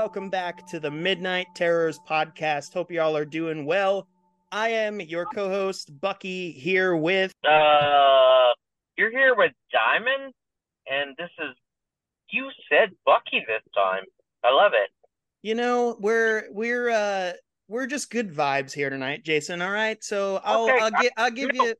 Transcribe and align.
Welcome 0.00 0.30
back 0.30 0.66
to 0.68 0.80
the 0.80 0.90
Midnight 0.90 1.48
Terrors 1.54 2.00
podcast. 2.08 2.72
Hope 2.72 2.90
y'all 2.90 3.14
are 3.14 3.26
doing 3.26 3.66
well. 3.66 4.08
I 4.50 4.70
am 4.70 4.98
your 4.98 5.26
co 5.26 5.50
host, 5.50 6.00
Bucky, 6.00 6.52
here 6.52 6.96
with. 6.96 7.34
Uh, 7.44 8.54
you're 8.96 9.10
here 9.10 9.34
with 9.36 9.52
Diamond, 9.70 10.32
and 10.90 11.14
this 11.18 11.28
is. 11.38 11.54
You 12.30 12.48
said 12.70 12.92
Bucky 13.04 13.44
this 13.46 13.60
time. 13.76 14.04
I 14.42 14.50
love 14.54 14.72
it. 14.74 14.88
You 15.42 15.54
know, 15.54 15.98
we're 16.00 16.44
we're 16.50 16.88
uh 16.88 17.32
we're 17.68 17.86
just 17.86 18.10
good 18.10 18.34
vibes 18.34 18.72
here 18.72 18.88
tonight, 18.88 19.22
Jason. 19.22 19.60
All 19.60 19.70
right, 19.70 20.02
so 20.02 20.40
I'll 20.42 20.64
Okay, 20.64 20.78
I'll 20.80 20.90
get 20.92 21.12
I'll 21.18 21.30
give 21.30 21.50
no. 21.52 21.64
you 21.66 21.74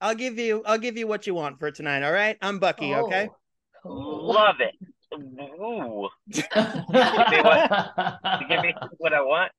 I'll 0.00 0.16
give 0.16 0.36
you 0.36 0.64
I'll 0.66 0.78
give 0.78 0.96
you 0.96 1.06
what 1.06 1.28
you 1.28 1.34
want 1.34 1.60
for 1.60 1.70
tonight. 1.70 2.02
All 2.02 2.12
right, 2.12 2.36
I'm 2.42 2.58
Bucky. 2.58 2.92
Okay. 2.92 3.28
Oh, 3.30 3.36
cool. 3.84 4.34
Love 4.34 4.56
it. 4.58 4.74
Ooh, 5.14 6.08
give 6.30 6.44
me 8.62 8.74
what 8.98 9.12
I 9.12 9.20
want. 9.20 9.52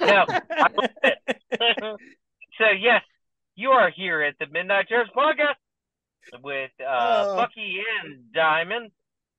No, 0.00 0.24
I 0.28 0.66
love 0.76 0.90
it. 1.02 1.18
so 2.58 2.64
yes, 2.78 3.02
you 3.54 3.70
are 3.70 3.90
here 3.90 4.22
at 4.22 4.34
the 4.38 4.46
Midnight 4.50 4.88
Terrors 4.88 5.08
podcast 5.16 5.54
with 6.42 6.70
uh, 6.80 7.24
Oh. 7.28 7.36
Bucky 7.36 7.80
and 8.04 8.32
Diamond, 8.32 8.90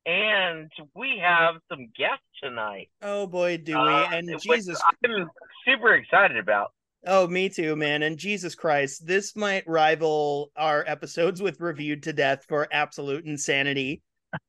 and 0.06 0.70
we 0.96 1.20
have 1.22 1.56
some 1.70 1.90
guests 1.98 2.24
tonight. 2.42 2.90
oh 3.02 3.26
boy, 3.28 3.58
do 3.58 3.74
we? 3.74 3.78
uh, 3.80 4.08
and 4.12 4.30
Jesus 4.42 4.82
I'm 5.04 5.30
super 5.66 5.94
excited 5.96 6.38
about. 6.38 6.72
Oh, 7.06 7.28
me 7.28 7.50
too, 7.50 7.76
man. 7.76 8.02
And 8.02 8.18
Jesus 8.18 8.56
Christ, 8.56 9.06
this 9.06 9.36
might 9.36 9.68
rival 9.68 10.52
our 10.56 10.86
episodes 10.88 11.42
with 11.42 11.60
Reviewed 11.60 12.04
to 12.04 12.14
Death 12.14 12.46
for 12.48 12.66
absolute 12.72 13.26
insanity. 13.26 14.02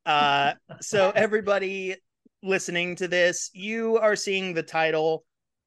Uh, 0.06 0.52
so, 0.80 1.10
everybody 1.14 1.96
listening 2.42 2.96
to 2.96 3.08
this, 3.08 3.50
you 3.52 3.98
are 3.98 4.16
seeing 4.16 4.54
the 4.54 4.62
title. 4.62 5.24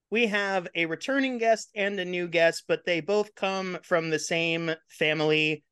We 0.10 0.28
have 0.28 0.68
a 0.76 0.86
returning 0.86 1.38
guest 1.38 1.70
and 1.76 2.00
a 2.00 2.06
new 2.06 2.28
guest, 2.28 2.66
but 2.68 2.86
they 2.86 3.02
both 3.02 3.36
come 3.36 3.80
from 3.84 4.10
the 4.10 4.20
same 4.20 4.72
family. 4.88 5.64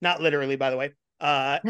Not 0.00 0.20
literally, 0.20 0.56
by 0.56 0.70
the 0.70 0.76
way. 0.76 0.92
Uh, 1.20 1.58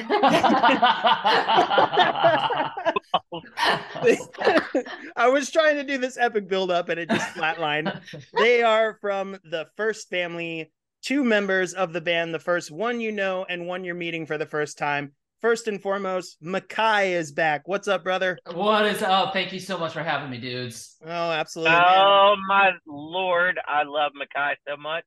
I 5.14 5.28
was 5.28 5.50
trying 5.50 5.76
to 5.76 5.84
do 5.84 5.98
this 5.98 6.16
epic 6.16 6.48
build 6.48 6.70
up 6.70 6.88
and 6.88 6.98
it 6.98 7.10
just 7.10 7.34
flatlined. 7.34 8.00
they 8.32 8.62
are 8.62 8.96
from 9.02 9.36
the 9.44 9.66
Frst 9.78 10.08
family, 10.08 10.72
two 11.02 11.22
members 11.22 11.74
of 11.74 11.92
the 11.92 12.00
band, 12.00 12.32
the 12.32 12.38
first 12.38 12.70
one 12.70 12.98
you 12.98 13.12
know 13.12 13.44
and 13.46 13.66
one 13.66 13.84
you're 13.84 13.94
meeting 13.94 14.24
for 14.24 14.38
the 14.38 14.46
first 14.46 14.78
time. 14.78 15.12
First 15.42 15.66
and 15.66 15.82
foremost, 15.82 16.40
Mikei 16.40 17.10
is 17.14 17.32
back. 17.32 17.66
What's 17.66 17.88
up, 17.88 18.04
brother? 18.04 18.38
what 18.52 18.86
is 18.86 19.02
up? 19.02 19.32
Thank 19.32 19.52
you 19.52 19.58
so 19.58 19.76
much 19.76 19.92
for 19.92 20.02
having 20.02 20.30
me, 20.30 20.38
dudes. 20.38 20.96
Oh, 21.04 21.08
absolutely. 21.32 21.72
man. 21.72 21.82
Oh 21.84 22.36
my 22.46 22.70
lord, 22.86 23.58
I 23.66 23.82
love 23.82 24.12
Mikei 24.14 24.52
so 24.68 24.76
much. 24.76 25.04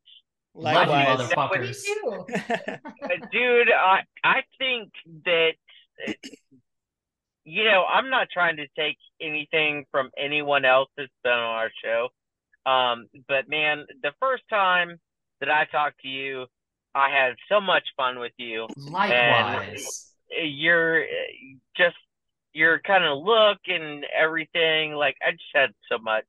Love 0.53 0.87
you, 0.87 0.93
Likewise. 0.93 1.29
motherfuckers. 1.31 1.83
Me 1.83 1.95
too. 2.01 2.25
Uh, 3.05 3.07
dude 3.31 3.67
i 3.71 3.99
i 4.23 4.41
think 4.57 4.89
that 5.25 5.51
you 7.43 7.63
know 7.63 7.83
i'm 7.85 8.09
not 8.09 8.27
trying 8.33 8.57
to 8.57 8.65
take 8.75 8.97
anything 9.21 9.85
from 9.91 10.09
anyone 10.17 10.65
else 10.65 10.89
that's 10.97 11.11
been 11.23 11.31
on 11.31 11.39
our 11.39 11.69
show 11.83 12.07
um 12.69 13.07
but 13.27 13.47
man 13.47 13.85
the 14.01 14.11
first 14.19 14.43
time 14.49 14.99
that 15.39 15.49
i 15.49 15.65
talked 15.71 15.99
to 16.01 16.07
you 16.07 16.45
i 16.95 17.09
had 17.09 17.35
so 17.47 17.61
much 17.61 17.83
fun 17.95 18.17
with 18.19 18.33
you 18.37 18.67
Likewise. 18.75 20.11
Uh, 20.31 20.43
your 20.43 21.03
uh, 21.03 21.05
just 21.77 21.95
your 22.53 22.79
kind 22.79 23.03
of 23.03 23.19
look 23.23 23.57
and 23.67 24.05
everything 24.17 24.93
like 24.93 25.15
i 25.25 25.31
just 25.31 25.43
had 25.53 25.69
so 25.91 25.97
much 25.99 26.25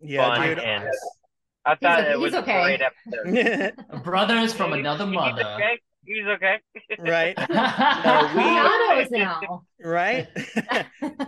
yeah, 0.00 0.34
fun 0.34 0.48
dude. 0.48 0.58
and 0.58 0.88
i 1.64 1.74
thought 1.76 2.00
okay- 2.00 2.12
it 2.12 2.18
was 2.18 2.32
he's 2.32 2.40
a 2.40 2.44
great 2.44 2.80
episode 2.82 3.74
Brothers 4.04 4.52
from 4.52 4.70
He's- 4.70 4.80
another 4.80 5.06
he's 5.06 5.14
mother. 5.14 5.44
okay 5.44 5.78
he's 6.04 6.26
okay 6.26 6.58
right? 6.98 7.38
He 9.08 9.10
we- 9.14 9.18
now. 9.18 9.62
right 9.84 10.26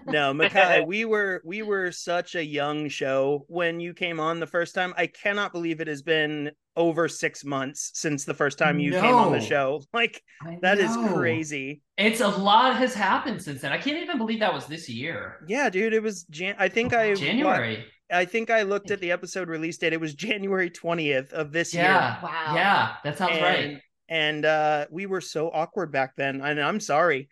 no 0.07 0.33
mikei 0.35 0.85
we 0.87 1.05
were 1.05 1.41
we 1.45 1.63
were 1.63 1.93
such 1.93 2.35
a 2.35 2.45
young 2.45 2.89
show 2.89 3.45
when 3.49 3.79
you 3.79 3.95
came 3.95 4.19
on 4.19 4.41
the 4.41 4.47
first 4.47 4.75
time 4.75 4.93
i 4.97 5.07
cannot 5.07 5.53
believe 5.53 5.81
it 5.81 5.87
has 5.87 6.03
been 6.03 6.51
over 6.77 7.09
six 7.09 7.45
months 7.45 7.91
since 7.95 8.25
the 8.25 8.35
first 8.35 8.59
time 8.59 8.79
you 8.81 8.93
came 8.93 9.15
on 9.15 9.33
the 9.33 9.41
show 9.41 9.81
like 9.93 10.23
I 10.43 10.59
that 10.63 10.79
is 10.79 10.97
know. 10.97 11.15
crazy 11.15 11.83
It's 11.97 12.21
a 12.21 12.29
lot 12.29 12.77
has 12.77 12.95
happened 12.95 13.41
since 13.43 13.61
then. 13.61 13.73
I 13.73 13.79
can't 13.79 13.99
even 14.03 14.19
believe 14.19 14.41
that 14.41 14.53
was 14.53 14.67
this 14.67 14.89
year. 14.89 15.39
yeah 15.47 15.71
dude 15.71 15.93
it 15.93 16.03
was 16.03 16.25
jan 16.25 16.57
i 16.59 16.69
think 16.69 16.93
i 16.93 17.15
January. 17.15 17.85
i 18.13 18.25
think 18.25 18.51
i 18.51 18.63
looked 18.63 18.91
at 18.91 19.01
the 19.01 19.13
episode 19.13 19.49
release 19.49 19.79
date 19.79 19.93
it 19.93 20.01
was 20.01 20.15
january 20.15 20.71
20th 20.71 21.33
of 21.33 21.53
this 21.53 21.73
year 21.75 21.85
Yeah. 21.85 22.23
Wow. 22.23 22.55
Yeah, 22.55 22.95
that 23.05 23.19
sounds 23.19 23.33
and, 23.37 23.43
right. 23.43 23.81
And 24.15 24.45
uh 24.45 24.87
we 24.91 25.07
were 25.07 25.21
so 25.21 25.51
awkward 25.51 25.91
back 25.91 26.15
then 26.17 26.41
and 26.41 26.61
i'm 26.61 26.79
sorry 26.79 27.29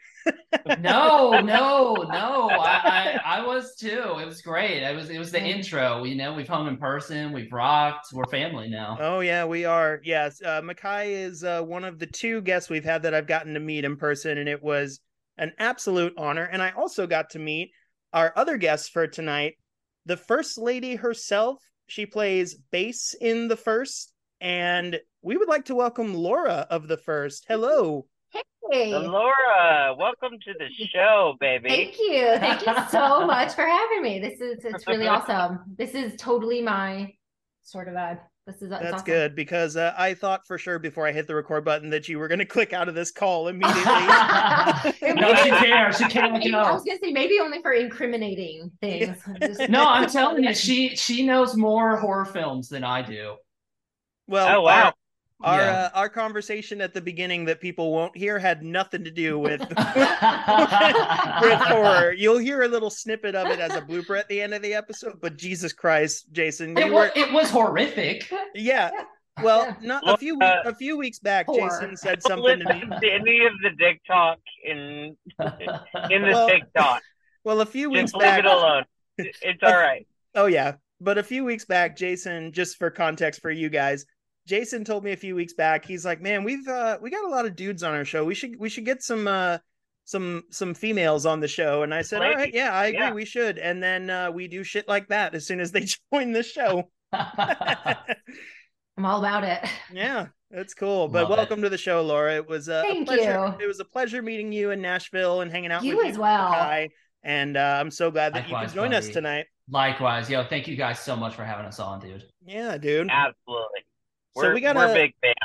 No, 0.81 1.41
no, 1.41 1.95
no. 1.95 2.51
I, 2.51 3.19
I 3.25 3.39
I 3.39 3.47
was 3.47 3.75
too. 3.77 4.19
It 4.21 4.27
was 4.27 4.43
great. 4.43 4.83
It 4.83 4.95
was 4.95 5.11
it 5.11 5.19
was 5.19 5.33
the 5.33 5.43
intro. 5.43 6.05
You 6.05 6.15
know, 6.15 6.35
we've 6.35 6.49
hung 6.49 6.69
in 6.69 6.77
person, 6.77 7.33
we've 7.33 7.53
rocked, 7.53 8.09
we're 8.13 8.27
family 8.27 8.69
now. 8.69 8.97
Oh 9.01 9.21
yeah, 9.21 9.45
we 9.45 9.65
are. 9.65 10.01
Yes, 10.05 10.41
uh, 10.43 10.61
Mikei 10.63 11.11
is 11.11 11.43
uh, 11.45 11.63
one 11.63 11.85
of 11.85 11.99
the 11.99 12.07
two 12.07 12.41
guests 12.43 12.71
we've 12.71 12.85
had 12.85 13.03
that 13.03 13.15
I've 13.15 13.27
gotten 13.27 13.55
to 13.55 13.61
meet 13.61 13.85
in 13.85 13.97
person, 13.97 14.39
and 14.39 14.49
it 14.49 14.63
was 14.63 15.01
an 15.39 15.53
absolute 15.59 16.15
honor. 16.17 16.45
And 16.45 16.63
I 16.63 16.71
also 16.73 17.07
got 17.07 17.31
to 17.31 17.39
meet 17.39 17.71
our 18.13 18.33
other 18.37 18.57
guests 18.57 18.89
for 18.89 19.07
tonight, 19.07 19.55
the 20.07 20.17
First 20.17 20.59
Lady 20.59 20.97
herself. 20.97 21.59
She 21.87 22.07
plays 22.07 22.55
bass 22.71 23.15
in 23.21 23.49
the 23.49 23.57
Frst, 23.57 24.09
and 24.41 25.01
we 25.23 25.37
would 25.37 25.49
like 25.49 25.65
to 25.67 25.75
welcome 25.75 26.15
Laura 26.15 26.67
of 26.71 26.89
the 26.89 26.97
Frst. 26.97 27.43
Hello. 27.49 28.07
Hey. 28.71 28.93
Laura, 28.97 29.95
welcome 29.99 30.39
to 30.45 30.55
the 30.59 30.69
show, 30.87 31.35
baby. 31.41 31.69
Thank 31.69 31.99
you. 31.99 32.37
Thank 32.39 32.67
you 32.67 32.75
so 32.91 33.27
much 33.27 33.53
for 33.55 33.67
having 33.67 34.03
me. 34.03 34.19
This 34.19 34.41
is 34.41 34.65
it's 34.65 34.87
really 34.87 35.07
awesome. 35.09 35.61
This 35.77 35.95
is 35.95 36.15
totally 36.17 36.63
my 36.63 37.13
sort 37.63 37.89
of 37.89 37.95
vibe. 37.95 38.21
This 38.47 38.61
is 38.63 38.71
That's 38.71 38.93
awesome. 38.95 39.05
good 39.07 39.37
because 39.37 39.77
uh, 39.77 39.95
I 39.97 40.15
thought 40.15 40.45
for 40.47 40.59
sure 40.59 40.79
before 40.81 41.07
I 41.07 41.13
hit 41.13 41.29
the 41.29 41.35
record 41.35 41.65
button 41.65 41.91
that 41.91 42.09
you 42.09 42.19
were 42.19 42.27
going 42.27 42.41
to 42.41 42.45
click 42.45 42.73
out 42.73 42.89
of 42.89 42.95
this 42.97 43.13
call 43.13 43.47
immediately. 43.49 43.85
no, 43.85 45.35
she 45.37 45.51
cares. 45.51 45.99
She 45.99 46.05
can't 46.07 46.33
Maybe- 46.33 46.51
go. 46.51 46.59
I 46.59 46.73
was 46.73 46.83
gonna 46.83 46.99
say 47.01 47.13
maybe 47.13 47.39
only 47.41 47.61
for 47.63 47.73
incriminating 47.73 48.71
things. 48.81 49.17
Just- 49.41 49.69
No, 49.69 49.85
I'm 49.87 50.09
telling 50.09 50.43
you, 50.43 50.55
she 50.55 50.97
she 50.97 51.25
knows 51.25 51.55
more 51.57 51.97
horror 51.99 52.25
films 52.25 52.69
than 52.69 52.83
I 52.83 53.03
do. 53.03 53.37
well, 54.27 54.59
Oh, 54.59 54.63
wow. 54.63 54.93
Our- 55.43 55.55
Our 55.55 55.61
Yeah. 55.61 55.73
uh, 55.73 55.91
our 55.95 56.09
conversation 56.09 56.81
at 56.81 56.95
the 56.95 57.01
beginning 57.01 57.45
that 57.47 57.61
people 57.61 57.93
won't 57.93 58.17
hear 58.17 58.39
had 58.39 58.63
nothing 58.63 59.05
to 59.05 59.11
do 59.11 59.39
with 59.39 59.61
with 59.71 61.61
horror. 61.61 62.13
You'll 62.13 62.39
hear 62.39 62.63
a 62.63 62.69
little 62.69 62.91
snippet 62.91 63.35
of 63.35 63.49
it 63.49 63.61
as 63.61 63.75
a 63.75 63.81
blooper 63.83 64.19
at 64.19 64.29
the 64.29 64.41
end 64.41 64.55
of 64.55 64.63
the 64.63 64.75
episode. 64.75 65.21
But 65.21 65.37
Jesus 65.37 65.73
Christ, 65.73 66.27
Jason, 66.33 66.77
It 66.77 66.87
you 66.87 66.93
was 66.93 67.11
were 67.17 67.21
it 67.23 67.33
was 67.33 67.51
horrific. 67.51 68.31
yeah. 68.55 68.91
Well, 69.43 69.65
Yeah. 69.67 69.75
not 69.81 70.05
Well, 70.05 70.15
a 70.15 70.19
few 70.19 70.39
uh, 70.41 70.63
a 70.67 70.75
few 70.75 70.97
weeks 70.99 71.19
back, 71.19 71.47
Whore. 71.47 71.69
Jason 71.71 71.97
said 71.97 72.23
something 72.23 72.59
to 72.61 72.75
me. 72.75 72.81
to 73.01 73.11
any 73.11 73.45
of 73.47 73.53
the 73.63 73.71
dick 73.79 74.01
talk 74.07 74.39
in 74.65 75.17
in 76.11 76.23
the 76.23 76.31
Well, 76.33 76.49
TikTok. 76.49 77.03
Well, 77.45 77.61
a 77.61 77.67
few 77.67 77.91
weeks 77.91 78.13
Just 78.13 78.17
leave 78.17 78.39
it 78.39 78.45
alone. 78.45 78.85
It's 79.19 79.63
all 79.63 79.73
right. 79.77 80.07
Oh 80.35 80.47
yeah, 80.47 80.75
but 81.01 81.19
a 81.19 81.23
few 81.23 81.45
weeks 81.45 81.65
back, 81.65 81.97
Jason. 81.97 82.53
Just 82.53 82.77
for 82.77 82.91
context 82.91 83.41
for 83.43 83.51
you 83.51 83.69
guys, 83.69 84.05
Jason 84.47 84.85
told 84.85 85.05
me 85.05 85.13
a 85.13 85.17
few 85.17 85.35
weeks 85.35 85.53
back. 85.55 85.85
He's 85.85 86.05
like, 86.05 86.21
"Man, 86.21 86.45
we've 86.45 86.67
uh, 86.67 86.99
we 87.01 87.11
got 87.11 87.25
a 87.25 87.29
lot 87.29 87.47
of 87.47 87.55
dudes 87.57 87.83
on 87.83 87.95
our 87.95 88.05
show. 88.05 88.25
We 88.25 88.35
should 88.35 88.59
we 88.59 88.69
should 88.69 88.85
get 88.85 89.03
some 89.03 89.27
uh, 89.29 89.59
some 90.05 90.43
some 90.51 90.75
females 90.75 91.27
on 91.27 91.41
the 91.41 91.49
show." 91.49 91.83
And 91.83 91.95
I 91.95 92.03
said, 92.03 92.23
"All 92.23 92.35
right, 92.35 92.53
yeah, 92.53 92.73
I 92.73 92.87
agree. 92.87 92.99
yeah. 92.99 93.13
We 93.13 93.25
should." 93.25 93.59
And 93.59 93.83
then 93.83 94.11
uh, 94.11 94.31
we 94.31 94.49
do 94.49 94.65
shit 94.65 94.89
like 94.89 95.09
that 95.09 95.35
as 95.35 95.47
soon 95.47 95.61
as 95.61 95.71
they 95.73 95.87
join 96.13 96.33
the 96.33 96.43
show. 96.43 96.91
I'm 98.97 99.07
all 99.07 99.21
about 99.21 99.45
it. 99.45 99.65
yeah, 99.93 100.27
that's 100.51 100.75
cool. 100.75 101.09
But 101.09 101.23
Love 101.25 101.31
it. 101.33 101.37
welcome 101.37 101.63
to 101.63 101.69
the 101.69 101.79
show, 101.79 102.03
Laura. 102.03 102.37
It 102.37 102.49
was 102.49 102.69
uh, 102.69 102.83
a 102.85 102.89
Thank 102.89 103.07
pleasure. 103.09 103.55
you. 103.59 103.65
It 103.65 103.67
was 103.67 103.81
a 103.81 103.85
pleasure 103.85 104.23
meeting 104.23 104.53
you 104.53 104.71
in 104.71 104.83
Nashville 104.83 105.41
and 105.41 105.51
hanging 105.51 105.73
out 105.73 105.83
You 105.85 105.97
with 105.97 106.07
as 106.09 106.17
you, 106.17 106.23
well. 106.23 106.53
Mikei. 106.53 106.89
And 107.25 107.57
uh, 107.57 107.79
I'm 107.81 107.91
so 107.91 108.11
glad 108.11 108.35
that 108.35 108.49
you 108.49 108.53
Likewise, 108.55 108.73
could 108.73 108.77
join 108.77 108.93
us 108.95 109.09
tonight. 109.09 109.47
Likewise, 109.71 110.29
yo, 110.29 110.45
thank 110.45 110.67
you 110.67 110.77
guys 110.77 110.99
so 110.99 111.15
much 111.15 111.35
for 111.35 111.45
having 111.45 111.65
us 111.67 111.79
on, 111.79 112.01
dude. 112.01 112.25
Yeah, 112.45 112.77
dude. 112.79 113.09
Absolutely. 113.11 113.81
So 114.35 114.43
We're, 114.43 114.55
we 114.55 114.61
gotta- 114.61 114.79
we're 114.79 114.95
big 114.95 115.15
fans. 115.21 115.37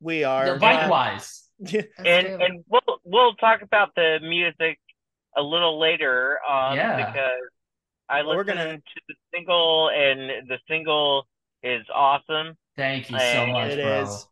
We 0.00 0.24
are. 0.24 0.54
uh, 0.56 0.58
Likewise. 0.58 1.42
That's 1.58 1.86
And 1.98 2.26
true. 2.26 2.36
and 2.44 2.64
we'll 2.68 3.00
we'll 3.04 3.34
talk 3.36 3.62
about 3.62 3.94
the 3.96 4.18
music 4.22 4.78
a 5.36 5.42
little 5.42 5.78
later 5.80 6.38
um 6.48 6.76
Yeah. 6.76 6.96
because 6.96 7.30
I 8.08 8.22
Well, 8.22 8.36
we're 8.36 8.44
listened 8.44 8.58
gonna- 8.58 8.76
to 8.76 9.00
the 9.08 9.14
single 9.34 9.90
and 9.90 10.48
the 10.48 10.58
single 10.68 11.26
is 11.62 11.84
awesome. 11.92 12.56
Thank 12.76 13.10
you 13.10 13.18
so 13.18 13.46
much, 13.46 13.72
it 13.72 13.82
bro. 13.82 14.02
is. 14.02 14.26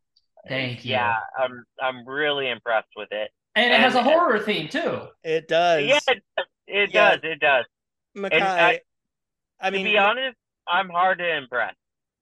Thank 0.48 0.84
you. 0.84 0.92
Yeah, 0.92 1.16
I'm 1.38 1.64
I'm 1.82 2.06
really 2.06 2.50
impressed 2.50 2.90
with 2.94 3.08
it. 3.10 3.30
And 3.56 3.72
it 3.72 3.80
has 3.80 3.94
a 3.94 3.98
And- 3.98 4.06
horror 4.08 4.38
theme 4.40 4.68
too. 4.68 5.08
It 5.24 5.48
does. 5.48 5.86
Yeah, 5.86 5.98
it, 6.08 6.22
it 6.68 6.90
Yeah. 6.92 7.10
does. 7.16 7.20
It 7.24 7.40
does. 7.40 7.64
Mikei, 8.16 8.40
I- 8.42 8.80
I, 9.60 9.70
to 9.70 9.82
be 9.82 9.96
honest, 9.96 10.36
I'm 10.68 10.90
hard 10.90 11.18
to 11.18 11.36
impress. 11.36 11.74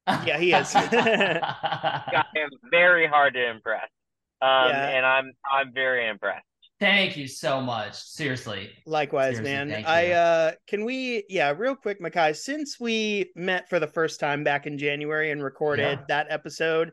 Yeah, 0.07 0.39
he 0.39 0.53
is. 0.53 0.75
I 0.75 2.25
am 2.37 2.51
very 2.71 3.07
hard 3.07 3.35
to 3.35 3.51
impress. 3.51 3.89
Um, 4.41 4.69
Yeah. 4.71 4.89
and 4.89 5.07
I'm 5.07 5.33
I'm 5.51 5.73
very 5.73 6.09
impressed. 6.09 6.45
Thank 6.81 7.17
you 7.17 7.29
so 7.29 7.61
much. 7.61 7.95
Seriously. 7.95 8.71
Likewise, 8.87 9.37
Seriously, 9.37 9.73
man. 9.75 9.85
I 9.87 10.11
uh 10.13 10.53
can 10.67 10.85
we 10.85 11.25
yeah, 11.29 11.55
real 11.57 11.77
quick, 11.77 12.01
Mikei, 12.01 12.35
since 12.35 12.81
we 12.81 13.31
met 13.37 13.69
for 13.69 13.79
the 13.79 13.87
first 13.87 14.19
time 14.19 14.43
back 14.43 14.67
in 14.67 14.79
January 14.79 15.31
and 15.31 15.45
recorded 15.45 16.01
Yeah. 16.01 16.05
that 16.09 16.27
episode, 16.31 16.91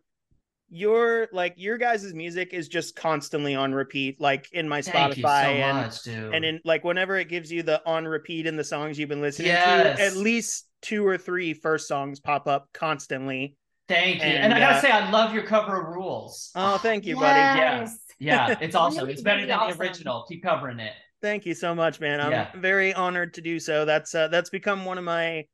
your 0.69 1.27
like 1.33 1.55
your 1.57 1.79
guys' 1.79 2.13
music 2.13 2.53
is 2.53 2.67
just 2.67 2.95
constantly 2.95 3.55
on 3.55 3.73
repeat, 3.73 4.21
like 4.21 4.47
in 4.51 4.69
my 4.69 4.83
Thank 4.83 5.17
you 5.17 5.23
Spotify 5.23 5.43
so 5.45 5.49
and 5.49 5.77
much, 5.77 6.03
dude. 6.03 6.35
and 6.35 6.45
in 6.45 6.61
like 6.63 6.83
whenever 6.83 7.17
it 7.17 7.27
gives 7.27 7.51
you 7.51 7.63
the 7.63 7.81
on 7.87 8.05
repeat 8.07 8.45
in 8.45 8.55
the 8.55 8.63
songs 8.63 8.99
you've 8.99 9.09
been 9.09 9.21
listening 9.21 9.47
Yes. 9.47 9.97
to, 9.97 10.03
at 10.03 10.15
least 10.15 10.67
two 10.81 11.05
or 11.05 11.17
three 11.17 11.53
Frst 11.53 11.81
songs 11.81 12.19
pop 12.19 12.47
up 12.47 12.69
constantly. 12.73 13.55
Thank 13.87 14.17
you. 14.17 14.21
And, 14.23 14.43
and, 14.45 14.53
I 14.53 14.59
gotta 14.59 14.75
uh, 14.77 14.81
say, 14.81 14.91
I 14.91 15.09
love 15.09 15.33
your 15.33 15.43
cover 15.43 15.81
of 15.81 15.95
Rules. 15.95 16.51
Oh, 16.55 16.77
thank 16.77 17.05
you, 17.05 17.15
buddy. 17.15 17.39
Yes. 17.39 17.97
Yeah, 18.19 18.55
it's 18.61 18.75
awesome. 18.75 19.09
It's 19.09 19.21
better 19.21 19.45
than 19.45 19.51
awesome. 19.57 19.77
the 19.77 19.83
original. 19.83 20.25
Keep 20.29 20.43
covering 20.43 20.79
it. 20.79 20.93
Thank 21.21 21.45
you 21.45 21.53
so 21.53 21.73
much, 21.73 21.99
man. 21.99 22.21
I'm 22.21 22.31
Yeah. 22.31 22.51
very 22.55 22.93
honored 22.93 23.33
to 23.35 23.41
do 23.41 23.59
so. 23.59 23.85
That's 23.85 24.13
uh, 24.13 24.27
that's 24.27 24.49
become 24.49 24.85
one 24.85 24.97
of 24.97 25.03
my 25.03 25.45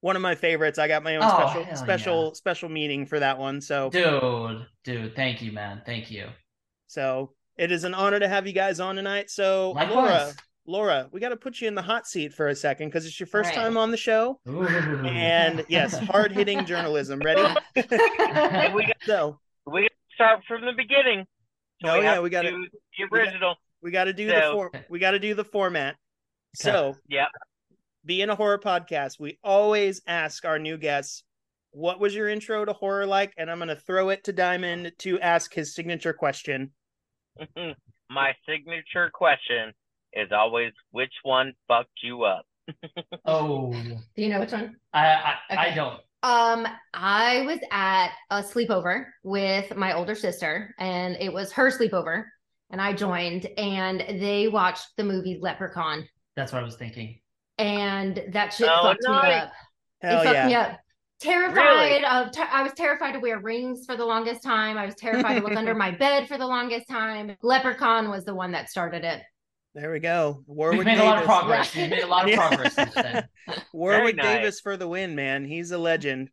one 0.00 0.16
of 0.16 0.22
my 0.22 0.34
favorites. 0.34 0.78
I 0.78 0.88
got 0.88 1.02
my 1.02 1.16
own 1.16 1.24
Oh, 1.24 1.28
special 1.28 1.64
hell 1.64 1.76
special 1.76 2.34
special 2.34 2.68
meeting 2.68 3.06
for 3.06 3.18
that 3.18 3.38
one. 3.38 3.60
So 3.60 3.90
Dude, 3.90 4.66
dude, 4.84 5.16
thank 5.16 5.42
you, 5.42 5.52
man. 5.52 5.82
Thank 5.84 6.10
you. 6.10 6.28
so 6.86 7.32
it 7.58 7.70
is 7.70 7.84
an 7.84 7.92
honor 7.92 8.18
to 8.18 8.28
have 8.28 8.46
you 8.46 8.54
guys 8.54 8.80
on 8.80 8.96
tonight. 8.96 9.28
So 9.30 9.72
Likewise. 9.72 9.94
Laura, 9.94 10.32
we 11.12 11.20
got 11.20 11.30
to 11.30 11.36
put 11.36 11.60
you 11.60 11.68
in 11.68 11.74
the 11.74 11.82
hot 11.82 12.06
seat 12.06 12.32
for 12.32 12.48
a 12.48 12.54
second 12.54 12.88
because 12.88 13.06
it's 13.06 13.18
your 13.18 13.26
first 13.26 13.48
Right. 13.48 13.56
time 13.56 13.76
on 13.76 13.90
the 13.90 13.96
show. 13.96 14.38
Ooh. 14.48 14.66
And 14.66 15.64
yes, 15.68 15.98
hard 15.98 16.32
hitting 16.32 16.64
journalism. 16.66 17.20
Ready? 17.20 17.42
We 17.76 18.86
got, 18.86 18.96
so 19.04 19.38
we 19.66 19.82
to 19.82 19.90
start 20.14 20.40
from 20.46 20.62
the 20.64 20.72
beginning. 20.76 21.26
So 21.84 21.90
Oh, 21.90 22.00
yeah, 22.00 22.20
we 22.20 22.30
gotta- 22.30 22.50
do 22.50 22.66
the 22.98 23.04
original. 23.16 23.56
we 23.82 23.90
got 23.90 24.04
to 24.04 24.12
do 24.12 24.26
the 24.26 24.40
So- 24.40 24.52
for, 24.52 24.70
we 24.88 24.98
got 24.98 25.12
to 25.12 25.18
do 25.18 25.34
the 25.34 25.44
format. 25.44 25.96
So 26.54 26.96
Yep. 27.08 27.28
being 28.04 28.28
a 28.28 28.34
horror 28.34 28.58
podcast, 28.58 29.18
we 29.18 29.38
always 29.42 30.02
ask 30.06 30.44
our 30.44 30.58
new 30.58 30.76
guests, 30.76 31.24
what 31.72 32.00
was 32.00 32.14
your 32.14 32.28
intro 32.28 32.64
to 32.64 32.72
horror 32.72 33.06
like? 33.06 33.32
And 33.38 33.50
I'm 33.50 33.58
going 33.58 33.68
to 33.68 33.76
throw 33.76 34.08
it 34.10 34.24
to 34.24 34.32
Diamond 34.32 34.92
to 34.98 35.20
ask 35.20 35.54
his 35.54 35.74
signature 35.74 36.12
question. 36.12 36.72
My 38.10 38.32
signature 38.48 39.10
question 39.14 39.72
is 40.12 40.28
always, 40.32 40.72
which 40.90 41.12
one 41.22 41.52
fucked 41.68 42.02
you 42.02 42.24
up? 42.24 42.44
Oh, 43.24 43.72
Do 43.72 44.22
you 44.22 44.28
know 44.28 44.40
which 44.40 44.52
one? 44.52 44.76
I 44.92 45.34
I, 45.50 45.56
I 45.70 45.74
don't. 45.74 46.00
Um, 46.22 46.66
I 46.94 47.42
was 47.46 47.58
at 47.72 48.10
a 48.30 48.42
sleepover 48.42 49.06
with 49.24 49.74
my 49.76 49.94
older 49.94 50.14
sister, 50.14 50.74
and 50.78 51.16
it 51.18 51.32
was 51.32 51.50
her 51.52 51.70
sleepover, 51.70 52.24
and 52.70 52.80
I 52.80 52.92
joined, 52.92 53.46
and 53.58 54.00
they 54.20 54.46
watched 54.48 54.86
the 54.96 55.04
movie 55.04 55.38
Leprechaun, 55.40 56.06
That's 56.36 56.52
what 56.52 56.60
I 56.60 56.64
was 56.64 56.76
thinking. 56.76 57.20
and 57.58 58.22
that 58.32 58.52
shit 58.52 58.68
Oh, 58.70 58.82
fucked 58.82 59.02
me 59.02 59.32
up. 59.32 59.52
Hell 60.02 60.20
it 60.20 60.24
fucked 60.24 60.34
yeah. 60.34 60.46
me 60.46 60.54
up. 60.54 60.78
Terrified 61.20 62.04
of, 62.04 62.32
ter- 62.32 62.48
I 62.50 62.62
was 62.62 62.72
terrified 62.72 63.12
to 63.12 63.18
wear 63.20 63.38
rings 63.40 63.84
for 63.86 63.96
the 63.96 64.04
longest 64.06 64.42
time. 64.42 64.78
I 64.78 64.86
was 64.86 64.94
terrified 64.94 65.38
to 65.38 65.42
look 65.46 65.56
under 65.56 65.74
my 65.86 65.90
bed 65.90 66.28
for 66.28 66.38
the 66.38 66.46
longest 66.46 66.88
time. 66.88 67.36
Leprechaun 67.42 68.08
was 68.10 68.24
the 68.24 68.34
one 68.34 68.52
that 68.52 68.70
started 68.70 69.04
it. 69.04 69.22
There 69.74 69.92
we 69.92 70.00
go. 70.00 70.42
We've 70.46 70.56
Warwick 70.56 70.84
made 70.84 70.98
a 70.98 71.04
lot 71.04 71.18
of 71.18 71.24
progress. 71.24 71.74
Yeah. 71.74 71.82
We've 71.82 71.90
made 71.90 72.02
a 72.02 72.06
lot 72.06 72.28
of 72.28 72.34
progress 72.34 72.74
since 72.74 72.94
then. 72.94 73.28
Warwick 73.72 74.16
nice. 74.16 74.26
Davis 74.26 74.60
for 74.60 74.76
the 74.76 74.88
win, 74.88 75.14
man. 75.14 75.44
He's 75.44 75.70
a 75.70 75.78
legend. 75.78 76.30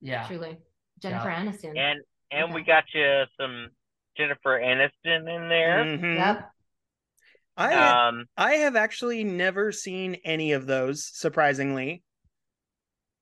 Yeah. 0.00 0.26
Truly, 0.26 0.58
Jennifer 1.00 1.28
Aniston. 1.28 1.78
And 1.78 2.00
and 2.30 2.52
we 2.54 2.62
got 2.62 2.84
you 2.94 3.24
some 3.40 3.68
Jennifer 4.16 4.60
Aniston 4.60 5.20
in 5.34 5.48
there. 5.48 5.84
Mhm. 5.84 6.16
Yep. 6.16 6.50
I 7.56 8.06
Um, 8.08 8.26
I 8.36 8.54
have 8.56 8.76
actually 8.76 9.24
never 9.24 9.70
seen 9.72 10.16
any 10.24 10.52
of 10.52 10.66
those, 10.66 11.08
surprisingly. 11.12 12.02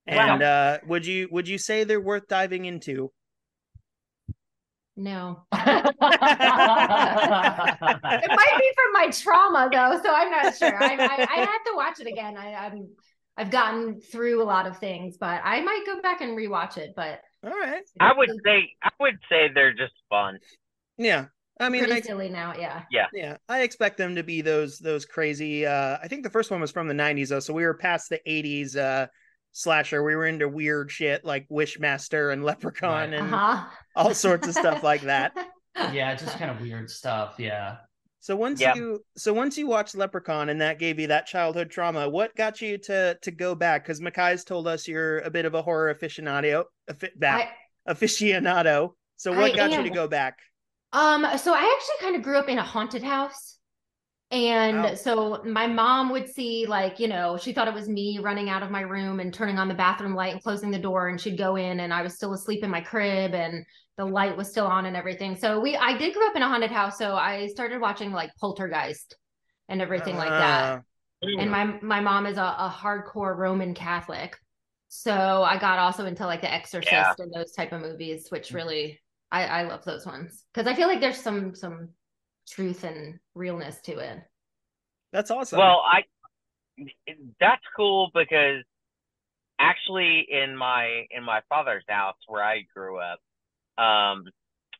Wow. 0.06 0.34
And 0.34 0.42
uh, 0.42 0.78
would 0.86 1.06
you 1.06 1.28
would 1.30 1.46
you 1.46 1.58
say 1.58 1.84
they're 1.84 2.00
worth 2.00 2.26
diving 2.28 2.64
into? 2.64 3.12
No. 4.96 5.44
It 5.52 5.60
might 8.30 8.58
be 8.58 8.72
from 8.74 8.92
my 8.92 9.08
trauma 9.10 9.68
though, 9.72 10.00
so 10.02 10.12
I'm 10.14 10.30
not 10.30 10.56
sure. 10.56 10.82
I, 10.82 10.94
I, 10.94 11.26
I 11.30 11.36
have 11.40 11.64
to 11.64 11.72
watch 11.74 12.00
it 12.00 12.06
again. 12.06 12.36
I, 12.36 12.54
I'm 12.54 12.88
I've 13.36 13.50
gotten 13.50 14.00
through 14.00 14.42
a 14.42 14.44
lot 14.44 14.66
of 14.66 14.78
things, 14.78 15.16
but 15.18 15.40
I 15.42 15.60
might 15.62 15.84
go 15.86 16.00
back 16.02 16.20
and 16.20 16.36
rewatch 16.36 16.76
it. 16.76 16.92
But 16.94 17.20
All 17.44 17.50
right. 17.50 17.82
I 18.00 18.12
would 18.16 18.30
say 18.44 18.70
I 18.82 18.90
would 19.00 19.18
say 19.28 19.50
they're 19.54 19.72
just 19.72 19.94
fun. 20.10 20.38
Yeah. 20.98 21.26
I 21.60 21.68
mean, 21.68 21.84
pretty 21.84 21.98
I, 21.98 22.00
silly 22.00 22.28
now. 22.28 22.54
Yeah. 22.58 22.82
yeah, 23.12 23.36
I 23.48 23.62
expect 23.62 23.96
them 23.96 24.16
to 24.16 24.22
be 24.22 24.40
those 24.40 24.78
those 24.78 25.04
crazy. 25.04 25.64
Uh, 25.64 25.98
I 26.02 26.08
think 26.08 26.24
the 26.24 26.30
first 26.30 26.50
one 26.50 26.60
was 26.60 26.72
from 26.72 26.88
the 26.88 26.94
'90s 26.94 27.28
though, 27.28 27.40
so 27.40 27.54
we 27.54 27.64
were 27.64 27.74
past 27.74 28.08
the 28.08 28.20
'80s 28.26 28.76
uh, 28.76 29.06
slasher. 29.52 30.02
We 30.02 30.16
were 30.16 30.26
into 30.26 30.48
weird 30.48 30.90
shit 30.90 31.24
like 31.24 31.46
Wishmaster 31.48 32.32
and 32.32 32.44
Leprechaun 32.44 33.10
Right. 33.10 33.20
and 33.20 33.32
Uh 33.32 33.56
huh. 33.56 33.68
All 33.94 34.14
sorts 34.14 34.46
of 34.48 34.54
stuff 34.54 34.82
like 34.82 35.02
that. 35.02 35.32
yeah, 35.92 36.14
just 36.14 36.38
kind 36.38 36.50
of 36.50 36.60
weird 36.60 36.90
stuff. 36.90 37.34
Yeah. 37.38 37.76
So 38.20 38.36
once 38.36 38.60
Yeah. 38.60 38.74
you 38.74 39.04
so 39.16 39.32
once 39.32 39.58
you 39.58 39.66
watched 39.66 39.96
Leprechaun 39.96 40.48
and 40.48 40.60
that 40.60 40.78
gave 40.78 41.00
you 41.00 41.08
that 41.08 41.26
childhood 41.26 41.70
trauma, 41.70 42.08
what 42.08 42.34
got 42.36 42.60
you 42.62 42.78
to 42.78 43.18
to 43.20 43.30
go 43.30 43.54
back? 43.54 43.84
Because 43.84 44.00
Mikei's 44.00 44.44
told 44.44 44.68
us 44.68 44.86
you're 44.86 45.18
a 45.20 45.30
bit 45.30 45.44
of 45.44 45.54
a 45.54 45.62
horror 45.62 45.92
aficionado, 45.92 46.64
affi- 46.90 47.18
back, 47.18 47.50
I, 47.86 47.92
aficionado. 47.92 48.90
So 49.16 49.32
what 49.32 49.52
I 49.52 49.56
got 49.56 49.72
you 49.72 49.82
to 49.82 49.90
go 49.90 50.08
back? 50.08 50.38
Um, 50.92 51.26
so 51.38 51.52
I 51.54 51.76
actually 51.78 52.06
kind 52.06 52.16
of 52.16 52.22
grew 52.22 52.36
up 52.36 52.48
in 52.48 52.58
a 52.58 52.62
haunted 52.62 53.02
house. 53.02 53.58
And 54.30 54.82
Wow. 54.82 54.94
so 54.94 55.42
my 55.44 55.66
mom 55.66 56.10
would 56.10 56.28
see, 56.28 56.64
like, 56.66 56.98
you 56.98 57.06
know, 57.06 57.36
she 57.36 57.52
thought 57.52 57.68
it 57.68 57.74
was 57.74 57.88
me 57.88 58.18
running 58.18 58.48
out 58.48 58.62
of 58.62 58.70
my 58.70 58.80
room 58.80 59.20
and 59.20 59.32
turning 59.32 59.58
on 59.58 59.68
the 59.68 59.74
bathroom 59.74 60.14
light 60.14 60.32
and 60.32 60.42
closing 60.42 60.70
the 60.70 60.78
door, 60.78 61.08
and 61.08 61.20
she'd 61.20 61.36
go 61.36 61.56
in, 61.56 61.80
and 61.80 61.92
I 61.92 62.00
was 62.02 62.14
still 62.14 62.32
asleep 62.32 62.64
in 62.64 62.70
my 62.70 62.80
crib, 62.80 63.34
and 63.34 63.62
the 63.96 64.04
light 64.04 64.36
was 64.36 64.50
still 64.50 64.66
on 64.66 64.86
and 64.86 64.96
everything. 64.96 65.36
So 65.36 65.60
we, 65.60 65.76
I 65.76 65.96
did 65.98 66.14
grow 66.14 66.26
up 66.28 66.36
in 66.36 66.42
a 66.42 66.48
haunted 66.48 66.70
house, 66.70 66.98
so 66.98 67.14
I 67.14 67.46
started 67.48 67.80
watching 67.80 68.12
like 68.12 68.30
Poltergeist 68.40 69.16
and 69.68 69.82
everything 69.82 70.16
like 70.16 70.36
that. 70.38 70.72
Ah, 70.72 70.82
And 71.38 71.50
my 71.50 71.64
my 71.82 72.00
mom 72.00 72.26
is 72.26 72.36
a, 72.38 72.42
a 72.42 72.74
hardcore 72.76 73.36
Roman 73.36 73.74
Catholic, 73.74 74.36
so 74.88 75.42
I 75.42 75.58
got 75.58 75.78
also 75.78 76.06
into 76.06 76.26
like 76.26 76.42
The 76.42 76.52
Exorcist 76.52 76.92
Yeah. 76.92 77.14
and 77.18 77.32
those 77.32 77.52
type 77.52 77.72
of 77.72 77.80
movies, 77.80 78.26
which 78.30 78.52
really 78.54 79.00
I 79.30 79.44
I 79.46 79.62
love 79.64 79.84
those 79.84 80.06
ones 80.06 80.44
because 80.52 80.66
I 80.66 80.74
feel 80.74 80.88
like 80.88 81.00
there's 81.00 81.20
some 81.20 81.54
some 81.54 81.90
truth 82.48 82.84
and 82.84 83.18
realness 83.34 83.80
to 83.82 83.98
it. 83.98 84.22
that's 85.12 85.30
awesome. 85.30 85.58
Well, 85.58 85.82
I 85.86 86.04
that's 87.40 87.62
cool 87.76 88.10
because 88.14 88.62
actually 89.58 90.26
in 90.30 90.56
my 90.56 91.06
in 91.10 91.24
my 91.24 91.40
father's 91.48 91.84
house 91.88 92.16
where 92.28 92.42
I 92.44 92.62
grew 92.74 92.98
up, 92.98 93.20
um, 93.78 94.24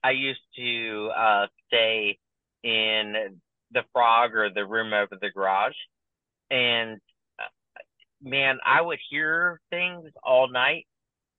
I 0.05 0.11
used 0.13 0.41
to 0.57 1.11
uh 1.17 1.47
stay 1.69 2.19
in 2.63 3.41
the 3.73 3.83
frog 3.93 4.35
or 4.35 4.51
the 4.51 4.67
room 4.67 4.93
over 4.93 5.17
the 5.21 5.31
garage, 5.31 5.77
and 6.51 7.01
uh, 7.39 7.45
man, 8.23 8.59
I 8.67 8.81
would 8.81 8.99
hear 9.11 9.61
things 9.71 10.11
all 10.23 10.49
night, 10.51 10.87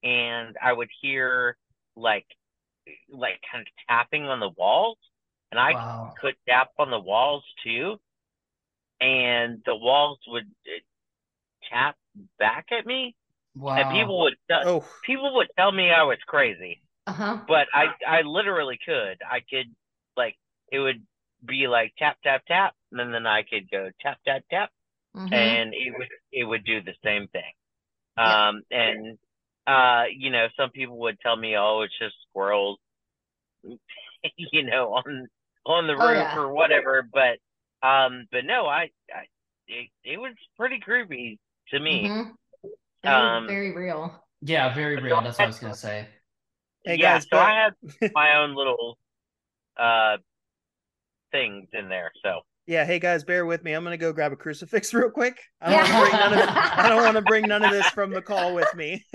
and 0.03 0.55
I 0.62 0.74
would 0.74 0.89
hear 1.01 1.57
like 1.95 2.25
like 3.12 3.39
kind 3.51 3.62
of 3.62 3.67
tapping 3.89 4.25
on 4.25 4.39
the 4.39 4.51
walls, 4.57 4.98
and 5.51 5.60
I 5.60 5.77
Wow. 5.77 6.19
could 6.19 6.36
tap 6.48 6.72
on 6.79 6.91
the 6.91 7.00
walls 7.00 7.43
too, 7.63 7.98
and 9.01 9.62
the 9.65 9.75
walls 9.75 10.19
would 10.27 10.45
uh, 10.67 10.79
tap 11.69 11.98
back 12.39 12.67
at 12.72 12.86
me, 12.86 13.15
Wow. 13.55 13.74
and 13.75 13.89
people 13.89 14.22
would 14.22 14.36
tell 14.50 14.65
oh, 14.65 14.86
people 15.03 15.36
would 15.36 15.50
tell 15.57 15.72
me 15.72 15.91
I 15.91 16.03
was 16.03 16.19
crazy, 16.27 16.83
Uh 17.07 17.13
huh. 17.13 17.38
but 17.48 17.67
I 17.74 17.86
I 18.07 18.22
literally 18.22 18.79
could. 18.83 19.19
I 19.29 19.39
could 19.50 19.74
like 20.17 20.36
it 20.72 20.79
would 20.79 21.03
be 21.45 21.67
like 21.67 21.93
tap 21.98 22.17
tap 22.24 22.43
tap, 22.48 22.74
and 22.91 23.13
then 23.13 23.27
I 23.27 23.43
could 23.43 23.69
go 23.72 23.89
tap 24.01 24.19
tap 24.25 24.43
tap, 24.50 24.72
Mm-hmm. 25.15 25.33
and 25.36 25.74
it 25.74 25.93
would 25.98 26.07
it 26.31 26.43
would 26.45 26.65
do 26.65 26.81
the 26.81 26.95
same 27.03 27.27
thing. 27.29 27.53
Yeah. 28.17 28.50
Um, 28.50 28.63
and 28.72 29.17
uh, 29.67 30.05
you 30.15 30.29
know, 30.31 30.48
some 30.57 30.72
people 30.72 31.00
would 31.00 31.19
tell 31.22 31.36
me, 31.38 31.55
"Oh, 31.57 31.81
it's 31.81 31.98
just 32.00 32.15
squirrels," 32.29 32.79
you 34.38 34.63
know, 34.63 34.93
on 34.93 35.27
on 35.65 35.88
the 35.88 35.98
Oh, 36.00 36.07
roof 36.07 36.17
yeah. 36.17 36.36
or 36.36 36.53
whatever. 36.53 37.07
But 37.12 37.39
um, 37.88 38.27
but 38.31 38.45
no, 38.45 38.65
I, 38.65 38.91
I 39.13 39.25
it, 39.67 39.89
it 40.03 40.17
was 40.17 40.33
pretty 40.57 40.79
creepy 40.79 41.39
to 41.69 41.79
me. 41.79 42.13
Um, 43.05 43.48
very 43.48 43.75
real. 43.75 44.24
Yeah, 44.41 44.74
very 44.74 44.98
real. 44.98 45.22
That's 45.22 45.38
what 45.39 45.45
I 45.45 45.48
was 45.48 45.60
gonna 45.60 45.75
say. 45.75 46.07
Hey, 46.86 46.98
yeah, 46.98 47.13
guys, 47.16 47.24
so 47.24 47.28
but- 47.32 47.40
I 47.40 47.54
had 48.02 48.12
my 48.13 48.38
own 48.38 48.56
little 48.56 48.98
uh 49.78 50.18
things 51.32 51.68
in 51.74 51.90
there. 51.90 52.12
So 52.24 52.42
Yeah, 52.68 52.86
hey 52.86 53.00
guys, 53.00 53.24
bear 53.24 53.46
with 53.46 53.63
me. 53.63 53.74
I'm 53.74 53.84
gonna 53.84 53.98
go 53.98 54.13
grab 54.13 54.32
a 54.32 54.36
crucifix 54.36 54.94
real 54.94 55.10
quick. 55.10 55.40
I 55.62 55.72
don't 55.72 55.84
want 55.90 55.92
to 55.92 56.02
bring 56.12 56.20
none 56.20 56.34
of 56.34 56.50
I 56.50 56.90
don't 56.90 57.04
want 57.04 57.16
to 57.16 57.22
bring 57.22 57.48
none 57.48 57.63
of 57.66 57.72
this 57.72 57.88
from 57.88 58.12
the 58.12 58.22
call 58.22 58.54
with 58.54 58.74
me. 58.75 59.04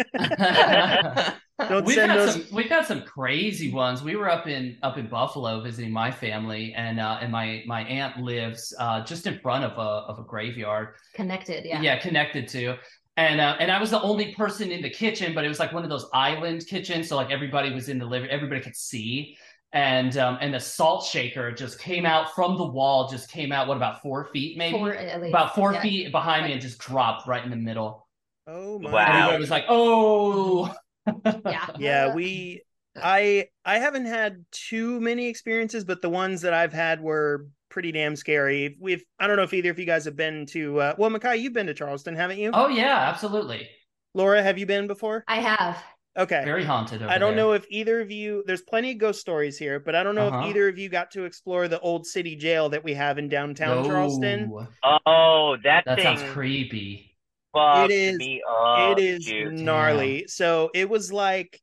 Don't 1.69 1.85
we've 1.85 1.97
send 1.97 2.13
got 2.13 2.19
those- 2.19 2.35
some 2.35 2.45
we've 2.55 2.69
got 2.69 2.87
some 2.87 3.03
crazy 3.03 3.73
ones. 3.73 4.01
We 4.01 4.15
were 4.15 4.31
up 4.31 4.47
in 4.47 4.79
up 4.85 4.97
in 4.97 5.09
Buffalo 5.09 5.61
visiting 5.61 5.93
my 5.93 6.09
family, 6.09 6.73
and 6.77 7.01
uh, 7.01 7.19
and 7.21 7.33
my 7.33 7.65
my 7.67 7.81
aunt 7.83 8.17
lives 8.23 8.73
uh, 8.79 9.03
just 9.05 9.27
in 9.27 9.41
front 9.41 9.65
of 9.65 9.73
a 9.73 9.81
of 9.81 10.21
a 10.21 10.23
graveyard. 10.23 10.95
Connected, 11.15 11.65
yeah. 11.65 11.81
yeah. 11.83 11.99
connected 11.99 12.47
to. 12.49 12.77
And 13.19 13.41
uh, 13.41 13.57
and 13.61 13.71
I 13.71 13.81
was 13.81 13.91
the 13.91 14.01
only 14.01 14.33
person 14.35 14.71
in 14.71 14.81
the 14.81 14.91
kitchen, 14.91 15.35
but 15.35 15.45
it 15.45 15.49
was 15.49 15.59
like 15.59 15.73
one 15.73 15.83
of 15.85 15.91
those 15.91 16.07
island 16.15 16.67
kitchens, 16.69 17.09
so 17.09 17.17
like 17.17 17.31
everybody 17.33 17.73
was 17.73 17.91
in 17.91 17.99
the 17.99 18.07
living, 18.07 18.31
everybody 18.31 18.61
could 18.63 18.77
see. 18.77 19.37
And 19.73 20.17
um 20.17 20.39
and 20.41 20.55
the 20.55 20.61
salt 20.61 21.05
shaker 21.05 21.53
just 21.53 21.81
came 21.81 22.07
out 22.07 22.35
from 22.35 22.57
the 22.57 22.65
wall, 22.65 23.09
just 23.09 23.31
came 23.31 23.53
out 23.53 23.69
what 23.69 23.77
about 23.77 24.03
four 24.03 24.27
feet 24.33 24.57
maybe, 24.57 24.79
Four, 24.79 24.95
at 24.95 25.21
least. 25.21 25.35
about 25.35 25.55
four 25.57 25.75
Yeah. 25.75 25.83
feet 25.83 26.13
behind 26.13 26.47
me, 26.47 26.53
and 26.53 26.63
just 26.63 26.79
dropped 26.79 27.29
right 27.29 27.45
in 27.45 27.51
the 27.51 27.57
middle. 27.57 28.09
Oh 28.47 28.79
my 28.79 28.93
Wow. 28.93 29.09
Everybody 29.09 29.41
was 29.41 29.51
like, 29.51 29.65
"Oh, 29.69 30.75
Yeah. 31.45 31.67
yeah 31.79 32.15
we 32.15 32.63
i 33.03 33.47
i 33.65 33.79
haven't 33.79 34.07
had 34.07 34.45
too 34.51 35.01
many 35.01 35.27
experiences 35.29 35.85
but 35.85 36.03
the 36.03 36.11
ones 36.11 36.43
that 36.43 36.55
i've 36.55 36.73
had 36.73 37.01
were 37.01 37.47
pretty 37.71 37.93
damn 37.93 38.17
scary 38.17 38.77
we've 38.81 39.05
i 39.21 39.27
don't 39.27 39.37
know 39.37 39.43
if 39.43 39.53
either 39.55 39.71
of 39.71 39.79
you 39.79 39.85
guys 39.85 40.05
have 40.05 40.17
been 40.17 40.47
to 40.47 40.81
uh 40.81 40.95
well 40.99 41.11
mikei 41.11 41.39
you've 41.41 41.53
been 41.53 41.67
to 41.67 41.75
charleston 41.75 42.15
haven't 42.17 42.39
you 42.39 42.51
oh 42.55 42.69
yeah, 42.69 43.09
absolutely, 43.09 43.69
laura 44.15 44.43
have 44.43 44.59
you 44.59 44.67
been 44.67 44.87
before 44.87 45.25
I 45.29 45.37
have. 45.41 45.77
okay 46.19 46.43
very 46.45 46.65
haunted." 46.65 47.03
Over 47.03 47.11
I 47.13 47.19
don't 47.19 47.37
there. 47.37 47.45
know 47.45 47.53
if 47.53 47.67
either 47.71 48.01
of 48.01 48.11
you 48.11 48.43
there's 48.47 48.63
plenty 48.63 48.93
of 48.93 48.99
ghost 48.99 49.21
stories 49.21 49.59
here, 49.59 49.79
but 49.79 49.95
I 49.95 50.03
don't 50.03 50.15
know 50.15 50.29
Uh-huh. 50.29 50.41
if 50.41 50.51
either 50.51 50.69
of 50.69 50.79
you 50.79 50.89
got 50.89 51.11
to 51.13 51.25
explore 51.25 51.69
the 51.69 51.79
old 51.81 52.07
city 52.07 52.35
jail 52.37 52.69
that 52.71 52.83
we 52.83 52.95
have 52.95 53.19
in 53.19 53.29
downtown 53.29 53.85
Charleston. 53.85 54.51
Oh, 54.83 55.57
that, 55.65 55.85
That 55.87 55.97
thing 55.97 56.05
sounds 56.17 56.23
creepy. 56.33 57.15
fucked 57.55 57.91
It 57.91 57.95
is- 57.95 58.19
me 58.19 58.43
up. 58.49 58.99
it 58.99 59.03
is 59.05 59.25
dude. 59.27 59.53
gnarly. 59.55 60.27
So 60.29 60.71
it 60.75 60.89
was 60.89 61.13
like 61.13 61.61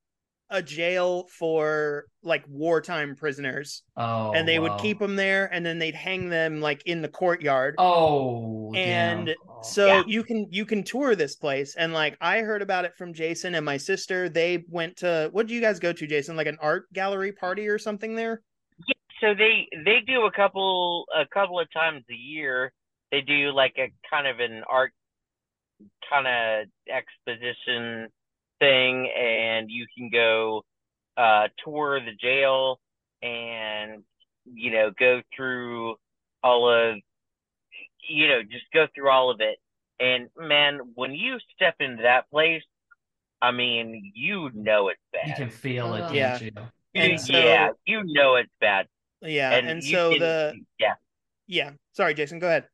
a 0.50 0.62
jail 0.62 1.28
for 1.38 2.06
like 2.24 2.44
wartime 2.48 3.16
prisoners, 3.16 3.84
Oh, 3.98 4.32
and 4.34 4.48
they 4.48 4.60
wow. 4.60 4.64
would 4.64 4.78
keep 4.82 5.00
them 5.00 5.16
there, 5.16 5.50
and 5.54 5.66
then 5.66 5.80
they'd 5.80 5.96
hang 5.96 6.30
them 6.30 6.62
like 6.62 6.84
in 6.86 7.02
the 7.02 7.10
courtyard. 7.10 7.76
Oh, 7.78 8.72
And 8.76 9.28
damn. 9.28 9.36
So 9.62 9.88
Yeah. 9.88 10.04
you 10.08 10.24
can 10.24 10.48
you 10.52 10.66
can 10.66 10.84
tour 10.84 11.16
this 11.16 11.36
place, 11.36 11.76
and 11.76 11.92
like 11.94 12.18
I 12.22 12.42
heard 12.42 12.62
about 12.62 12.86
it 12.86 12.96
from 12.96 13.14
Jason 13.14 13.56
and 13.56 13.66
my 13.66 13.78
sister. 13.78 14.30
They 14.30 14.64
went 14.70 14.98
to 14.98 15.30
what 15.32 15.48
do 15.48 15.56
you 15.56 15.62
guys 15.62 15.80
go 15.80 15.92
to, 15.92 16.08
Jason? 16.08 16.36
Like 16.36 16.48
an 16.48 16.58
art 16.62 16.92
gallery 16.94 17.32
party 17.32 17.68
or 17.68 17.80
something 17.80 18.14
there? 18.16 18.42
Yeah, 18.88 18.94
so 19.22 19.34
they 19.34 19.68
they 19.84 20.02
do 20.06 20.26
a 20.26 20.32
couple 20.32 21.06
a 21.16 21.26
couple 21.34 21.60
of 21.60 21.72
times 21.72 22.04
a 22.12 22.16
year. 22.16 22.72
They 23.12 23.22
do 23.22 23.52
like 23.52 23.74
a 23.80 23.92
kind 24.10 24.28
of 24.28 24.40
an 24.40 24.64
art 24.70 24.92
kind 26.10 26.28
of 26.28 26.68
exposition 26.94 28.10
thing, 28.60 29.10
and 29.18 29.70
you 29.70 29.86
can 29.98 30.10
go 30.10 30.64
uh, 31.18 31.48
tour 31.64 32.00
the 32.00 32.14
jail 32.20 32.80
and 33.22 34.04
you 34.46 34.72
know 34.72 34.92
go 34.98 35.22
through 35.36 35.96
all 36.44 36.70
of 36.70 36.98
you 38.08 38.28
know 38.28 38.42
just 38.44 38.66
go 38.74 38.88
through 38.94 39.10
all 39.10 39.30
of 39.32 39.40
it. 39.42 39.58
And 40.00 40.30
man, 40.38 40.80
when 40.96 41.14
you 41.14 41.38
step 41.56 41.76
into 41.80 42.04
that 42.04 42.30
place, 42.30 42.64
I 43.42 43.52
mean, 43.52 44.12
you 44.14 44.50
know 44.54 44.90
it's 44.90 45.00
bad. 45.14 45.28
you 45.30 45.36
can 45.36 45.50
feel 45.50 45.94
it. 45.96 46.14
Yeah. 46.14 46.40
you? 46.40 46.52
And 46.94 47.20
so- 47.20 47.34
yeah, 47.34 47.70
you 47.86 48.04
know 48.04 48.36
it's 48.36 48.52
bad. 48.60 48.88
Yeah, 49.22 49.52
And, 49.52 49.68
and, 49.68 49.84
so 49.84 50.12
can- 50.12 50.20
the 50.20 50.54
yeah. 50.80 50.94
yeah. 51.48 51.72
Sorry, 51.94 52.14
Jason. 52.14 52.40
Go 52.40 52.48
ahead. 52.48 52.68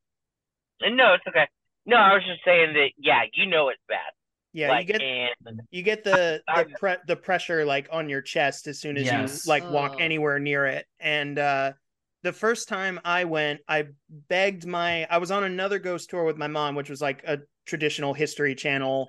No, 0.82 1.14
it's 1.14 1.24
okay. 1.28 1.46
No, 1.86 1.96
I 1.96 2.14
was 2.14 2.24
just 2.26 2.44
saying 2.44 2.74
that. 2.74 2.90
Yeah, 2.98 3.22
you 3.34 3.46
know 3.46 3.68
it's 3.68 3.80
bad. 3.88 4.12
Yeah, 4.52 4.68
like, 4.68 4.86
you 4.88 4.92
get 4.98 5.02
and 5.46 5.60
you 5.70 5.82
get 5.82 6.04
the 6.04 6.42
I- 6.46 6.64
the 6.64 6.70
pre- 6.78 6.96
the 7.06 7.16
pressure 7.16 7.64
like 7.64 7.88
on 7.90 8.08
your 8.08 8.20
chest 8.20 8.66
as 8.66 8.80
soon 8.80 8.96
as 8.98 9.04
Yes. 9.04 9.46
you 9.46 9.50
like 9.50 9.68
walk 9.70 9.92
Oh. 9.96 9.98
anywhere 10.02 10.38
near 10.38 10.66
it. 10.66 10.86
And 11.00 11.38
uh 11.38 11.72
the 12.22 12.32
first 12.32 12.68
time 12.68 13.00
I 13.04 13.24
went, 13.24 13.60
I 13.66 13.86
begged 14.08 14.66
my 14.66 15.06
I 15.10 15.18
was 15.18 15.30
on 15.30 15.42
another 15.44 15.78
ghost 15.78 16.10
tour 16.10 16.24
with 16.24 16.36
my 16.36 16.46
mom, 16.48 16.74
which 16.74 16.90
was 16.90 17.00
like 17.00 17.22
a 17.24 17.38
traditional 17.66 18.12
history 18.14 18.54
channel 18.54 19.08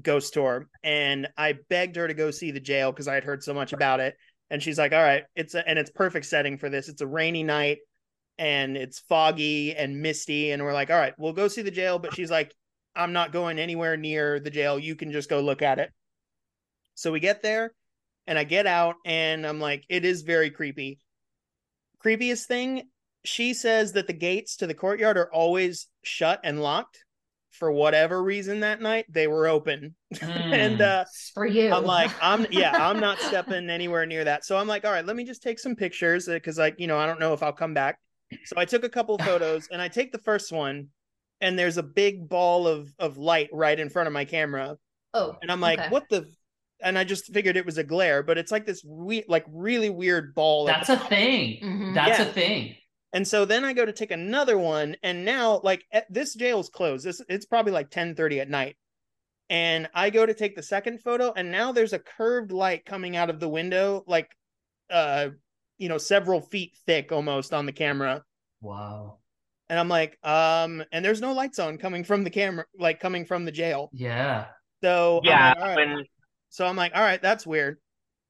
ghost 0.00 0.32
tour, 0.34 0.68
and 0.84 1.26
I 1.36 1.54
begged 1.68 1.96
her 1.96 2.06
to 2.06 2.14
go 2.14 2.30
see 2.30 2.50
the 2.52 2.60
jail 2.60 2.92
because 2.92 3.08
I 3.08 3.14
had 3.14 3.24
heard 3.24 3.42
so 3.42 3.52
much 3.54 3.72
about 3.72 3.98
it. 4.00 4.14
And 4.50 4.62
she's 4.62 4.78
like, 4.78 4.92
"All 4.92 5.02
right, 5.02 5.24
it's 5.34 5.54
a, 5.54 5.66
and 5.68 5.78
it's 5.78 5.90
perfect 5.90 6.26
setting 6.26 6.58
for 6.58 6.68
this. 6.70 6.88
It's 6.88 7.00
a 7.00 7.06
rainy 7.06 7.42
night 7.42 7.78
and 8.38 8.76
it's 8.76 9.00
foggy 9.00 9.74
and 9.74 10.00
misty 10.00 10.50
and 10.52 10.62
we're 10.62 10.74
like, 10.74 10.90
"All 10.90 10.96
right, 10.98 11.14
we'll 11.18 11.32
go 11.32 11.48
see 11.48 11.62
the 11.62 11.70
jail." 11.70 11.98
But 11.98 12.14
she's 12.14 12.30
like, 12.30 12.54
I'm 12.96 13.12
not 13.12 13.32
going 13.32 13.58
anywhere 13.58 13.96
near 13.96 14.40
the 14.40 14.50
jail. 14.50 14.78
You 14.78 14.96
can 14.96 15.12
just 15.12 15.28
go 15.28 15.40
look 15.40 15.62
at 15.62 15.78
it. 15.78 15.92
So 16.94 17.12
we 17.12 17.20
get 17.20 17.42
there 17.42 17.72
and 18.26 18.38
I 18.38 18.44
get 18.44 18.66
out 18.66 18.96
and 19.04 19.46
I'm 19.46 19.60
like, 19.60 19.84
it 19.88 20.04
is 20.04 20.22
very 20.22 20.50
creepy. 20.50 20.98
Creepiest 22.04 22.46
thing, 22.46 22.88
she 23.24 23.54
says 23.54 23.92
that 23.92 24.06
the 24.06 24.12
gates 24.12 24.56
to 24.56 24.66
the 24.66 24.74
courtyard 24.74 25.16
are 25.18 25.32
always 25.32 25.88
shut 26.02 26.40
and 26.44 26.62
locked. 26.62 27.04
For 27.52 27.72
whatever 27.72 28.22
reason 28.22 28.60
that 28.60 28.82
night, 28.82 29.06
they 29.08 29.26
were 29.26 29.48
open. 29.48 29.94
and 30.20 30.78
Mm. 30.78 30.80
uh 30.80 31.04
for 31.32 31.46
you. 31.46 31.72
I'm 31.72 31.84
like, 31.84 32.10
I'm 32.20 32.46
yeah, 32.50 32.72
I'm 32.76 33.00
not 33.00 33.18
stepping 33.28 33.70
anywhere 33.70 34.04
near 34.04 34.24
that. 34.24 34.44
So 34.44 34.58
I'm 34.58 34.68
like, 34.68 34.84
all 34.84 34.92
right, 34.92 35.06
let 35.06 35.16
me 35.16 35.24
just 35.24 35.42
take 35.42 35.58
some 35.58 35.74
pictures 35.74 36.26
because 36.26 36.58
like, 36.58 36.78
you 36.78 36.86
know, 36.86 36.98
I 36.98 37.06
don't 37.06 37.18
know 37.18 37.32
if 37.32 37.42
I'll 37.42 37.54
come 37.54 37.72
back. 37.72 37.98
So 38.44 38.56
I 38.58 38.66
took 38.66 38.84
a 38.84 38.90
couple 38.90 39.16
photos 39.18 39.68
and 39.72 39.80
I 39.80 39.88
take 39.88 40.12
the 40.12 40.18
first 40.18 40.52
one 40.52 40.88
and 41.40 41.58
there's 41.58 41.76
a 41.76 41.82
big 41.82 42.28
ball 42.28 42.66
of 42.66 42.92
of 42.98 43.18
light 43.18 43.48
right 43.52 43.78
in 43.78 43.88
front 43.90 44.06
of 44.06 44.12
my 44.12 44.24
camera. 44.24 44.76
oh, 45.14 45.36
And 45.42 45.50
I'm 45.52 45.60
like, 45.60 45.78
okay. 45.78 45.88
what 45.88 46.04
the 46.10 46.30
and 46.82 46.98
I 46.98 47.04
just 47.04 47.32
figured 47.32 47.56
it 47.56 47.64
was 47.66 47.78
a 47.78 47.84
glare, 47.84 48.22
but 48.22 48.36
it's 48.38 48.52
like 48.52 48.66
this 48.66 48.84
we 48.84 49.24
like 49.28 49.44
really 49.48 49.88
weird 49.90 50.34
ball. 50.34 50.66
That's 50.66 50.88
a 50.90 50.96
thing. 50.98 51.58
Mhm. 51.62 51.94
That's 51.94 52.18
Yeah. 52.18 52.26
a 52.26 52.32
thing. 52.32 52.76
and 53.12 53.26
so 53.26 53.44
then 53.46 53.64
I 53.64 53.72
go 53.72 53.84
to 53.86 53.92
take 53.92 54.10
another 54.10 54.58
one, 54.58 54.96
and 55.02 55.24
now 55.24 55.60
like 55.64 55.84
at, 55.92 56.12
this 56.12 56.34
jail's 56.34 56.68
closed. 56.68 57.04
This 57.06 57.22
it's 57.28 57.46
probably 57.46 57.72
like 57.72 57.90
ten 57.90 58.14
thirty 58.14 58.40
at 58.40 58.50
night, 58.50 58.76
and 59.48 59.88
I 59.94 60.10
go 60.10 60.26
to 60.26 60.34
take 60.34 60.54
the 60.56 60.62
second 60.62 61.02
photo, 61.02 61.32
and 61.34 61.50
now 61.50 61.72
there's 61.72 61.92
a 61.94 61.98
curved 61.98 62.52
light 62.52 62.84
coming 62.84 63.16
out 63.16 63.30
of 63.30 63.40
the 63.40 63.48
window, 63.48 64.04
like, 64.06 64.28
uh, 64.90 65.28
you 65.78 65.88
know, 65.88 65.98
several 65.98 66.40
feet 66.42 66.76
thick 66.86 67.10
almost 67.12 67.54
on 67.54 67.64
the 67.66 67.72
camera, 67.72 68.22
Wow. 68.60 69.18
And 69.68 69.78
I'm 69.78 69.88
like, 69.88 70.18
um, 70.24 70.84
and 70.92 71.04
there's 71.04 71.20
no 71.20 71.32
lights 71.32 71.58
on 71.58 71.78
coming 71.78 72.04
from 72.04 72.24
the 72.24 72.30
camera, 72.30 72.64
like 72.78 73.00
coming 73.00 73.24
from 73.24 73.44
the 73.44 73.52
jail. 73.52 73.90
Yeah. 73.92 74.46
So 74.82 75.18
I'm 75.18 75.24
yeah, 75.24 75.48
like, 75.50 75.56
all 75.58 75.68
right. 75.68 75.76
when 75.76 76.04
So 76.50 76.66
I'm 76.66 76.76
like, 76.76 76.92
all 76.94 77.02
right, 77.02 77.20
that's 77.20 77.46
weird. 77.46 77.78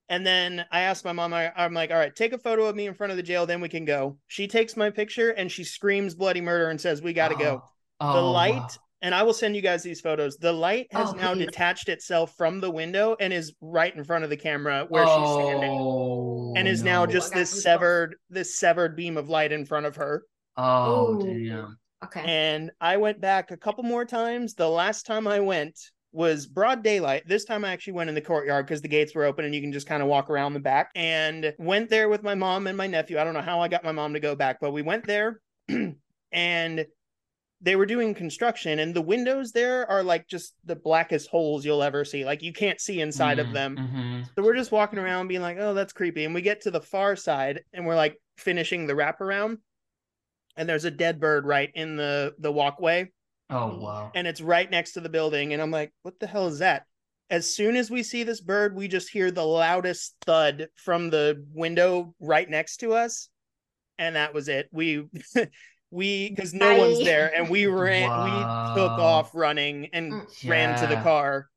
And 0.09 0.25
then 0.25 0.65
I 0.71 0.83
asked 0.83 1.05
my 1.05 1.13
mom, 1.13 1.35
I, 1.35 1.53
I'm 1.57 1.75
like, 1.75 1.91
all 1.91 1.97
right, 1.99 2.15
take 2.15 2.33
a 2.33 2.39
photo 2.39 2.67
of 2.67 2.77
me 2.77 2.87
in 2.87 2.95
front 2.95 3.11
of 3.11 3.17
the 3.17 3.23
jail, 3.25 3.45
then 3.45 3.61
we 3.61 3.69
can 3.69 3.85
go. 3.85 4.19
She 4.29 4.47
takes 4.47 4.77
my 4.77 4.91
picture 4.91 5.31
and 5.31 5.51
she 5.51 5.65
screams 5.65 6.15
bloody 6.15 6.41
murder 6.41 6.69
and 6.71 6.81
says, 6.81 7.03
we 7.03 7.13
got 7.13 7.29
to 7.29 7.35
go. 7.35 7.63
Oh, 8.01 8.13
The 8.13 8.21
oh, 8.21 8.31
light, 8.31 8.79
and 9.03 9.15
I 9.15 9.25
will 9.25 9.35
send 9.35 9.57
you 9.57 9.63
guys 9.63 9.83
these 9.83 10.01
photos. 10.01 10.37
The 10.37 10.53
light 10.53 10.87
has 10.93 11.13
Oh, 11.13 11.13
now 11.13 11.35
please. 11.35 11.47
detached 11.47 11.89
itself 11.89 12.35
from 12.37 12.61
the 12.61 12.71
window 12.71 13.17
and 13.19 13.33
is 13.33 13.53
right 13.61 13.95
in 13.95 14.05
front 14.05 14.23
of 14.25 14.31
the 14.31 14.37
camera 14.37 14.87
where 14.89 15.09
she's 15.09 15.33
standing. 15.33 15.81
Oh, 15.81 16.55
And 16.55 16.69
is 16.69 16.83
now 16.85 17.05
just 17.07 17.33
this 17.35 17.51
severed, 17.51 18.17
this 18.31 18.59
severed 18.59 18.97
beam 18.97 19.17
of 19.17 19.29
light 19.29 19.51
in 19.53 19.65
front 19.67 19.87
of 19.87 19.97
her. 19.97 20.23
Oh, 20.57 21.15
Ooh. 21.15 21.49
damn. 21.49 21.79
okay. 22.05 22.23
And 22.25 22.71
I 22.81 22.97
went 22.97 23.21
back 23.21 23.51
a 23.51 23.57
couple 23.57 23.85
more 23.85 24.05
times. 24.05 24.55
The 24.55 24.69
last 24.69 25.07
time 25.07 25.27
I 25.27 25.41
went 25.41 25.79
was 26.13 26.47
broad 26.47 26.83
daylight. 26.83 27.25
This 27.27 27.45
time 27.45 27.65
I 27.65 27.73
actually 27.73 27.93
went 27.95 28.09
in 28.09 28.15
the 28.15 28.21
courtyard 28.23 28.67
because 28.67 28.81
the 28.81 28.89
gates 28.89 29.15
were 29.15 29.25
open 29.25 29.45
and 29.45 29.55
you 29.55 29.61
can 29.61 29.73
just 29.73 29.87
kind 29.87 30.03
of 30.03 30.09
walk 30.09 30.31
around 30.31 30.55
the 30.55 30.61
back. 30.61 30.91
And 30.95 31.53
went 31.59 31.91
there 31.91 32.09
with 32.09 32.23
my 32.23 32.35
mom 32.35 32.67
and 32.67 32.77
my 32.77 32.87
nephew. 32.87 33.19
I 33.19 33.25
don't 33.25 33.35
know 33.35 33.43
how 33.43 33.61
I 33.61 33.69
got 33.69 33.85
my 33.85 33.93
mom 33.93 34.15
to 34.15 34.21
go 34.21 34.35
back, 34.35 34.59
but 34.61 34.73
we 34.73 34.83
went 34.83 35.07
there 35.07 35.41
and 36.33 36.87
they 37.63 37.77
were 37.77 37.87
doing 37.87 38.15
construction 38.15 38.79
and 38.79 38.95
the 38.95 39.01
windows 39.03 39.53
there 39.53 39.91
are 39.91 40.03
like 40.03 40.29
just 40.29 40.55
the 40.65 40.77
blackest 40.77 41.29
holes 41.29 41.65
you'll 41.65 41.83
ever 41.83 42.05
see. 42.05 42.25
Like 42.25 42.43
you 42.43 42.53
can't 42.53 42.81
see 42.81 43.01
inside 43.01 43.39
of 43.39 43.49
Mm, 43.49 43.53
them. 43.53 43.77
mhm. 43.77 44.25
So 44.37 44.43
we're 44.45 44.57
just 44.57 44.73
walking 44.73 44.99
around 44.99 45.29
being 45.29 45.41
like, 45.43 45.57
oh, 45.59 45.73
that's 45.75 45.93
creepy. 45.93 46.25
And 46.25 46.35
we 46.35 46.43
get 46.43 46.63
to 46.63 46.71
the 46.71 46.81
far 46.83 47.17
side 47.17 47.63
and 47.73 47.87
we're 47.87 47.97
like 47.97 48.17
finishing 48.37 48.87
the 48.87 48.93
wraparound. 48.95 49.59
And 50.57 50.69
there's 50.69 50.85
a 50.85 50.91
dead 50.91 51.21
bird 51.21 51.45
right 51.47 51.71
in 51.75 51.97
the 51.97 52.35
the 52.39 52.53
walkway. 52.53 53.11
Oh 53.51 53.79
wow. 53.79 54.11
And 54.15 54.27
it's 54.27 54.41
right 54.41 54.71
next 54.71 54.93
to 54.93 55.01
the 55.01 55.09
building. 55.09 55.53
And 55.53 55.63
I'm 55.63 55.71
like, 55.71 55.93
what 56.03 56.19
the 56.19 56.27
hell 56.27 56.47
is 56.47 56.59
that? 56.61 56.85
As 57.29 57.53
soon 57.53 57.77
as 57.77 57.91
we 57.91 58.03
see 58.03 58.23
this 58.23 58.41
bird, 58.41 58.75
we 58.75 58.89
just 58.89 59.11
hear 59.11 59.31
the 59.31 59.45
loudest 59.45 60.15
thud 60.25 60.69
from 60.77 61.11
the 61.11 61.45
window 61.53 62.15
right 62.21 62.49
next 62.49 62.79
to 62.79 62.95
us. 62.95 63.29
And 63.99 64.17
that 64.17 64.35
was 64.35 64.49
it. 64.49 64.69
We 64.73 65.07
we 65.91 66.31
because 66.31 66.53
no 66.55 66.77
one's 66.77 67.05
there 67.05 67.33
and 67.35 67.49
we 67.49 67.67
ran 67.67 68.25
we 68.25 68.31
took 68.81 68.91
off 68.99 69.31
running 69.35 69.89
and 69.93 70.13
Mm. 70.13 70.49
ran 70.49 70.79
to 70.81 70.87
the 70.87 71.01
car 71.03 71.49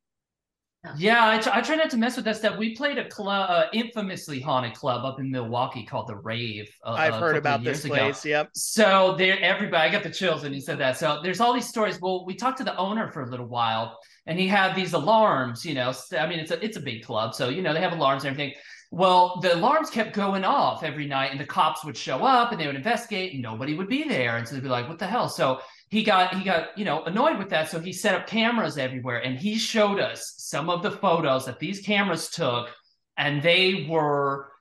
Yeah, 0.97 1.27
I, 1.27 1.39
tr- 1.39 1.49
try 1.65 1.75
not 1.75 1.89
to 1.89 1.97
mess 1.97 2.15
with 2.15 2.23
that 2.25 2.37
stuff. 2.37 2.57
We 2.57 2.73
played 2.73 2.97
a 2.97 3.07
club, 3.09 3.49
uh, 3.49 3.65
infamously 3.73 4.39
haunted 4.39 4.75
club 4.75 5.03
up 5.03 5.19
in 5.19 5.29
Milwaukee 5.29 5.85
called 5.85 6.07
the 6.07 6.15
Rave. 6.15 6.69
Uh, 6.85 6.91
I've 6.91 7.15
heard 7.15 7.35
about 7.35 7.65
this 7.65 7.83
ago. 7.83 7.95
place. 7.95 8.25
Yep. 8.25 8.51
So 8.53 9.15
there, 9.17 9.37
everybody, 9.41 9.89
I 9.89 9.91
got 9.91 10.03
the 10.03 10.09
chills 10.09 10.43
when 10.43 10.53
you 10.53 10.61
said 10.61 10.77
that. 10.77 10.97
So 10.97 11.19
there's 11.21 11.41
all 11.41 11.53
these 11.53 11.67
stories. 11.67 11.99
Well, 11.99 12.25
we 12.25 12.33
talked 12.33 12.59
to 12.59 12.63
the 12.63 12.77
owner 12.77 13.11
for 13.11 13.23
a 13.23 13.29
little 13.29 13.47
while, 13.47 13.99
and 14.25 14.39
he 14.39 14.47
had 14.47 14.73
these 14.73 14.93
alarms. 14.93 15.65
You 15.65 15.73
know, 15.73 15.93
I 16.17 16.27
mean, 16.27 16.39
it's 16.39 16.51
a 16.51 16.63
it's 16.63 16.77
a 16.77 16.81
big 16.81 17.03
club, 17.03 17.35
so 17.35 17.49
you 17.49 17.61
know 17.61 17.73
they 17.73 17.81
have 17.81 17.93
alarms 17.93 18.23
and 18.23 18.31
everything. 18.31 18.55
Well, 18.91 19.39
the 19.41 19.53
alarms 19.53 19.89
kept 19.89 20.15
going 20.15 20.45
off 20.45 20.81
every 20.83 21.05
night, 21.05 21.31
and 21.31 21.39
the 21.39 21.45
cops 21.45 21.83
would 21.83 21.97
show 21.97 22.23
up 22.23 22.51
and 22.51 22.59
they 22.59 22.65
would 22.67 22.77
investigate, 22.77 23.33
and 23.33 23.41
nobody 23.41 23.75
would 23.75 23.89
be 23.89 24.07
there, 24.07 24.37
and 24.37 24.47
so 24.47 24.55
they'd 24.55 24.63
be 24.63 24.69
like, 24.69 24.87
"What 24.87 24.97
the 24.97 25.07
hell?" 25.07 25.27
So 25.27 25.59
he 25.89 26.03
got 26.03 26.35
he 26.37 26.43
got 26.43 26.77
you 26.77 26.85
know 26.85 27.03
annoyed 27.03 27.37
with 27.37 27.49
that, 27.49 27.69
so 27.69 27.79
he 27.79 27.93
set 27.93 28.15
up 28.15 28.27
cameras 28.27 28.77
everywhere, 28.77 29.19
and 29.19 29.37
he 29.37 29.57
showed 29.57 29.99
us 29.99 30.33
some 30.37 30.69
of 30.69 30.83
the 30.83 30.91
photos 30.91 31.45
that 31.45 31.59
these 31.59 31.81
cameras 31.81 32.29
took, 32.29 32.69
and 33.17 33.41
they 33.41 33.87
were 33.89 34.51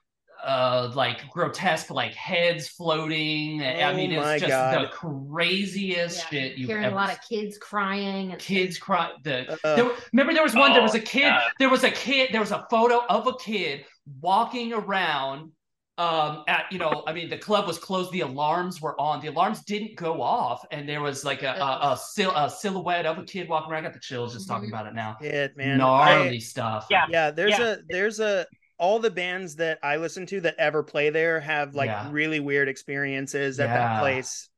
uh 0.45 0.91
like 0.95 1.29
grotesque 1.31 1.91
like 1.91 2.15
heads 2.15 2.69
floating. 2.69 3.61
I 3.63 3.91
Oh 3.91 3.93
mean 3.93 4.13
it's 4.13 4.37
just 4.37 4.49
God. 4.49 4.85
the 4.85 4.89
craziest 4.89 6.19
Yeah, 6.19 6.29
shit 6.31 6.59
you've 6.59 6.69
Hearing 6.69 6.85
ever 6.85 6.95
a 6.95 6.95
lot 6.97 7.11
of 7.13 7.19
kids 7.29 7.59
crying 7.59 8.31
and 8.33 8.41
kids 8.41 8.79
cry 8.79 9.13
the 9.25 9.59
Uh, 9.65 9.77
there, 9.77 9.91
remember 10.13 10.33
there 10.35 10.43
was 10.45 10.55
one 10.55 10.73
there 10.73 10.83
was 10.83 10.95
a 10.95 10.99
Oh, 10.99 11.03
kid 11.03 11.23
yeah. 11.23 11.41
there 11.59 11.69
was 11.69 11.83
a 11.85 11.91
kid 11.91 12.31
there 12.33 12.41
was 12.41 12.53
a 12.53 12.67
photo 12.71 13.05
of 13.09 13.27
a 13.27 13.35
kid 13.37 13.85
walking 14.21 14.73
around 14.73 15.53
um 15.99 16.45
at 16.47 16.65
you 16.71 16.79
know 16.79 17.03
i 17.07 17.13
mean 17.13 17.29
the 17.29 17.37
club 17.37 17.67
was 17.67 17.77
closed 17.79 18.11
the 18.13 18.21
alarms 18.21 18.81
were 18.81 18.99
on 19.01 19.21
the 19.21 19.27
alarms 19.27 19.63
didn't 19.65 19.97
go 19.97 20.23
off 20.23 20.65
and 20.71 20.89
there 20.89 21.01
was 21.01 21.25
like 21.25 21.43
a 21.43 21.51
a, 21.59 21.93
a, 21.93 21.99
sil- 21.99 22.35
a 22.37 22.49
silhouette 22.49 23.05
of 23.05 23.19
a 23.19 23.25
kid 23.25 23.49
walking 23.49 23.73
around 23.73 23.81
i 23.81 23.89
got 23.89 23.93
the 23.93 23.99
chills 24.01 24.33
just 24.35 24.47
talking 24.49 24.69
Mhm. 24.71 24.73
about 24.73 24.87
it 24.87 24.95
now 24.95 25.17
It 25.21 25.57
man. 25.57 25.79
gnarly 25.79 26.37
I- 26.37 26.39
stuff 26.39 26.87
Yeah. 26.89 27.07
yeah, 27.11 27.31
there's 27.33 27.59
Yeah. 27.59 27.73
a 27.73 27.77
there's 27.89 28.21
a 28.21 28.47
all 28.81 29.01
the 29.01 29.11
bands 29.11 29.57
that 29.57 29.81
I 29.83 29.97
listen 29.97 30.25
to 30.27 30.41
that 30.43 30.55
ever 30.57 30.85
play 30.85 31.11
there 31.11 31.41
have 31.41 31.75
like 31.75 31.89
Yeah. 31.89 32.09
really 32.13 32.39
weird 32.39 32.69
experiences 32.69 33.59
at 33.59 33.69
Yeah. 33.71 33.75
that 33.77 34.01
place. 34.01 34.49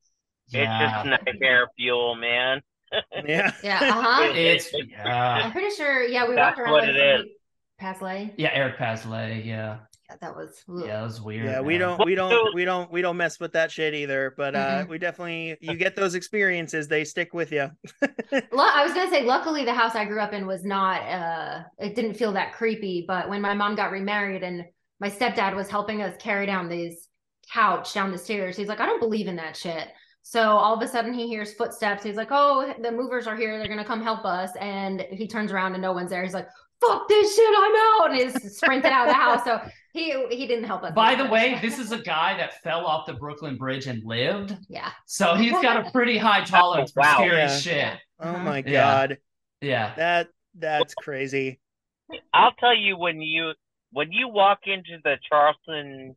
It's 0.53 0.53
just 0.53 1.07
nightmare 1.07 1.69
fuel, 1.79 2.17
man. 2.17 2.61
Yeah. 3.27 3.51
yeah, 3.63 3.79
uh-huh. 3.81 4.33
it's 4.35 4.71
yeah 4.75 5.41
I'm 5.45 5.53
pretty 5.53 5.75
sure. 5.75 6.03
Yeah, 6.03 6.29
we 6.29 6.35
That's 6.35 6.59
walked 6.59 6.61
around 6.61 6.73
what 6.73 6.87
with 6.87 6.97
it 6.97 7.21
is. 7.21 7.27
Pasley. 7.81 8.35
yeah 8.37 8.51
eric 8.53 8.77
Pasley, 8.77 9.43
yeah 9.43 9.45
Yeah, 9.47 9.79
that 10.21 10.35
was. 10.35 10.63
ugh. 10.69 10.83
yeah 10.87 10.99
that 10.99 11.03
was 11.03 11.21
weird 11.21 11.45
Yeah, 11.47 11.61
we 11.61 11.79
don't 11.79 12.03
we 12.05 12.15
don't 12.15 12.55
we 12.55 12.65
don't 12.65 12.91
we 12.91 13.03
don't 13.03 13.17
mess 13.17 13.39
with 13.41 13.53
that 13.53 13.71
shit 13.71 13.95
either. 13.95 14.35
But 14.37 14.55
uh 14.55 14.85
Mm-mm. 14.85 14.89
we 14.89 14.99
definitely 14.99 15.57
you 15.61 15.77
get 15.77 15.97
those 15.97 16.15
experiences, 16.15 16.89
they 16.89 17.05
stick 17.05 17.33
with 17.35 17.53
you. 17.53 17.71
I 18.03 18.83
was 18.85 18.93
gonna 18.95 19.11
say, 19.11 19.25
luckily 19.25 19.65
the 19.65 19.75
house 19.75 19.95
I 19.95 20.05
grew 20.05 20.21
up 20.21 20.33
in 20.33 20.47
was 20.47 20.65
not. 20.65 21.03
uh 21.03 21.63
It 21.79 21.95
didn't 21.95 22.15
feel 22.15 22.33
that 22.33 22.53
creepy. 22.53 23.05
But 23.07 23.29
when 23.29 23.41
my 23.41 23.55
mom 23.55 23.75
got 23.75 23.91
remarried 23.93 24.43
and 24.43 24.65
my 25.01 25.11
stepdad 25.11 25.55
was 25.55 25.69
helping 25.69 26.03
us 26.03 26.15
carry 26.21 26.47
down 26.47 26.69
these 26.69 27.09
couch 27.53 27.93
down 27.95 28.13
the 28.13 28.19
stairs, 28.19 28.57
he's 28.57 28.69
like, 28.69 28.81
I 28.81 28.87
don't 28.87 29.01
believe 29.01 29.27
in 29.29 29.37
that 29.37 29.57
shit. 29.57 29.89
So 30.23 30.41
all 30.43 30.75
of 30.75 30.83
a 30.83 30.87
sudden 30.89 31.15
he 31.15 31.27
hears 31.27 31.55
footsteps. 31.55 32.03
He's 32.05 32.17
like, 32.17 32.29
Oh, 32.31 32.75
the 32.83 32.93
movers 32.93 33.27
are 33.27 33.37
here. 33.37 33.59
They're 33.59 33.69
gonna 33.69 33.85
come 33.85 34.03
help 34.03 34.25
us. 34.25 34.51
And 34.61 35.01
he 35.11 35.27
turns 35.27 35.51
around 35.51 35.73
and 35.73 35.83
no 35.83 35.93
one's 35.93 36.11
there. 36.11 36.23
He's 36.23 36.35
like, 36.35 36.49
Fuck 36.81 37.09
this 37.09 37.35
shit. 37.37 37.55
I'm 37.57 37.75
out. 37.77 38.11
And 38.11 38.21
he's 38.21 38.57
sprinted 38.57 38.91
out 38.93 39.09
of 39.09 39.15
the 39.15 39.21
house. 39.21 39.45
So 39.45 39.61
he 39.93 40.13
he 40.31 40.47
didn't 40.47 40.65
help 40.65 40.83
us. 40.85 40.95
by 40.95 41.15
much. 41.15 41.25
the 41.27 41.31
way 41.33 41.59
this 41.61 41.79
is 41.79 41.93
a 41.93 41.99
guy 41.99 42.37
that 42.37 42.63
fell 42.63 42.87
off 42.87 43.07
the 43.07 43.15
brooklyn 43.15 43.57
bridge 43.57 43.87
and 43.87 44.03
lived 44.05 44.57
yeah. 44.69 44.91
So 45.07 45.35
he's 45.35 45.53
got 45.53 45.85
a 45.85 45.91
pretty 45.91 46.17
high 46.17 46.45
tolerance 46.45 46.93
for 46.93 47.01
oh, 47.01 47.07
wow. 47.07 47.15
scary 47.17 47.37
Yeah. 47.39 47.57
shit. 47.59 47.93
Oh 48.21 48.39
my 48.39 48.59
Yeah. 48.59 48.73
god. 48.73 49.19
Yeah. 49.61 49.95
That 49.97 50.29
that's 50.55 50.95
crazy. 50.95 51.61
I'll 52.33 52.53
tell 52.53 52.77
you 52.77 52.97
when 52.97 53.21
you 53.21 53.53
when 53.93 54.13
you 54.13 54.29
walk 54.29 54.61
into 54.67 54.99
the 55.03 55.17
Charleston 55.29 56.15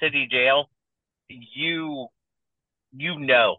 City 0.00 0.26
Jail, 0.30 0.68
you 1.28 2.08
you 2.92 3.18
know 3.18 3.56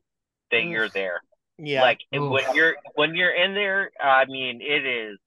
that 0.51 0.63
you're 0.65 0.89
there. 0.89 1.21
Yeah. 1.57 1.81
Like 1.81 1.99
Oof. 2.15 2.31
when 2.31 2.55
you're 2.55 2.75
when 2.95 3.15
you're 3.15 3.33
in 3.33 3.53
there, 3.53 3.91
I 4.01 4.25
mean, 4.25 4.59
it 4.61 4.85
is 4.85 5.17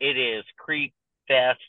it 0.00 0.16
is 0.16 0.44
creep 0.58 0.94
fest 1.26 1.60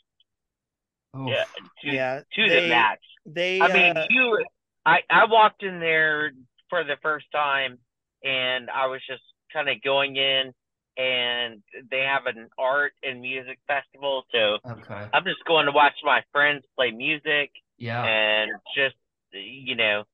Oof. 1.16 1.28
yeah, 1.28 1.44
to 1.82 1.94
yeah. 1.94 2.20
to 2.34 2.48
they, 2.48 2.60
the 2.60 2.68
max. 2.68 3.00
They 3.26 3.60
I 3.60 3.72
mean, 3.72 3.96
uh, 3.96 4.06
you, 4.10 4.44
I, 4.86 4.98
I 5.10 5.24
walked 5.28 5.62
in 5.62 5.80
there 5.80 6.32
for 6.68 6.84
the 6.84 6.96
first 7.02 7.26
time 7.32 7.78
and 8.24 8.70
I 8.70 8.86
was 8.86 9.00
just 9.08 9.22
kind 9.52 9.68
of 9.68 9.82
going 9.82 10.16
in 10.16 10.52
and 10.96 11.62
they 11.90 12.00
have 12.00 12.26
an 12.26 12.48
art 12.58 12.92
and 13.02 13.20
music 13.20 13.58
festival. 13.66 14.24
So 14.32 14.58
Okay. 14.68 15.08
I'm 15.12 15.24
just 15.24 15.44
going 15.46 15.66
to 15.66 15.72
watch 15.72 15.94
my 16.04 16.22
friends 16.32 16.64
play 16.76 16.90
music 16.90 17.50
Yeah. 17.78 18.04
and 18.04 18.50
just, 18.76 18.96
you 19.32 19.76
know, 19.76 20.04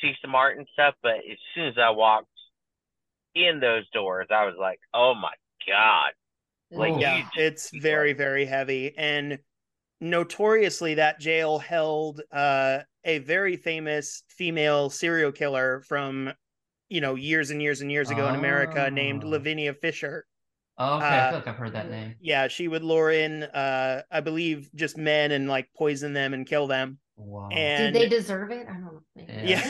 see 0.00 0.12
some 0.22 0.34
art 0.34 0.56
and 0.58 0.66
stuff. 0.72 0.94
But 1.02 1.16
as 1.30 1.38
soon 1.54 1.68
as 1.68 1.74
I 1.78 1.90
walked 1.90 2.26
in 3.34 3.60
those 3.60 3.88
doors, 3.90 4.28
I 4.30 4.44
was 4.46 4.54
like, 4.58 4.80
oh 4.94 5.14
my 5.14 5.32
God. 5.66 6.12
Like, 6.72 6.94
Oof. 6.94 7.00
yeah, 7.00 7.26
it's 7.36 7.70
very 7.80 8.12
very 8.12 8.44
heavy 8.46 8.94
and 8.96 9.38
notoriously 10.00 10.94
that 10.94 11.20
jail 11.20 11.58
held 11.58 12.22
uh 12.32 12.78
a 13.04 13.18
very 13.18 13.56
famous 13.56 14.22
female 14.28 14.88
serial 14.90 15.30
killer 15.32 15.82
from 15.86 16.32
you 16.88 17.00
know 17.00 17.14
years 17.16 17.50
and 17.50 17.60
years 17.60 17.80
and 17.82 17.90
years 17.92 18.10
ago 18.10 18.26
in 18.28 18.34
america 18.34 18.90
named 18.90 19.24
Oh. 19.24 19.28
lavinia 19.28 19.74
fisher 19.74 20.24
okay. 20.78 21.04
uh, 21.04 21.26
I 21.26 21.28
feel 21.30 21.38
like 21.40 21.48
I've 21.48 21.56
heard 21.56 21.72
that 21.74 21.90
name. 21.90 22.14
yeah 22.20 22.48
she 22.48 22.66
would 22.66 22.82
lure 22.82 23.10
in 23.10 23.42
uh 23.42 24.02
i 24.10 24.20
believe 24.20 24.70
just 24.74 24.96
men 24.96 25.32
and 25.32 25.48
like 25.48 25.68
poison 25.76 26.12
them 26.14 26.32
and 26.34 26.46
kill 26.46 26.66
them 26.66 26.98
Wow. 27.22 27.50
and 27.52 27.92
Did 27.92 28.02
they 28.02 28.08
deserve 28.08 28.50
it? 28.50 28.66
I 28.66 28.72
don't 28.72 28.84
know. 28.84 29.02
Yeah. 29.14 29.60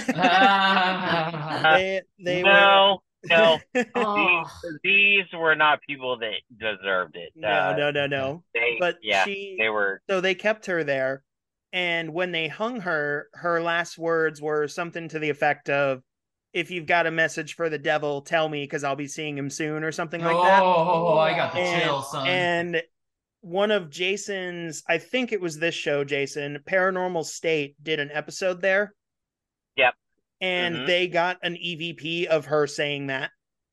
Uh, 1.62 1.72
they 1.76 2.02
they 2.24 2.42
no, 2.44 3.02
no, 3.28 3.58
Oh. 3.94 4.44
these 4.82 5.24
were 5.36 5.54
not 5.54 5.80
people 5.86 6.18
that 6.18 6.34
deserved 6.56 7.16
it. 7.16 7.32
no 7.36 7.48
Uh, 7.48 7.74
no 7.76 7.90
no 7.90 8.06
no 8.06 8.44
They, 8.54 8.76
but 8.80 8.96
yeah, 9.02 9.24
she 9.24 9.56
they 9.58 9.68
were. 9.68 10.00
So 10.08 10.20
they 10.20 10.34
kept 10.34 10.66
her 10.66 10.84
there. 10.84 11.22
And 11.72 12.12
when 12.14 12.32
they 12.32 12.48
hung 12.48 12.80
her, 12.80 13.28
her 13.34 13.62
last 13.62 13.96
words 13.98 14.40
were 14.42 14.66
something 14.66 15.08
to 15.10 15.18
the 15.20 15.30
effect 15.30 15.68
of, 15.70 16.02
if 16.52 16.72
you've 16.72 16.86
got 16.86 17.06
a 17.06 17.12
message 17.12 17.54
for 17.54 17.68
the 17.68 17.78
devil, 17.78 18.22
tell 18.22 18.48
me 18.48 18.64
because 18.64 18.82
I'll 18.82 18.96
be 18.96 19.06
seeing 19.06 19.38
him 19.38 19.50
soon 19.50 19.84
or 19.84 19.92
something 19.92 20.20
like 20.20 20.34
that. 20.34 20.62
oh, 20.64 21.16
I 21.16 21.32
got 21.36 21.52
the 21.52 21.60
And- 21.60 21.82
chill, 21.82 22.02
son. 22.02 22.26
And 22.26 22.82
one 23.42 23.70
of 23.70 23.88
Jason's, 23.88 24.82
I 24.88 24.98
think 24.98 25.30
it 25.32 25.40
was 25.40 25.58
this 25.60 25.74
show, 25.76 26.02
Jason, 26.02 26.58
Paranormal 26.68 27.24
State 27.24 27.76
did 27.82 28.00
an 28.00 28.10
episode 28.12 28.60
there. 28.60 28.92
Yep. 29.76 29.94
And 30.40 30.76
Mhm. 30.76 30.86
they 30.86 31.06
got 31.08 31.38
an 31.42 31.56
EVP 31.56 32.26
of 32.26 32.46
her 32.46 32.66
saying 32.66 33.08
that. 33.08 33.30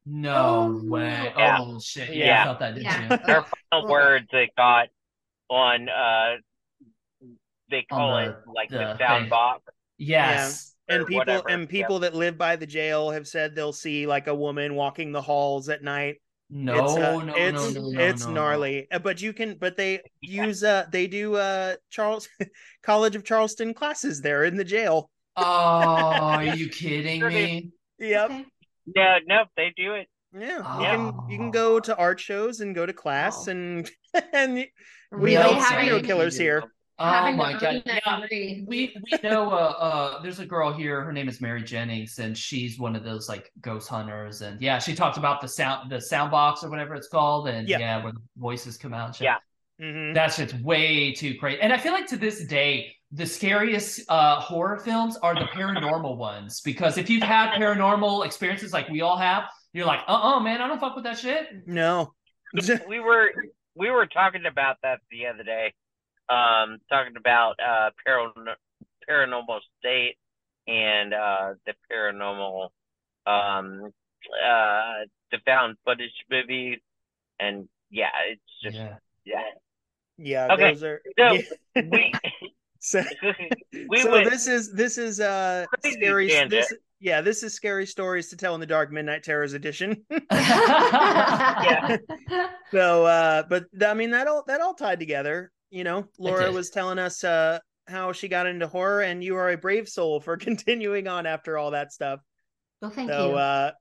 no 0.10 0.80
Oh, 0.84 0.89
way. 0.89 1.34
yeah. 1.38 1.58
Oh 1.60 1.80
shit. 1.80 2.10
Yeah, 2.15 2.25
Yeah. 2.25 2.41
I 2.41 2.43
felt 2.45 2.60
that, 2.60 2.75
didn't 2.75 2.84
Yeah. 2.86 3.01
you? 3.12 3.17
Her 3.34 3.43
final 3.71 3.88
words 3.89 4.27
they 4.32 4.49
got 4.56 4.88
on 5.49 5.89
uh, 5.89 6.36
they 7.69 7.82
call 7.84 8.13
On 8.13 8.23
it 8.30 8.36
like 8.47 8.69
the, 8.69 8.77
the 8.77 8.97
sound 8.97 9.23
thing. 9.23 9.30
box. 9.30 9.63
Yes. 9.97 10.75
And 10.88 11.06
people 11.06 11.17
whatever, 11.19 11.49
and 11.49 11.62
yeah. 11.63 11.67
people 11.67 11.99
that 11.99 12.15
live 12.15 12.38
by 12.38 12.56
the 12.56 12.65
jail 12.65 13.12
have 13.12 13.27
said 13.27 13.53
they'll 13.56 13.73
see 13.73 14.08
like 14.08 14.27
a 14.27 14.36
woman 14.36 14.75
walking 14.75 15.12
the 15.12 15.21
halls 15.21 15.67
at 15.67 15.84
night 15.84 16.21
No, 16.49 16.86
it's, 16.86 16.93
uh, 16.95 16.99
no, 16.99 17.19
no, 17.25 17.36
it's, 17.36 17.73
no, 17.75 17.82
no, 17.82 17.99
it's 17.99 18.21
no, 18.21 18.27
no. 18.27 18.34
gnarly 18.36 18.88
Uh, 18.89 18.99
but 18.99 19.21
you 19.21 19.34
can 19.34 19.56
but 19.58 19.75
they 19.75 19.99
Yeah. 20.21 20.45
use 20.45 20.63
uh 20.63 20.86
they 20.89 21.08
do 21.08 21.36
uh 21.36 21.75
charles 21.89 22.30
college 22.84 23.17
of 23.17 23.25
charleston 23.25 23.73
classes 23.73 24.21
there 24.21 24.45
in 24.45 24.56
the 24.56 24.63
jail 24.63 25.10
Oh, 25.38 25.43
are 25.43 26.43
you 26.43 26.67
kidding 26.82 27.26
me? 27.28 27.71
yep 28.00 28.30
Okay. 28.32 28.45
No, 28.95 29.17
no, 29.28 29.43
they 29.56 29.73
do 29.76 29.93
it. 29.93 30.08
yeah 30.38 30.58
you 30.80 30.86
can 31.12 31.30
you 31.30 31.38
can 31.38 31.52
go 31.52 31.76
Oh. 31.76 31.80
to 31.80 31.95
art 31.97 32.19
shows 32.19 32.60
and 32.62 32.73
go 32.76 32.86
to 32.86 32.93
class 32.93 33.47
Wow. 33.47 33.52
and 33.54 33.91
and 34.34 34.54
we 34.56 34.71
Really 35.12 35.36
help 35.36 35.58
No, 35.58 35.63
serial 35.69 36.02
killers 36.02 36.38
here 36.38 36.63
Oh 37.00 37.32
my 37.34 37.54
god. 37.60 37.84
Yeah. 37.86 38.19
We 38.32 38.65
we 38.67 39.19
know 39.21 39.52
uh 39.52 39.56
uh 39.56 40.21
there's 40.23 40.39
a 40.39 40.45
girl 40.47 40.73
here, 40.73 41.04
her 41.04 41.13
name 41.13 41.30
is 41.30 41.39
Mary 41.39 41.62
Jennings, 41.62 42.17
and 42.17 42.36
she's 42.36 42.80
one 42.80 42.95
of 42.95 43.04
those 43.04 43.30
like 43.30 43.52
ghost 43.62 43.88
hunters. 43.88 44.41
And 44.41 44.60
yeah, 44.60 44.80
she 44.80 44.95
talked 44.95 45.15
about 45.17 45.39
the 45.39 45.47
sound 45.47 45.91
the 45.91 46.02
sound 46.02 46.32
box 46.32 46.63
or 46.63 46.71
whatever 46.71 46.95
it's 46.95 47.08
called, 47.08 47.50
and 47.50 47.69
Yeah. 47.69 47.78
yeah, 47.78 48.04
where 48.04 48.13
the 48.13 48.21
voices 48.36 48.78
come 48.78 48.95
out 48.95 49.06
and 49.10 49.15
shit. 49.15 49.26
Yeah. 49.26 49.38
Mhm. 49.80 50.15
That 50.15 50.34
shit's 50.34 50.56
way 50.56 51.13
too 51.13 51.36
crazy. 51.38 51.62
And 51.62 51.71
I 51.71 51.78
feel 51.78 51.93
like 51.93 52.08
to 52.08 52.17
this 52.17 52.43
day, 52.47 52.95
the 53.11 53.25
scariest 53.25 54.01
uh 54.09 54.39
horror 54.39 54.77
films 54.79 55.17
are 55.17 55.33
the 55.33 55.45
paranormal 55.45 56.17
ones. 56.17 56.61
Because 56.61 56.97
if 56.97 57.09
you've 57.09 57.23
had 57.23 57.51
paranormal 57.51 58.25
experiences 58.25 58.73
like 58.73 58.89
we 58.89 59.01
all 59.01 59.17
have, 59.17 59.43
you're 59.73 59.85
like, 59.85 60.01
uh-uh, 60.07 60.39
man, 60.41 60.61
I 60.61 60.67
don't 60.67 60.79
fuck 60.79 60.95
with 60.95 61.05
that 61.05 61.17
shit. 61.17 61.47
no 61.65 62.13
we 62.87 62.99
were 62.99 63.31
we 63.75 63.91
were 63.91 64.07
talking 64.07 64.45
about 64.45 64.77
that 64.83 64.99
the 65.11 65.27
other 65.27 65.43
day. 65.43 65.73
Um, 66.29 66.79
talking 66.89 67.15
about 67.17 67.55
uh 67.59 67.91
paran- 68.05 68.33
paranormal 69.09 69.59
state 69.79 70.15
and 70.67 71.13
uh 71.13 71.53
the 71.65 71.73
paranormal 71.91 72.69
um 73.25 73.91
uh 74.45 74.93
the 75.31 75.37
found 75.45 75.77
footage 75.85 76.11
movie 76.29 76.81
and 77.39 77.69
yeah, 77.89 78.09
it's 78.29 78.41
just 78.63 78.75
Yeah. 78.75 78.95
Yeah. 79.23 79.41
Yeah, 80.17 80.47
Okay, 80.53 80.71
those 80.73 80.83
are. 80.83 81.01
so 81.17 81.33
yeah. 81.33 81.41
We 81.83 82.11
so 82.79 83.03
we 83.89 84.01
so 84.01 84.23
this 84.23 84.47
is 84.47 84.73
this 84.73 84.97
is 84.97 85.19
uh 85.19 85.65
Crazy 85.81 85.97
scary. 85.97 86.27
This, 86.47 86.73
yeah, 86.99 87.21
this 87.21 87.43
is 87.43 87.53
scary 87.53 87.85
stories 87.85 88.29
to 88.29 88.37
tell 88.37 88.55
in 88.55 88.59
the 88.59 88.65
dark 88.65 88.91
midnight 88.91 89.23
terrors 89.23 89.53
edition. 89.53 90.03
Yeah. 90.29 91.97
so, 92.71 93.05
uh, 93.05 93.43
but 93.49 93.65
I 93.85 93.93
mean 93.93 94.11
that 94.11 94.27
all 94.27 94.43
that 94.47 94.61
all 94.61 94.73
tied 94.73 94.99
together. 94.99 95.51
You 95.69 95.83
know, 95.83 96.07
Laura 96.17 96.51
was 96.51 96.69
telling 96.69 96.99
us 96.99 97.23
uh 97.23 97.59
how 97.87 98.11
she 98.11 98.27
got 98.27 98.47
into 98.47 98.67
horror, 98.67 99.01
and 99.01 99.23
you 99.23 99.35
are 99.35 99.51
a 99.51 99.57
brave 99.57 99.87
soul 99.87 100.19
for 100.19 100.37
continuing 100.37 101.07
on 101.07 101.25
after 101.25 101.57
all 101.57 101.71
that 101.71 101.91
stuff. 101.91 102.19
Well, 102.81 102.91
thank 102.91 103.09
so, 103.09 103.29
you. 103.29 103.35
uh, 103.35 103.71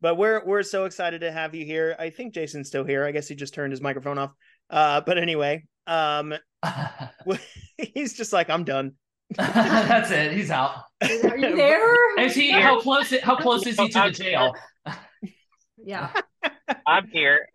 but 0.00 0.16
we're 0.16 0.44
we're 0.44 0.62
so 0.62 0.84
excited 0.84 1.22
to 1.22 1.32
have 1.32 1.54
you 1.54 1.64
here. 1.64 1.96
I 1.98 2.10
think 2.10 2.34
Jason's 2.34 2.68
still 2.68 2.84
here. 2.84 3.04
I 3.04 3.12
guess 3.12 3.28
he 3.28 3.34
just 3.34 3.54
turned 3.54 3.72
his 3.72 3.80
microphone 3.80 4.18
off. 4.18 4.32
Uh, 4.70 5.00
but 5.00 5.18
anyway, 5.18 5.64
um, 5.86 6.34
he's 7.94 8.14
just 8.16 8.32
like 8.32 8.50
I'm 8.50 8.64
done. 8.64 8.92
That's 9.36 10.10
it. 10.10 10.32
He's 10.32 10.50
out. 10.50 10.74
Are 11.02 11.36
you 11.36 11.54
there? 11.56 12.18
Is 12.20 12.34
he? 12.34 12.50
How 12.50 12.80
close? 12.80 13.12
How 13.20 13.36
close 13.36 13.66
is 13.66 13.78
he 13.78 13.88
to 13.88 14.00
the 14.06 14.10
jail? 14.10 14.54
Yeah. 15.76 16.10
I'm 16.86 17.08
here. 17.08 17.46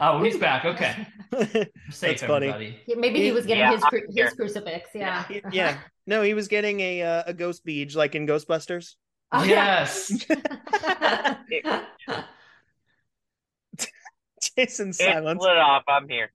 Oh, 0.00 0.22
he's 0.22 0.38
back. 0.38 0.64
Okay, 0.64 1.06
safe, 1.90 2.20
That's 2.20 2.22
funny. 2.22 2.48
everybody. 2.48 2.80
Yeah, 2.86 2.96
Maybe 2.96 3.20
he 3.20 3.30
was 3.32 3.44
getting 3.44 3.60
Yeah, 3.64 3.72
his 3.72 3.84
cru- 3.84 4.06
his 4.14 4.32
crucifix. 4.32 4.88
Yeah. 4.94 5.24
yeah, 5.52 5.78
no, 6.06 6.22
he 6.22 6.32
was 6.32 6.48
getting 6.48 6.80
a 6.80 7.02
uh, 7.02 7.22
a 7.26 7.34
ghost 7.34 7.62
beach 7.64 7.94
like 7.94 8.14
in 8.14 8.26
Ghostbusters. 8.26 8.94
Oh, 9.30 9.42
Yes. 9.44 10.24
yeah. 11.50 11.82
Jason's 14.58 14.98
It's 15.00 15.08
silence. 15.08 15.42
split 15.42 15.56
off. 15.58 15.82
I'm 15.88 16.08
here. 16.08 16.30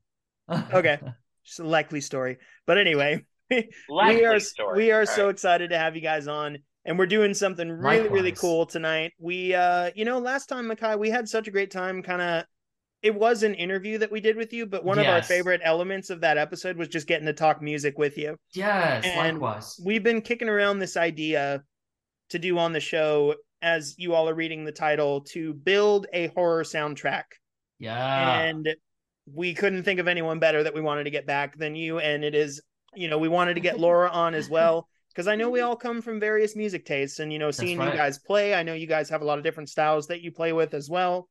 Okay. 0.74 1.00
Just 1.46 1.60
a 1.60 1.64
likely 1.64 2.02
story. 2.02 2.38
But 2.66 2.78
anyway, 2.78 3.26
we 3.50 3.70
Likely 3.90 4.26
are 4.26 4.40
story. 4.40 4.78
we 4.78 4.92
are 4.92 5.02
All 5.02 5.06
so 5.06 5.24
right. 5.26 5.32
excited 5.32 5.70
to 5.72 5.78
have 5.78 5.96
you 5.96 6.02
guys 6.02 6.28
on 6.28 6.58
and 6.86 6.98
we're 7.00 7.06
doing 7.06 7.34
something 7.34 7.70
really 7.70 8.10
really 8.10 8.32
cool 8.34 8.66
tonight. 8.66 9.12
We 9.20 9.54
uh 9.54 9.92
you 9.96 10.06
know 10.06 10.20
last 10.20 10.48
time 10.48 10.70
Mikei 10.70 10.98
we 11.00 11.10
had 11.10 11.28
such 11.30 11.48
a 11.48 11.52
great 11.52 11.72
time 11.72 12.02
kind 12.04 12.22
of 12.22 12.46
it 13.02 13.14
was 13.16 13.44
an 13.44 13.54
interview 13.56 13.98
that 13.98 14.12
we 14.12 14.22
did 14.22 14.38
with 14.38 14.54
you, 14.54 14.66
but 14.66 14.86
one 14.86 14.98
of 14.98 15.06
our 15.06 15.22
favorite 15.22 15.60
elements 15.64 16.10
of 16.10 16.22
that 16.22 16.38
episode 16.38 16.78
was 16.78 16.88
just 16.88 17.06
getting 17.08 17.26
to 17.26 17.34
talk 17.34 17.62
music 17.62 17.98
with 17.98 18.18
you. 18.18 18.38
Yes. 18.54 19.04
And- 19.06 19.42
Likewise. 19.42 19.78
We've 19.84 20.04
been 20.04 20.22
kicking 20.22 20.48
around 20.48 20.80
this 20.80 20.96
idea 20.96 21.64
to 22.30 22.40
do 22.40 22.58
on 22.58 22.72
the 22.72 22.80
show 22.80 23.36
as 23.62 23.96
you 23.98 24.14
all 24.14 24.30
are 24.30 24.34
reading 24.34 24.64
the 24.64 24.72
title 24.72 25.20
to 25.32 25.54
build 25.54 26.08
a 26.14 26.28
horror 26.28 26.64
soundtrack 26.64 27.24
Yeah. 27.84 28.42
and 28.42 28.76
we 29.32 29.54
couldn't 29.54 29.84
think 29.84 30.00
of 30.00 30.08
anyone 30.08 30.40
better 30.40 30.64
that 30.64 30.74
we 30.74 30.82
wanted 30.82 31.06
to 31.06 31.10
get 31.10 31.26
back 31.26 31.58
than 31.58 31.76
you. 31.76 32.00
And 32.00 32.24
it 32.24 32.36
is 32.36 32.62
you 32.96 33.08
know 33.08 33.18
we 33.18 33.28
wanted 33.28 33.56
to 33.56 33.60
get 33.60 33.80
laura 33.80 34.10
on 34.10 34.34
as 34.34 34.50
well 34.50 34.88
because 35.10 35.28
i 35.28 35.36
know 35.36 35.50
we 35.50 35.62
all 35.62 35.76
come 35.76 36.02
from 36.02 36.20
various 36.20 36.56
music 36.56 36.86
tastes 36.86 37.20
and 37.20 37.32
you 37.32 37.40
know 37.40 37.52
seeing 37.52 37.78
right. 37.78 37.92
you 37.92 37.98
guys 37.98 38.20
play 38.20 38.54
i 38.54 38.64
know 38.64 38.74
you 38.74 38.88
guys 38.88 39.10
have 39.10 39.22
a 39.22 39.26
lot 39.26 39.38
of 39.38 39.44
different 39.44 39.70
styles 39.70 40.08
that 40.08 40.22
you 40.22 40.32
play 40.32 40.54
with 40.54 40.74
as 40.74 40.90
well. 40.90 41.28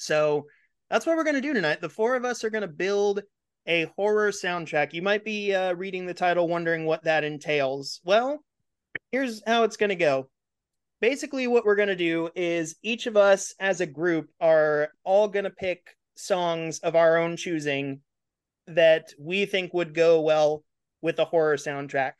So 0.00 0.46
that's 0.90 1.04
what 1.06 1.16
we're 1.16 1.24
going 1.24 1.34
to 1.34 1.40
do 1.40 1.52
tonight. 1.52 1.80
The 1.80 1.88
four 1.88 2.14
of 2.14 2.24
us 2.24 2.44
are 2.44 2.50
going 2.50 2.62
to 2.62 2.68
build 2.68 3.22
a 3.66 3.86
horror 3.96 4.30
soundtrack. 4.30 4.92
You 4.92 5.02
might 5.02 5.24
be 5.24 5.52
uh, 5.52 5.74
reading 5.74 6.06
the 6.06 6.14
title 6.14 6.46
wondering 6.46 6.84
what 6.84 7.02
that 7.04 7.24
entails. 7.24 8.00
Well 8.04 8.38
here's 9.12 9.42
how 9.46 9.64
it's 9.64 9.76
going 9.76 9.90
to 9.90 9.96
go 9.96 10.28
basically 11.00 11.46
what 11.46 11.64
we're 11.64 11.76
going 11.76 11.88
to 11.88 11.96
do 11.96 12.30
is 12.34 12.76
each 12.82 13.06
of 13.06 13.16
us 13.16 13.54
as 13.60 13.80
a 13.80 13.86
group 13.86 14.28
are 14.40 14.90
all 15.04 15.28
going 15.28 15.44
to 15.44 15.50
pick 15.50 15.96
songs 16.16 16.78
of 16.80 16.96
our 16.96 17.18
own 17.18 17.36
choosing 17.36 18.00
that 18.66 19.12
we 19.18 19.46
think 19.46 19.72
would 19.72 19.94
go 19.94 20.20
well 20.20 20.64
with 21.00 21.18
a 21.18 21.24
horror 21.24 21.56
soundtrack. 21.56 22.12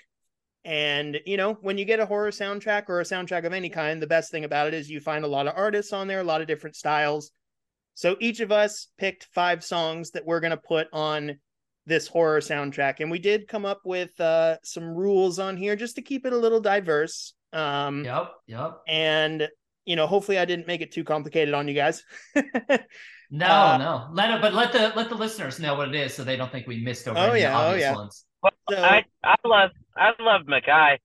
And 0.64 1.18
you 1.24 1.36
know 1.36 1.54
when 1.60 1.78
you 1.78 1.84
get 1.84 2.00
a 2.00 2.06
horror 2.06 2.30
soundtrack 2.30 2.88
or 2.88 3.00
a 3.00 3.04
soundtrack 3.04 3.44
of 3.44 3.52
any 3.52 3.70
kind 3.70 4.02
the 4.02 4.06
best 4.06 4.30
thing 4.30 4.44
about 4.44 4.68
it 4.68 4.74
is 4.74 4.90
you 4.90 5.00
find 5.00 5.24
a 5.24 5.28
lot 5.28 5.46
of 5.46 5.54
artists 5.56 5.92
on 5.92 6.08
there 6.08 6.20
a 6.20 6.24
lot 6.24 6.40
of 6.40 6.46
different 6.46 6.76
styles. 6.76 7.30
So 7.94 8.16
each 8.20 8.40
of 8.40 8.52
us 8.52 8.88
picked 8.98 9.28
five 9.34 9.64
songs 9.64 10.12
that 10.12 10.24
we're 10.24 10.40
going 10.40 10.52
to 10.52 10.56
put 10.56 10.86
on 10.92 11.38
this 11.86 12.06
horror 12.06 12.40
soundtrack. 12.40 13.00
And 13.00 13.10
we 13.10 13.18
did 13.18 13.48
come 13.48 13.64
up 13.64 13.80
with 13.84 14.18
uh, 14.20 14.58
some 14.62 14.84
rules 14.84 15.38
on 15.38 15.56
here 15.56 15.74
just 15.74 15.96
to 15.96 16.02
keep 16.02 16.24
it 16.24 16.32
a 16.32 16.38
little 16.38 16.60
diverse 16.60 17.34
um, 17.52 18.04
Yep. 18.04 18.32
Yep. 18.46 18.78
and 18.88 19.48
you 19.84 19.96
know 19.96 20.06
hopefully 20.06 20.38
i 20.38 20.44
didn't 20.44 20.66
make 20.66 20.80
it 20.82 20.92
too 20.92 21.04
complicated 21.04 21.54
on 21.54 21.66
you 21.68 21.74
guys 21.74 22.02
No, 23.30 23.46
Uh, 23.46 23.76
no. 23.76 24.08
Let 24.12 24.30
it, 24.30 24.40
but 24.40 24.54
let 24.54 24.72
the 24.72 24.90
let 24.96 25.10
the 25.10 25.14
listeners 25.14 25.60
know 25.60 25.74
what 25.74 25.88
it 25.88 25.94
is, 25.94 26.14
so 26.14 26.24
they 26.24 26.36
don't 26.36 26.50
think 26.50 26.66
we 26.66 26.80
missed 26.82 27.06
over 27.06 27.18
Oh, 27.18 27.30
any 27.32 27.42
yeah, 27.42 27.52
oh, 27.58 27.66
obvious 27.68 27.82
yeah. 27.82 27.94
ones. 27.94 28.24
so 28.70 28.76
I 28.82 29.04
I 29.22 29.34
love 29.44 29.70
I 29.94 30.12
love 30.18 30.46
Mikei 30.46 30.96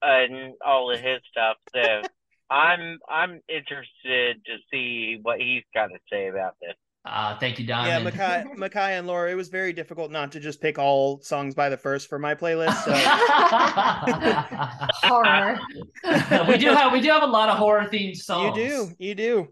and 0.00 0.54
all 0.64 0.90
of 0.90 0.98
his 0.98 1.20
stuff. 1.30 1.58
So 1.74 1.82
I'm 2.50 2.98
I'm 3.06 3.40
interested 3.50 4.42
to 4.46 4.56
see 4.70 5.18
what 5.20 5.40
he's 5.40 5.62
got 5.74 5.88
to 5.88 5.98
say 6.10 6.28
about 6.28 6.54
this. 6.62 6.74
Uh, 7.04 7.36
thank 7.38 7.58
you, 7.58 7.66
Don. 7.66 7.86
yeah 7.86 7.98
Diamond. 7.98 8.16
Mikei, 8.16 8.56
Mikei 8.70 8.98
and 8.98 9.06
laura 9.08 9.30
it 9.30 9.34
was 9.34 9.48
very 9.48 9.72
difficult 9.72 10.10
not 10.12 10.30
to 10.32 10.40
just 10.40 10.60
pick 10.60 10.78
all 10.78 11.20
songs 11.20 11.54
by 11.54 11.68
the 11.68 11.76
Frst 11.76 12.06
for 12.06 12.18
my 12.18 12.34
playlist 12.34 12.84
so 12.84 12.92
Horror. 15.08 15.58
we 16.48 16.58
do 16.58 16.68
have 16.68 16.92
we 16.92 17.00
do 17.00 17.08
have 17.08 17.24
a 17.24 17.26
lot 17.26 17.48
of 17.48 17.58
horror 17.58 17.88
themed 17.92 18.16
songs. 18.16 18.56
you 18.56 18.68
do 18.68 18.90
you 18.98 19.14
do 19.16 19.48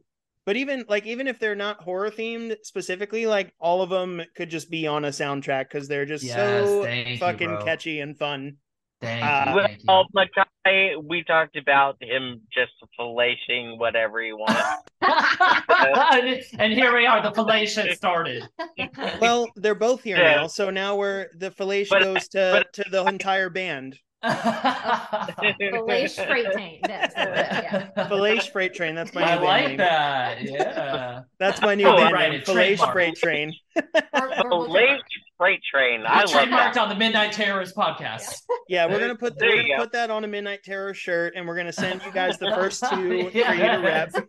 but 0.46 0.56
even 0.56 0.84
like 0.88 1.06
even 1.06 1.26
if 1.26 1.40
they're 1.40 1.56
not 1.56 1.82
horror 1.82 2.10
themed 2.10 2.54
specifically 2.62 3.26
like 3.26 3.52
all 3.58 3.82
of 3.82 3.90
them 3.90 4.22
could 4.36 4.48
just 4.50 4.70
be 4.70 4.86
on 4.86 5.04
a 5.04 5.08
soundtrack 5.08 5.64
because 5.64 5.88
they're 5.88 6.06
just 6.06 6.24
Yes, 6.24 6.68
so 6.68 6.82
thank 6.84 7.08
you, 7.08 7.18
fucking 7.18 7.58
catchy 7.64 7.98
and 8.00 8.16
fun 8.16 8.58
Thank 9.00 9.24
Uh, 9.24 9.44
you. 9.48 9.86
Well, 9.86 10.06
you. 10.14 10.26
Mikei, 10.66 11.02
we 11.08 11.24
talked 11.24 11.56
about 11.56 11.96
him 12.02 12.42
just 12.52 12.72
fellation 12.98 13.78
whatever 13.78 14.20
he 14.22 14.32
wants. 14.32 14.60
and 16.58 16.72
here 16.72 16.94
we 16.94 17.06
are. 17.06 17.22
The 17.22 17.30
fellation 17.32 17.94
started. 17.94 18.46
well 19.20 19.48
they're 19.56 19.74
both 19.74 20.02
here 20.02 20.18
Yeah. 20.18 20.36
now 20.36 20.46
so 20.46 20.70
now 20.70 20.96
we're 20.96 21.28
the 21.34 21.50
fellation 21.50 22.00
goes 22.00 22.28
to 22.28 22.62
but- 22.64 22.72
to 22.74 22.84
the 22.90 23.04
entire 23.06 23.48
band 23.50 23.98
Fellation 24.22 26.26
freight 26.28 26.52
train. 26.52 26.80
That's 26.84 27.14
yeah. 27.16 27.88
Fellation 28.08 28.52
freight 28.52 28.74
train 28.74 28.94
that's 28.94 29.14
my 29.14 29.22
new 29.22 29.26
I 29.26 29.30
band 29.36 29.44
like 29.44 29.66
name. 29.68 29.76
that. 29.78 30.42
Yeah. 30.42 31.22
that's 31.38 31.60
my 31.62 31.74
new 31.74 31.86
Oh, 31.86 31.96
band 31.96 32.12
right, 32.12 32.30
name 32.32 32.40
it's 32.40 32.50
Fellation 32.50 32.76
trademarked. 32.78 32.92
freight 32.92 33.16
train 33.16 33.54
Ver- 33.76 33.82
verbal 34.42 34.68
freight 35.38 35.60
train. 35.72 36.02
I 36.06 36.20
love 36.20 36.30
Trademarked 36.30 36.74
that. 36.74 36.78
on 36.78 36.88
the 36.90 36.94
Midnight 36.96 37.32
Terrorist 37.32 37.74
podcast. 37.74 38.42
Yeah, 38.68 38.84
we're 38.86 39.00
gonna 39.00 39.14
put 39.14 39.38
There 39.38 39.48
we're 39.48 39.56
gonna 39.62 39.68
go. 39.68 39.78
put 39.84 39.92
that 39.92 40.10
on 40.10 40.24
a 40.24 40.28
Midnight 40.28 40.62
Terror 40.64 40.92
shirt, 40.92 41.32
and 41.34 41.48
we're 41.48 41.56
gonna 41.56 41.72
send 41.72 42.02
you 42.04 42.12
guys 42.12 42.36
the 42.38 42.50
first 42.54 42.84
two 42.90 42.96
for 42.96 43.14
you 43.14 43.30
to 43.30 43.38
Yes. 43.38 44.12
rep. 44.12 44.28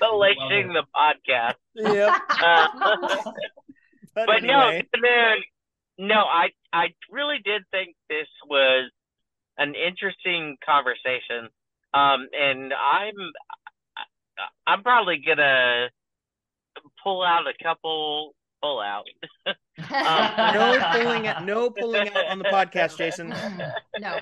Fellation 0.00 0.72
the 0.72 0.84
podcast. 0.96 1.54
yep. 1.74 2.14
Uh, 2.42 2.68
But, 4.12 4.26
but 4.26 4.36
anyway, 4.38 4.84
no, 4.96 5.00
no, 5.02 5.34
no. 6.00 6.20
I 6.20 6.48
I 6.72 6.88
really 7.10 7.38
did 7.44 7.62
think 7.70 7.94
this 8.08 8.28
was 8.48 8.90
an 9.58 9.74
interesting 9.74 10.56
conversation. 10.64 11.48
Um, 11.92 12.28
and 12.32 12.72
I'm 12.72 13.14
I'm 14.66 14.82
probably 14.82 15.22
gonna 15.26 15.88
pull 17.02 17.22
out 17.22 17.46
a 17.46 17.62
couple 17.62 18.34
pull 18.62 18.80
out. 18.80 19.06
no 19.90 20.92
pulling 20.92 21.26
out, 21.26 21.44
no 21.44 21.70
pulling 21.70 22.08
out 22.08 22.26
on 22.26 22.38
the 22.38 22.44
podcast, 22.44 22.98
Jason. 22.98 23.28
no. 23.98 24.18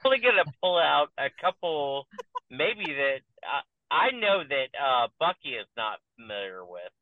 Probably 0.00 0.18
gonna 0.18 0.44
pull 0.62 0.78
out 0.78 1.08
a 1.18 1.28
couple, 1.40 2.06
maybe 2.50 2.84
that 2.86 3.20
uh, 3.42 3.62
I 3.90 4.10
know 4.12 4.42
that 4.48 4.68
uh, 4.78 5.08
Bucky 5.18 5.50
is 5.50 5.66
not 5.76 5.98
familiar 6.16 6.64
with. 6.64 6.92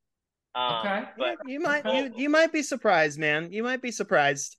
Um, 0.55 0.75
Okay. 0.79 1.05
But 1.17 1.37
you 1.47 1.61
might 1.61 1.85
you 1.95 2.13
you 2.17 2.29
might 2.29 2.53
be 2.53 2.63
surprised, 2.63 3.19
man. 3.19 3.53
You 3.53 3.63
might 3.63 3.83
be 3.83 3.91
surprised. 3.91 4.57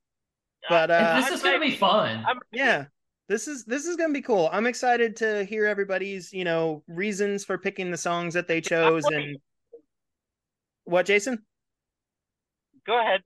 But 0.68 0.92
uh, 0.92 1.22
this 1.22 1.32
is 1.32 1.42
gonna 1.42 1.60
be 1.60 1.76
fun. 1.76 2.24
I'm- 2.26 2.40
yeah, 2.52 2.86
this 3.28 3.48
is 3.48 3.66
this 3.66 3.86
is 3.86 3.96
gonna 3.96 4.14
be 4.14 4.22
cool. 4.22 4.50
I'm 4.52 4.66
excited 4.68 5.16
to 5.18 5.46
hear 5.46 5.66
everybody's 5.66 6.34
you 6.34 6.44
know 6.44 6.84
reasons 6.88 7.46
for 7.46 7.58
picking 7.58 7.92
the 7.92 7.98
songs 7.98 8.34
that 8.34 8.48
they 8.48 8.62
chose 8.62 9.06
and 9.06 9.38
what, 10.84 11.06
Jason. 11.06 11.44
Go 12.86 13.00
ahead. 13.00 13.22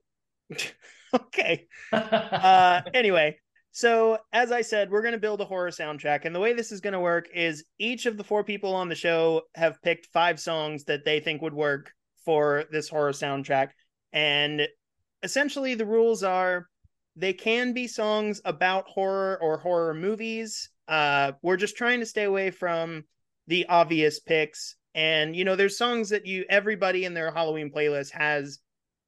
okay. 1.14 1.66
uh 1.92 2.82
anyway 2.94 3.36
so 3.70 4.18
as 4.32 4.52
i 4.52 4.60
said 4.60 4.90
we're 4.90 5.00
going 5.02 5.12
to 5.12 5.18
build 5.18 5.40
a 5.40 5.44
horror 5.44 5.70
soundtrack 5.70 6.24
and 6.24 6.34
the 6.34 6.40
way 6.40 6.52
this 6.52 6.70
is 6.70 6.80
going 6.80 6.92
to 6.92 7.00
work 7.00 7.28
is 7.34 7.64
each 7.78 8.06
of 8.06 8.16
the 8.16 8.24
four 8.24 8.44
people 8.44 8.74
on 8.74 8.88
the 8.88 8.94
show 8.94 9.42
have 9.54 9.80
picked 9.82 10.06
five 10.06 10.38
songs 10.38 10.84
that 10.84 11.04
they 11.04 11.20
think 11.20 11.40
would 11.40 11.54
work 11.54 11.92
for 12.24 12.64
this 12.70 12.88
horror 12.88 13.12
soundtrack 13.12 13.70
and 14.12 14.62
essentially 15.22 15.74
the 15.74 15.86
rules 15.86 16.22
are 16.22 16.68
they 17.16 17.32
can 17.32 17.72
be 17.72 17.86
songs 17.86 18.40
about 18.44 18.86
horror 18.88 19.38
or 19.40 19.58
horror 19.58 19.94
movies 19.94 20.70
uh 20.88 21.32
we're 21.42 21.56
just 21.56 21.76
trying 21.76 22.00
to 22.00 22.06
stay 22.06 22.24
away 22.24 22.50
from 22.50 23.04
the 23.46 23.66
obvious 23.68 24.20
picks 24.20 24.76
And 24.94 25.34
you 25.34 25.44
know, 25.44 25.56
there's 25.56 25.76
songs 25.76 26.10
that 26.10 26.26
you 26.26 26.44
everybody 26.48 27.04
in 27.04 27.14
their 27.14 27.32
Halloween 27.32 27.70
playlist 27.70 28.12
has 28.12 28.60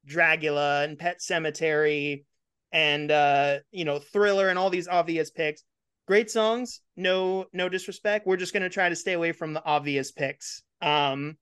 Dragula 0.08 0.84
and 0.84 0.98
Pet 0.98 1.20
Sematary 1.20 2.24
and 2.72 3.10
uh, 3.10 3.58
you 3.70 3.84
know, 3.84 3.98
Thriller 3.98 4.48
and 4.48 4.58
all 4.58 4.70
these 4.70 4.88
obvious 4.88 5.30
picks. 5.30 5.62
Great 6.06 6.30
songs, 6.30 6.80
no 6.96 7.46
no 7.52 7.68
disrespect. 7.68 8.26
We're 8.26 8.36
just 8.36 8.52
going 8.52 8.62
to 8.62 8.68
try 8.68 8.88
to 8.88 8.96
stay 8.96 9.12
away 9.14 9.32
from 9.32 9.52
the 9.54 9.64
obvious 9.64 10.12
picks. 10.12 10.62
Um 10.82 11.36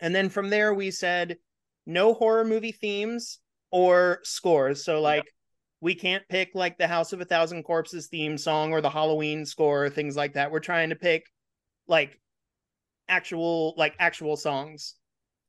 and 0.00 0.14
then 0.14 0.28
from 0.28 0.50
there 0.50 0.72
we 0.74 0.90
said 0.90 1.36
no 1.86 2.12
horror 2.14 2.44
movie 2.44 2.72
themes 2.72 3.38
or 3.70 4.20
scores. 4.22 4.84
So 4.84 5.00
like 5.00 5.24
we 5.80 5.94
can't 5.94 6.28
pick 6.28 6.50
like 6.54 6.78
the 6.78 6.88
House 6.88 7.12
of 7.12 7.20
a 7.20 7.24
Thousand 7.24 7.62
Corpses 7.62 8.08
theme 8.08 8.36
song 8.36 8.72
or 8.72 8.80
the 8.80 8.90
Halloween 8.90 9.46
score 9.46 9.86
or 9.86 9.90
things 9.90 10.16
like 10.16 10.34
that. 10.34 10.50
We're 10.50 10.60
trying 10.60 10.90
to 10.90 10.96
pick 10.96 11.24
like 11.86 12.18
actual 13.08 13.74
like 13.76 13.94
actual 13.98 14.36
songs. 14.36 14.94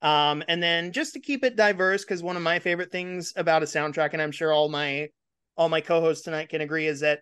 Um 0.01 0.43
and 0.47 0.63
then 0.63 0.93
just 0.93 1.13
to 1.13 1.19
keep 1.19 1.43
it 1.43 1.55
diverse 1.55 2.05
cuz 2.05 2.23
one 2.23 2.37
of 2.37 2.43
my 2.43 2.59
favorite 2.59 2.91
things 2.91 3.33
about 3.35 3.63
a 3.63 3.65
soundtrack 3.65 4.13
and 4.13 4.21
I'm 4.21 4.31
sure 4.31 4.53
all 4.53 4.69
my 4.69 5.09
all 5.57 5.67
my 5.67 5.81
co-hosts 5.81 6.23
tonight 6.23 6.49
can 6.49 6.61
agree 6.61 6.87
is 6.87 7.01
that 7.01 7.19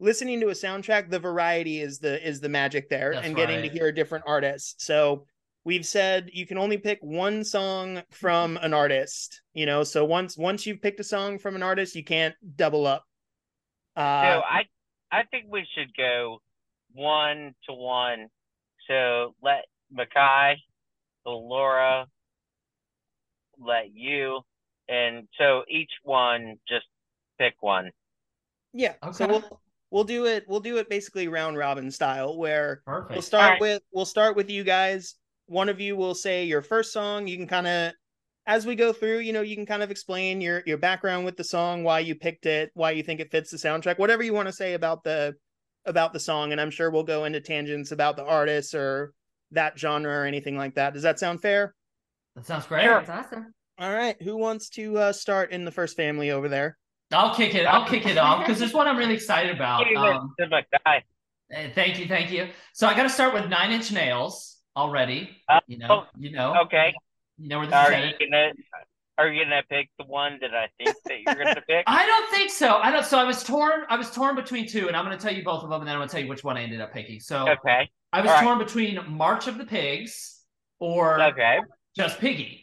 listening 0.00 0.40
to 0.40 0.48
a 0.48 0.52
soundtrack 0.52 1.10
the 1.10 1.18
variety 1.18 1.80
is 1.80 1.98
the 1.98 2.26
is 2.26 2.40
the 2.40 2.48
magic 2.48 2.88
there 2.88 3.12
That's 3.12 3.26
and 3.26 3.36
getting 3.36 3.60
right. 3.60 3.70
to 3.70 3.78
hear 3.78 3.92
different 3.92 4.24
artists. 4.26 4.84
So 4.84 5.26
we've 5.64 5.86
said 5.86 6.30
you 6.32 6.46
can 6.46 6.58
only 6.58 6.76
pick 6.78 6.98
one 7.00 7.44
song 7.44 8.02
from 8.10 8.56
an 8.58 8.74
artist 8.74 9.42
you 9.54 9.66
know 9.66 9.82
so 9.82 10.04
once 10.04 10.36
once 10.36 10.66
you've 10.66 10.82
picked 10.82 11.00
a 11.00 11.04
song 11.04 11.38
from 11.38 11.56
an 11.56 11.62
artist 11.62 11.94
you 11.94 12.04
can't 12.04 12.34
double 12.56 12.86
up 12.86 13.04
so 13.96 14.02
uh 14.02 14.42
I 14.48 14.64
I 15.12 15.22
think 15.30 15.46
we 15.48 15.64
should 15.76 15.94
go 15.96 16.40
one 16.92 17.54
to 17.68 17.74
one. 17.74 18.28
So 18.88 19.34
let 19.42 19.66
Mikei, 19.96 20.56
Laura, 21.24 22.06
let 23.58 23.94
you, 23.94 24.40
and 24.88 25.28
so 25.38 25.62
each 25.68 25.90
one 26.02 26.56
just 26.68 26.86
pick 27.38 27.54
one. 27.60 27.90
yeah 28.72 28.94
so 29.12 29.26
we'll 29.26 29.60
we'll 29.90 30.04
do 30.04 30.26
it 30.26 30.44
we'll 30.48 30.60
do 30.60 30.78
it 30.78 30.88
basically 30.88 31.28
round 31.28 31.56
robin 31.56 31.90
style 31.90 32.36
where 32.36 32.82
Perfect. 32.84 33.12
we'll 33.12 33.22
start 33.22 33.44
Alright. 33.44 33.60
with 33.60 33.82
we'll 33.92 34.04
start 34.04 34.36
with 34.36 34.50
you 34.50 34.64
guys 34.64 35.14
one 35.46 35.68
of 35.68 35.80
you 35.80 35.96
will 35.96 36.14
say 36.14 36.44
your 36.44 36.62
first 36.62 36.92
song 36.92 37.26
you 37.26 37.36
can 37.36 37.46
kind 37.46 37.66
of 37.66 37.92
as 38.46 38.66
we 38.66 38.74
go 38.74 38.92
through 38.92 39.18
you 39.18 39.32
know 39.32 39.40
you 39.42 39.56
can 39.56 39.66
kind 39.66 39.82
of 39.82 39.90
explain 39.90 40.40
your 40.40 40.62
your 40.66 40.78
background 40.78 41.24
with 41.24 41.36
the 41.36 41.44
song 41.44 41.82
why 41.84 41.98
you 41.98 42.14
picked 42.14 42.46
it 42.46 42.70
why 42.74 42.90
you 42.90 43.02
think 43.02 43.20
it 43.20 43.30
fits 43.30 43.50
the 43.50 43.56
soundtrack 43.56 43.98
whatever 43.98 44.22
you 44.22 44.32
want 44.34 44.48
to 44.48 44.52
say 44.52 44.74
about 44.74 45.02
the 45.04 45.34
about 45.86 46.12
the 46.12 46.20
song 46.20 46.52
and 46.52 46.60
i'm 46.60 46.70
sure 46.70 46.90
we'll 46.90 47.02
go 47.02 47.24
into 47.24 47.40
tangents 47.40 47.92
about 47.92 48.16
the 48.16 48.24
artists 48.24 48.74
or 48.74 49.12
that 49.50 49.78
genre 49.78 50.12
or 50.12 50.24
anything 50.24 50.56
like 50.56 50.74
that 50.74 50.94
does 50.94 51.02
that 51.02 51.18
sound 51.18 51.40
fair 51.40 51.74
That 52.36 52.46
sounds 52.46 52.66
great. 52.66 52.84
Sure. 52.84 53.02
That's 53.06 53.26
awesome. 53.26 53.52
all 53.78 53.92
right 53.92 54.20
who 54.22 54.36
wants 54.36 54.68
to 54.70 54.96
uh 54.98 55.12
start 55.12 55.52
in 55.52 55.64
the 55.64 55.70
Frst 55.70 55.94
family 55.94 56.30
over 56.30 56.48
there 56.48 56.76
I'll 57.12 57.34
kick 57.34 57.54
it. 57.54 57.64
I'll 57.66 57.86
kick 57.86 58.06
it 58.06 58.16
off 58.18 58.40
because 58.44 58.58
there's 58.58 58.72
one 58.72 58.88
I'm 58.88 58.96
really 58.96 59.14
excited 59.14 59.54
about. 59.54 59.84
Give 59.88 59.96
Um, 59.98 60.34
to 60.40 60.46
Mikei. 60.46 61.02
eh, 61.52 61.68
thank 61.72 61.98
you, 62.00 62.08
thank 62.08 62.32
you. 62.32 62.48
So 62.72 62.88
I 62.88 62.94
got 62.96 63.04
to 63.04 63.08
start 63.10 63.34
with 63.34 63.48
Nine 63.48 63.70
Inch 63.70 63.92
Nails 63.92 64.53
already. 64.76 65.36
Uh, 65.48 65.60
you 65.66 65.78
know, 65.78 65.88
oh, 65.90 66.06
you 66.18 66.32
know, 66.32 66.60
Okay. 66.64 66.94
you 67.38 67.48
know 67.48 67.58
where 67.58 67.66
this 67.66 67.74
is 67.76 67.82
Are 67.82 67.92
you 67.92 68.12
gonna 68.18 68.52
are 69.18 69.28
you 69.28 69.44
gonna 69.44 69.62
pick 69.68 69.90
the 69.98 70.04
one 70.04 70.38
that 70.40 70.54
I 70.54 70.68
think 70.78 70.96
that 71.08 71.20
you're 71.20 71.38
gonna 71.38 71.62
pick? 71.68 71.86
I 71.86 72.06
don't 72.06 72.30
think 72.30 72.50
so. 72.50 72.76
I 72.78 72.90
don't. 72.90 73.04
So 73.04 73.18
I 73.18 73.24
was 73.24 73.42
torn. 73.44 73.82
I 73.88 73.96
was 73.96 74.10
torn 74.10 74.34
between 74.36 74.68
two, 74.68 74.88
and 74.88 74.96
I'm 74.96 75.04
to 75.10 75.16
tell 75.16 75.34
you 75.34 75.44
both 75.44 75.62
of 75.62 75.70
them, 75.70 75.80
and 75.80 75.88
then 75.88 75.96
I'm 75.96 76.02
to 76.06 76.10
tell 76.10 76.20
you 76.22 76.28
which 76.28 76.44
one 76.44 76.56
I 76.56 76.62
ended 76.62 76.80
up 76.80 76.92
picking. 76.92 77.20
So 77.20 77.48
Okay. 77.50 77.90
I 78.12 78.20
was 78.20 78.30
all 78.30 78.36
right. 78.36 78.44
torn 78.44 78.58
between 78.58 78.98
March 79.08 79.48
of 79.48 79.58
the 79.58 79.64
Pigs 79.66 80.40
or 80.78 81.32
Okay. 81.32 81.60
just 81.96 82.18
Piggy. 82.18 82.60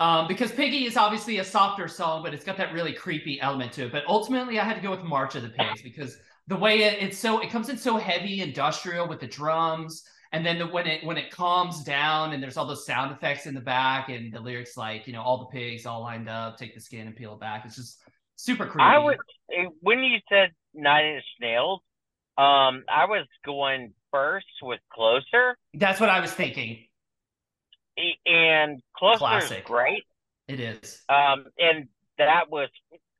Um, 0.00 0.28
because 0.28 0.52
Piggy 0.52 0.84
is 0.86 0.96
obviously 0.96 1.38
a 1.38 1.44
softer 1.44 1.88
song, 1.88 2.22
but 2.22 2.32
it's 2.32 2.44
got 2.44 2.56
that 2.58 2.72
really 2.72 2.92
creepy 2.92 3.40
element 3.40 3.72
to 3.72 3.86
it. 3.86 3.92
But 3.92 4.04
ultimately, 4.06 4.60
I 4.60 4.64
had 4.64 4.74
to 4.76 4.80
go 4.82 4.90
with 4.90 5.02
March 5.02 5.34
of 5.34 5.42
the 5.42 5.48
Pigs 5.48 5.82
because 5.82 6.16
the 6.46 6.56
way 6.56 6.82
it, 6.84 7.02
it's 7.02 7.18
so 7.18 7.40
it 7.40 7.50
comes 7.50 7.68
in 7.68 7.76
so 7.76 7.96
heavy, 7.96 8.40
industrial 8.40 9.08
with 9.08 9.20
the 9.20 9.26
drums, 9.26 10.04
and 10.32 10.44
then 10.44 10.58
the, 10.58 10.66
when 10.66 10.86
it 10.86 11.04
when 11.04 11.16
it 11.16 11.30
calms 11.30 11.82
down 11.84 12.32
and 12.32 12.42
there's 12.42 12.56
all 12.56 12.66
those 12.66 12.84
sound 12.86 13.12
effects 13.12 13.46
in 13.46 13.54
the 13.54 13.60
back, 13.60 14.08
and 14.08 14.32
the 14.32 14.40
lyrics 14.40 14.76
like 14.76 15.06
you 15.06 15.12
know 15.12 15.22
all 15.22 15.38
the 15.38 15.46
pigs 15.46 15.86
all 15.86 16.00
lined 16.02 16.28
up, 16.28 16.56
take 16.58 16.74
the 16.74 16.80
skin 16.80 17.06
and 17.06 17.16
peel 17.16 17.34
it 17.34 17.40
back. 17.40 17.64
It's 17.64 17.76
just 17.76 18.00
super 18.36 18.66
creepy. 18.66 18.84
I 18.84 18.98
would 18.98 19.16
eh, 19.52 19.66
when 19.80 20.00
you 20.04 20.18
said 20.28 20.50
Nine 20.74 21.14
Inch 21.16 21.24
Nails, 21.40 21.80
um, 22.36 22.84
I 22.88 23.06
was 23.06 23.26
going 23.44 23.92
first 24.12 24.46
with 24.62 24.80
Closer, 24.92 25.56
That's 25.74 26.00
what 26.00 26.08
I 26.08 26.20
was 26.20 26.32
thinking. 26.32 26.86
and 28.26 28.80
Closer 28.96 29.14
is 29.14 29.18
Classic. 29.18 29.64
great. 29.64 30.04
It 30.46 30.60
is. 30.60 31.02
Um, 31.08 31.44
and 31.58 31.88
that 32.16 32.50
was 32.50 32.68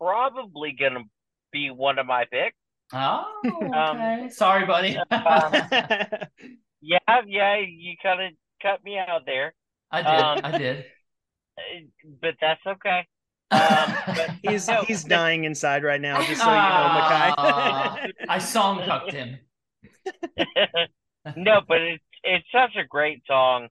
probably 0.00 0.72
gonna 0.78 1.04
be 1.52 1.70
one 1.70 1.98
of 1.98 2.06
my 2.06 2.24
picks. 2.30 2.56
Oh, 2.92 3.24
Um. 3.74 4.30
Sorry, 4.30 4.64
buddy. 4.66 4.96
Yeah, 6.80 6.98
yeah, 7.26 7.56
you 7.58 7.94
kind 8.02 8.22
of 8.22 8.32
cut 8.62 8.82
me 8.84 8.98
out 8.98 9.22
there, 9.26 9.54
I 9.90 10.02
did. 10.02 10.08
um, 10.10 10.40
I 10.44 10.58
did. 10.58 10.84
but 12.22 12.34
that's 12.40 12.60
okay. 12.66 13.06
Um, 13.50 13.94
but 14.06 14.30
he's 14.42 14.68
no, 14.68 14.82
he's 14.82 15.04
dying 15.04 15.44
inside 15.44 15.82
right 15.82 16.00
now 16.02 16.18
just 16.18 16.38
so 16.42 16.46
you 16.50 16.54
know 16.54 16.60
mikei 16.60 17.34
Ah, 17.38 18.06
I 18.28 18.38
song 18.38 18.82
cooked 18.84 19.12
him. 19.12 19.38
no, 21.36 21.60
but 21.66 21.80
it's 21.80 22.04
it's 22.24 22.46
such 22.52 22.76
a 22.76 22.84
great 22.86 23.22
song. 23.26 23.68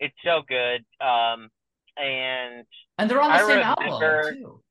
It's 0.00 0.16
so 0.24 0.42
good. 0.48 0.84
Um, 1.00 1.48
and 1.96 2.64
And 2.98 3.08
they're 3.10 3.20
on 3.20 3.28
the 3.30 3.34
I 3.36 3.38
same 3.38 3.48
remember- 3.58 4.20
album 4.20 4.34
too. 4.34 4.62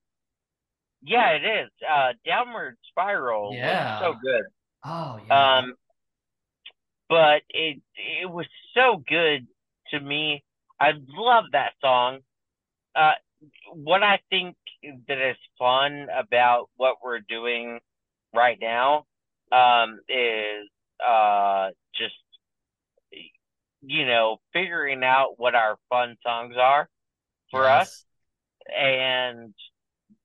yeah, 1.03 1.29
it 1.31 1.43
is. 1.45 1.69
Uh, 1.89 2.13
Downward 2.25 2.77
Spiral. 2.89 3.53
Yeah. 3.55 3.99
so 4.01 4.13
good. 4.21 4.43
Oh 4.83 5.19
yeah. 5.25 5.57
Um, 5.59 5.73
but 7.09 7.41
it 7.49 7.81
it 7.95 8.29
was 8.29 8.45
so 8.73 9.03
good 9.07 9.47
to 9.91 9.99
me. 9.99 10.43
I 10.79 10.91
love 11.09 11.45
that 11.51 11.73
song. 11.81 12.19
Uh, 12.95 13.13
what 13.73 14.03
I 14.03 14.19
think 14.29 14.55
that 15.07 15.29
is 15.29 15.37
fun 15.57 16.07
about 16.15 16.69
what 16.77 16.97
we're 17.03 17.19
doing 17.19 17.79
right 18.33 18.57
now, 18.61 19.05
um, 19.51 19.99
is 20.07 20.69
uh 21.05 21.69
just 21.95 22.15
you 23.81 24.05
know 24.05 24.37
figuring 24.53 25.03
out 25.03 25.33
what 25.37 25.55
our 25.55 25.77
fun 25.89 26.17
songs 26.23 26.55
are 26.59 26.87
for 27.51 27.67
us 27.67 28.05
and 28.75 29.53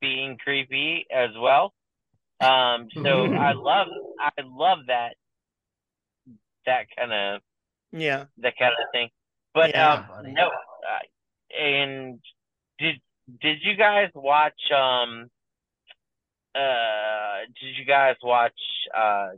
being 0.01 0.37
creepy 0.37 1.07
as 1.11 1.31
well. 1.39 1.73
Um, 2.41 2.89
so 3.03 3.25
I 3.41 3.53
love 3.53 3.89
I 4.21 4.43
love 4.45 4.79
that 4.89 5.15
that 6.67 6.87
kind 6.97 7.13
of 7.13 7.41
yeah 7.93 8.25
that 8.39 8.55
kind 8.59 8.73
of 8.73 8.87
thing. 8.93 9.09
But 9.55 9.71
Yeah, 9.71 9.93
um, 9.93 10.07
buddy. 10.09 10.33
no, 10.33 10.49
uh, 10.49 11.59
and 11.59 12.19
did 12.79 12.97
did 13.41 13.59
you 13.63 13.77
guys 13.77 14.11
watch 14.15 14.61
um 14.75 15.31
uh 16.55 17.41
did 17.61 17.77
you 17.79 17.85
guys 17.85 18.17
watch 18.23 18.53
uh 18.97 19.29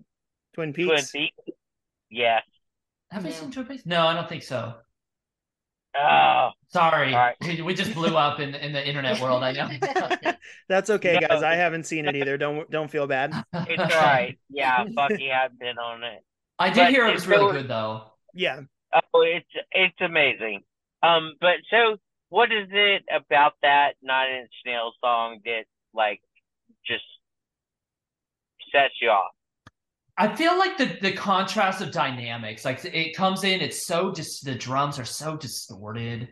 twin 0.54 0.72
Twin 0.72 0.88
peaks 0.88 1.12
Peaks? 1.12 1.58
Yes. 2.10 2.42
Have 3.10 3.24
we 3.24 3.30
No. 3.30 3.36
seen 3.36 3.50
Twin 3.52 3.66
Peaks? 3.66 3.86
No, 3.86 4.06
I 4.06 4.14
don't 4.14 4.28
think 4.28 4.42
so. 4.42 4.74
Oh, 5.98 6.50
Sorry, 6.68 7.14
All 7.14 7.18
right. 7.20 7.36
we, 7.40 7.62
we 7.62 7.72
just 7.74 7.94
blew 7.94 8.16
up 8.18 8.38
in 8.38 8.54
in 8.54 8.72
the 8.74 8.86
internet 8.86 9.18
world. 9.20 9.42
I 9.42 9.52
know. 9.52 9.70
that's 10.68 10.90
okay 10.90 11.18
No. 11.20 11.28
guys 11.28 11.42
i 11.42 11.54
haven't 11.54 11.84
seen 11.84 12.04
it 12.04 12.14
either 12.16 12.36
don't 12.36 12.70
don't 12.70 12.90
feel 12.90 13.06
bad 13.06 13.32
it's 13.54 13.82
all 13.82 13.88
right. 14.02 14.38
Yeah, 14.50 14.84
Bucky 14.94 15.28
had 15.28 15.58
been 15.58 15.78
on 15.78 16.02
it. 16.04 16.22
I 16.58 16.70
did 16.70 16.76
But 16.76 16.90
hear 16.90 17.06
it 17.06 17.14
was 17.14 17.26
really 17.26 17.52
good 17.52 17.68
though. 17.68 18.04
yeah 18.34 18.60
Oh, 19.12 19.20
it's 19.22 19.50
it's 19.72 20.00
amazing. 20.00 20.62
Um, 21.02 21.34
but 21.40 21.56
so 21.70 21.96
what 22.30 22.50
is 22.50 22.68
it 22.70 23.04
about 23.14 23.54
that 23.62 23.94
Nine 24.02 24.40
Inch 24.40 24.52
Nails 24.64 24.94
song 25.04 25.40
that 25.44 25.64
like 25.92 26.20
just 26.86 27.04
sets 28.72 28.94
you 29.00 29.10
off? 29.10 29.32
I 30.16 30.34
feel 30.34 30.58
like 30.58 30.78
the 30.78 30.96
the 31.02 31.12
contrast 31.12 31.82
of 31.82 31.90
dynamics, 31.92 32.64
like 32.64 32.84
it 32.84 33.14
comes 33.14 33.44
in, 33.44 33.60
it's 33.60 33.86
so 33.86 34.12
just 34.12 34.44
the 34.44 34.54
drums 34.54 34.98
are 34.98 35.04
so 35.04 35.36
distorted. 35.36 36.28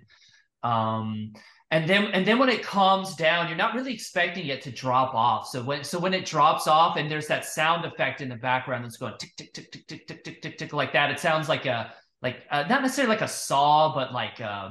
Um 0.63 1.35
and 1.75 1.89
then 1.89 2.05
and 2.13 2.25
then 2.25 2.39
when 2.39 2.49
it 2.49 2.63
calms 2.63 3.17
down, 3.17 3.49
you're 3.49 3.57
not 3.57 3.75
really 3.75 3.93
expecting 3.93 4.47
it 4.47 4.63
to 4.63 4.71
drop 4.71 5.13
off. 5.13 5.49
So 5.49 5.61
when 5.61 5.83
so 5.83 5.99
when 5.99 6.15
it 6.15 6.25
drops 6.25 6.69
off 6.69 6.97
and 6.97 7.11
there's 7.11 7.27
that 7.27 7.45
sound 7.45 7.85
effect 7.85 8.21
in 8.21 8.29
the 8.29 8.37
background 8.37 8.85
that's 8.85 8.97
going 8.97 9.15
tick 9.19 9.33
tick 9.37 9.53
tick 9.53 9.73
tick 9.73 9.89
tick 9.89 10.07
tick 10.07 10.23
tick 10.23 10.41
tick 10.41 10.57
tick 10.57 10.73
like 10.73 10.93
that, 10.93 11.11
it 11.11 11.19
sounds 11.19 11.49
like 11.49 11.67
a 11.67 11.93
like 12.23 12.37
uh, 12.49 12.63
not 12.69 12.83
necessarily 12.83 13.13
like 13.13 13.23
a 13.23 13.29
saw, 13.29 13.93
but 13.93 14.13
like 14.13 14.41
uh 14.41 14.71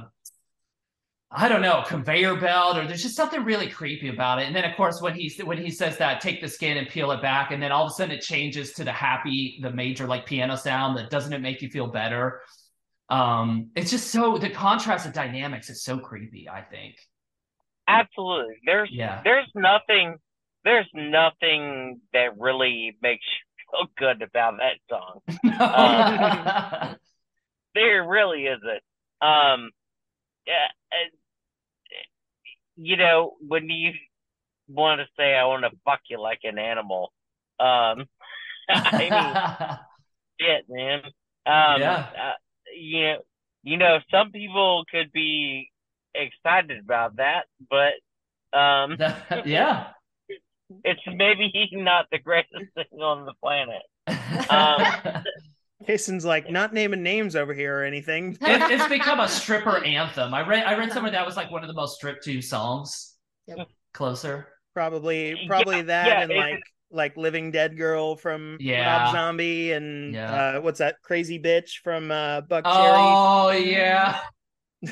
I 1.30 1.48
don't 1.48 1.60
know, 1.60 1.82
conveyor 1.86 2.36
belt, 2.36 2.78
or 2.78 2.86
there's 2.86 3.02
just 3.02 3.16
something 3.16 3.44
really 3.44 3.68
creepy 3.68 4.08
about 4.08 4.38
it. 4.38 4.46
And 4.46 4.56
then, 4.56 4.64
of 4.64 4.74
course, 4.74 5.02
when 5.02 5.12
he 5.14 5.30
when 5.42 5.58
he 5.58 5.70
says 5.70 5.98
that, 5.98 6.22
take 6.22 6.40
the 6.40 6.48
skin 6.48 6.78
and 6.78 6.88
peel 6.88 7.10
it 7.10 7.20
back, 7.20 7.50
and 7.50 7.62
then 7.62 7.70
all 7.70 7.84
of 7.84 7.90
a 7.90 7.94
sudden 7.94 8.16
it 8.16 8.22
changes 8.22 8.72
to 8.74 8.84
the 8.84 8.92
happy, 8.92 9.58
the 9.60 9.70
major 9.70 10.06
like 10.06 10.24
piano 10.24 10.56
sound. 10.56 10.96
That 10.96 11.10
doesn't 11.10 11.34
it 11.34 11.42
make 11.42 11.60
you 11.60 11.68
feel 11.68 11.88
better? 11.88 12.40
Um, 13.08 13.70
it's 13.76 13.90
just 13.90 14.08
so 14.08 14.38
the 14.38 14.50
contrast 14.50 15.06
of 15.06 15.12
dynamics 15.12 15.68
is 15.70 15.82
so 15.82 15.98
creepy. 15.98 16.48
I 16.48 16.62
think. 16.62 16.96
Absolutely. 17.86 18.56
There's 18.64 18.90
Yeah. 18.92 19.20
there's 19.24 19.48
nothing 19.54 20.16
there's 20.64 20.88
nothing 20.94 22.00
that 22.14 22.38
really 22.38 22.96
makes 23.02 23.24
you 23.26 23.78
feel 23.78 23.88
good 23.98 24.22
about 24.22 24.54
that 24.58 24.76
song. 24.88 25.20
Uh, 25.60 26.94
There 27.74 28.06
really 28.06 28.46
isn't. 28.46 28.82
Um 29.20 29.70
yeah, 30.46 30.68
you 32.76 32.96
know, 32.96 33.34
when 33.46 33.68
you 33.68 33.92
want 34.68 35.00
to 35.00 35.06
say 35.16 35.34
I 35.34 35.44
want 35.46 35.64
to 35.64 35.70
fuck 35.84 36.00
you 36.08 36.20
like 36.20 36.40
an 36.44 36.58
animal, 36.58 37.12
um 37.60 38.06
I 38.68 38.98
mean 39.10 39.78
shit, 40.40 40.64
man. 40.68 41.00
Um 41.46 41.80
Yeah. 41.80 42.06
uh, 42.18 42.32
you 42.76 43.02
know, 43.02 43.16
you 43.62 43.76
know, 43.76 43.98
some 44.10 44.30
people 44.30 44.84
could 44.90 45.12
be 45.12 45.70
excited 46.14 46.78
about 46.78 47.16
that, 47.16 47.44
but 47.70 47.94
um 48.56 48.96
yeah. 49.44 49.88
it's 50.84 51.00
maybe 51.06 51.52
not 51.72 52.06
the 52.10 52.18
greatest 52.18 52.52
thing 52.74 53.00
on 53.00 53.26
the 53.26 53.34
planet. 53.42 53.82
Um, 54.50 54.82
Jason's 55.86 56.24
like 56.24 56.50
not 56.50 56.74
naming 56.74 57.02
names 57.02 57.34
over 57.36 57.54
here 57.54 57.80
or 57.80 57.84
anything. 57.84 58.36
it, 58.40 58.70
it's 58.72 58.88
become 58.88 59.20
a 59.20 59.28
stripper 59.28 59.82
anthem. 59.84 60.34
I 60.34 60.46
read 60.46 60.64
I 60.64 60.76
read 60.76 60.92
somewhere 60.92 61.12
that 61.12 61.24
was 61.24 61.36
like 61.36 61.50
one 61.50 61.62
of 61.62 61.68
the 61.68 61.74
most 61.74 61.96
stripped 61.96 62.24
to 62.24 62.42
songs. 62.42 63.14
Yep. 63.46 63.68
Closer. 63.94 64.48
Probably, 64.74 65.44
probably 65.46 65.82
that, 65.82 66.06
yeah, 66.06 66.20
and 66.22 66.32
like 66.32 66.62
like 66.94 67.16
Living 67.16 67.50
Dead 67.50 67.76
Girl 67.76 68.16
from 68.16 68.56
Yeah. 68.60 69.04
Rob 69.04 69.12
Zombie, 69.12 69.72
and 69.72 70.14
Yeah. 70.14 70.32
uh, 70.56 70.60
what's 70.60 70.78
that 70.78 71.02
crazy 71.02 71.38
bitch 71.38 71.78
from 71.82 72.10
uh, 72.10 72.42
Buckcherry. 72.42 73.14
Oh 73.16 73.50
yeah. 73.50 74.20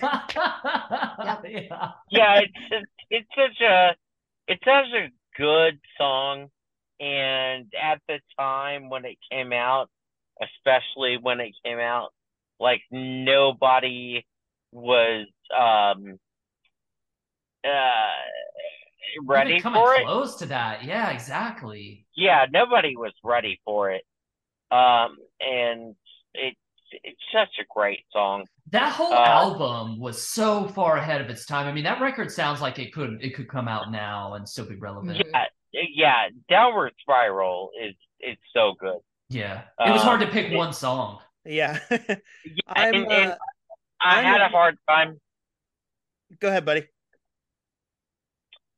Yeah. 1.45 1.93
Yeah, 2.11 2.41
it's 2.41 2.87
it's 3.11 3.29
such 3.37 3.61
a 3.61 3.95
it's 4.49 4.65
such 4.65 4.93
a 4.95 5.09
good 5.39 5.79
song, 5.99 6.49
and 7.01 7.67
at 7.81 8.01
the 8.09 8.21
time 8.39 8.89
when 8.91 9.05
it 9.05 9.19
came 9.31 9.53
out, 9.53 9.91
especially 10.41 11.19
when 11.21 11.41
it 11.41 11.55
came 11.65 11.79
out, 11.79 12.13
like 12.59 12.83
nobody 12.91 14.25
was 14.73 15.27
um 15.57 16.19
uh 17.65 17.69
ready 19.25 19.51
Even 19.53 19.63
coming 19.63 19.81
for 19.83 19.95
it. 19.95 20.05
close 20.05 20.37
to 20.37 20.47
that. 20.47 20.85
Yeah, 20.85 21.11
exactly. 21.11 22.07
yeah, 22.17 22.47
nobody 22.51 22.97
was 22.97 23.13
ready 23.25 23.61
for 23.65 23.91
it. 23.91 24.03
Um, 24.71 25.17
and 25.41 25.95
it's 26.35 26.57
it's 27.05 27.21
such 27.33 27.49
a 27.61 27.65
great 27.75 28.05
song. 28.13 28.47
That 28.71 28.93
whole 28.93 29.13
Uh, 29.13 29.25
album 29.25 29.99
was 29.99 30.27
so 30.27 30.67
far 30.69 30.97
ahead 30.99 31.21
of 31.21 31.29
its 31.31 31.47
time. 31.47 31.67
I 31.67 31.73
mean, 31.73 31.85
that 31.85 32.01
record 32.01 32.31
sounds 32.31 32.61
like 32.61 32.79
it 32.79 32.93
could 32.93 33.19
it 33.23 33.35
could 33.35 33.49
come 33.49 33.69
out 33.69 33.91
now 33.91 34.35
and 34.35 34.49
still 34.49 34.67
be 34.67 34.77
relevant. 34.77 35.17
Yeah, 35.33 35.45
yeah, 35.73 36.29
Downward 36.49 36.93
Spiral 37.01 37.71
is 37.83 37.95
is 38.21 38.37
so 38.55 38.75
good. 38.79 38.99
Yeah. 39.31 39.63
It 39.81 39.91
was 39.91 40.03
hard 40.03 40.21
to 40.21 40.27
Um, 40.27 40.33
pick 40.33 40.53
it- 40.53 40.57
one 40.57 40.73
song. 40.73 41.21
Yeah, 41.45 41.79
Yeah, 41.91 42.17
I'm. 42.69 42.95
and, 42.95 43.11
and 43.13 43.31
Uh, 43.33 43.37
I 44.01 44.19
I'm 44.19 44.25
had 44.25 44.41
a- 44.43 44.47
a 44.47 44.49
hard 44.49 44.79
time. 44.89 45.21
go 46.41 46.49
ahead, 46.49 46.65
buddy. 46.65 46.87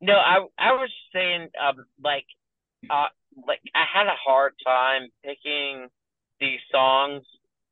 No, 0.04 0.14
I 0.14 0.46
I 0.58 0.72
was 0.72 0.90
saying 1.12 1.48
um 1.60 1.86
like 2.02 2.26
uh 2.90 3.06
like 3.46 3.60
I 3.74 3.84
had 3.92 4.06
a 4.06 4.16
hard 4.22 4.52
time 4.64 5.08
picking 5.24 5.88
these 6.40 6.60
songs 6.70 7.22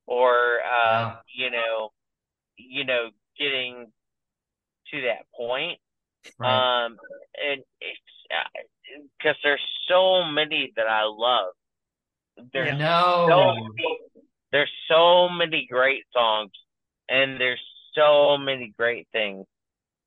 or 0.06 0.58
uh 0.64 1.16
you 1.34 1.50
know 1.50 1.90
you 2.56 2.84
know 2.84 3.10
getting 3.38 3.92
to 4.92 5.00
that 5.02 5.26
point. 5.36 5.78
Right. 6.38 6.84
Um, 6.84 6.96
and 7.36 7.62
it's 7.80 8.00
because 9.18 9.36
there's 9.42 9.60
so 9.88 10.24
many 10.24 10.72
that 10.76 10.86
I 10.86 11.02
love. 11.04 11.52
There's 12.52 12.70
so 12.70 13.26
no. 13.28 13.54
many, 13.54 13.98
there's 14.52 14.72
so 14.88 15.28
many 15.28 15.66
great 15.70 16.04
songs, 16.12 16.52
and 17.08 17.40
there's 17.40 17.60
so 17.94 18.38
many 18.38 18.72
great 18.78 19.06
things 19.12 19.46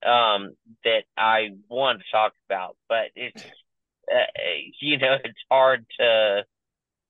um 0.06 0.52
that 0.84 1.04
I 1.18 1.50
want 1.70 2.00
to 2.00 2.06
talk 2.12 2.34
about, 2.50 2.78
but 2.88 3.08
it's 3.16 3.44
uh, 4.12 4.18
you 4.82 4.98
know 4.98 5.18
it's 5.24 5.40
hard 5.50 5.86
to 6.00 6.44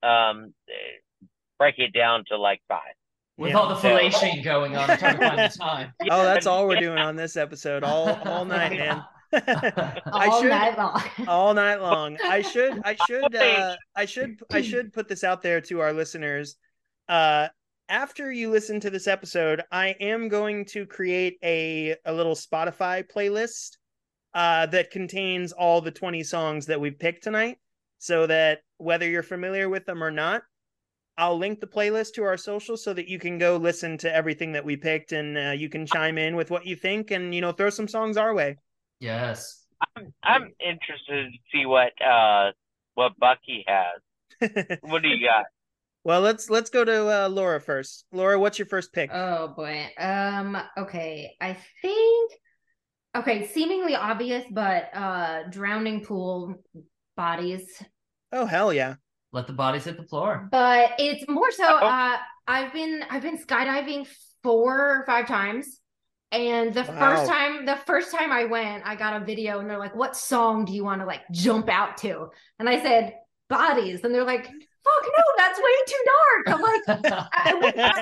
um 0.03 0.53
break 1.59 1.79
it 1.79 1.93
down 1.93 2.23
to 2.29 2.37
like 2.37 2.61
five. 2.67 2.79
With 3.37 3.51
Yeah. 3.51 3.57
all 3.57 3.67
the 3.69 3.75
So- 3.77 3.89
fellation 3.97 4.43
going 4.43 4.77
on, 4.77 4.89
I'm 4.89 4.97
trying 4.97 5.17
to 5.17 5.29
find 5.29 5.39
the 5.51 5.57
time. 5.59 5.93
Oh, 6.09 6.23
that's 6.23 6.45
all 6.47 6.67
we're 6.67 6.79
doing 6.79 6.97
on 6.99 7.15
this 7.17 7.35
episode, 7.35 7.83
all 7.83 8.09
all 8.25 8.45
night, 8.45 8.71
man. 8.77 9.03
I 9.33 10.27
All 10.31 10.41
should 10.41 10.49
night 10.49 10.77
long. 10.77 11.01
all 11.27 11.53
night 11.53 11.81
long. 11.81 12.17
I 12.23 12.41
should 12.41 12.81
I 12.85 12.95
should 13.07 13.35
uh, 13.35 13.75
I 13.95 14.05
should 14.05 14.39
I 14.51 14.61
should 14.61 14.93
put 14.93 15.09
this 15.09 15.25
out 15.25 15.41
there 15.41 15.59
to 15.61 15.81
our 15.81 15.91
listeners. 15.91 16.55
Uh 17.09 17.49
after 17.89 18.31
you 18.31 18.49
listen 18.49 18.79
to 18.79 18.89
this 18.89 19.07
episode, 19.07 19.63
I 19.71 19.89
am 19.99 20.27
going 20.29 20.65
to 20.65 20.85
create 20.85 21.37
a 21.43 21.95
a 22.05 22.13
little 22.13 22.35
Spotify 22.35 23.03
playlist 23.09 23.77
uh 24.33 24.65
that 24.67 24.91
contains 24.91 25.51
all 25.51 25.81
the 25.81 25.91
20 25.91 26.23
songs 26.23 26.65
that 26.65 26.79
we've 26.81 26.99
picked 26.99 27.23
tonight 27.23 27.57
so 27.99 28.27
that 28.27 28.59
whether 28.77 29.07
you're 29.07 29.23
familiar 29.23 29.69
with 29.69 29.85
them 29.85 30.03
or 30.03 30.11
not, 30.11 30.43
I'll 31.17 31.37
link 31.37 31.59
the 31.59 31.67
playlist 31.67 32.13
to 32.15 32.23
our 32.23 32.37
social 32.37 32.75
so 32.75 32.93
that 32.93 33.07
you 33.07 33.19
can 33.19 33.37
go 33.37 33.55
listen 33.57 33.97
to 33.99 34.13
everything 34.13 34.51
that 34.53 34.65
we 34.65 34.75
picked 34.75 35.13
and 35.13 35.37
uh, 35.37 35.51
you 35.51 35.69
can 35.69 35.85
chime 35.85 36.17
in 36.17 36.35
with 36.35 36.51
what 36.51 36.65
you 36.65 36.75
think 36.75 37.11
and 37.11 37.33
you 37.33 37.41
know 37.41 37.51
throw 37.51 37.69
some 37.69 37.87
songs 37.87 38.17
our 38.17 38.33
way. 38.33 38.57
yes. 38.99 39.61
I'm 40.23 40.53
interested 40.59 41.31
to 41.31 41.37
see 41.51 41.65
what 41.65 41.91
uh 42.01 42.51
what 42.95 43.17
Bucky 43.19 43.65
has. 43.67 44.01
What 44.81 45.01
do 45.01 45.09
you 45.09 45.25
got? 45.25 45.45
Well, 46.05 46.21
let's 46.21 46.51
let's 46.51 46.69
go 46.69 46.85
to 46.85 47.25
uh, 47.25 47.29
Laura 47.29 47.59
first. 47.59 48.05
Laura, 48.13 48.39
what's 48.39 48.59
your 48.59 48.67
first 48.67 48.93
pick? 48.93 49.09
Oh 49.11 49.47
boy. 49.49 49.87
Um, 49.97 50.55
okay. 50.77 51.35
I 51.41 51.57
think 51.81 52.31
okay, 53.17 53.47
seemingly 53.47 53.95
obvious, 53.95 54.45
but 54.51 54.89
uh 54.93 55.49
drowning 55.49 56.05
pool 56.05 56.55
bodies. 57.17 57.81
oh 58.31 58.45
hell 58.45 58.71
yeah! 58.71 58.95
Let 59.31 59.47
the 59.47 59.53
bodies 59.53 59.85
hit 59.85 59.97
the 59.97 60.03
floor. 60.07 60.47
But 60.51 60.91
it's 60.99 61.27
more 61.27 61.51
so 61.51 61.65
Oh. 61.67 61.87
uh 61.87 62.17
I've 62.47 62.71
been 62.71 63.03
I've 63.09 63.23
been 63.23 63.39
skydiving 63.39 64.07
four 64.43 64.99
or 64.99 65.03
five 65.07 65.27
times. 65.27 65.81
And 66.31 66.71
the 66.73 66.83
Wow. 66.83 66.99
first 66.99 67.31
time 67.31 67.65
the 67.65 67.77
first 67.87 68.11
time 68.11 68.31
I 68.31 68.45
went, 68.45 68.83
I 68.85 68.95
got 68.95 69.19
a 69.19 69.25
video 69.25 69.59
and 69.59 69.67
they're 69.67 69.79
like, 69.79 69.95
What 69.95 70.15
song 70.15 70.65
do 70.65 70.73
you 70.73 70.83
want 70.83 71.01
to 71.01 71.07
like 71.07 71.21
jump 71.31 71.67
out 71.67 71.97
to? 71.99 72.27
And 72.59 72.69
I 72.69 72.79
said, 72.83 73.15
Bodies. 73.49 74.03
And 74.03 74.13
they're 74.13 74.23
like, 74.23 74.51
Fuck 74.85 75.05
no, 75.17 75.23
that's 75.37 75.59
way 75.59 75.75
too 75.87 76.03
dark. 76.05 76.45
I'm 76.51 76.61
like, 76.61 76.81
I, 77.33 77.71
that's, 77.75 77.99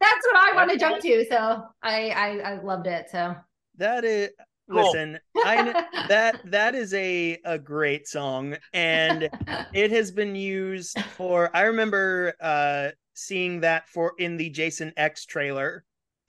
that's 0.00 0.26
what 0.26 0.36
I 0.36 0.54
want 0.56 0.70
to 0.70 0.76
jump 0.78 1.00
to. 1.00 1.24
So 1.30 1.66
I, 1.82 2.10
I 2.10 2.38
I 2.52 2.60
loved 2.62 2.86
it. 2.86 3.08
So 3.10 3.36
that 3.76 4.04
is 4.04 4.30
Cool. 4.70 4.76
listen. 4.76 5.18
I 5.42 5.76
that 6.08 6.40
that 6.44 6.74
is 6.74 6.94
a 6.94 7.38
a 7.44 7.58
great 7.58 8.08
song, 8.08 8.56
and 8.72 9.30
it 9.72 9.90
has 9.90 10.10
been 10.10 10.34
used 10.34 11.02
for. 11.02 11.54
I 11.56 11.62
remember 11.62 12.34
uh 12.40 12.90
seeing 13.14 13.60
that 13.60 13.88
for 13.88 14.14
in 14.18 14.36
the 14.36 14.50
Jason 14.50 14.92
X 14.96 15.26
trailer, 15.26 15.84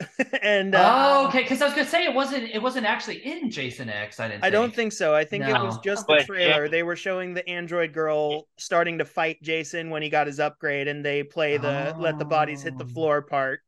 and 0.41 0.76
uh, 0.76 0.93
oh, 0.93 1.28
okay. 1.28 1.43
Because 1.43 1.62
I 1.62 1.66
was 1.66 1.74
gonna 1.74 1.88
say 1.88 2.06
it 2.06 2.14
wasn't. 2.14 2.43
It 2.49 2.62
wasn't 2.62 2.86
actually 2.86 3.18
in 3.26 3.49
Jason 3.52 3.89
X. 3.89 4.20
I 4.20 4.28
didn't. 4.28 4.43
I 4.43 4.49
don't 4.49 4.74
think 4.74 4.91
so. 4.91 5.14
I 5.14 5.24
think 5.26 5.47
it 5.47 5.60
was 5.60 5.78
just 5.78 6.08
the 6.08 6.08
But, 6.08 6.26
trailer. 6.26 6.64
yeah. 6.64 6.70
They 6.70 6.84
were 6.84 6.95
showing 6.95 7.34
the 7.34 7.47
android 7.47 7.93
girl 7.93 8.47
starting 8.58 8.97
to 8.99 9.06
fight 9.06 9.41
Jason 9.41 9.89
when 9.89 10.02
he 10.02 10.10
got 10.10 10.28
his 10.28 10.39
upgrade, 10.39 10.88
and 10.88 11.06
they 11.06 11.24
play 11.24 11.58
the 11.58 11.93
"Let 11.97 12.18
the 12.18 12.26
bodies 12.26 12.64
hit 12.64 12.78
the 12.78 12.86
Oh. 12.86 12.89
floor" 12.93 13.22
part. 13.22 13.62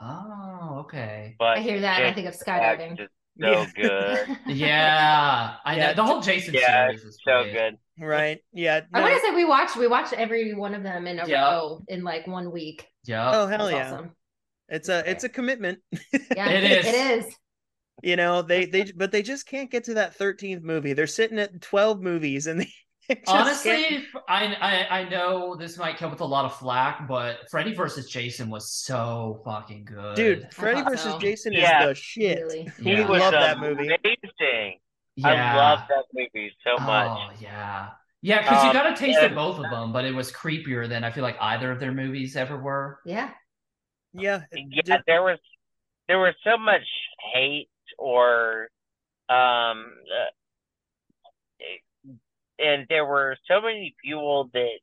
Oh, 0.00 0.76
okay. 0.80 1.36
But 1.38 1.58
I 1.58 1.62
hear 1.62 1.80
that 1.80 1.98
and 2.00 2.06
I 2.06 2.12
think 2.12 2.28
of 2.28 2.34
skydiving. 2.34 2.98
is 3.00 3.08
so 3.40 3.66
Yeah. 3.66 3.66
good. 3.74 4.28
Yeah, 4.46 5.56
I 5.64 5.76
Yeah, 5.76 5.88
know 5.88 5.94
the 5.94 6.04
whole 6.04 6.20
Jason 6.20 6.54
Yeah, 6.54 6.88
series 6.88 7.02
is 7.04 7.18
so 7.24 7.44
great. 7.44 7.52
good. 7.52 7.78
Right? 7.98 8.42
Yeah. 8.52 8.82
I 8.92 9.00
want 9.00 9.14
to 9.14 9.20
say 9.20 9.34
we 9.34 9.44
watched 9.44 9.76
we 9.76 9.86
watched 9.88 10.12
every 10.12 10.54
one 10.54 10.74
of 10.74 10.82
them 10.82 11.06
in 11.06 11.18
a 11.18 11.26
Yeah. 11.26 11.50
row 11.50 11.82
in 11.88 12.04
like 12.04 12.26
one 12.26 12.50
week. 12.52 12.86
Yeah. 13.04 13.30
Oh 13.32 13.46
hell 13.46 13.70
yeah! 13.70 13.88
awesome. 13.88 14.12
It's 14.68 14.88
a 14.88 15.08
it's 15.08 15.24
a 15.24 15.28
commitment. 15.28 15.78
Yeah, 16.12 16.48
It 16.50 16.64
is. 16.64 16.86
It 16.86 16.94
is. 16.94 17.34
you 18.02 18.16
know 18.16 18.42
they 18.42 18.66
they 18.66 18.90
but 18.96 19.10
they 19.12 19.22
just 19.22 19.46
can't 19.46 19.70
get 19.70 19.84
to 19.84 19.94
that 19.94 20.18
13th 20.18 20.62
movie 20.62 20.92
they're 20.92 21.06
sitting 21.06 21.38
at 21.38 21.62
12 21.62 22.02
movies 22.02 22.46
and 22.46 22.60
they 22.60 22.68
Honestly, 23.28 24.04
I, 24.28 24.56
I 24.60 25.00
I 25.02 25.08
know 25.08 25.54
this 25.54 25.78
might 25.78 25.96
come 25.96 26.10
with 26.10 26.20
a 26.20 26.24
lot 26.24 26.44
of 26.44 26.56
flack, 26.56 27.06
but 27.06 27.48
Freddy 27.48 27.72
versus 27.72 28.08
Jason 28.10 28.50
was 28.50 28.72
so 28.72 29.40
fucking 29.44 29.84
good, 29.84 30.16
dude 30.16 30.48
freddy 30.52 30.82
versus 30.82 31.12
so. 31.12 31.18
jason 31.20 31.52
Yeah. 31.52 31.82
is 31.84 31.88
the 31.90 31.94
shit 31.94 32.38
Really. 32.42 32.68
we 32.84 32.90
Yeah. 32.92 33.00
It 33.02 33.08
was 33.08 33.20
love 33.20 33.32
that 33.32 33.60
movie 33.60 33.86
Amazing. 33.86 34.78
Yeah. 35.14 35.54
I 35.54 35.56
love 35.56 35.80
that 35.88 36.04
movie 36.12 36.52
so 36.66 36.82
much. 36.84 37.08
Oh 37.08 37.30
yeah, 37.40 37.90
yeah. 38.22 38.42
Because 38.42 38.62
you 38.64 38.68
Um, 38.70 38.74
got 38.74 38.92
a 38.92 38.96
taste 38.96 39.18
and- 39.18 39.26
of 39.28 39.34
both 39.36 39.64
of 39.64 39.70
them, 39.70 39.92
but 39.92 40.04
it 40.04 40.12
was 40.12 40.32
creepier 40.32 40.88
than 40.88 41.04
I 41.04 41.10
feel 41.12 41.22
like 41.22 41.36
either 41.40 41.70
of 41.70 41.78
their 41.78 41.92
movies 41.92 42.34
ever 42.36 42.58
were. 42.60 42.98
Yeah. 43.06 43.30
Yeah, 44.18 44.42
yeah, 44.52 44.82
just- 44.84 45.02
there 45.06 45.22
was 45.22 45.38
there 46.08 46.18
was 46.18 46.34
so 46.44 46.56
much 46.58 46.86
hate 47.34 47.68
or 47.98 48.68
um 49.28 49.92
uh, 50.10 50.30
and 52.58 52.86
there 52.88 53.04
were 53.04 53.36
so 53.48 53.60
many 53.60 53.94
people 54.02 54.48
that 54.54 54.78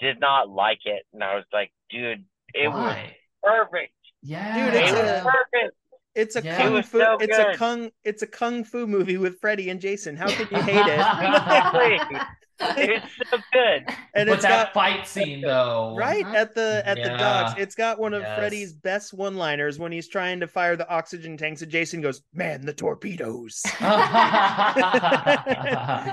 did 0.00 0.18
not 0.20 0.48
like 0.48 0.80
it 0.84 1.02
and 1.12 1.22
I 1.22 1.34
was 1.36 1.44
like, 1.52 1.70
dude, 1.90 2.24
it 2.54 2.68
was 2.68 2.96
perfect. 3.42 3.92
Yeah. 4.22 4.66
Dude, 4.66 4.74
It 4.74 4.82
it's 4.84 4.92
was 4.92 5.00
a- 5.00 5.22
perfect. 5.24 5.76
it's 6.14 6.36
a 6.36 6.42
Yeah. 6.42 6.56
kung 6.58 6.76
It 6.76 6.84
fu. 6.86 6.98
so 6.98 7.16
it's 7.20 7.38
a 7.38 7.42
good. 7.44 7.56
kung. 7.56 7.90
It's 8.04 8.22
a 8.22 8.26
kung 8.26 8.64
fu 8.64 8.86
movie 8.86 9.18
with 9.18 9.40
Freddy 9.40 9.68
and 9.70 9.80
Jason. 9.80 10.16
How 10.16 10.28
could 10.28 10.50
you 10.50 10.62
hate 10.62 10.86
it? 10.86 12.22
Exactly. 12.62 12.94
It's 12.94 13.30
so 13.30 13.38
good. 13.52 13.84
and 14.14 14.28
but 14.28 14.34
it's 14.34 14.42
that 14.42 14.48
got 14.48 14.74
fight 14.74 15.06
scene 15.06 15.40
though. 15.40 15.94
right 15.96 16.24
at 16.34 16.54
the 16.54 16.82
at 16.86 16.96
the 17.02 17.10
docks. 17.10 17.54
It's 17.58 17.74
got 17.74 17.98
one 17.98 18.14
of 18.14 18.22
Yes. 18.22 18.38
Freddy's 18.38 18.72
best 18.72 19.12
one-liners 19.14 19.78
when 19.78 19.92
he's 19.92 20.08
trying 20.08 20.40
to 20.40 20.46
fire 20.46 20.76
the 20.76 20.88
oxygen 20.88 21.36
tanks. 21.36 21.62
And 21.62 21.70
Jason 21.70 22.00
goes, 22.00 22.22
"Man, 22.32 22.64
the 22.64 22.72
torpedoes." 22.72 23.62
yeah. 23.80 25.04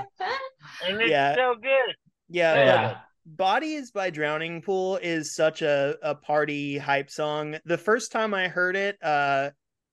And 0.86 1.00
it's 1.00 1.10
Yeah. 1.10 1.34
so 1.34 1.54
good. 1.60 1.94
Yeah, 2.28 2.92
but 2.92 3.00
Bodies 3.36 3.90
by 3.90 4.10
Drowning 4.10 4.62
Pool 4.62 4.98
is 5.02 5.34
such 5.34 5.62
a, 5.62 5.96
a 6.02 6.14
party 6.14 6.78
hype 6.78 7.10
song. 7.10 7.56
The 7.64 7.78
first 7.78 8.12
time 8.12 8.34
I 8.34 8.48
heard 8.48 8.76
it, 8.76 8.96
uh, 9.02 9.50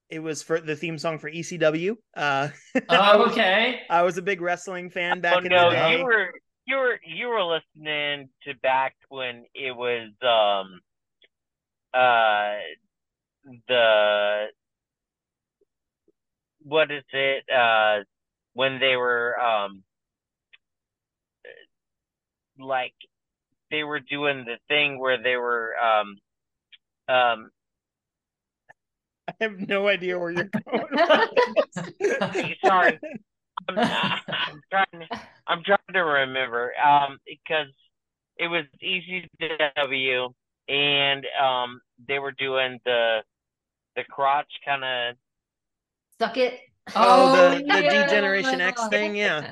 it 0.09 0.19
was 0.19 0.41
for 0.43 0.59
the 0.61 0.75
theme 0.75 0.97
song 0.97 1.19
for 1.19 1.29
ECW. 1.29 1.95
Uh, 2.15 2.49
Oh, 2.89 3.29
okay. 3.31 3.81
I 3.89 4.03
was 4.03 4.17
a 4.17 4.21
big 4.21 4.39
wrestling 4.41 4.89
fan 4.89 5.19
back 5.19 5.35
oh 5.41 5.45
in 5.45 5.49
no, 5.49 5.69
the 5.69 5.75
day. 5.75 5.97
you 5.99 6.05
were 6.05 6.29
you 6.68 6.76
were 6.76 6.99
you 7.05 7.28
were 7.30 7.43
listening 7.43 8.30
to 8.43 8.53
back 8.61 8.93
when 9.09 9.45
it 9.55 9.76
was 9.76 10.09
um 10.22 10.82
uh 11.93 12.57
the 13.70 14.47
what 16.63 16.91
is 16.91 17.03
it 17.13 17.45
uh 17.49 18.03
when 18.53 18.80
they 18.80 18.97
were 18.97 19.39
um 19.39 19.82
like 22.59 22.93
they 23.72 23.84
were 23.84 24.01
doing 24.01 24.43
the 24.45 24.57
thing 24.68 24.99
where 24.99 25.22
they 25.22 25.38
were 25.38 25.74
um 25.78 26.18
um 27.07 27.49
I 29.30 29.34
have 29.41 29.68
no 29.68 29.88
idea 29.88 30.18
where 30.20 30.32
you're 30.32 30.49
going. 30.65 32.55
sorry 32.65 32.99
I'm, 33.69 33.77
I'm 33.79 34.61
trying 34.71 35.07
to, 35.09 35.19
I'm 35.47 35.63
trying 35.63 35.93
to 35.93 35.99
remember 35.99 36.71
um 36.83 37.17
because 37.25 37.67
it 38.37 38.47
was 38.47 38.65
ECW 38.83 40.29
and 40.69 41.25
um 41.41 41.81
they 42.07 42.19
were 42.19 42.31
doing 42.33 42.79
the 42.85 43.19
the 43.95 44.03
crotch 44.03 44.51
kind 44.65 44.83
of 44.83 45.15
Suck 46.19 46.37
it. 46.37 46.59
Oh, 46.95 47.31
the- 47.51 47.57
the 47.63 47.83
yeah. 47.83 48.05
D-Generation 48.07 48.61
X 48.61 48.87
thing, 48.87 49.15
yeah. 49.15 49.51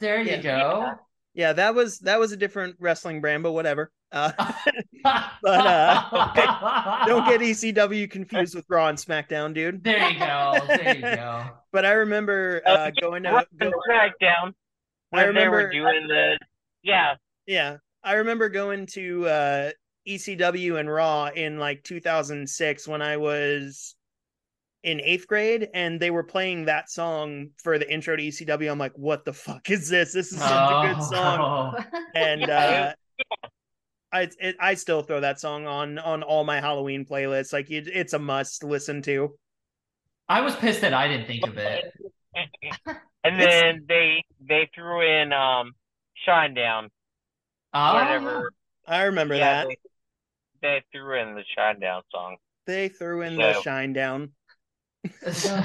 There 0.00 0.20
you 0.20 0.30
Yeah. 0.32 0.42
go. 0.42 0.90
yeah, 1.34 1.52
that 1.52 1.74
was 1.74 1.98
that 2.00 2.18
was 2.18 2.32
a 2.32 2.36
different 2.36 2.76
wrestling 2.80 3.20
brand, 3.20 3.42
but 3.42 3.52
whatever. 3.52 3.90
Uh, 4.10 4.32
But, 5.42 5.66
uh, 5.66 7.04
don't 7.06 7.26
get 7.26 7.40
ECW 7.42 8.10
confused 8.10 8.54
with 8.54 8.64
Raw 8.68 8.88
and 8.88 8.98
SmackDown, 8.98 9.54
dude. 9.54 9.82
There 9.84 10.10
you 10.10 10.18
go. 10.18 10.54
There 10.66 10.96
you 10.96 11.02
go. 11.02 11.44
But 11.72 11.84
I 11.84 11.92
remember 11.92 12.62
uh, 12.64 12.90
going 13.00 13.24
to 13.24 13.46
go, 13.60 13.70
SmackDown 13.90 14.52
I 15.12 15.26
when 15.26 15.34
they 15.34 15.48
were 15.48 15.66
remember- 15.66 15.72
doing 15.72 16.08
the 16.08 16.38
yeah 16.82 17.14
Yeah, 17.46 17.76
I 18.02 18.14
remember 18.14 18.48
going 18.48 18.86
to 18.94 19.26
uh, 19.26 19.70
ECW 20.08 20.80
and 20.80 20.90
Raw 20.90 21.26
in 21.26 21.58
like 21.58 21.82
2006 21.84 22.88
when 22.88 23.02
I 23.02 23.18
was 23.18 23.94
in 24.84 25.00
eighth 25.02 25.26
grade, 25.26 25.68
and 25.74 26.00
they 26.00 26.10
were 26.10 26.22
playing 26.22 26.64
that 26.66 26.88
song 26.90 27.50
for 27.62 27.78
the 27.78 27.92
intro 27.92 28.16
to 28.16 28.22
ECW. 28.22 28.70
I'm 28.70 28.78
like, 28.78 28.96
what 28.96 29.24
the 29.24 29.32
fuck 29.34 29.68
is 29.70 29.88
this? 29.88 30.12
This 30.12 30.32
is 30.32 30.38
such 30.38 30.50
a 30.50 30.94
good 30.94 31.02
song. 31.04 31.74
Oh. 31.92 32.00
And 32.14 32.48
uh, 32.48 32.92
I 34.12 34.28
it, 34.40 34.56
I 34.58 34.74
still 34.74 35.02
throw 35.02 35.20
that 35.20 35.38
song 35.40 35.66
on 35.66 35.98
on 35.98 36.22
all 36.22 36.44
my 36.44 36.60
Halloween 36.60 37.04
playlists. 37.04 37.52
Like 37.52 37.70
it, 37.70 37.88
it's 37.88 38.12
a 38.14 38.18
must 38.18 38.64
listen 38.64 39.02
to. 39.02 39.34
I 40.28 40.40
was 40.40 40.54
pissed 40.56 40.80
that 40.82 40.94
I 40.94 41.08
didn't 41.08 41.26
think 41.26 41.46
of 41.46 41.56
it. 41.58 41.92
and 42.34 43.40
It's- 43.40 43.60
then 43.62 43.84
they 43.88 44.24
they 44.46 44.70
threw 44.74 45.02
in 45.02 45.32
um 45.32 45.72
Shinedown 46.26 46.88
Oh, 47.74 47.94
whatever 47.94 48.52
I 48.86 49.02
remember 49.02 49.34
yeah 49.34 49.64
that 49.64 49.68
they, 49.68 49.76
they 50.62 50.82
threw 50.92 51.20
in 51.20 51.34
the 51.34 51.44
Shinedown 51.56 52.02
song 52.10 52.36
they 52.66 52.88
threw 52.88 53.22
in 53.22 53.36
the 53.36 53.52
Shinedown. 53.64 54.30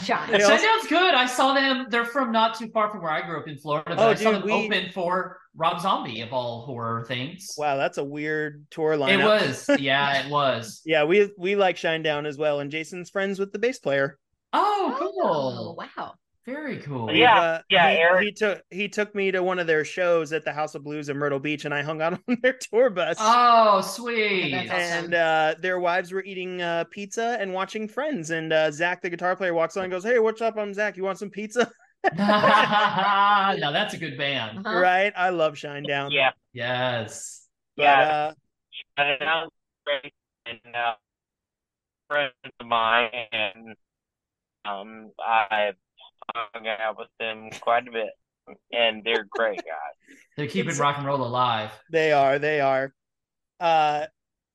Shine. 0.03 0.31
They 0.31 0.43
also- 0.43 0.87
good. 0.87 1.13
I 1.15 1.25
saw 1.25 1.53
them. 1.53 1.87
They're 1.89 2.05
from 2.05 2.31
not 2.31 2.57
too 2.57 2.67
far 2.69 2.89
from 2.91 3.01
where 3.01 3.11
I 3.11 3.21
grew 3.25 3.39
up 3.39 3.47
in 3.47 3.57
Florida. 3.57 3.95
But 3.95 3.99
Oh, 3.99 4.09
I 4.09 4.15
saw 4.15 4.31
them 4.31 4.43
we- 4.43 4.51
open 4.51 4.91
for 4.93 5.39
Rob 5.55 5.79
Zombie 5.81 6.21
of 6.21 6.33
all 6.33 6.61
horror 6.65 7.05
things. 7.05 7.53
Wow, 7.57 7.77
that's 7.77 7.97
a 7.99 8.03
weird 8.03 8.65
tour 8.71 8.95
lineup. 8.97 9.19
it 9.19 9.23
was. 9.23 9.69
Yeah, 9.79 10.23
it 10.25 10.31
was. 10.31 10.81
Yeah, 10.85 11.03
we 11.03 11.29
we 11.37 11.55
like 11.55 11.75
Shinedown 11.77 12.25
as 12.25 12.37
well, 12.37 12.59
and 12.59 12.71
Jason's 12.71 13.09
friends 13.09 13.37
with 13.39 13.51
the 13.51 13.59
bass 13.59 13.79
player. 13.79 14.17
Oh, 14.51 14.97
Oh, 14.99 15.75
cool. 15.75 15.75
wow. 15.97 16.13
Very 16.45 16.79
cool. 16.79 17.09
Yeah, 17.13 17.39
uh, 17.41 17.61
yeah, 17.69 17.89
He, 17.91 17.97
Eric- 17.99 18.23
he 18.25 18.31
took 18.33 18.61
he 18.69 18.89
took 18.89 19.15
me 19.15 19.31
to 19.31 19.41
one 19.41 19.59
of 19.59 19.67
their 19.67 19.85
shows 19.85 20.33
at 20.33 20.43
the 20.43 20.51
House 20.51 20.75
of 20.75 20.83
Blues 20.83 21.07
in 21.07 21.17
Myrtle 21.17 21.39
Beach, 21.39 21.63
and 21.63 21.73
I 21.73 21.83
hung 21.83 22.01
out 22.01 22.13
on 22.27 22.37
their 22.41 22.57
tour 22.59 22.89
bus. 22.89 23.15
Oh, 23.19 23.79
sweet. 23.79 24.53
Awesome. 24.53 24.69
and 24.71 25.13
uh, 25.13 25.55
their 25.61 25.79
wives 25.79 26.11
were 26.11 26.21
eating 26.23 26.61
uh, 26.61 26.83
pizza 26.91 27.37
and 27.39 27.53
watching 27.53 27.87
Friends. 27.87 28.31
And 28.31 28.51
uh, 28.51 28.71
Zach, 28.71 29.01
the 29.01 29.09
guitar 29.09 29.35
player, 29.37 29.53
walks 29.53 29.77
on 29.77 29.83
and 29.85 29.91
goes, 29.93 30.03
"Hey, 30.03 30.19
what's 30.19 30.41
up? 30.41 30.57
I'm 30.57 30.73
Zach. 30.73 30.97
You 30.97 31.03
want 31.03 31.17
some 31.19 31.29
pizza?" 31.29 31.71
now 32.17 33.71
that's 33.71 33.93
a 33.93 33.97
good 33.97 34.17
band. 34.17 34.59
Uh-huh. 34.65 34.79
Right? 34.79 35.13
I 35.15 35.29
love 35.29 35.55
Shinedown. 35.55 36.09
yeah 36.11 36.31
Yes. 36.53 37.47
But, 37.77 37.83
yeah 37.83 38.01
uh, 38.01 38.33
Shine 38.97 39.47
great 39.85 40.13
and 40.45 40.75
uh 40.75 40.93
friends 42.09 42.33
of 42.59 42.65
mine 42.67 43.09
and 43.31 43.75
um 44.65 45.11
I've 45.25 45.75
hung 46.35 46.67
out 46.67 46.97
with 46.97 47.07
them 47.19 47.49
quite 47.61 47.87
a 47.87 47.91
bit 47.91 48.09
and 48.71 49.03
they're 49.03 49.25
great 49.29 49.57
guys 49.57 50.17
They're 50.37 50.47
keeping 50.47 50.69
It's- 50.71 50.79
rock 50.79 50.97
and 50.97 51.05
roll 51.07 51.23
alive. 51.23 51.71
they 51.91 52.11
are. 52.11 52.39
They 52.39 52.59
are. 52.61 52.93
Uh, 53.59 54.07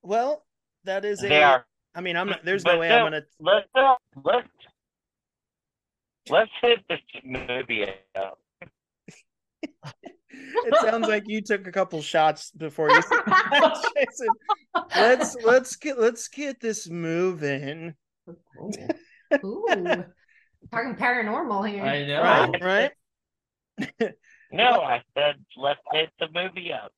well, 0.03 0.45
that 0.85 1.05
is 1.05 1.23
a. 1.25 1.29
they 1.29 1.43
are 1.43 1.65
I 1.95 2.01
mean, 2.03 2.17
I'm 2.17 2.29
not. 2.29 2.45
There's 2.45 2.63
But 2.65 2.75
no 2.75 2.79
way 2.81 2.89
no- 2.91 2.99
I'm 2.99 3.05
gonna. 3.07 3.23
let's 3.41 3.67
uh, 3.75 3.95
let's 4.25 4.47
let's 6.31 6.51
hit 6.61 6.81
the 6.89 6.97
movie 7.25 7.87
up. 8.17 8.39
It 10.31 10.75
sounds 10.83 11.09
like 11.09 11.25
you 11.27 11.41
took 11.41 11.67
a 11.67 11.73
couple 11.73 12.01
shots 12.03 12.51
before 12.53 12.91
you. 12.91 13.01
Jason, 13.97 14.29
let's 14.97 15.37
let's 15.45 15.77
get 15.77 15.99
let's 15.99 16.29
get 16.29 16.61
this 16.61 16.89
moving. 16.89 17.95
Ooh. 19.45 19.65
Talking 20.71 20.97
paranormal 20.97 21.69
here. 21.69 21.83
I 21.85 22.07
know. 22.07 22.23
Right, 22.23 22.93
right. 24.01 24.13
No, 24.51 24.81
I 24.81 25.03
said 25.17 25.37
let's 25.57 25.81
hit 25.93 26.11
the 26.19 26.29
movie 26.35 26.73
up. 26.73 26.93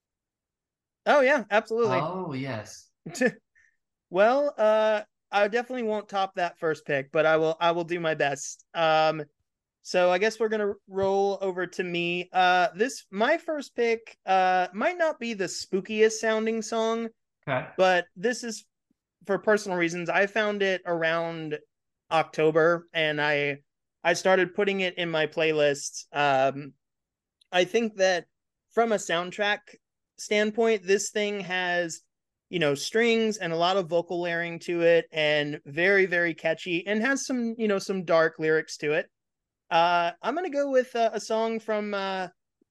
Oh 1.06 1.20
yeah, 1.20 1.44
absolutely. 1.50 1.98
Oh, 1.98 2.32
yes. 2.32 2.88
well, 4.10 4.54
uh, 4.56 5.02
I 5.32 5.48
definitely 5.48 5.84
won't 5.84 6.08
top 6.08 6.34
that 6.34 6.58
first 6.58 6.84
pick, 6.84 7.12
but 7.12 7.26
I 7.26 7.36
will. 7.36 7.56
I 7.60 7.70
will 7.72 7.84
do 7.84 8.00
my 8.00 8.14
best. 8.14 8.64
Um, 8.74 9.22
so 9.82 10.10
I 10.10 10.18
guess 10.18 10.38
we're 10.38 10.48
gonna 10.48 10.74
roll 10.88 11.38
over 11.40 11.66
to 11.66 11.82
me. 11.84 12.28
Uh, 12.32 12.68
this 12.74 13.04
my 13.10 13.38
first 13.38 13.74
pick. 13.74 14.16
Uh, 14.26 14.68
might 14.72 14.98
not 14.98 15.18
be 15.18 15.34
the 15.34 15.44
spookiest 15.44 16.12
sounding 16.12 16.62
song, 16.62 17.08
Okay. 17.48 17.66
but 17.76 18.06
this 18.16 18.44
is 18.44 18.64
for 19.26 19.38
personal 19.38 19.78
reasons. 19.78 20.08
I 20.08 20.26
found 20.26 20.62
it 20.62 20.82
around 20.84 21.58
October, 22.10 22.88
and 22.92 23.20
I 23.20 23.58
I 24.02 24.14
started 24.14 24.54
putting 24.54 24.80
it 24.80 24.98
in 24.98 25.10
my 25.10 25.26
playlist. 25.26 26.04
Um, 26.12 26.72
I 27.52 27.64
think 27.64 27.96
that 27.96 28.26
from 28.72 28.92
a 28.92 28.96
soundtrack 28.96 29.58
standpoint, 30.16 30.86
this 30.86 31.10
thing 31.10 31.40
has 31.40 32.00
you 32.50 32.58
know 32.58 32.74
strings 32.74 33.38
and 33.38 33.52
a 33.52 33.56
lot 33.56 33.76
of 33.76 33.88
vocal 33.88 34.20
layering 34.20 34.58
to 34.60 34.82
it, 34.82 35.06
and 35.12 35.60
very 35.64 36.06
very 36.06 36.34
catchy, 36.34 36.86
and 36.86 37.00
has 37.00 37.24
some 37.26 37.54
you 37.56 37.68
know 37.68 37.78
some 37.78 38.04
dark 38.04 38.38
lyrics 38.38 38.76
to 38.78 38.92
it. 38.92 39.06
Uh, 39.70 40.10
I'm 40.22 40.34
gonna 40.34 40.50
go 40.50 40.70
with 40.70 40.94
uh, 40.94 41.10
a 41.12 41.20
song 41.20 41.60
from 41.60 41.94
uh, 41.94 42.28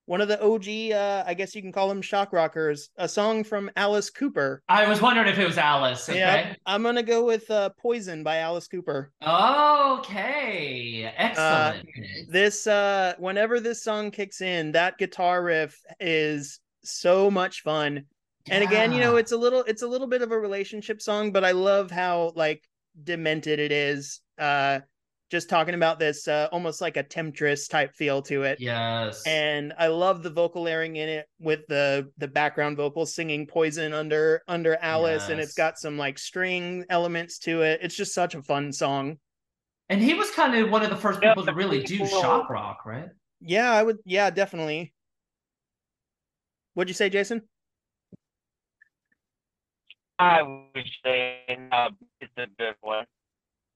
one 0.10 0.22
of 0.22 0.28
the 0.28 0.42
OG, 0.42 0.92
uh, 0.92 1.24
I 1.28 1.36
guess 1.36 1.54
you 1.54 1.62
can 1.62 1.72
call 1.72 1.88
them 1.88 2.02
shock 2.02 2.34
rockers, 2.34 2.90
a 2.98 3.08
song 3.08 3.44
from 3.44 3.70
Alice 3.76 4.10
Cooper. 4.10 4.64
I 4.68 4.90
was 4.90 5.04
wondering 5.04 5.28
if 5.28 5.38
it 5.38 5.46
was 5.46 5.60
Alice. 5.60 6.10
Okay. 6.10 6.18
Yeah, 6.18 6.56
I'm 6.66 6.82
gonna 6.82 7.04
go 7.04 7.24
with 7.24 7.50
uh, 7.52 7.70
"Poison" 7.80 8.24
by 8.24 8.38
Alice 8.38 8.68
Cooper. 8.68 9.12
Okay. 10.00 11.14
Excellent. 11.16 11.88
This, 12.28 12.66
uh, 12.66 13.14
whenever 13.20 13.60
this 13.60 13.84
song 13.84 14.10
kicks 14.10 14.42
in, 14.42 14.72
that 14.72 14.98
guitar 14.98 15.44
riff 15.44 15.80
is 16.00 16.60
so 16.84 17.30
much 17.30 17.62
fun. 17.62 18.06
And 18.52 18.64
again, 18.64 18.92
you 18.92 19.00
know, 19.00 19.16
it's 19.18 19.32
a 19.32 19.38
little 19.38 19.64
it's 19.64 19.82
a 19.82 19.88
little 19.88 20.08
bit 20.08 20.22
of 20.22 20.32
a 20.32 20.38
relationship 20.40 21.02
song, 21.02 21.32
but 21.32 21.44
I 21.44 21.52
love 21.52 21.92
how 21.92 22.34
like 22.36 22.64
demented 23.04 23.60
it 23.60 23.72
is. 23.72 24.22
Uh 24.38 24.80
just 25.32 25.48
talking 25.48 25.76
about 25.76 26.00
this 26.00 26.28
uh 26.28 26.48
almost 26.52 26.82
like 26.82 26.98
a 26.98 27.04
temptress 27.04 27.68
type 27.68 27.94
feel 27.96 28.22
to 28.24 28.44
it. 28.44 28.60
yes. 28.60 29.22
And 29.28 29.74
I 29.78 29.88
love 29.88 30.24
the 30.24 30.32
vocal 30.32 30.64
layering 30.64 30.96
in 30.96 31.08
it 31.08 31.28
with 31.40 31.62
the 31.68 32.10
the 32.18 32.28
background 32.28 32.78
vocals 32.78 33.14
singing 33.14 33.46
poison 33.46 33.94
under 33.94 34.42
under 34.48 34.76
Alice 34.82 35.30
and 35.30 35.40
it's 35.40 35.54
got 35.54 35.78
some 35.78 35.98
like 35.98 36.18
string 36.18 36.84
elements 36.90 37.38
to 37.40 37.62
it. 37.62 37.80
It's 37.84 37.96
just 37.96 38.14
such 38.16 38.34
a 38.34 38.42
fun 38.42 38.74
song. 38.74 39.18
And 39.90 40.02
he 40.02 40.14
was 40.16 40.30
kind 40.32 40.56
of 40.56 40.70
one 40.72 40.84
of 40.84 40.90
the 40.90 40.96
first 40.96 41.20
Yeah, 41.22 41.34
people 41.34 41.46
to 41.46 41.54
really 41.54 41.84
do 41.84 42.00
people- 42.00 42.22
shock 42.22 42.50
rock, 42.50 42.86
right? 42.86 43.10
Yeah, 43.42 43.72
I 43.72 43.84
would 43.84 43.98
yeah, 44.06 44.32
definitely. 44.32 44.94
What'd 46.74 46.90
you 46.90 46.94
say, 46.96 47.10
Jason? 47.10 47.42
I 50.20 50.42
would 50.42 50.86
say 51.04 51.40
uh, 51.72 51.90
it's 52.20 52.32
a 52.38 52.48
good 52.58 52.76
one. 52.82 53.06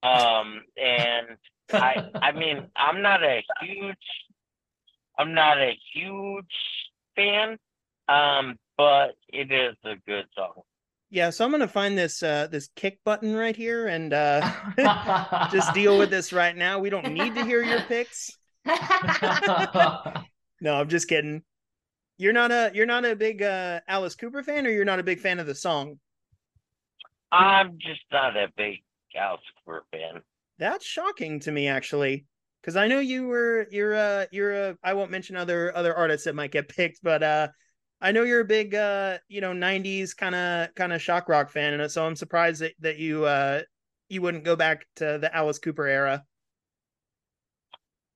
Um, 0.03 0.61
and 0.77 1.37
I, 1.71 2.09
I 2.21 2.31
mean, 2.33 2.67
I'm 2.75 3.01
not 3.01 3.23
a 3.23 3.41
huge, 3.61 3.95
I'm 5.17 5.33
not 5.33 5.57
a 5.57 5.73
huge 5.93 6.45
fan. 7.15 7.57
Um, 8.09 8.57
but 8.77 9.15
it 9.29 9.51
is 9.51 9.75
a 9.85 9.95
good 10.05 10.25
song. 10.35 10.61
Yeah, 11.09 11.29
so 11.29 11.45
I'm 11.45 11.51
gonna 11.51 11.67
find 11.67 11.95
this 11.97 12.23
uh 12.23 12.47
this 12.47 12.69
kick 12.75 12.99
button 13.05 13.35
right 13.35 13.55
here 13.55 13.87
and 13.87 14.11
uh 14.11 14.51
just 15.51 15.73
deal 15.73 15.97
with 15.97 16.09
this 16.09 16.33
right 16.33 16.55
now. 16.55 16.79
We 16.79 16.89
don't 16.89 17.13
need 17.13 17.35
to 17.35 17.45
hear 17.45 17.63
your 17.63 17.81
picks. 17.81 18.31
No, 20.61 20.75
I'm 20.75 20.87
just 20.87 21.09
kidding. 21.09 21.43
You're 22.17 22.31
not 22.33 22.51
a 22.51 22.71
you're 22.73 22.85
not 22.85 23.03
a 23.05 23.15
big 23.17 23.43
uh 23.43 23.81
Alice 23.87 24.15
Cooper 24.15 24.43
fan 24.43 24.65
or 24.65 24.69
you're 24.69 24.85
not 24.85 24.99
a 24.99 25.03
big 25.03 25.19
fan 25.19 25.39
of 25.39 25.45
the 25.45 25.53
song? 25.53 25.99
I'm 27.33 27.77
just 27.79 28.01
not 28.11 28.37
a 28.37 28.47
big 28.55 28.83
Alice 29.15 29.41
Cooper 29.65 29.83
fan. 29.91 30.21
That's 30.59 30.85
shocking 30.85 31.39
to 31.41 31.51
me 31.51 31.67
actually. 31.67 32.25
Cause 32.63 32.75
I 32.75 32.87
know 32.87 32.99
you 32.99 33.27
were 33.27 33.67
you're 33.71 33.95
uh 33.95 34.25
you're 34.31 34.53
a 34.53 34.77
I 34.83 34.93
won't 34.93 35.11
mention 35.11 35.35
other 35.35 35.75
other 35.75 35.95
artists 35.95 36.25
that 36.25 36.35
might 36.35 36.51
get 36.51 36.69
picked, 36.69 36.99
but 37.03 37.23
uh 37.23 37.47
I 37.99 38.11
know 38.11 38.23
you're 38.23 38.41
a 38.41 38.45
big 38.45 38.75
uh 38.75 39.17
you 39.27 39.41
know 39.41 39.51
90s 39.51 40.15
kind 40.15 40.35
of 40.35 40.73
kind 40.75 40.93
of 40.93 41.01
shock 41.01 41.27
rock 41.27 41.49
fan 41.49 41.73
and 41.73 41.91
so 41.91 42.05
I'm 42.05 42.15
surprised 42.15 42.61
that, 42.61 42.73
that 42.79 42.97
you 42.99 43.25
uh 43.25 43.61
you 44.09 44.21
wouldn't 44.21 44.43
go 44.43 44.55
back 44.55 44.85
to 44.97 45.17
the 45.19 45.35
Alice 45.35 45.59
Cooper 45.59 45.87
era. 45.87 46.23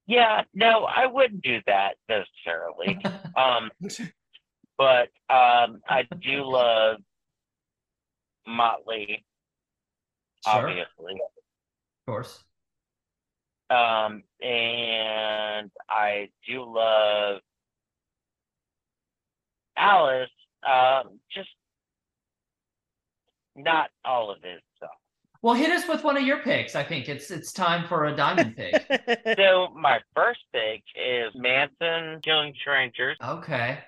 Yeah, 0.06 0.44
no, 0.54 0.86
I 0.86 1.08
wouldn't 1.08 1.42
do 1.42 1.60
that 1.68 1.96
necessarily. 2.08 3.00
Um, 3.38 3.70
but 4.80 5.10
um, 5.30 5.82
I 5.88 6.08
do 6.20 6.44
love 6.44 6.98
Motley, 8.48 9.26
Sure, 10.46 10.70
of 10.70 10.86
course. 12.08 12.44
Um, 13.70 14.24
and 14.42 15.70
I 15.90 16.30
do 16.48 16.64
love 16.64 17.42
Alice. 19.78 20.30
Um, 20.68 21.20
just 21.34 21.50
not 23.56 23.90
all 24.06 24.32
of 24.32 24.38
his 24.42 24.62
stuff. 24.78 24.90
Well, 25.42 25.54
hit 25.54 25.70
us 25.72 25.88
with 25.88 26.04
one 26.04 26.18
of 26.18 26.24
your 26.24 26.40
picks. 26.40 26.76
I 26.76 26.84
think 26.84 27.10
it's 27.10 27.30
it's 27.30 27.52
time 27.52 27.88
for 27.88 28.06
a 28.06 28.16
diamond 28.16 28.56
pick. 28.56 28.86
So 29.38 29.68
my 29.76 30.00
first 30.16 30.40
pick 30.54 30.84
is 30.96 31.32
Manson 31.36 32.22
Killing 32.24 32.54
Strangers. 32.62 33.18
Okay. 33.24 33.80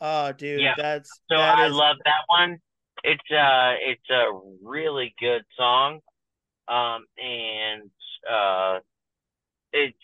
oh 0.00 0.32
dude, 0.32 0.60
Yeah. 0.60 0.74
that's 0.76 1.10
So 1.30 1.36
that 1.38 1.58
I 1.58 1.66
is- 1.66 1.72
love 1.72 1.96
that 2.04 2.22
one. 2.28 2.58
It's 3.04 3.30
uh 3.30 3.74
it's 3.80 4.10
a 4.10 4.24
really 4.62 5.14
good 5.20 5.42
song. 5.56 6.00
Um 6.68 7.04
and 7.18 7.90
uh 8.30 8.80
it's 9.72 9.96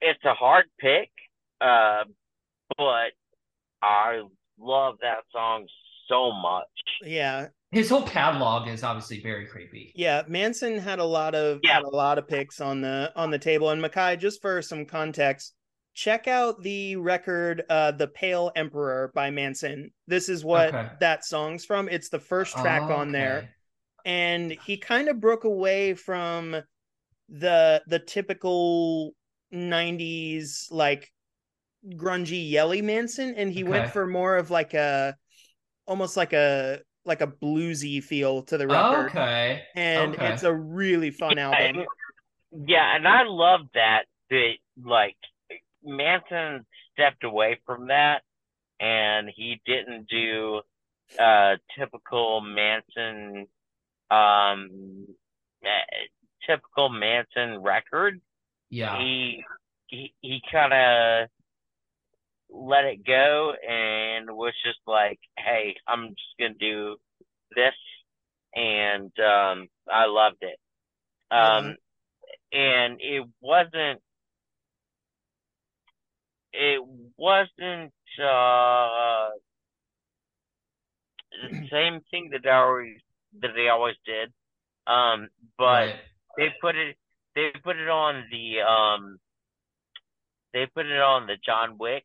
it's 0.00 0.24
a 0.24 0.34
hard 0.34 0.66
pick. 0.78 1.10
Uh 1.60 2.04
but 2.76 3.12
I 3.82 4.22
love 4.58 4.96
that 5.02 5.24
song 5.32 5.66
so 6.08 6.32
much. 6.32 6.66
yeah, 7.02 7.48
His 7.72 7.88
whole 7.88 8.02
catalog 8.06 8.68
is 8.68 8.84
obviously 8.84 9.20
very 9.20 9.46
creepy. 9.46 9.92
Yeah, 9.96 10.22
Manson 10.28 10.78
had 10.78 10.98
a 11.00 11.04
lot 11.04 11.34
of 11.34 11.60
Yeah. 11.62 11.74
had 11.74 11.82
a 11.82 11.88
lot 11.88 12.18
of 12.18 12.28
picks 12.28 12.60
on 12.60 12.80
the 12.82 13.12
on 13.16 13.30
the 13.30 13.38
table. 13.38 13.70
And 13.70 13.82
Mikei, 13.82 14.18
just 14.18 14.40
for 14.40 14.62
some 14.62 14.84
context, 14.84 15.54
check 15.96 16.28
out 16.28 16.62
the 16.62 16.94
record 16.96 17.64
uh 17.70 17.90
The 17.90 18.06
Pale 18.06 18.52
Emperor 18.54 19.10
by 19.14 19.30
Manson. 19.30 19.90
This 20.06 20.28
is 20.28 20.44
what 20.44 20.68
Okay. 20.74 20.88
that 21.00 21.24
song's 21.24 21.64
from. 21.64 21.88
It's 21.88 22.10
the 22.10 22.20
first 22.20 22.56
track 22.58 22.90
on 22.90 23.12
there. 23.12 23.50
And 24.04 24.52
he 24.52 24.76
kind 24.76 25.08
of 25.08 25.20
broke 25.20 25.44
away 25.44 25.94
from 25.94 26.56
the 27.28 27.82
the 27.88 27.98
typical 27.98 29.14
90s 29.52 30.68
like 30.70 31.10
grungy 31.94 32.50
yelly 32.50 32.82
Manson 32.82 33.34
and 33.36 33.52
he 33.52 33.64
went 33.64 33.88
for 33.88 34.06
more 34.06 34.36
of 34.36 34.50
like 34.50 34.74
a 34.74 35.16
almost 35.86 36.16
like 36.16 36.32
a 36.32 36.80
like 37.04 37.20
a 37.20 37.26
bluesy 37.26 38.02
feel 38.02 38.42
to 38.42 38.58
the 38.58 38.66
record 38.68 39.10
Okay. 39.10 39.62
and 39.76 40.14
Okay. 40.14 40.28
it's 40.28 40.42
a 40.42 40.54
really 40.54 41.10
fun 41.10 41.38
Yeah, 41.38 41.72
album. 41.72 41.86
Yeah, 42.66 42.96
and 42.96 43.06
I 43.08 43.22
love 43.24 43.60
that 43.74 44.04
that 44.30 44.54
like 44.84 45.16
Manson 45.86 46.66
stepped 46.92 47.24
away 47.24 47.60
from 47.64 47.88
that 47.88 48.22
and 48.80 49.30
he 49.34 49.60
didn't 49.64 50.08
do 50.08 50.60
uh 51.18 51.54
typical 51.78 52.40
Manson 52.40 53.46
um 54.10 55.06
typical 56.46 56.88
Manson 56.88 57.62
record. 57.62 58.20
Yeah. 58.70 58.98
He 58.98 59.44
he 59.86 60.14
he 60.20 60.40
kind 60.50 60.72
of 60.72 61.28
let 62.50 62.84
it 62.84 63.04
go 63.04 63.52
and 63.68 64.30
was 64.30 64.54
just 64.64 64.78
like, 64.86 65.18
"Hey, 65.36 65.76
I'm 65.86 66.10
just 66.10 66.38
going 66.38 66.52
to 66.52 66.58
do 66.58 66.96
this." 67.54 67.74
And 68.54 69.12
um 69.20 69.68
I 69.90 70.06
loved 70.06 70.42
it. 70.42 70.58
Um 71.30 71.76
and 72.52 73.00
it 73.00 73.26
wasn't 73.40 74.00
it 76.56 76.82
wasn't 77.16 77.92
uh 78.22 79.30
the 81.42 81.50
same 81.70 82.00
thing 82.10 82.30
that 82.32 82.42
they 82.44 82.50
always 82.50 82.98
that 83.40 83.50
they 83.54 83.68
always 83.68 83.96
did. 84.04 84.32
Um 84.86 85.28
but 85.58 85.88
Right. 85.88 85.94
they 86.36 86.48
put 86.60 86.76
it 86.76 86.96
they 87.34 87.50
put 87.62 87.76
it 87.76 87.88
on 87.88 88.24
the 88.30 88.60
um 88.62 89.18
they 90.52 90.66
put 90.66 90.86
it 90.86 91.00
on 91.00 91.26
the 91.26 91.36
John 91.44 91.76
Wick. 91.78 92.04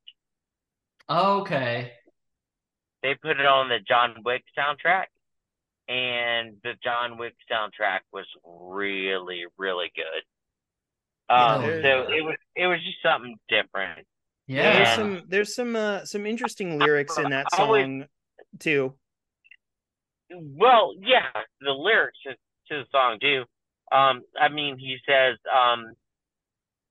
Okay. 1.10 1.92
they 3.04 3.16
put 3.16 3.40
it 3.40 3.46
on 3.46 3.70
the 3.70 3.80
John 3.88 4.16
Wick 4.26 4.44
soundtrack 4.58 5.08
and 5.88 6.58
the 6.64 6.74
John 6.84 7.18
Wick 7.18 7.36
soundtrack 7.52 8.02
was 8.14 8.26
really 8.46 9.46
really 9.58 9.92
good. 9.96 10.24
Um 11.34 11.62
Yeah, 11.62 11.82
so 11.82 11.90
it 12.14 12.24
was 12.24 12.38
it 12.56 12.68
was 12.68 12.80
just 12.84 13.02
something 13.04 13.38
different 13.50 14.08
Yeah. 14.48 14.74
There's 14.74 14.96
some 14.96 15.22
there's 15.28 15.56
some 15.56 15.76
uh 15.76 16.06
some 16.06 16.26
interesting 16.26 16.78
lyrics 16.80 17.18
in 17.18 17.30
that 17.30 17.48
I 17.54 17.62
always- 17.62 17.84
song 17.86 18.06
too. 18.60 18.96
Well, 20.34 20.94
yeah, 21.02 21.28
the 21.60 21.72
lyrics 21.72 22.18
to, 22.26 22.32
to 22.34 22.84
the 22.84 22.86
song 22.92 23.18
too. 23.20 23.44
Um, 23.92 24.22
I 24.40 24.48
mean, 24.48 24.78
he 24.78 24.96
says, 25.06 25.38
um, 25.54 25.92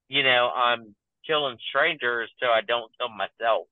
you 0.08 0.22
know, 0.22 0.50
I'm 0.54 0.94
killing 1.26 1.56
strangers 1.70 2.30
so 2.38 2.46
I 2.48 2.60
don't 2.60 2.90
kill 2.98 3.08
myself 3.08 3.66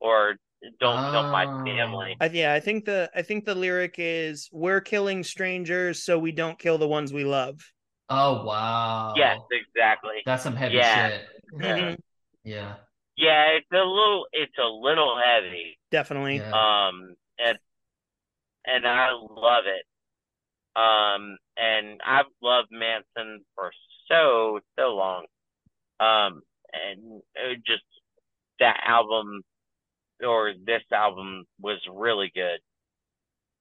or 0.00 0.36
don't 0.80 1.12
kill 1.12 1.22
my 1.30 1.46
Oh. 1.46 1.64
family. 1.64 2.16
I, 2.20 2.26
yeah, 2.26 2.52
I 2.52 2.60
think 2.60 2.84
the 2.84 3.10
I 3.14 3.22
think 3.22 3.44
the 3.46 3.54
lyric 3.54 3.94
is 3.98 4.50
we're 4.52 4.80
killing 4.82 5.24
strangers 5.24 6.02
so 6.02 6.18
we 6.18 6.32
don't 6.32 6.58
kill 6.58 6.76
the 6.76 6.88
ones 6.88 7.12
we 7.12 7.24
love. 7.24 7.60
Oh 8.10 8.44
wow. 8.44 9.14
Yes, 9.16 9.38
exactly. 9.50 10.16
That's 10.26 10.42
some 10.42 10.56
heavy 10.56 10.76
Yeah. 10.76 11.08
shit. 11.08 11.26
Mhm, 11.54 11.98
Yeah. 12.44 12.74
Yeah, 13.16 13.46
it's 13.56 13.66
a 13.72 13.76
little, 13.76 14.26
it's 14.32 14.56
a 14.58 14.66
little 14.68 15.16
heavy. 15.22 15.78
Definitely. 15.90 16.36
Yeah. 16.36 16.50
Um, 16.88 17.14
and 17.38 17.58
and 18.66 18.86
I 18.86 19.10
love 19.12 19.64
it. 19.66 19.84
Um, 20.78 21.38
and 21.56 22.00
I've 22.04 22.26
loved 22.42 22.68
Manson 22.70 23.44
for 23.54 23.70
so 24.08 24.60
so 24.78 24.94
long. 24.94 25.24
Um, 25.98 26.42
and 26.72 27.22
it 27.34 27.64
just 27.66 27.84
that 28.60 28.80
album 28.86 29.42
or 30.24 30.52
this 30.66 30.82
album 30.92 31.44
was 31.60 31.78
really 31.92 32.30
good. 32.34 32.58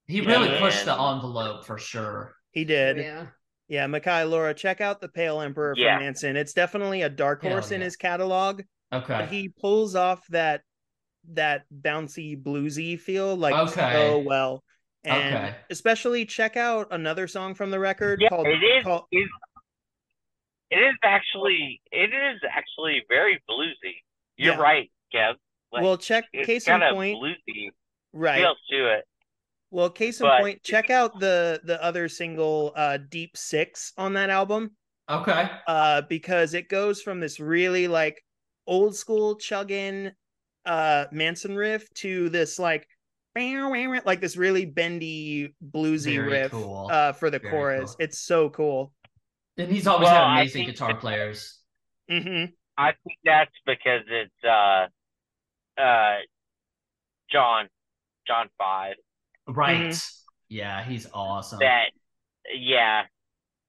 He 0.07 0.21
really 0.21 0.49
Yeah. 0.49 0.59
pushed 0.59 0.85
the 0.85 0.93
envelope 0.93 1.65
for 1.65 1.77
sure. 1.77 2.35
He 2.51 2.65
did. 2.65 2.97
Yeah. 2.97 3.27
Yeah, 3.67 3.87
Mikei, 3.87 4.29
Laura, 4.29 4.53
check 4.53 4.79
out 4.79 5.01
the 5.01 5.09
Pale 5.09 5.41
Emperor 5.41 5.73
Yeah. 5.75 5.95
from 5.95 6.03
Manson. 6.05 6.35
It's 6.37 6.53
definitely 6.53 7.01
a 7.01 7.09
dark 7.09 7.41
Hell 7.41 7.51
horse 7.53 7.71
in 7.71 7.79
yeah. 7.81 7.85
his 7.85 7.95
catalog, 7.95 8.61
Okay. 8.93 9.13
but 9.19 9.29
he 9.29 9.49
pulls 9.49 9.95
off 9.95 10.25
that 10.27 10.61
that 11.33 11.63
bouncy 11.81 12.41
bluesy 12.41 12.99
feel 12.99 13.35
like 13.35 13.55
Okay. 13.71 13.91
so 13.93 14.19
well. 14.19 14.63
And 15.03 15.35
Okay. 15.35 15.55
especially 15.69 16.25
check 16.25 16.55
out 16.57 16.87
another 16.91 17.27
song 17.27 17.53
from 17.55 17.71
the 17.71 17.79
record 17.79 18.21
Yeah, 18.21 18.29
called, 18.29 18.47
it 18.47 18.63
is. 18.63 18.83
called 18.83 19.05
It, 19.11 19.27
it 20.71 20.77
is 20.77 20.95
actually. 21.03 21.81
It 21.91 22.13
is 22.13 22.41
actually 22.49 23.03
very 23.09 23.41
bluesy. 23.49 23.95
You're 24.37 24.53
Yeah. 24.55 24.59
right, 24.61 24.91
Kev. 25.13 25.35
Like, 25.71 25.83
well 25.83 25.97
check 25.97 26.25
it's 26.31 26.45
case 26.47 26.67
in 26.67 26.79
point 26.79 27.17
bluesy 27.17 27.69
right 28.13 28.37
feels 28.41 28.57
to 28.69 28.93
it. 28.93 29.05
well 29.71 29.89
case 29.89 30.21
in 30.21 30.27
but- 30.27 30.39
point 30.41 30.63
check 30.63 30.89
out 30.89 31.19
the 31.19 31.59
the 31.65 31.81
other 31.83 32.07
single 32.07 32.71
uh 32.77 32.97
deep 32.97 33.35
six 33.35 33.91
on 33.97 34.13
that 34.13 34.29
album 34.29 34.77
Okay. 35.09 35.49
uh 35.67 36.01
because 36.03 36.53
it 36.53 36.69
goes 36.69 37.01
from 37.01 37.19
this 37.19 37.39
really 37.41 37.87
like 37.89 38.23
old 38.67 38.95
school 38.95 39.35
chugging 39.35 40.11
uh 40.65 41.05
Manson 41.11 41.55
riff 41.55 41.87
to 41.95 42.29
this 42.29 42.57
like 42.59 42.87
like 43.35 44.21
this 44.21 44.37
really 44.37 44.65
bendy 44.65 45.53
bluesy 45.73 46.15
Very 46.15 46.29
riff 46.29 46.51
cool. 46.51 46.89
uh 46.91 47.11
for 47.13 47.29
the 47.29 47.39
Very 47.39 47.51
chorus. 47.51 47.91
cool. 47.91 47.95
It's 47.99 48.19
so 48.19 48.49
cool. 48.49 48.93
And 49.57 49.71
he's 49.71 49.87
always 49.87 50.05
Well, 50.07 50.15
had 50.29 50.31
amazing 50.41 50.65
think 50.65 50.71
guitar 50.75 50.93
that- 50.93 51.01
players. 51.01 51.59
hmm 52.09 52.45
I 52.77 52.91
think 53.03 53.19
that's 53.23 53.51
because 53.65 54.01
it's 54.09 54.43
uh 54.43 54.87
uh 55.81 56.17
John 57.31 57.67
John 58.27 58.49
Five 58.57 58.95
Right. 59.47 59.77
Mm-hmm. 59.91 60.21
Yeah, 60.49 60.83
he's 60.83 61.07
awesome. 61.13 61.59
that 61.59 61.91
yeah 62.57 63.03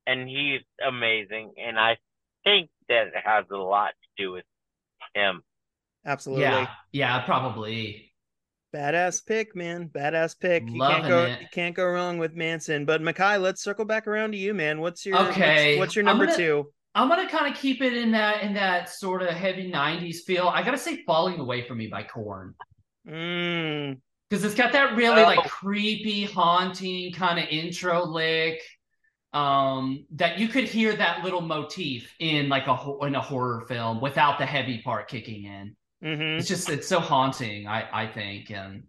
and 0.07 0.28
he's 0.28 0.61
amazing 0.86 1.55
and 1.59 1.78
I 1.78 1.97
think 2.44 2.70
that 2.88 3.09
it 3.09 3.14
has 3.24 3.44
a 3.51 3.57
lot 3.57 3.88
to 3.90 4.22
do 4.24 4.32
with 4.32 4.44
him. 5.15 5.43
Absolutely. 6.05 6.45
yeah. 6.45 6.69
Yeah, 6.93 7.21
probably. 7.25 8.13
Badass 8.75 9.25
pick, 9.25 9.57
man. 9.57 9.89
Badass 9.89 10.39
pick. 10.39 10.65
You 10.69 10.81
can't 10.81 11.07
go 11.09 11.25
it. 11.25 11.41
you 11.41 11.47
can't 11.53 11.75
go 11.75 11.85
wrong 11.87 12.19
with 12.19 12.35
Manson. 12.35 12.85
But 12.85 13.01
Mikei, 13.01 13.41
let's 13.41 13.63
circle 13.63 13.85
back 13.85 14.07
around 14.07 14.33
to 14.33 14.37
you, 14.39 14.53
man. 14.55 14.81
What's 14.81 15.07
your 15.07 15.17
what's- 15.17 15.31
Okay, 15.31 15.79
what's, 15.79 15.97
your 15.97 16.03
I'm 16.03 16.07
number 16.07 16.27
gonna- 16.27 16.37
two? 16.37 16.73
I'm 16.95 17.09
gonna 17.09 17.29
kind 17.29 17.53
of 17.53 17.61
keep 17.61 17.83
it 17.83 17.93
in 17.95 18.11
that 18.13 18.43
in 18.43 18.55
that 18.55 18.89
sort 18.89 19.23
of 19.23 19.29
heavy 19.31 19.71
'90s 19.71 20.21
feel. 20.25 20.49
I 20.49 20.63
gotta 20.63 20.79
say, 20.79 21.03
"Falling 21.05 21.39
Away 21.39 21.61
from 21.67 21.77
Me" 21.79 21.89
by 21.89 22.03
Korn. 22.03 22.55
Mm, 23.07 23.99
because 24.29 24.45
it's 24.45 24.55
got 24.55 24.73
that 24.73 24.97
really 24.97 25.23
Oh. 25.23 25.27
like 25.27 25.45
creepy, 25.45 26.25
haunting 26.25 27.13
kind 27.13 27.39
of 27.39 27.47
intro 27.51 28.05
lick. 28.05 28.63
Um, 29.37 30.07
that 30.12 30.39
you 30.39 30.49
could 30.49 30.64
hear 30.64 30.97
that 30.97 31.22
little 31.24 31.43
motif 31.43 32.14
in 32.18 32.49
like 32.49 32.66
a 32.68 32.76
in 33.03 33.14
a 33.14 33.20
horror 33.20 33.66
film 33.68 34.01
without 34.01 34.39
the 34.39 34.47
heavy 34.47 34.82
part 34.82 35.09
kicking 35.09 35.45
in. 35.45 35.76
hmm 36.03 36.39
It's 36.39 36.49
just 36.49 36.68
it's 36.70 36.89
so 36.89 37.01
haunting. 37.01 37.66
I 37.66 38.05
I 38.05 38.07
think, 38.07 38.51
and 38.51 38.84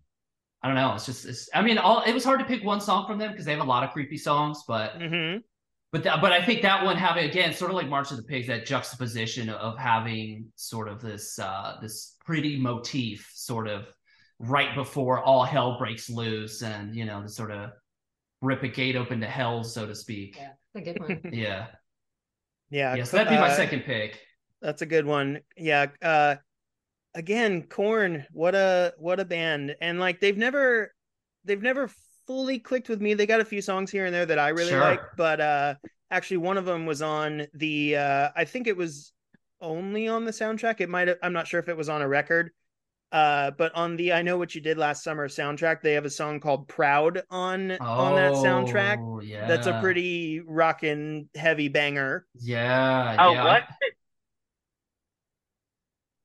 I 0.61 0.67
don't 0.67 0.75
know. 0.75 0.93
It's 0.95 1.05
just 1.05 1.25
it's. 1.25 1.49
I 1.53 1.61
mean, 1.61 1.77
all 1.77 2.01
it 2.03 2.13
was 2.13 2.23
hard 2.23 2.39
to 2.39 2.45
pick 2.45 2.63
one 2.63 2.81
song 2.81 3.07
from 3.07 3.17
them 3.19 3.31
because 3.31 3.45
they 3.45 3.51
have 3.53 3.61
a 3.61 3.73
lot 3.75 3.83
of 3.83 3.91
creepy 3.91 4.17
songs, 4.17 4.63
but 4.67 4.93
hmm 4.95 5.37
but 5.91 6.03
that, 6.03 6.21
but 6.21 6.31
I 6.33 6.43
think 6.43 6.61
that 6.63 6.83
one 6.83 6.97
having 6.97 7.29
again 7.29 7.53
sort 7.53 7.71
of 7.71 7.75
like 7.75 7.87
March 7.87 8.11
of 8.11 8.17
the 8.17 8.23
Pigs, 8.23 8.47
that 8.47 8.65
juxtaposition 8.65 9.49
of 9.49 9.77
having 9.77 10.51
sort 10.55 10.89
of 10.89 11.01
this 11.01 11.39
uh 11.39 11.77
this 11.81 12.15
pretty 12.25 12.59
motif 12.59 13.31
sort 13.33 13.67
of 13.67 13.87
right 14.39 14.75
before 14.75 15.21
all 15.23 15.43
hell 15.43 15.77
breaks 15.79 16.09
loose 16.09 16.61
and 16.61 16.95
you 16.95 17.05
know 17.05 17.21
the 17.21 17.29
sort 17.29 17.51
of 17.51 17.71
rip 18.41 18.63
a 18.63 18.67
gate 18.67 18.95
open 18.95 19.19
to 19.21 19.27
hell, 19.27 19.63
so 19.63 19.85
to 19.85 19.95
speak. 19.95 20.37
Yeah, 20.37 20.51
it's 20.75 20.87
a 20.87 20.93
good 20.93 20.99
one. 21.01 21.21
Yeah. 21.33 21.67
Yeah. 22.69 22.95
Yeah. 22.95 23.03
So 23.03 23.17
that'd 23.17 23.31
be 23.31 23.37
my 23.37 23.49
uh, 23.49 23.55
second 23.55 23.81
pick. 23.83 24.21
That's 24.61 24.81
a 24.81 24.85
good 24.85 25.05
one. 25.05 25.39
Yeah. 25.55 25.87
Uh 26.01 26.35
again, 27.15 27.63
Korn, 27.63 28.25
what 28.31 28.55
a 28.55 28.93
what 28.97 29.19
a 29.19 29.25
band. 29.25 29.75
And 29.81 29.99
like 29.99 30.19
they've 30.19 30.37
never 30.37 30.93
they've 31.45 31.61
never 31.61 31.89
fully 32.27 32.59
clicked 32.59 32.89
with 32.89 33.01
me. 33.01 33.13
They 33.13 33.25
got 33.25 33.39
a 33.39 33.45
few 33.45 33.61
songs 33.61 33.89
here 33.89 34.05
and 34.05 34.13
there 34.13 34.25
that 34.25 34.39
I 34.39 34.49
really 34.49 34.71
Sure. 34.71 34.81
like, 34.81 35.01
but 35.15 35.39
uh 35.39 35.75
actually 36.11 36.37
one 36.37 36.57
of 36.57 36.65
them 36.65 36.85
was 36.85 37.01
on 37.01 37.47
the 37.53 37.95
uh 37.95 38.29
I 38.35 38.43
think 38.45 38.67
it 38.67 38.75
was 38.75 39.13
only 39.61 40.07
on 40.07 40.25
the 40.25 40.31
soundtrack. 40.31 40.81
It 40.81 40.89
might 40.89 41.09
I'm 41.23 41.33
not 41.33 41.47
sure 41.47 41.59
if 41.59 41.69
it 41.69 41.77
was 41.77 41.89
on 41.89 42.01
a 42.01 42.07
record. 42.07 42.51
Uh 43.11 43.51
but 43.51 43.73
on 43.73 43.95
the 43.95 44.11
I 44.11 44.21
know 44.21 44.37
what 44.37 44.53
you 44.53 44.59
did 44.59 44.77
last 44.77 45.03
summer 45.03 45.29
soundtrack, 45.29 45.81
they 45.81 45.93
have 45.93 46.03
a 46.05 46.09
song 46.09 46.39
called 46.41 46.67
Proud 46.67 47.23
on 47.29 47.71
on 47.79 48.15
that 48.15 48.33
soundtrack. 48.33 48.97
Oh, 48.99 49.21
Yeah. 49.21 49.47
That's 49.47 49.67
a 49.67 49.79
pretty 49.79 50.41
rockin' 50.41 51.29
heavy 51.35 51.69
banger. 51.69 52.25
Yeah. 52.35 53.15
Oh, 53.19 53.31
yeah. 53.33 53.43
what? 53.43 53.63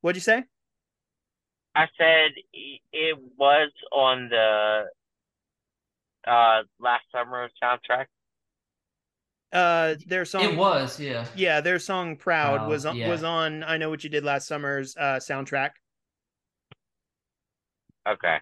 What'd 0.01 0.17
you 0.17 0.21
say? 0.21 0.43
I 1.75 1.87
said 1.97 2.33
it 2.53 3.19
was 3.39 3.71
on 3.93 4.29
the 4.29 4.85
uh 6.27 6.63
last 6.81 7.05
summer 7.13 7.49
soundtrack. 7.63 8.07
Uh 9.53 9.95
their 10.07 10.25
song 10.25 10.43
It 10.43 10.57
was, 10.57 10.99
yeah. 10.99 11.27
Yeah, 11.37 11.61
their 11.61 11.79
song 11.79 12.17
"Proud" 12.17 12.57
Proud, 12.57 12.69
was 12.69 12.87
on, 12.87 12.97
yeah. 12.97 13.09
was 13.09 13.23
on. 13.23 13.63
I 13.63 13.77
know 13.77 13.89
what 13.91 14.03
you 14.03 14.11
did 14.11 14.25
last 14.25 14.49
summer's 14.49 14.97
uh, 14.97 15.21
soundtrack. 15.21 15.71
Okay. 18.09 18.37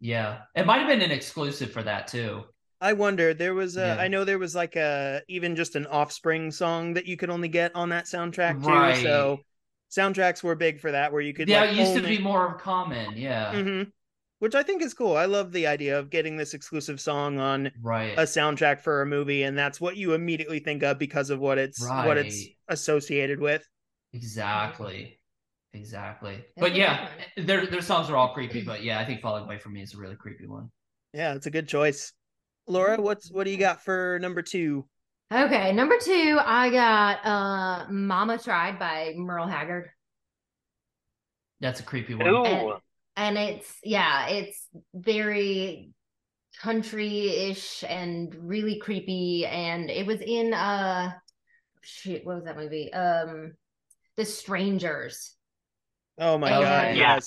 Yeah. 0.00 0.40
It 0.54 0.66
might 0.66 0.78
have 0.78 0.88
been 0.88 1.02
an 1.02 1.10
exclusive 1.10 1.70
for 1.72 1.82
that 1.82 2.06
too. 2.08 2.44
I 2.80 2.92
wonder 2.92 3.32
there 3.32 3.54
was 3.54 3.76
a. 3.76 3.80
Yeah. 3.86 3.96
I 3.98 4.08
know 4.08 4.24
there 4.24 4.38
was 4.38 4.54
like 4.54 4.76
a 4.76 5.22
even 5.28 5.56
just 5.56 5.76
an 5.76 5.86
Offspring 5.86 6.50
song 6.50 6.94
that 6.94 7.06
you 7.06 7.16
could 7.16 7.30
only 7.30 7.48
get 7.48 7.74
on 7.74 7.88
that 7.90 8.04
soundtrack 8.04 8.62
too. 8.62 8.68
Right. 8.68 9.02
So 9.02 9.40
soundtracks 9.90 10.42
were 10.42 10.54
big 10.56 10.80
for 10.80 10.90
that, 10.92 11.12
where 11.12 11.22
you 11.22 11.32
could 11.32 11.48
Yeah, 11.48 11.60
like, 11.62 11.70
it 11.70 11.76
used 11.76 11.92
to 11.94 11.98
only- 12.00 12.16
be 12.16 12.22
more 12.22 12.46
of 12.54 12.60
common. 12.60 13.16
Yeah. 13.16 13.52
Mhm. 13.54 13.90
Which 14.40 14.54
I 14.56 14.62
think 14.62 14.82
is 14.82 14.92
cool. 14.92 15.16
I 15.16 15.24
love 15.24 15.52
the 15.52 15.66
idea 15.68 15.98
of 15.98 16.10
getting 16.10 16.36
this 16.36 16.52
exclusive 16.52 17.00
song 17.00 17.38
on 17.38 17.70
Right. 17.80 18.12
a 18.18 18.22
soundtrack 18.22 18.80
for 18.80 19.00
a 19.00 19.06
movie, 19.06 19.44
and 19.44 19.56
that's 19.56 19.80
what 19.80 19.96
you 19.96 20.12
immediately 20.12 20.58
think 20.58 20.82
of 20.82 20.98
because 20.98 21.30
of 21.30 21.38
what 21.38 21.56
it's 21.56 21.80
what 21.80 22.18
it's 22.18 22.44
associated 22.68 23.40
with. 23.40 23.66
Exactly. 24.12 25.18
Exactly. 25.74 26.36
That's 26.36 26.60
But 26.60 26.74
yeah, 26.76 27.08
their 27.36 27.66
their 27.66 27.82
songs 27.82 28.08
are 28.08 28.16
all 28.16 28.32
creepy, 28.32 28.62
but 28.62 28.82
yeah, 28.84 29.00
I 29.00 29.04
think 29.04 29.20
Falling 29.20 29.44
Away 29.44 29.58
from 29.58 29.72
Me 29.74 29.82
is 29.82 29.92
a 29.94 29.98
really 29.98 30.16
creepy 30.16 30.46
one. 30.46 30.70
Yeah, 31.12 31.34
it's 31.34 31.46
a 31.46 31.50
good 31.50 31.68
choice. 31.68 32.12
Laura, 32.66 33.00
what's 33.00 33.30
what 33.30 33.44
do 33.44 33.50
you 33.50 33.58
got 33.58 33.82
for 33.84 34.18
number 34.22 34.40
two? 34.40 34.86
Okay, 35.32 35.72
number 35.72 35.96
two, 35.98 36.38
I 36.42 36.70
got 36.70 37.26
uh 37.26 37.90
Mama 37.90 38.38
Tried 38.38 38.78
by 38.78 39.14
Merle 39.16 39.48
Haggard. 39.48 39.90
That's 41.60 41.80
a 41.80 41.82
creepy 41.82 42.14
one. 42.14 42.28
Ooh. 42.28 42.44
And- 42.44 42.80
And 43.16 43.38
it's 43.38 43.76
yeah, 43.82 44.28
it's 44.28 44.66
very 44.94 45.90
country-ish 46.60 47.84
and 47.88 48.34
really 48.40 48.78
creepy. 48.78 49.44
And 49.46 49.90
it 49.90 50.06
was 50.06 50.20
in 50.20 50.54
uh 50.54 51.12
shit, 51.82 52.24
what 52.24 52.36
was 52.36 52.44
that 52.44 52.56
movie? 52.56 52.92
Um 52.92 53.54
The 54.16 54.24
Strangers. 54.24 55.36
Oh 56.18 56.38
my 56.38 56.54
Okay. 56.54 56.62
god, 56.64 56.96
yes. 56.96 57.24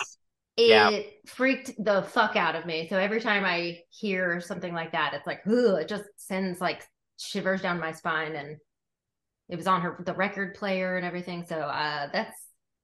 It 0.55 0.69
Yeah. 0.69 0.99
freaked 1.27 1.71
the 1.83 2.01
fuck 2.03 2.35
out 2.35 2.55
of 2.55 2.65
me. 2.65 2.87
So 2.87 2.97
every 2.97 3.21
time 3.21 3.45
I 3.45 3.81
hear 3.89 4.41
something 4.41 4.73
like 4.73 4.93
that, 4.93 5.13
it's 5.13 5.27
like, 5.27 5.41
ugh, 5.45 5.79
it 5.81 5.87
just 5.87 6.05
sends 6.15 6.59
like 6.61 6.83
shivers 7.19 7.61
down 7.61 7.79
my 7.79 7.91
spine. 7.91 8.35
And 8.35 8.57
it 9.49 9.55
was 9.55 9.67
on 9.67 9.81
her 9.81 10.01
the 10.05 10.13
record 10.13 10.55
player 10.55 10.97
and 10.97 11.05
everything. 11.05 11.45
So 11.45 11.57
uh 11.57 12.09
that's 12.11 12.35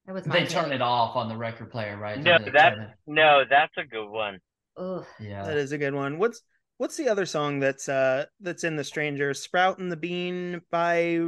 that 0.06 0.14
was 0.14 0.26
my 0.28 0.40
They 0.42 0.46
turn 0.46 0.72
it 0.72 0.82
off 0.82 1.16
on 1.16 1.30
the 1.30 1.38
record 1.38 1.72
player, 1.72 1.98
right? 1.98 2.20
No, 2.20 2.38
They 2.38 2.52
that- 2.52 2.96
No, 3.08 3.44
that's 3.50 3.74
a 3.78 3.86
good 3.86 4.10
one. 4.10 4.40
Ugh. 4.78 5.06
yeah. 5.20 5.44
That 5.44 5.58
is 5.58 5.72
a 5.72 5.78
good 5.78 5.94
one. 5.96 6.20
What's 6.20 6.42
what's 6.78 6.98
the 6.98 7.08
other 7.08 7.26
song 7.26 7.60
that's 7.60 7.88
uh 7.88 8.26
that's 8.42 8.64
in 8.64 8.76
the 8.76 8.84
stranger 8.84 9.34
Sprout 9.34 9.80
and 9.80 9.92
the 9.92 9.96
Bean 9.98 10.62
by 10.70 11.20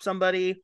somebody. 0.00 0.63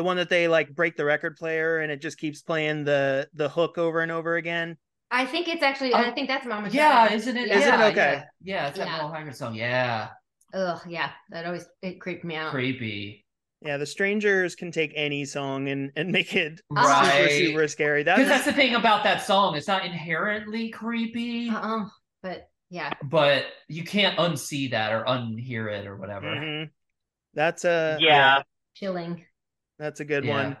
The 0.00 0.04
one 0.04 0.16
that 0.16 0.30
they 0.30 0.48
like 0.48 0.74
break 0.74 0.96
the 0.96 1.04
record 1.04 1.36
player 1.36 1.80
and 1.80 1.92
it 1.92 2.00
just 2.00 2.16
keeps 2.16 2.40
playing 2.40 2.84
the 2.84 3.28
the 3.34 3.50
hook 3.50 3.76
over 3.76 4.00
and 4.00 4.10
over 4.10 4.36
again. 4.36 4.78
I 5.10 5.26
think 5.26 5.46
it's 5.46 5.62
actually 5.62 5.92
Oh, 5.92 5.98
I 5.98 6.10
think 6.12 6.26
that's 6.26 6.46
Mama 6.46 6.70
Yeah, 6.70 7.06
Tried. 7.08 7.16
isn't 7.16 7.36
it? 7.36 7.48
Yeah. 7.48 7.58
Is 7.58 7.64
it? 7.66 7.66
Yeah, 7.66 7.86
Okay. 7.88 7.94
Yeah, 7.94 8.24
yeah 8.62 8.68
it's 8.68 8.78
that 8.78 8.86
Yeah. 8.86 8.96
Merle 8.96 9.12
Haggard 9.12 9.36
song. 9.36 9.54
Yeah. 9.54 10.08
Ugh, 10.54 10.80
yeah. 10.88 11.10
That 11.28 11.44
always 11.44 11.66
it 11.82 12.00
creeped 12.00 12.24
me 12.24 12.34
out. 12.34 12.50
Creepy. 12.50 13.26
Yeah, 13.60 13.76
the 13.76 13.84
Strangers 13.84 14.54
can 14.54 14.72
take 14.72 14.94
any 14.96 15.26
song 15.26 15.68
and 15.68 15.92
and 15.96 16.10
make 16.10 16.34
it 16.34 16.62
Right. 16.70 17.28
super 17.28 17.28
super 17.28 17.68
scary. 17.68 18.02
That 18.04 18.16
Because 18.16 18.30
that's 18.30 18.46
the 18.46 18.54
thing 18.54 18.76
about 18.76 19.04
that 19.04 19.20
song. 19.22 19.54
It's 19.54 19.68
not 19.68 19.84
inherently 19.84 20.70
creepy, 20.70 21.50
Uh-uh. 21.50 21.90
But 22.22 22.48
yeah. 22.70 22.94
but 23.04 23.44
you 23.68 23.84
can't 23.84 24.16
unsee 24.18 24.70
that 24.70 24.94
or 24.94 25.04
unhear 25.04 25.70
it 25.70 25.86
or 25.86 25.98
whatever. 25.98 26.26
Mhm. 26.28 26.70
that's 27.34 27.66
a 27.66 27.98
Yeah. 28.00 28.44
Chilling. 28.76 29.26
That's 29.80 30.00
a 30.00 30.04
good 30.04 30.24
Yeah. 30.24 30.36
one. 30.36 30.56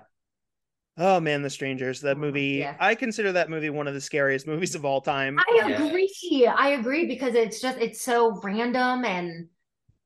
Oh 0.98 1.20
man, 1.20 1.42
The 1.42 1.50
Strangers, 1.50 2.00
that 2.00 2.16
Mhm, 2.16 2.20
movie. 2.20 2.58
yeah. 2.58 2.76
I 2.80 2.94
consider 2.94 3.32
that 3.32 3.48
movie 3.48 3.70
one 3.70 3.86
of 3.86 3.94
the 3.94 4.00
scariest 4.00 4.46
movies 4.46 4.74
of 4.74 4.84
all 4.84 5.00
time. 5.00 5.38
I 5.38 5.62
Yeah. 5.68 5.76
agree. 5.76 6.46
I 6.46 6.70
agree 6.70 7.06
because 7.06 7.34
it's 7.34 7.60
just 7.60 7.78
it's 7.78 8.00
so 8.02 8.40
random 8.42 9.04
and 9.04 9.48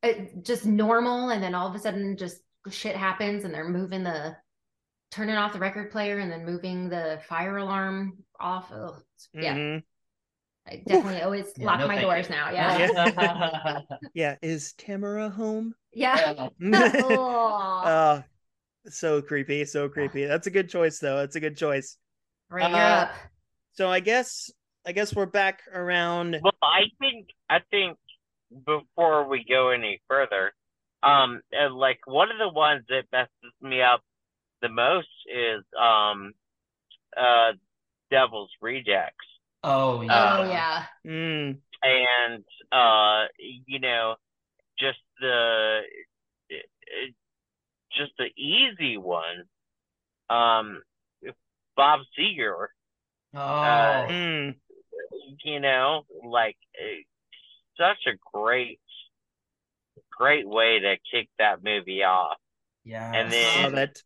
it, 0.03 0.45
just 0.45 0.67
normal, 0.67 1.31
and 1.31 1.43
then 1.43 1.55
all 1.55 1.67
of 1.67 1.75
a 1.75 1.79
sudden, 1.79 2.17
just 2.17 2.43
shit 2.71 2.95
happens, 2.95 3.45
and 3.45 3.55
they're 3.55 3.69
moving 3.69 4.05
the 4.05 4.37
turning 5.11 5.37
off 5.37 5.53
the 5.53 5.59
record 5.59 5.91
player 5.91 6.19
and 6.19 6.31
then 6.31 6.45
moving 6.45 6.89
the 6.89 7.21
fire 7.29 7.57
alarm 7.57 8.19
off. 8.39 8.71
Oh, 8.73 8.99
yeah. 9.33 9.55
Mhm. 9.55 9.83
I 10.67 10.83
definitely 10.87 11.23
always 11.23 11.53
Yeah, 11.57 11.67
lock 11.67 11.81
no 11.81 11.89
my 11.89 12.01
doors 12.01 12.29
you. 12.29 12.35
now. 12.35 12.51
Yeah. 12.53 13.83
Yeah. 14.15 14.37
Is 14.43 14.73
Tamara 14.75 15.31
home? 15.31 15.75
Yeah. 15.93 16.35
Yeah. 16.61 16.91
oh, 17.01 17.81
Uh, 17.85 18.23
so 18.89 19.22
creepy, 19.22 19.64
so 19.64 19.89
creepy. 19.89 20.24
That's 20.24 20.47
a 20.47 20.51
good 20.51 20.68
choice, 20.68 20.99
though. 20.99 21.18
That's 21.18 21.37
a 21.37 21.41
good 21.41 21.57
choice. 21.57 21.97
right, 22.51 22.72
uh, 22.72 22.76
up. 22.76 23.14
So 23.72 23.89
I 23.89 24.01
guess, 24.01 24.51
I 24.87 24.93
guess 24.93 25.14
we're 25.14 25.26
back 25.26 25.62
around. 25.72 26.39
Well, 26.43 26.53
I 26.62 26.85
think 27.01 27.28
I 27.49 27.59
think 27.70 27.99
before 28.66 29.28
we 29.28 29.45
go 29.49 29.70
any 29.70 30.01
further, 30.09 30.53
um, 31.03 31.41
like 31.72 32.01
one 32.07 32.30
of 32.30 32.39
the 32.39 32.49
ones 32.49 32.85
that 32.89 33.05
messes 33.12 33.53
me 33.61 33.82
up 33.82 34.03
the 34.62 34.68
most 34.68 35.09
is 35.26 35.64
um, 35.78 36.32
uh, 37.16 37.53
Devil's 38.11 38.51
Rejects, 38.61 39.26
oh 39.62 40.03
yeah. 40.03 40.12
uh, 40.12 40.39
oh 40.39 40.49
yeah. 40.51 40.85
Mm, 41.07 41.59
and 41.82 42.45
uh, 42.70 43.26
you 43.39 43.80
know, 43.80 44.14
just 44.78 44.99
the 45.20 45.80
just 47.97 48.13
the 48.19 48.31
easy 48.37 48.97
one, 48.99 49.45
um, 50.31 50.83
Bob 51.77 52.01
Seger. 52.19 52.69
Oh. 53.37 53.41
uh, 53.41 54.07
mm. 54.09 54.55
you 55.45 55.59
know, 55.61 56.03
like 56.25 56.57
eh, 56.79 57.03
such 57.77 58.07
a 58.07 58.17
great, 58.33 58.79
great 60.17 60.49
way 60.49 60.79
to 60.81 60.97
kick 61.11 61.29
that 61.39 61.65
movie 61.65 62.05
off, 62.05 62.39
yeah. 62.85 63.13
and 63.13 63.33
then- 63.33 63.63
Love 63.65 63.75
it. 63.75 64.03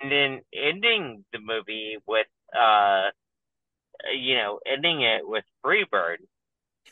and 0.00 0.12
then 0.12 0.40
ending 0.54 1.24
the 1.32 1.40
movie 1.40 1.96
with, 2.06 2.26
uh, 2.56 3.06
you 4.14 4.36
know, 4.36 4.60
ending 4.64 5.02
it 5.02 5.26
with 5.26 5.44
Freebird. 5.64 6.18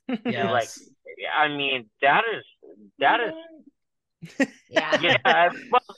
yes. 0.25 0.51
like, 0.51 0.69
I 1.39 1.49
mean, 1.49 1.89
that 2.03 2.25
is 2.37 2.45
that 2.99 3.21
is 3.21 3.35
Yeah. 4.69 5.01
yeah. 5.25 5.51
well, 5.71 5.97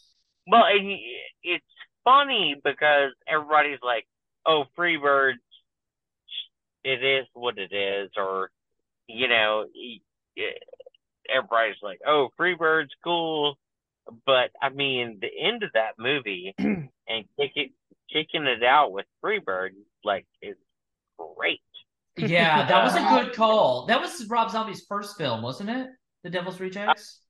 well, 0.48 0.64
and 0.64 0.98
it's 1.42 1.64
funny 2.04 2.56
because 2.62 3.12
everybody's 3.28 3.80
like, 3.82 4.06
"Oh, 4.46 4.64
Freebirds, 4.76 5.34
it 6.84 7.04
is 7.04 7.26
what 7.34 7.58
it 7.58 7.72
is," 7.72 8.10
or 8.16 8.50
you 9.06 9.28
know, 9.28 9.66
y- 9.74 10.00
y- 10.36 10.54
everybody's 11.28 11.76
like, 11.82 12.00
"Oh, 12.06 12.30
Freebird's 12.38 12.92
cool," 13.04 13.58
but 14.26 14.50
I 14.60 14.70
mean, 14.70 15.18
the 15.20 15.28
end 15.40 15.62
of 15.62 15.70
that 15.74 15.98
movie 15.98 16.54
and 16.58 16.90
kicking 17.38 17.72
kicking 18.12 18.44
it 18.46 18.62
out 18.62 18.92
with 18.92 19.06
Freebird, 19.22 19.70
like, 20.04 20.26
is 20.40 20.56
great. 21.18 21.60
yeah, 22.16 22.66
that 22.66 22.84
was 22.84 22.94
a 22.94 23.00
good 23.24 23.34
call. 23.36 23.86
That 23.86 24.00
was 24.00 24.26
Rob 24.28 24.50
Zombie's 24.50 24.84
first 24.88 25.16
film, 25.18 25.42
wasn't 25.42 25.70
it? 25.70 25.88
The 26.24 26.30
Devil's 26.30 26.58
Rejects. 26.58 27.20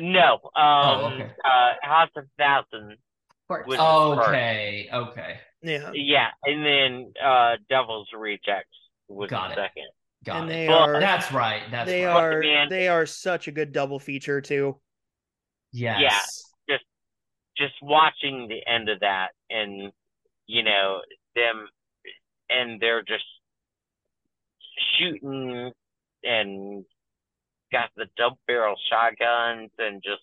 No, 0.00 0.34
um, 0.34 0.40
Oh, 0.56 1.10
okay. 1.14 1.30
uh, 1.44 1.72
House 1.82 2.10
of 2.16 2.24
Thousand, 2.38 2.92
Of 2.92 3.48
course. 3.48 3.66
With- 3.66 3.78
Okay, 3.80 4.88
okay, 4.92 5.40
Yeah. 5.62 5.90
yeah, 5.94 6.28
and 6.44 6.64
then 6.64 7.12
uh, 7.22 7.56
Devil's 7.68 8.08
Rejects 8.16 8.68
was 9.08 9.28
Got 9.30 9.48
the 9.48 9.52
it. 9.52 9.66
second. 9.66 9.88
got 10.24 10.40
and 10.42 10.50
it. 10.50 10.54
they 10.54 10.68
Well, 10.68 10.78
are 10.78 11.00
That's 11.00 11.30
right. 11.32 11.62
That's 11.70 11.90
they 11.90 12.04
right. 12.04 12.16
are 12.16 12.40
Man. 12.40 12.68
they 12.70 12.88
are 12.88 13.04
such 13.06 13.48
a 13.48 13.52
good 13.52 13.72
double 13.72 13.98
feature 13.98 14.40
too. 14.40 14.80
Yes. 15.72 16.00
Yeah. 16.00 16.76
Just, 16.76 16.84
just 17.56 17.74
watching 17.82 18.48
the 18.48 18.66
end 18.66 18.88
of 18.88 19.00
that 19.00 19.30
and 19.50 19.92
you 20.46 20.62
know 20.62 21.00
them 21.34 21.68
and 22.48 22.80
they're 22.80 23.02
just 23.02 23.24
shooting 24.98 25.72
and 26.24 26.84
got 27.72 27.90
the 27.96 28.06
double 28.16 28.38
barrel 28.46 28.76
shotguns 28.90 29.70
and 29.78 30.02
just 30.04 30.22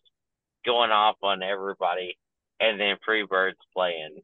going 0.66 0.92
off 0.92 1.16
on 1.24 1.42
everybody 1.44 2.18
and 2.60 2.80
then 2.80 2.96
Freebird's 3.08 3.58
playing 3.76 4.20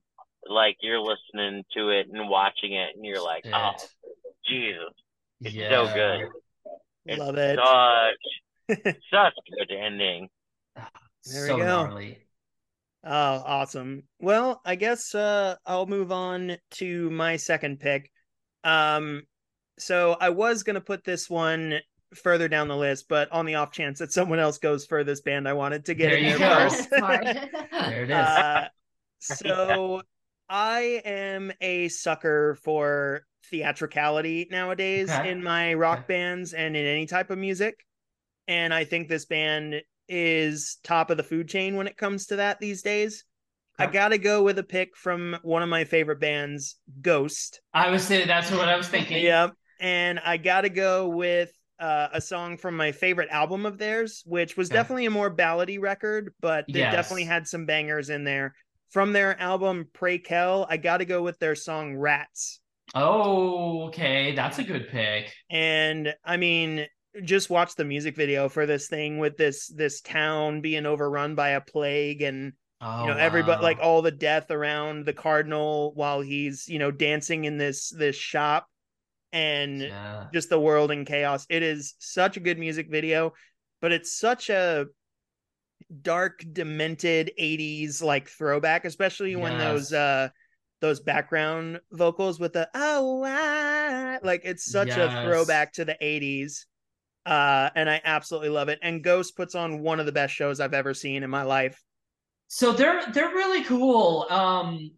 like 0.48 0.78
you're 0.82 1.00
listening 1.02 1.64
to 1.76 1.90
it 1.90 2.08
and 2.12 2.30
watching 2.30 2.74
it 2.74 2.90
and 2.96 3.04
you're 3.06 3.24
like 3.24 3.46
oh 3.52 3.72
Jesus 4.48 4.94
it's 5.42 5.56
yeah. 5.56 5.70
so 5.70 5.94
good 5.94 6.30
It's 7.06 7.20
Love 7.20 7.38
it. 7.38 7.58
such 7.58 8.78
such 9.12 9.34
good 9.58 9.72
ending 9.76 10.30
There 11.26 11.42
we 11.44 11.48
so 11.50 11.58
go. 11.58 11.66
gnarly. 11.66 12.20
Oh, 13.04 13.12
awesome. 13.46 14.04
Well, 14.20 14.62
I 14.66 14.76
guess 14.76 15.16
uh 15.16 15.56
I'll 15.66 15.88
move 15.88 16.12
on 16.12 16.58
to 16.72 17.10
my 17.12 17.38
second 17.38 17.80
pick. 17.80 18.12
Um 18.64 19.24
so 19.80 20.16
I 20.20 20.30
was 20.30 20.64
going 20.64 20.76
to 20.76 20.82
put 20.82 21.04
this 21.04 21.30
one 21.30 21.80
further 22.18 22.48
down 22.48 22.68
the 22.68 22.76
list, 22.78 23.08
but 23.10 23.32
on 23.32 23.46
the 23.46 23.56
off 23.56 23.72
chance 23.72 24.00
that 24.00 24.12
someone 24.12 24.40
else 24.40 24.58
goes 24.58 24.86
for 24.86 25.04
this 25.04 25.22
band, 25.22 25.48
I 25.48 25.54
wanted 25.54 25.86
to 25.86 25.94
get 25.94 26.12
There 26.12 26.20
in 26.20 26.40
there 26.40 26.70
first. 26.70 26.90
There 27.72 28.04
it 28.04 28.10
is. 28.10 28.16
Uh, 28.16 28.68
so 29.20 30.02
I 30.50 31.02
am 31.06 31.52
a 31.62 31.88
sucker 31.90 32.58
for 32.64 33.22
theatricality 33.50 34.48
nowadays 34.50 35.10
Okay. 35.10 35.32
in 35.32 35.44
my 35.44 35.74
rock 35.74 36.00
Okay. 36.00 36.06
bands 36.16 36.54
and 36.54 36.76
in 36.76 36.86
any 36.86 37.06
type 37.06 37.30
of 37.30 37.38
music. 37.38 37.76
And 38.48 38.74
I 38.74 38.84
think 38.84 39.08
this 39.08 39.26
band 39.26 39.82
is 40.08 40.78
top 40.84 41.10
of 41.10 41.18
the 41.18 41.24
food 41.24 41.48
chain 41.48 41.76
when 41.76 41.88
it 41.88 41.98
comes 41.98 42.28
to 42.28 42.36
that 42.38 42.60
these 42.60 42.82
days. 42.82 43.26
I 43.78 43.88
got 43.88 44.10
to 44.10 44.18
go 44.18 44.42
with 44.42 44.58
a 44.58 44.64
pick 44.64 44.96
from 44.96 45.38
one 45.42 45.62
of 45.62 45.68
my 45.68 45.84
favorite 45.84 46.22
bands, 46.22 46.78
Ghost. 47.02 47.60
I 47.74 47.90
was 47.90 48.04
saying 48.04 48.28
that's 48.28 48.50
what 48.50 48.70
I 48.70 48.78
was 48.78 48.88
thinking. 48.88 49.22
Yep. 49.22 49.52
And 49.82 50.20
I 50.20 50.38
got 50.38 50.62
to 50.62 50.70
go 50.70 51.10
with 51.10 51.52
uh, 51.80 52.10
a 52.14 52.22
song 52.22 52.58
from 52.58 52.78
my 52.78 52.92
favorite 52.92 53.30
album 53.30 53.66
of 53.66 53.78
theirs, 53.78 54.24
which 54.26 54.58
was 54.58 54.70
definitely 54.70 55.06
a 55.06 55.12
more 55.12 55.34
ballady 55.34 55.80
record, 55.80 56.34
but 56.42 56.66
they 56.72 56.80
Yes. 56.80 56.92
definitely 56.92 57.26
had 57.26 57.48
some 57.48 57.66
bangers 57.66 58.10
in 58.10 58.24
there. 58.24 58.56
From 58.92 59.14
their 59.14 59.40
album 59.40 59.90
Prequelle, 59.94 60.66
I 60.70 60.78
got 60.78 60.98
to 60.98 61.06
go 61.06 61.22
with 61.22 61.38
their 61.40 61.56
song 61.56 61.96
Rats. 61.98 62.62
Oh, 62.94 63.88
okay. 63.88 64.34
That's 64.34 64.60
a 64.60 64.64
good 64.64 64.88
pick. 64.90 65.34
And 65.50 66.14
I 66.24 66.38
mean, 66.38 66.88
just 67.24 67.50
watch 67.50 67.76
the 67.76 67.86
music 67.86 68.16
video 68.16 68.48
for 68.50 68.66
this 68.66 68.88
thing 68.88 69.18
with 69.20 69.38
this 69.38 69.68
this 69.68 70.02
town 70.02 70.62
being 70.62 70.86
overrun 70.86 71.36
by 71.36 71.50
a 71.50 71.62
plague 71.62 72.22
and 72.22 72.54
Oh, 72.82 73.02
you 73.02 73.08
know 73.08 73.18
everybody 73.18 73.58
wow. 73.58 73.64
like 73.64 73.80
all 73.82 74.02
the 74.02 74.12
death 74.12 74.52
around 74.52 75.06
the 75.06 75.14
cardinal 75.14 75.94
while 75.96 76.22
he's 76.22 76.68
you 76.68 76.78
know 76.78 76.92
dancing 76.92 77.46
in 77.46 77.58
this 77.58 77.90
this 77.90 78.16
shop 78.18 78.68
and 79.36 79.82
Yeah. 79.82 80.24
just 80.34 80.50
the 80.50 80.60
world 80.60 80.92
in 80.92 81.06
chaos. 81.06 81.46
It 81.50 81.62
is 81.62 81.96
such 82.00 82.38
a 82.38 82.40
good 82.40 82.58
music 82.58 82.90
video, 82.90 83.34
but 83.82 83.92
it's 83.92 84.18
such 84.18 84.50
a 84.50 84.88
dark, 86.02 86.44
demented 86.52 87.32
80s 87.38 88.02
like 88.02 88.30
throwback, 88.30 88.86
especially 88.86 89.36
when 89.36 89.58
those 89.58 89.92
uh 89.94 90.30
those 90.82 91.00
background 91.00 91.80
vocals 91.92 92.40
with 92.40 92.54
the 92.54 92.70
oh 92.76 93.24
ah, 93.26 94.18
like 94.24 94.42
it's 94.44 94.66
such 94.66 94.98
a 94.98 95.10
throwback 95.22 95.74
to 95.74 95.86
the 95.86 95.98
80s. 96.02 96.66
Uh 97.26 97.70
and 97.76 97.90
I 97.90 98.02
absolutely 98.04 98.50
love 98.50 98.70
it. 98.70 98.80
And 98.82 99.04
Ghost 99.04 99.36
puts 99.36 99.56
on 99.56 99.82
one 99.82 100.00
of 100.00 100.06
the 100.06 100.12
best 100.12 100.34
shows 100.34 100.60
I've 100.60 100.74
ever 100.74 100.94
seen 100.94 101.24
in 101.24 101.30
my 101.30 101.44
life. 101.44 101.82
So 102.48 102.72
they're 102.72 103.06
they're 103.12 103.30
really 103.30 103.64
cool. 103.64 104.28
Um, 104.30 104.92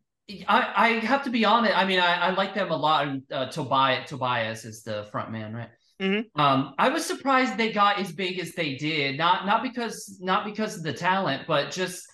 I 0.47 0.73
I 0.75 0.87
have 1.05 1.23
to 1.23 1.29
be 1.29 1.45
honest. 1.45 1.77
I 1.77 1.85
mean, 1.85 1.99
I, 1.99 2.15
I 2.15 2.29
like 2.31 2.53
them 2.53 2.71
a 2.71 2.75
lot. 2.75 3.07
And 3.07 3.23
uh, 3.31 3.49
Tobias 3.49 4.09
Tobias 4.09 4.65
is 4.65 4.83
the 4.83 5.07
front 5.11 5.31
man, 5.31 5.53
right? 5.53 5.69
Mhm. 6.01 6.25
Um, 6.35 6.75
I 6.77 6.89
was 6.89 7.05
surprised 7.05 7.57
they 7.57 7.71
got 7.71 7.97
as 7.97 8.11
big 8.11 8.39
as 8.39 8.53
they 8.53 8.75
did. 8.75 9.17
Not 9.17 9.45
not 9.45 9.63
because 9.63 10.17
not 10.21 10.45
because 10.45 10.77
of 10.77 10.83
the 10.83 10.93
talent, 10.93 11.43
but 11.47 11.71
just 11.71 12.05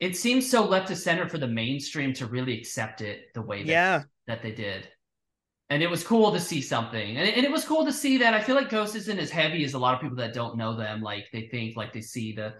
it 0.00 0.16
seems 0.16 0.48
so 0.50 0.64
left 0.66 0.88
to 0.88 0.96
center 0.96 1.28
for 1.28 1.38
the 1.38 1.46
mainstream 1.46 2.12
to 2.14 2.26
really 2.26 2.58
accept 2.58 3.00
it 3.00 3.32
the 3.34 3.42
way 3.42 3.62
that 3.62 3.68
Yeah. 3.68 4.02
that 4.26 4.42
they 4.42 4.52
did. 4.52 4.88
And 5.70 5.82
it 5.82 5.88
was 5.88 6.04
cool 6.04 6.32
to 6.32 6.40
see 6.40 6.60
something. 6.60 7.16
And 7.16 7.26
it, 7.26 7.36
and 7.36 7.46
it 7.46 7.50
was 7.50 7.64
cool 7.64 7.86
to 7.86 7.92
see 7.92 8.18
that. 8.18 8.34
I 8.34 8.42
feel 8.42 8.56
like 8.56 8.68
Ghost 8.68 8.94
isn't 8.94 9.18
as 9.18 9.30
heavy 9.30 9.64
as 9.64 9.72
a 9.72 9.78
lot 9.78 9.94
of 9.94 10.00
people 10.02 10.16
that 10.18 10.34
don't 10.34 10.58
know 10.58 10.76
them. 10.76 11.00
Like 11.00 11.28
they 11.32 11.48
think 11.48 11.76
like 11.76 11.92
they 11.94 12.02
see 12.02 12.32
the 12.34 12.54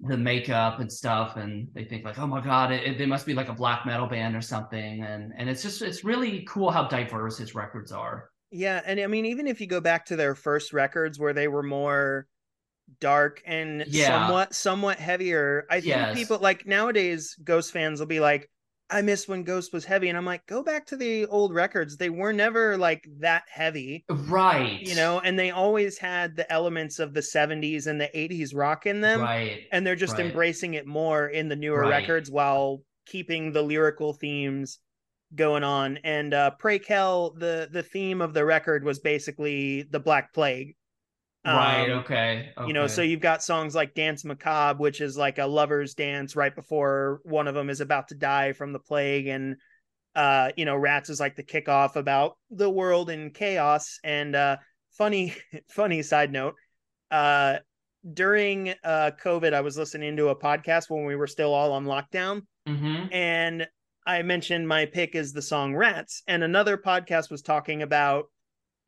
the 0.00 0.16
makeup 0.16 0.78
and 0.78 0.92
stuff 0.92 1.36
and 1.36 1.68
they 1.74 1.84
think 1.84 2.04
like, 2.04 2.18
oh 2.18 2.26
my 2.26 2.40
God, 2.40 2.70
it, 2.72 2.84
it, 2.84 2.98
they 2.98 3.06
must 3.06 3.26
be 3.26 3.34
like 3.34 3.48
a 3.48 3.52
black 3.54 3.84
metal 3.84 4.06
band 4.06 4.36
or 4.36 4.40
something. 4.40 5.02
And 5.02 5.32
and 5.36 5.48
it's 5.50 5.62
just 5.62 5.82
it's 5.82 6.04
really 6.04 6.44
cool 6.48 6.70
how 6.70 6.84
diverse 6.88 7.38
his 7.38 7.54
records 7.54 7.90
are. 7.92 8.30
Yeah, 8.50 8.80
and 8.84 8.98
I 8.98 9.06
mean, 9.06 9.26
even 9.26 9.46
if 9.46 9.60
you 9.60 9.66
go 9.66 9.80
back 9.80 10.06
to 10.06 10.16
their 10.16 10.34
first 10.34 10.72
records 10.72 11.18
where 11.18 11.34
they 11.34 11.48
were 11.48 11.62
more 11.62 12.26
dark 13.00 13.42
and 13.46 13.86
Yeah. 13.88 14.14
somewhat 14.14 14.54
somewhat 14.54 14.98
heavier, 14.98 15.66
I 15.70 15.80
think 15.80 15.86
Yes. 15.86 16.12
people 16.12 16.38
like 16.38 16.66
nowadays 16.66 17.36
Ghost 17.44 17.72
fans 17.72 18.00
will 18.00 18.06
be 18.06 18.20
like, 18.20 18.50
I 18.90 19.02
miss 19.02 19.28
when 19.28 19.42
Ghost 19.42 19.72
was 19.72 19.84
heavy. 19.84 20.08
And 20.08 20.16
I'm 20.16 20.24
like, 20.24 20.46
go 20.46 20.62
back 20.62 20.86
to 20.86 20.96
the 20.96 21.26
old 21.26 21.54
records. 21.54 21.96
They 21.96 22.08
were 22.10 22.32
never 22.32 22.76
like 22.78 23.06
that 23.20 23.42
heavy, 23.50 24.04
Right. 24.08 24.80
you 24.80 24.94
know, 24.94 25.20
and 25.20 25.38
they 25.38 25.50
always 25.50 25.98
had 25.98 26.36
the 26.36 26.50
elements 26.50 26.98
of 26.98 27.12
the 27.12 27.20
70s 27.22 27.86
and 27.86 28.00
the 28.00 28.10
80s 28.14 28.54
rock 28.54 28.86
in 28.86 29.00
them. 29.00 29.20
right. 29.20 29.64
And 29.72 29.86
they're 29.86 29.94
just 29.96 30.14
right. 30.16 30.26
embracing 30.26 30.74
it 30.74 30.86
more 30.86 31.26
in 31.28 31.48
the 31.48 31.56
newer 31.56 31.80
Right. 31.80 31.90
records 31.90 32.30
while 32.30 32.82
keeping 33.06 33.52
the 33.52 33.62
lyrical 33.62 34.14
themes 34.14 34.78
going 35.34 35.64
on. 35.64 35.98
And 36.04 36.32
uh 36.32 36.52
Prequelle, 36.58 37.38
the 37.38 37.68
the 37.70 37.82
theme 37.82 38.22
of 38.22 38.32
the 38.32 38.46
record 38.46 38.84
was 38.84 38.98
basically 39.00 39.82
the 39.82 40.00
Black 40.00 40.32
Plague. 40.32 40.74
Right. 41.56 41.90
Um, 41.90 41.98
Okay. 42.00 42.52
You 42.66 42.72
know, 42.72 42.86
so 42.86 43.02
you've 43.02 43.20
got 43.20 43.42
songs 43.42 43.74
like 43.74 43.94
Dance 43.94 44.24
Macabre, 44.24 44.78
which 44.78 45.00
is 45.00 45.16
like 45.16 45.38
a 45.38 45.46
lover's 45.46 45.94
dance 45.94 46.36
right 46.36 46.54
before 46.54 47.20
one 47.24 47.48
of 47.48 47.54
them 47.54 47.70
is 47.70 47.80
about 47.80 48.08
to 48.08 48.14
die 48.14 48.52
from 48.52 48.72
the 48.72 48.78
plague. 48.78 49.26
And, 49.26 49.56
uh, 50.14 50.50
you 50.56 50.64
know, 50.64 50.76
Rats 50.76 51.10
is 51.10 51.20
like 51.20 51.36
the 51.36 51.42
kickoff 51.42 51.96
about 51.96 52.36
the 52.50 52.70
world 52.70 53.10
in 53.10 53.30
chaos. 53.30 53.98
And, 54.04 54.34
uh, 54.34 54.56
funny, 54.92 55.34
funny 55.68 56.02
side 56.02 56.32
note, 56.32 56.54
uh, 57.10 57.58
during 58.12 58.74
uh, 58.84 59.10
COVID, 59.22 59.52
I 59.52 59.60
was 59.60 59.76
listening 59.76 60.16
to 60.16 60.28
a 60.28 60.36
podcast 60.36 60.88
when 60.88 61.04
we 61.04 61.16
were 61.16 61.26
still 61.26 61.52
all 61.52 61.72
on 61.72 61.84
lockdown. 61.84 62.42
Mhm. 62.66 63.12
And 63.12 63.68
I 64.06 64.22
mentioned 64.22 64.66
my 64.66 64.86
pick 64.86 65.14
is 65.14 65.32
the 65.32 65.42
song 65.42 65.74
Rats. 65.74 66.22
And 66.26 66.42
another 66.42 66.78
podcast 66.78 67.30
was 67.30 67.42
talking 67.42 67.82
about 67.82 68.26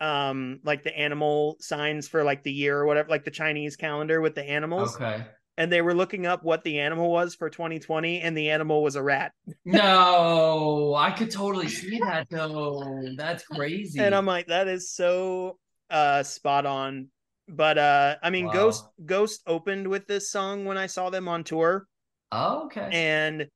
um 0.00 0.60
like 0.64 0.82
the 0.82 0.96
animal 0.98 1.56
signs 1.60 2.08
for 2.08 2.24
like 2.24 2.42
the 2.42 2.52
year 2.52 2.78
or 2.78 2.86
whatever 2.86 3.08
like 3.08 3.24
the 3.24 3.30
chinese 3.30 3.76
calendar 3.76 4.20
with 4.20 4.34
the 4.34 4.42
animals 4.48 4.94
Okay. 4.96 5.24
and 5.58 5.70
they 5.70 5.82
were 5.82 5.94
looking 5.94 6.26
up 6.26 6.42
what 6.42 6.64
the 6.64 6.78
animal 6.80 7.10
was 7.10 7.34
for 7.34 7.50
2020 7.50 8.20
and 8.20 8.36
the 8.36 8.50
animal 8.50 8.82
was 8.82 8.96
a 8.96 9.02
rat 9.02 9.32
No, 9.64 10.94
I 10.96 11.10
could 11.10 11.30
totally 11.30 11.68
see 11.80 11.98
that 11.98 12.28
though. 12.30 13.02
That's 13.16 13.44
crazy. 13.44 14.00
and 14.00 14.14
i'm 14.14 14.26
like 14.26 14.46
that 14.46 14.68
is 14.68 14.90
so 14.90 15.58
uh 15.90 16.22
spot 16.22 16.66
on 16.66 17.08
but 17.48 17.76
uh 17.78 18.16
i 18.22 18.30
mean 18.30 18.46
Wow. 18.46 18.52
ghost 18.52 18.84
ghost 19.04 19.42
opened 19.46 19.86
with 19.88 20.06
this 20.06 20.30
song 20.30 20.64
when 20.64 20.78
i 20.78 20.86
saw 20.86 21.10
them 21.10 21.28
on 21.28 21.44
tour 21.44 21.86
oh, 22.32 22.66
okay. 22.66 22.88
and 22.92 23.48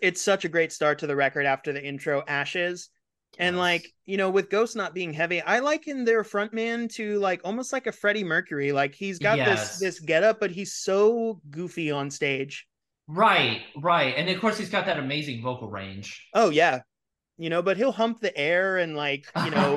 it's 0.00 0.22
such 0.22 0.44
a 0.44 0.48
great 0.48 0.72
start 0.72 1.00
to 1.00 1.06
the 1.06 1.16
record 1.16 1.46
after 1.46 1.72
the 1.72 1.84
intro 1.84 2.22
ashes 2.26 2.88
and 3.38 3.56
Yes. 3.56 3.60
like 3.60 3.86
you 4.04 4.16
know 4.16 4.30
with 4.30 4.50
ghost 4.50 4.76
not 4.76 4.94
being 4.94 5.12
heavy 5.12 5.40
i 5.42 5.58
liken 5.58 6.04
their 6.04 6.22
frontman 6.22 6.90
to 6.94 7.18
like 7.18 7.40
almost 7.44 7.72
like 7.72 7.86
a 7.86 7.92
freddie 7.92 8.24
mercury 8.24 8.72
like 8.72 8.94
he's 8.94 9.18
got 9.18 9.36
Yes. 9.38 9.78
this 9.78 9.98
this 9.98 10.00
get 10.00 10.22
up 10.24 10.40
but 10.40 10.50
he's 10.50 10.74
so 10.74 11.40
goofy 11.50 11.90
on 11.90 12.10
stage 12.10 12.66
Right, 13.08 13.62
right. 13.80 14.14
And 14.16 14.28
of 14.28 14.40
course 14.40 14.58
he's 14.58 14.68
got 14.68 14.86
that 14.86 14.98
amazing 14.98 15.40
vocal 15.42 15.70
range. 15.70 16.26
oh 16.34 16.50
yeah 16.50 16.80
you 17.38 17.50
know 17.50 17.60
but 17.62 17.76
he'll 17.76 17.92
hump 17.92 18.18
the 18.20 18.34
air 18.36 18.78
and 18.78 18.96
like 18.96 19.26
you 19.44 19.50
know 19.50 19.76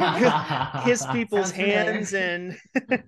kiss 0.85 1.05
people's 1.11 1.51
hands 1.51 2.13
and 2.13 2.57
and 2.89 3.03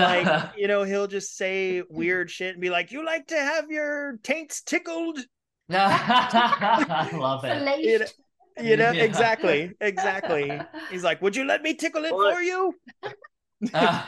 like 0.00 0.50
you 0.56 0.66
know 0.66 0.82
he'll 0.82 1.06
just 1.06 1.36
say 1.36 1.82
weird 1.90 2.30
shit 2.30 2.52
and 2.54 2.60
be 2.60 2.70
like 2.70 2.90
you 2.90 3.04
like 3.04 3.26
to 3.26 3.36
have 3.36 3.70
your 3.70 4.18
taints 4.22 4.62
tickled 4.62 5.18
I 5.70 7.10
love 7.14 7.44
it. 7.44 7.58
Salacious. 7.58 8.14
You 8.60 8.76
know 8.76 8.92
Yeah. 8.92 9.04
exactly 9.04 9.74
exactly 9.80 10.60
he's 10.90 11.02
like 11.04 11.20
would 11.22 11.36
you 11.36 11.44
let 11.44 11.62
me 11.62 11.74
tickle 11.74 12.04
it 12.04 12.12
Well, 12.12 12.32
for 12.32 12.42
you 12.42 12.74
Uh, 13.74 14.04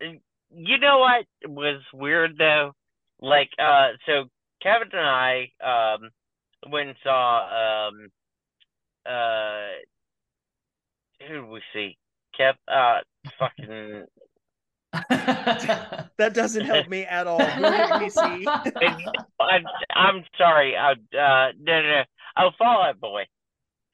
you 0.50 0.78
know 0.78 0.98
what 0.98 1.26
was 1.50 1.80
weird 1.92 2.36
though? 2.38 2.72
Like, 3.20 3.50
uh, 3.58 3.90
so 4.06 4.24
Kevin 4.62 4.88
and 4.92 5.00
I 5.00 5.50
um 5.64 6.10
went 6.70 6.88
and 6.88 6.98
saw 7.02 7.88
um 7.88 8.08
uh 9.06 9.68
who 11.26 11.34
did 11.34 11.44
we 11.48 11.60
see? 11.72 11.96
Kev 12.38 12.54
uh 12.68 13.00
fucking 13.38 14.04
that 15.10 16.34
doesn't 16.34 16.64
help 16.64 16.88
me 16.88 17.02
at 17.04 17.26
all 17.26 17.52
who 17.52 17.64
did 17.64 17.90
we 17.96 18.08
see 18.10 18.48
I'm 19.40 19.70
I'm 19.94 20.24
sorry. 20.38 20.76
I 20.76 20.92
uh 20.92 21.52
no 21.60 21.82
no 21.82 21.82
no. 21.82 22.02
Oh 22.36 22.50
Fall 22.58 22.82
Out 22.82 23.00
Boy. 23.00 23.22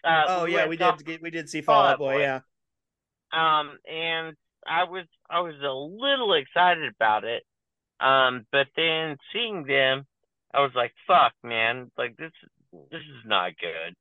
Uh, 0.03 0.24
oh 0.28 0.45
yeah 0.47 0.66
we 0.66 0.76
did 0.76 1.05
get 1.05 1.22
we 1.22 1.30
did 1.30 1.49
see 1.49 1.61
Fallout, 1.61 1.82
fall 1.82 1.86
Out 1.86 1.93
out 1.93 1.99
boy 1.99 2.12
Boy. 2.14 2.20
yeah 2.20 2.41
Um, 3.32 3.78
and 3.91 4.36
I 4.66 4.84
was 4.84 5.07
I 5.28 5.41
was 5.41 5.55
a 5.62 5.72
little 5.72 6.34
excited 6.34 6.93
about 6.95 7.24
it. 7.24 7.43
Um, 8.01 8.47
but 8.51 8.66
then 8.76 9.16
seeing 9.32 9.64
them, 9.64 10.07
I 10.55 10.61
was 10.61 10.72
like, 10.74 10.93
"Fuck, 11.07 11.32
man! 11.43 11.91
Like 11.99 12.16
this, 12.16 12.32
this 12.91 13.01
is 13.01 13.26
not 13.26 13.53
good." 13.59 13.95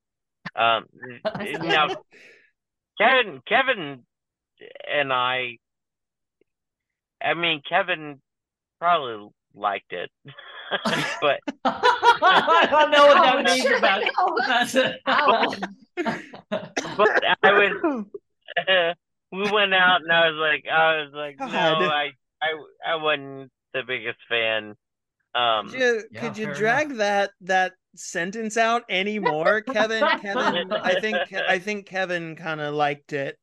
Um, 0.55 0.85
now 1.63 1.87
good. 1.87 1.97
Kevin, 2.97 3.41
Kevin, 3.47 4.03
and 4.89 5.13
I. 5.13 5.57
I 7.21 7.33
mean, 7.33 7.61
Kevin 7.67 8.21
probably 8.79 9.29
liked 9.55 9.93
it, 9.93 10.09
but 11.21 11.39
I 11.65 12.67
don't 12.69 12.91
know 12.91 13.07
what 13.07 13.23
that 13.23 13.43
means 13.43 13.77
about 13.77 14.03
it. 14.03 14.13
That's 14.47 14.75
it. 14.75 14.99
Ow. 15.07 15.53
but 16.97 17.23
I 17.43 17.51
was. 17.51 18.05
we 19.31 19.51
went 19.51 19.73
out, 19.73 20.01
and 20.01 20.11
I 20.11 20.29
was 20.29 20.37
like, 20.39 20.65
I 20.71 21.01
was 21.01 21.11
like, 21.13 21.39
no, 21.39 21.45
I, 21.47 22.11
I, 22.41 22.49
I 22.85 22.95
wasn't 22.95 23.51
the 23.73 23.83
biggest 23.85 24.19
fan. 24.29 24.75
Um, 25.35 25.69
could 25.69 25.79
you, 25.79 26.03
Yeah, 26.11 26.21
could 26.21 26.37
you 26.37 26.45
fair 26.45 26.55
drag 26.55 26.95
that 26.95 27.31
that 27.41 27.73
sentence 27.95 28.55
out 28.55 28.83
anymore 28.89 29.61
kevin 29.61 30.03
kevin 30.21 30.71
i 30.71 30.99
think 30.99 31.17
i 31.33 31.57
think 31.57 31.87
kevin 31.87 32.35
kind 32.35 32.61
of 32.61 32.73
liked 32.73 33.13
it 33.13 33.37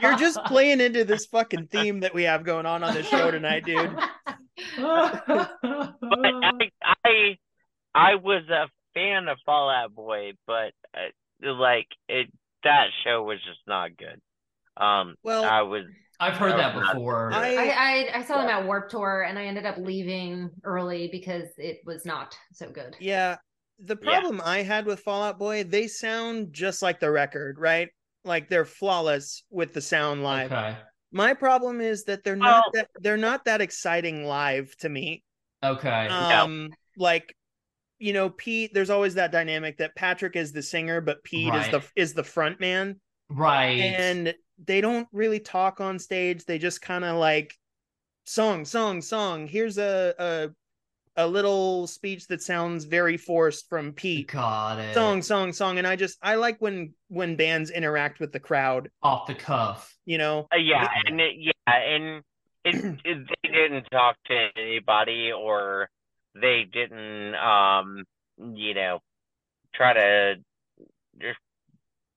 you're 0.00 0.16
just 0.16 0.42
playing 0.46 0.80
into 0.80 1.04
this 1.04 1.26
fucking 1.26 1.66
theme 1.68 2.00
that 2.00 2.14
we 2.14 2.24
have 2.24 2.44
going 2.44 2.66
on 2.66 2.82
on 2.82 2.94
this 2.94 3.06
show 3.08 3.30
tonight 3.30 3.64
dude 3.64 3.90
but 4.76 5.50
I, 5.62 6.70
I, 7.04 7.36
I 7.94 8.14
was 8.16 8.44
a 8.50 8.68
fan 8.94 9.28
of 9.28 9.38
Fall 9.44 9.70
Out 9.70 9.94
Boy, 9.94 10.32
but 10.46 10.72
uh, 10.94 11.52
like 11.52 11.86
it, 12.08 12.30
that 12.64 12.86
show 13.04 13.22
was 13.22 13.38
just 13.44 13.60
not 13.66 13.96
good. 13.96 14.20
Um, 14.76 15.14
Well, 15.22 15.44
I 15.44 15.62
was. 15.62 15.84
I've 16.20 16.36
heard 16.36 16.52
that 16.52 16.74
before. 16.74 17.32
I- 17.32 17.56
I, 17.56 17.68
I 17.68 18.18
I 18.18 18.22
saw 18.22 18.38
them 18.38 18.48
at 18.50 18.64
Warp 18.66 18.88
Tour 18.90 19.22
and 19.28 19.38
I 19.38 19.46
ended 19.46 19.66
up 19.66 19.78
leaving 19.78 20.50
early 20.62 21.08
because 21.10 21.48
it 21.56 21.80
was 21.84 22.04
not 22.06 22.36
so 22.52 22.70
good. 22.70 22.94
Yeah. 23.00 23.36
The 23.78 23.98
Yeah. 24.00 24.10
problem 24.20 24.40
I 24.44 24.62
had 24.62 24.86
with 24.86 25.00
Fall 25.00 25.22
Out 25.22 25.38
Boy, 25.38 25.64
they 25.64 25.88
sound 25.88 26.52
just 26.52 26.82
like 26.82 27.00
the 27.00 27.10
record, 27.10 27.58
right? 27.58 27.88
Like 28.24 28.48
they're 28.48 28.64
flawless 28.64 29.44
with 29.50 29.72
the 29.72 29.80
sound 29.80 30.22
live. 30.22 30.52
okay. 30.52 30.76
My 31.10 31.34
problem 31.34 31.80
is 31.80 32.04
that 32.04 32.24
they're 32.24 32.36
not 32.36 32.64
Well- 32.64 32.70
that 32.74 32.90
they're 33.00 33.16
not 33.16 33.44
that 33.44 33.60
exciting 33.60 34.24
live 34.24 34.74
to 34.78 34.88
me. 34.88 35.22
Okay. 35.62 36.06
Um 36.08 36.70
like 36.96 37.36
you 37.98 38.12
know, 38.12 38.30
Pete, 38.30 38.74
there's 38.74 38.90
always 38.90 39.14
that 39.14 39.30
dynamic 39.30 39.78
that 39.78 39.94
Patrick 39.94 40.34
is 40.34 40.50
the 40.52 40.62
singer, 40.62 41.00
but 41.00 41.22
Pete 41.22 41.54
is 41.54 41.68
the 41.68 41.82
is 41.94 42.14
the 42.14 42.24
front 42.24 42.58
man. 42.60 43.00
right. 43.28 43.78
And 43.80 44.34
they 44.64 44.80
don't 44.80 45.08
really 45.12 45.40
talk 45.40 45.80
on 45.80 45.98
stage. 45.98 46.44
They 46.44 46.58
just 46.58 46.80
kind 46.82 47.04
of 47.04 47.16
like 47.16 47.54
song, 48.24 48.64
song, 48.64 49.02
song. 49.02 49.46
Here's 49.46 49.78
a 49.78 50.14
a 50.18 50.50
a 51.16 51.26
little 51.26 51.86
speech 51.86 52.26
that 52.28 52.42
sounds 52.42 52.84
very 52.84 53.16
forced 53.16 53.68
from 53.68 53.92
Pete. 53.92 54.28
Got 54.32 54.78
it. 54.78 54.94
song 54.94 55.20
song 55.22 55.52
song 55.52 55.78
and 55.78 55.86
i 55.86 55.94
just 55.96 56.16
i 56.22 56.36
like 56.36 56.58
when 56.60 56.94
when 57.08 57.36
bands 57.36 57.70
interact 57.70 58.18
with 58.20 58.32
the 58.32 58.40
crowd 58.40 58.88
Off 59.02 59.26
the 59.26 59.34
cuff. 59.34 59.94
you 60.06 60.16
know 60.18 60.48
Uh, 60.52 60.56
yeah, 60.56 60.82
Yeah. 60.84 60.88
and 61.06 61.20
it, 61.20 61.34
yeah, 61.38 61.52
and 61.74 62.22
it, 62.64 62.74
it, 63.04 63.26
they 63.42 63.48
didn't 63.50 63.84
talk 63.90 64.16
to 64.26 64.48
anybody, 64.56 65.32
or 65.32 65.88
they 66.34 66.64
didn't, 66.72 67.34
um, 67.34 68.04
you 68.54 68.72
know, 68.74 69.00
try 69.74 69.92
to, 69.92 70.34
just, 71.20 71.38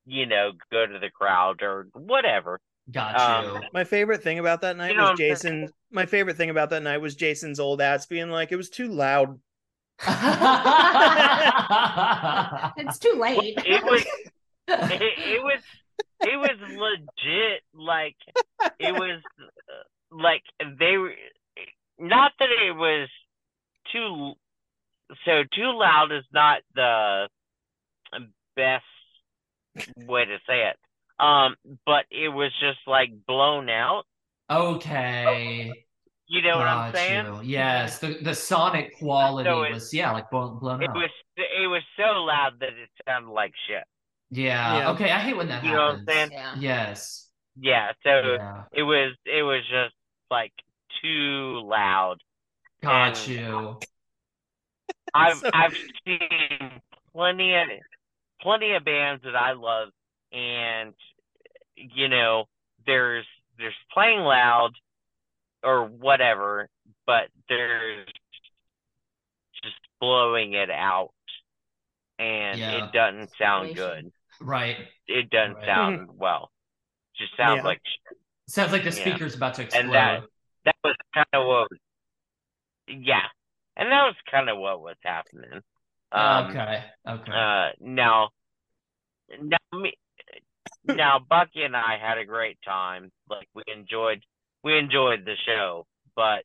you 0.06 0.26
know, 0.28 0.52
go 0.72 0.86
to 0.86 1.00
the 1.00 1.10
crowd 1.10 1.62
or 1.64 1.88
whatever. 1.94 2.60
Got 2.92 3.20
Um, 3.20 3.46
you. 3.64 3.70
my 3.74 3.84
favorite 3.84 4.22
thing 4.22 4.38
about 4.40 4.62
that 4.62 4.78
night 4.78 4.92
You 4.92 4.98
know 4.98 5.04
was 5.04 5.10
what 5.12 5.18
jason 5.18 5.70
my 5.92 6.06
favorite 6.06 6.38
thing 6.38 6.50
about 6.52 6.70
that 6.70 6.84
night 6.84 7.02
was 7.02 7.16
jason's 7.16 7.60
old 7.60 7.82
ass 7.82 8.06
being 8.06 8.30
like 8.30 8.52
it 8.52 8.58
was 8.58 8.70
too 8.70 8.88
loud 8.90 9.40
It's 12.78 13.00
too 13.00 13.14
late. 13.18 13.58
It 13.66 13.84
was, 13.84 14.06
it, 14.68 15.02
it 15.18 15.44
was, 15.44 15.62
it 16.22 16.38
was 16.38 16.58
legit. 16.70 17.62
Like 17.74 18.16
it 18.80 18.94
was, 18.94 19.22
like 20.12 20.44
they 20.80 20.98
were. 20.98 21.14
Not 21.98 22.34
that 22.40 22.50
it 22.50 22.76
was 22.76 23.08
too. 23.92 24.34
So 25.24 25.44
too 25.54 25.72
loud 25.78 26.12
is 26.12 26.26
not 26.34 26.62
the 26.76 27.30
best 28.56 28.84
way 29.98 30.26
to 30.26 30.38
say 30.48 30.68
it. 30.70 30.78
Um, 31.20 31.56
but 31.86 32.06
it 32.12 32.30
was 32.30 32.52
just 32.60 32.80
like 32.88 33.12
blown 33.28 33.70
out. 33.70 34.04
okay. 34.50 35.72
You 36.28 36.42
know 36.42 36.58
what 36.58 36.68
I'm 36.68 36.94
saying? 36.94 37.26
you. 37.26 37.42
Yes. 37.44 38.00
The 38.00 38.18
the 38.22 38.34
sonic 38.34 38.98
quality 38.98 39.48
So 39.48 39.62
it- 39.62 39.74
was 39.74 39.94
yeah, 39.94 40.12
like 40.12 40.30
blown, 40.32 40.58
blown 40.60 40.82
It 40.82 40.90
out. 40.90 40.96
was 40.96 41.10
it 41.38 41.68
was 41.68 41.84
so 41.98 42.24
loud 42.24 42.54
that 42.62 42.70
it 42.70 42.90
sounded 43.08 43.30
like 43.32 43.54
shit. 43.68 43.84
yeah. 44.32 44.78
Yeah. 44.80 44.92
Okay. 44.92 45.12
I 45.12 45.20
hate 45.20 45.38
when 45.38 45.48
that 45.50 45.64
You 45.64 45.72
know 45.72 45.78
what 45.78 45.84
I'm 45.92 46.00
happens. 46.00 46.08
saying? 46.16 46.32
Yeah. 46.32 46.56
Yes. 46.60 47.30
Yeah, 47.58 47.92
so 48.04 48.34
Yeah. 48.34 48.64
it 48.74 48.84
was 48.84 49.14
it 49.26 49.44
was 49.44 49.62
just 49.70 49.94
like 50.32 50.52
too 51.02 51.62
loud. 51.64 52.18
Got 52.82 53.18
And- 53.20 53.28
you. 53.28 53.80
I've 55.14 55.38
So- 55.46 55.50
I've 55.54 55.78
seen 56.08 56.82
plenty 57.14 57.54
of 57.56 57.68
plenty 58.42 58.72
of 58.74 58.84
bands 58.84 59.24
that 59.24 59.36
I 59.36 59.54
love, 59.54 59.90
and 60.32 60.94
you 61.76 62.08
know, 62.10 62.46
there's 62.86 63.26
there's 63.58 63.74
playing 63.94 64.20
loud 64.20 64.72
or 65.64 65.86
whatever, 65.86 66.70
but 67.06 67.30
there's 67.50 68.08
just 69.64 69.76
blowing 70.00 70.54
it 70.54 70.70
out, 70.70 71.12
and 72.20 72.60
Yeah. 72.60 72.78
it 72.86 72.92
doesn't 72.92 73.32
sound 73.38 73.76
good. 73.76 74.12
Right. 74.40 74.88
It 75.08 75.30
doesn't 75.30 75.56
Right. 75.56 75.66
sound 75.66 76.10
well. 76.18 76.52
Just 77.18 77.36
sounds 77.38 77.60
Yeah. 77.60 77.64
like 77.64 77.82
shit. 77.86 78.18
Sounds 78.48 78.72
like 78.72 78.84
the 78.84 78.92
Yeah. 78.92 79.02
speaker's 79.02 79.36
about 79.36 79.56
to 79.56 79.64
explode. 79.64 79.86
And 79.86 79.94
that 79.94 80.24
that 80.66 80.76
was 80.84 80.96
kind 81.14 81.28
of 81.34 81.48
what. 81.48 81.68
Yeah, 82.88 83.28
and 83.78 83.92
that 83.92 84.04
was 84.04 84.16
kind 84.30 84.50
of 84.50 84.58
what 84.60 84.82
was 84.82 84.98
happening. 85.04 85.62
Um, 86.12 86.48
okay. 86.48 86.84
Okay. 87.08 87.32
Uh, 87.32 87.72
now, 87.80 88.30
now 89.42 89.58
me, 89.74 89.94
now 90.86 91.20
Bucky 91.30 91.64
and 91.64 91.76
I 91.76 91.98
had 92.02 92.18
a 92.18 92.26
great 92.26 92.58
time. 92.66 93.12
Like 93.30 93.48
we 93.54 93.64
enjoyed, 93.74 94.24
we 94.64 94.78
enjoyed 94.78 95.26
the 95.26 95.36
show, 95.46 95.86
but 96.16 96.44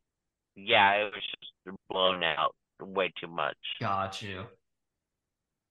yeah, 0.57 0.93
it 0.95 1.05
was 1.05 1.23
just 1.67 1.77
blown 1.89 2.23
out 2.23 2.55
way 2.83 3.13
too 3.21 3.29
much. 3.29 3.57
Got 3.81 4.23
you. 4.23 4.45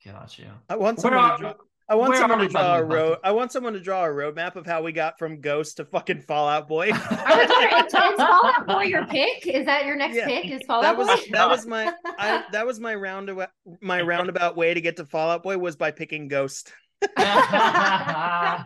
Got 0.06 0.38
you. 0.38 0.47
I 0.70 0.76
want 0.76 0.97
Where 0.97 1.12
someone 1.12 1.32
to 1.32 1.38
draw, 1.38 1.54
I 1.89 1.95
want 1.95 2.10
where 2.12 2.20
someone 2.20 2.39
to 2.39 2.47
draw 2.47 2.78
a 2.78 2.84
road. 2.84 3.18
I 3.24 3.32
want 3.32 3.52
someone 3.52 3.74
to 3.74 3.80
draw 3.80 4.06
a 4.06 4.10
roadmap 4.10 4.56
of 4.56 4.66
how 4.66 4.84
we 4.84 4.91
got 4.91 5.18
from 5.18 5.41
Ghost 5.41 5.78
to 5.78 5.86
fucking 5.86 6.22
Fall 6.22 6.47
Out 6.47 6.68
Boy. 6.68 6.91
I 6.93 7.36
was 7.36 7.50
wondering, 7.50 7.86
is, 7.86 7.93
is 7.93 8.26
Fall 8.26 8.45
Out 8.45 8.68
Boy 8.68 8.84
your 8.84 9.06
pick? 9.08 9.47
Is 9.47 9.66
that 9.66 9.86
your 9.86 9.95
next 9.95 10.16
Yeah. 10.16 10.28
pick? 10.28 10.52
Is 10.52 10.62
Fallout 10.68 10.84
that 10.84 10.97
was 10.97 11.08
Boy? 11.08 11.26
that 11.32 11.50
was 11.50 11.66
my 11.66 11.91
I 12.20 12.43
that 12.52 12.66
was 12.66 12.80
my 12.80 12.93
roundabout 12.95 13.50
my 13.82 14.02
roundabout 14.02 14.56
way 14.56 14.74
to 14.74 14.82
get 14.82 14.97
to 14.97 15.06
Fall 15.06 15.32
Out 15.32 15.43
Boy 15.43 15.58
was 15.58 15.76
by 15.76 15.91
picking 15.91 16.28
Ghost. 16.28 16.72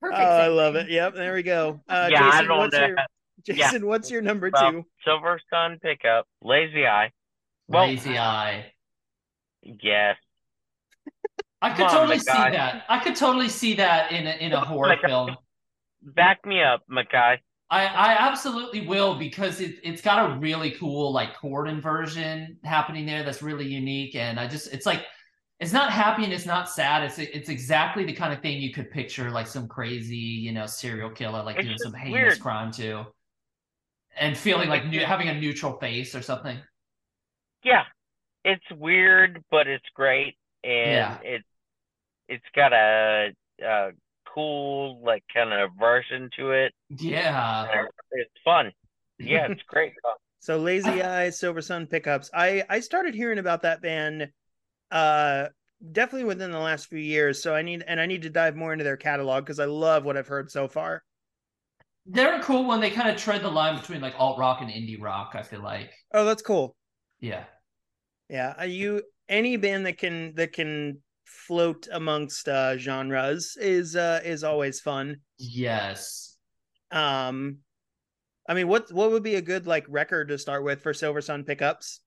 Perfect. 0.00 0.20
Oh, 0.20 0.36
I 0.36 0.48
love 0.48 0.76
it. 0.76 0.88
Yep, 0.90 1.14
there 1.14 1.34
we 1.34 1.42
go. 1.42 1.80
Uh, 1.88 2.08
yeah, 2.10 2.24
I 2.24 2.30
Jason, 2.30 2.48
don't 2.48 2.58
what's 2.58 2.76
your 2.78 2.96
Jason? 3.44 3.86
What's 3.86 4.10
your 4.10 4.22
number 4.22 4.50
Well, 4.52 4.72
two? 4.72 4.84
Silver 5.04 5.40
Sun 5.52 5.78
pickup, 5.82 6.26
Lazy 6.42 6.86
Eye. 6.86 7.10
Well- 7.68 7.86
Lazy 7.86 8.18
eye. 8.18 8.72
Yes, 9.62 10.16
I 11.60 11.70
could 11.70 11.86
Come 11.86 11.90
totally 11.90 12.16
my 12.16 12.22
see 12.22 12.32
that. 12.56 12.84
I 12.88 12.98
could 13.00 13.14
totally 13.14 13.50
see 13.50 13.74
that 13.74 14.10
in 14.10 14.26
a, 14.26 14.30
in 14.30 14.52
a 14.54 14.60
horror 14.60 14.96
my 15.02 15.08
film. 15.08 15.36
back 16.02 16.44
me 16.46 16.62
up, 16.62 16.82
Mikei. 16.90 17.36
I, 17.72 17.84
I 17.84 18.16
absolutely 18.18 18.86
will 18.86 19.16
because 19.16 19.60
it, 19.60 19.76
it's 19.84 20.00
got 20.02 20.30
a 20.30 20.38
really 20.38 20.72
cool 20.72 21.12
like 21.12 21.36
chord 21.36 21.68
inversion 21.68 22.56
happening 22.64 23.04
there 23.06 23.22
that's 23.22 23.42
really 23.42 23.66
unique 23.66 24.16
and 24.16 24.40
I 24.40 24.48
just 24.48 24.72
it's 24.72 24.86
like 24.86 25.04
it's 25.60 25.72
not 25.72 25.92
happy 25.92 26.24
and 26.24 26.32
it's 26.32 26.46
not 26.46 26.70
sad 26.70 27.02
it's 27.04 27.18
it's 27.18 27.48
exactly 27.48 28.04
the 28.04 28.12
kind 28.12 28.32
of 28.32 28.40
thing 28.40 28.60
you 28.60 28.72
could 28.72 28.90
picture 28.90 29.30
like 29.30 29.46
some 29.46 29.68
crazy 29.68 30.16
you 30.16 30.52
know 30.52 30.66
serial 30.66 31.10
killer 31.10 31.42
like 31.42 31.60
It's 31.60 31.70
doing 31.70 31.78
some 31.78 31.92
heinous 31.94 32.36
weird. 32.36 32.38
crime 32.38 32.72
too 32.72 33.04
and 34.16 34.36
feeling 34.36 34.68
like 34.68 34.86
new, 34.86 35.00
having 35.04 35.28
a 35.28 35.34
neutral 35.40 35.78
face 35.78 36.14
or 36.14 36.22
something 36.22 36.58
Yeah, 37.64 37.84
it's 38.44 38.64
weird, 38.72 39.44
but 39.50 39.68
it's 39.68 39.86
great, 39.94 40.36
and 40.64 41.14
Yeah. 41.14 41.22
it 41.22 41.44
it's 42.28 42.44
got 42.56 42.72
a, 42.74 43.30
a 43.62 43.90
cool 44.34 45.02
like 45.04 45.24
kind 45.34 45.52
of 45.52 45.70
version 45.78 46.30
to 46.38 46.52
it. 46.52 46.74
yeah 46.90 47.86
It's 48.12 48.30
fun. 48.44 48.72
Yeah, 49.24 49.46
it's 49.46 49.60
great. 49.68 49.94
So 50.40 50.58
Lazy 50.58 51.02
Eye, 51.02 51.28
Silversun 51.28 51.88
Pickups. 51.90 52.30
I 52.34 52.64
I 52.68 52.80
started 52.80 53.14
hearing 53.14 53.38
about 53.38 53.62
that 53.62 53.82
band 53.82 54.32
uh 54.90 55.48
definitely 55.92 56.24
within 56.24 56.50
the 56.50 56.58
last 56.58 56.86
few 56.88 56.98
years. 56.98 57.42
So 57.42 57.54
I 57.54 57.62
need 57.62 57.84
and 57.86 58.00
I 58.00 58.06
need 58.06 58.22
to 58.22 58.30
dive 58.30 58.56
more 58.56 58.72
into 58.72 58.84
their 58.84 58.96
catalog 58.96 59.44
because 59.44 59.60
I 59.60 59.66
love 59.66 60.04
what 60.04 60.16
I've 60.16 60.28
heard 60.28 60.50
so 60.50 60.68
far. 60.68 61.02
they're 62.06 62.38
a 62.40 62.42
cool 62.42 62.64
one 62.64 62.80
they 62.80 62.90
kind 62.90 63.08
of 63.10 63.16
tread 63.16 63.42
the 63.42 63.50
line 63.50 63.76
between 63.78 64.00
like 64.00 64.14
alt 64.18 64.38
rock 64.38 64.60
and 64.60 64.70
indie 64.70 65.00
rock 65.00 65.32
I 65.34 65.42
feel 65.42 65.60
like 65.62 65.92
Oh, 66.12 66.24
that's 66.24 66.42
cool. 66.42 66.74
yeah 67.20 67.44
Yeah, 68.28 68.54
are 68.56 68.66
you 68.66 69.02
any 69.28 69.56
band 69.56 69.86
that 69.86 69.98
can 69.98 70.34
that 70.36 70.52
can 70.52 71.02
float 71.24 71.86
amongst 71.92 72.48
uh 72.48 72.76
genres 72.76 73.56
is 73.60 73.94
uh 73.96 74.20
is 74.24 74.42
always 74.44 74.80
fun. 74.80 75.18
yes 75.38 76.36
Um 76.90 77.58
I 78.48 78.54
mean 78.54 78.68
what 78.68 78.92
what 78.92 79.10
would 79.10 79.22
be 79.22 79.36
a 79.36 79.42
good 79.42 79.66
like 79.66 79.86
record 79.88 80.28
to 80.28 80.38
start 80.38 80.64
with 80.64 80.82
for 80.82 80.92
Silversun 80.92 81.46
Pickups? 81.46 82.00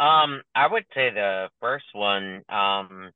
Um, 0.00 0.42
I 0.54 0.66
would 0.70 0.84
say 0.94 1.10
the 1.10 1.48
first 1.60 1.86
one. 1.92 2.42
Um, 2.48 3.10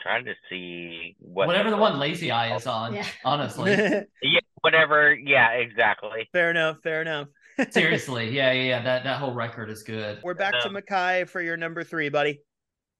trying 0.00 0.24
to 0.24 0.34
see 0.48 1.14
what 1.18 1.46
whatever 1.46 1.70
the 1.70 1.76
one 1.76 1.98
lazy 1.98 2.30
eye 2.30 2.56
is 2.56 2.66
on 2.66 2.94
Yeah. 2.94 3.04
honestly 3.24 3.72
Yeah, 4.22 4.40
whatever. 4.62 5.14
Yeah, 5.14 5.50
exactly. 5.52 6.28
fair 6.32 6.50
enough, 6.50 6.78
fair 6.82 7.02
enough. 7.02 7.28
Seriously, 7.70 8.30
yeah, 8.30 8.52
yeah, 8.52 8.62
yeah. 8.62 8.82
That 8.82 9.04
that 9.04 9.18
whole 9.18 9.34
record 9.34 9.70
is 9.70 9.82
good. 9.82 10.20
We're 10.22 10.34
back 10.34 10.54
to 10.62 10.70
Mikei 10.70 11.28
for 11.28 11.42
your 11.42 11.56
number 11.56 11.84
three, 11.84 12.08
buddy. 12.08 12.40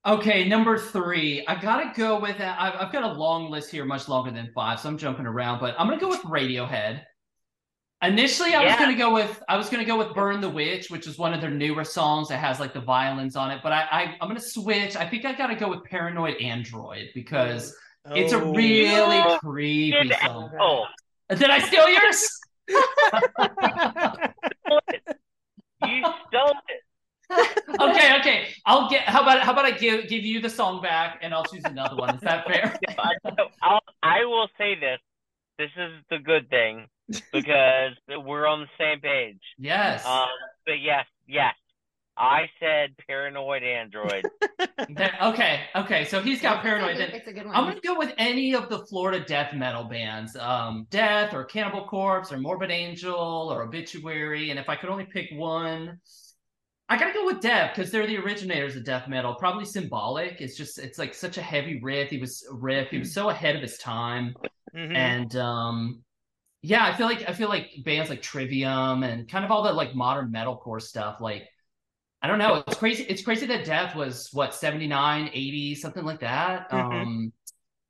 Okay, 0.05 0.47
number 0.47 0.77
three. 0.77 1.45
I 1.47 1.59
gotta 1.59 1.91
go 1.95 2.19
with. 2.19 2.39
I've, 2.39 2.75
I've 2.75 2.91
got 2.91 3.03
a 3.03 3.13
long 3.13 3.49
list 3.49 3.71
here, 3.71 3.85
much 3.85 4.07
longer 4.07 4.31
than 4.31 4.51
five, 4.53 4.79
so 4.79 4.89
I'm 4.89 4.97
jumping 4.97 5.25
around. 5.25 5.59
But 5.59 5.75
I'm 5.79 5.87
gonna 5.87 5.99
go 5.99 6.09
with 6.09 6.21
Radiohead. 6.21 7.01
Initially, 8.03 8.55
I 8.55 8.63
was 8.65 8.75
gonna 8.79 8.97
go 8.97 9.13
with 9.13 9.43
I 9.47 9.57
was 9.57 9.69
gonna 9.69 9.85
go 9.85 9.95
with 9.97 10.13
"Burn 10.15 10.41
the 10.41 10.49
Witch," 10.49 10.89
which 10.89 11.05
is 11.05 11.17
one 11.19 11.33
of 11.35 11.41
their 11.41 11.51
newer 11.51 11.83
songs 11.83 12.29
that 12.29 12.37
has 12.37 12.59
like 12.59 12.73
the 12.73 12.81
violins 12.81 13.35
on 13.35 13.51
it. 13.51 13.59
But 13.61 13.73
I, 13.73 13.81
I 13.91 14.01
I'm 14.19 14.27
gonna 14.27 14.39
switch. 14.39 14.95
I 14.95 15.07
think 15.07 15.23
I 15.25 15.33
gotta 15.33 15.55
go 15.55 15.69
with 15.69 15.83
"Paranoid 15.83 16.41
Android" 16.41 17.09
because 17.13 17.77
it's 18.07 18.33
a 18.33 18.37
Oh. 18.41 18.53
really 18.55 19.19
Oh, 19.19 19.37
creepy 19.39 19.91
Good 20.07 20.15
song. 20.23 20.49
apple. 20.55 20.87
Did 21.29 21.49
I 21.51 21.59
steal 21.59 21.87
yours? 21.89 22.39
You 25.83 26.03
stole 26.27 26.53
it. 26.69 26.83
okay, 27.81 28.19
okay. 28.19 28.47
I'll 28.65 28.89
get. 28.89 29.01
How 29.03 29.21
about 29.21 29.39
how 29.41 29.51
about 29.53 29.65
I 29.65 29.71
give 29.71 30.07
give 30.09 30.23
you 30.23 30.41
the 30.41 30.49
song 30.49 30.81
back 30.81 31.19
and 31.21 31.33
I'll 31.33 31.45
choose 31.45 31.63
another 31.65 31.95
one. 31.95 32.13
Is 32.13 32.21
that 32.21 32.45
fair? 32.45 32.77
I, 32.99 33.13
I'll, 33.63 33.79
I 34.03 34.25
will 34.25 34.47
say 34.57 34.75
this. 34.75 34.99
This 35.57 35.69
is 35.77 35.91
the 36.09 36.19
good 36.19 36.49
thing 36.49 36.87
because 37.33 37.93
we're 38.07 38.47
on 38.47 38.61
the 38.61 38.67
same 38.79 38.99
page. 39.01 39.39
yes. 39.57 40.05
Um, 40.05 40.27
but 40.65 40.79
yes, 40.81 41.05
yes, 41.27 41.55
I 42.17 42.49
said 42.59 42.91
paranoid 43.07 43.63
android. 43.63 44.25
There- 44.89 45.15
okay, 45.21 45.61
okay. 45.75 46.05
So 46.05 46.21
he's 46.21 46.41
got 46.41 46.61
paranoid. 46.63 46.97
It's 46.97 46.99
a 47.01 47.05
good, 47.05 47.15
it's 47.15 47.27
a 47.27 47.33
good 47.33 47.45
one. 47.45 47.55
I'm 47.55 47.65
gonna 47.65 47.79
go 47.81 47.97
with 47.97 48.13
any 48.17 48.55
of 48.55 48.67
the 48.69 48.79
Florida 48.87 49.23
death 49.23 49.53
metal 49.53 49.83
bands, 49.83 50.35
um, 50.35 50.87
Death 50.89 51.33
or 51.33 51.43
Cannibal 51.45 51.85
Corpse 51.87 52.31
or 52.31 52.37
Morbid 52.39 52.71
Angel 52.71 53.15
or 53.15 53.61
Obituary. 53.63 54.49
And 54.49 54.59
if 54.59 54.69
I 54.69 54.75
could 54.75 54.89
only 54.89 55.05
pick 55.05 55.29
one, 55.33 55.99
I 56.89 56.97
gotta 56.97 57.13
go 57.13 57.25
with 57.25 57.41
Death 57.41 57.73
because 57.75 57.91
they're 57.91 58.07
the 58.07 58.17
originators 58.17 58.75
of 58.75 58.83
death 58.83 59.07
metal. 59.07 59.35
Probably 59.35 59.65
symbolic. 59.65 60.41
It's 60.41 60.57
just 60.57 60.79
it's 60.79 60.97
like 60.97 61.13
such 61.13 61.37
a 61.37 61.41
heavy 61.41 61.79
riff. 61.81 62.09
He 62.09 62.17
was 62.17 62.43
riff. 62.51 62.89
He 62.89 62.97
was 62.97 63.13
so 63.13 63.29
ahead 63.29 63.55
of 63.55 63.61
his 63.61 63.77
time. 63.77 64.35
Mhm. 64.75 64.95
And 64.95 65.35
um, 65.35 66.03
yeah, 66.61 66.85
I 66.85 66.93
feel 66.95 67.07
like 67.07 67.27
I 67.27 67.33
feel 67.33 67.49
like 67.49 67.71
bands 67.83 68.09
like 68.09 68.21
Trivium 68.21 69.03
and 69.03 69.27
kind 69.29 69.43
of 69.45 69.51
all 69.51 69.63
the 69.63 69.73
like 69.73 69.95
modern 69.95 70.31
metalcore 70.31 70.81
stuff. 70.81 71.19
Like 71.21 71.47
I 72.21 72.27
don't 72.27 72.39
know, 72.39 72.63
it's 72.67 72.77
crazy. 72.77 73.03
It's 73.03 73.23
crazy 73.23 73.45
that 73.47 73.65
Death 73.65 73.95
was 73.95 74.29
what 74.33 74.53
79, 74.55 75.29
80, 75.33 75.75
something 75.75 76.05
like 76.05 76.21
that. 76.21 76.67
Mhm. 76.71 77.03
Um, 77.03 77.33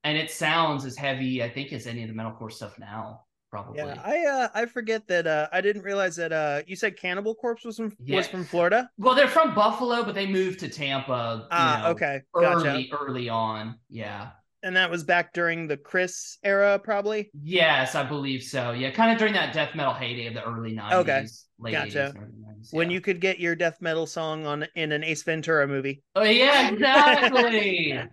and 0.04 0.18
it 0.18 0.32
sounds 0.32 0.86
as 0.86 0.98
heavy, 0.98 1.44
I 1.44 1.50
think, 1.50 1.74
as 1.74 1.88
any 1.88 2.04
of 2.04 2.10
the 2.10 2.16
metalcore 2.16 2.52
stuff 2.52 2.80
now. 2.80 3.26
Probably. 3.52 3.78
Yeah, 3.78 4.02
I 4.04 4.26
uh 4.26 4.48
I 4.54 4.66
forget 4.66 5.08
that 5.08 5.28
uh 5.28 5.48
I 5.52 5.62
didn't 5.62 5.84
realize 5.84 6.16
that 6.16 6.32
uh 6.32 6.62
you 6.68 6.76
said 6.76 6.98
Cannibal 6.98 7.36
Corpse 7.36 7.66
was 7.66 7.78
from 7.78 7.96
Yeah. 8.04 8.18
was 8.18 8.28
from 8.28 8.46
Florida. 8.46 8.90
well, 8.98 9.16
they're 9.16 9.28
from 9.28 9.54
Buffalo, 9.56 10.04
but 10.04 10.16
they 10.16 10.28
moved 10.28 10.60
to 10.62 10.70
Tampa. 10.70 11.50
You 11.56 11.58
Ah, 11.58 11.78
know, 11.78 11.92
okay, 11.92 12.22
gotcha. 12.40 12.68
Early, 12.70 12.92
early 12.94 13.30
on. 13.30 13.76
Yeah. 13.90 14.32
And 14.64 14.76
that 14.76 14.92
was 14.92 15.04
back 15.04 15.34
during 15.34 15.68
the 15.68 15.78
Chris 15.78 16.38
era, 16.44 16.78
probably. 16.78 17.32
Yes, 17.42 17.96
I 17.96 18.04
believe 18.04 18.44
so. 18.44 18.72
Yeah, 18.72 18.92
kind 18.92 19.12
of 19.12 19.18
during 19.18 19.34
that 19.34 19.54
death 19.54 19.74
metal 19.74 19.94
heyday 19.94 20.28
of 20.28 20.36
the 20.36 20.44
early 20.44 20.74
90s. 20.76 20.94
Okay, 20.94 21.26
Late 21.60 21.72
gotcha. 21.72 22.14
80s, 22.16 22.22
early 22.22 22.32
90s, 22.32 22.74
When 22.74 22.92
you 22.92 23.02
could 23.02 23.20
get 23.20 23.40
your 23.40 23.56
death 23.56 23.82
metal 23.82 24.06
song 24.06 24.46
on 24.46 24.68
in 24.76 24.92
an 24.92 25.04
Ace 25.04 25.24
Ventura 25.24 25.68
movie. 25.68 26.04
Oh 26.16 26.24
yeah, 26.24 26.70
exactly. 26.70 28.00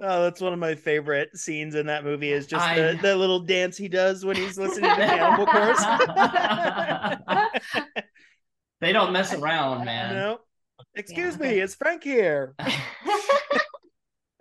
Oh, 0.00 0.24
that's 0.24 0.40
one 0.40 0.52
of 0.52 0.58
my 0.58 0.74
favorite 0.74 1.34
scenes 1.38 1.76
in 1.76 1.86
that 1.86 2.02
movie 2.04 2.30
is 2.32 2.46
just 2.48 2.66
I 2.66 2.74
the, 2.94 2.98
the 3.00 3.16
little 3.16 3.38
dance 3.38 3.76
he 3.76 3.88
does 3.88 4.24
when 4.24 4.34
he's 4.36 4.58
listening 4.58 4.90
to 4.90 4.96
the 4.96 5.06
Cannibal 5.06 5.46
Corpse. 5.46 5.82
they 8.80 8.92
don't 8.92 9.12
mess 9.12 9.32
around, 9.32 9.84
man. 9.84 10.14
no. 10.14 10.40
Excuse 10.96 11.36
Yeah. 11.40 11.48
me, 11.48 11.58
it's 11.60 11.76
Frank 11.76 12.02
here. 12.02 12.54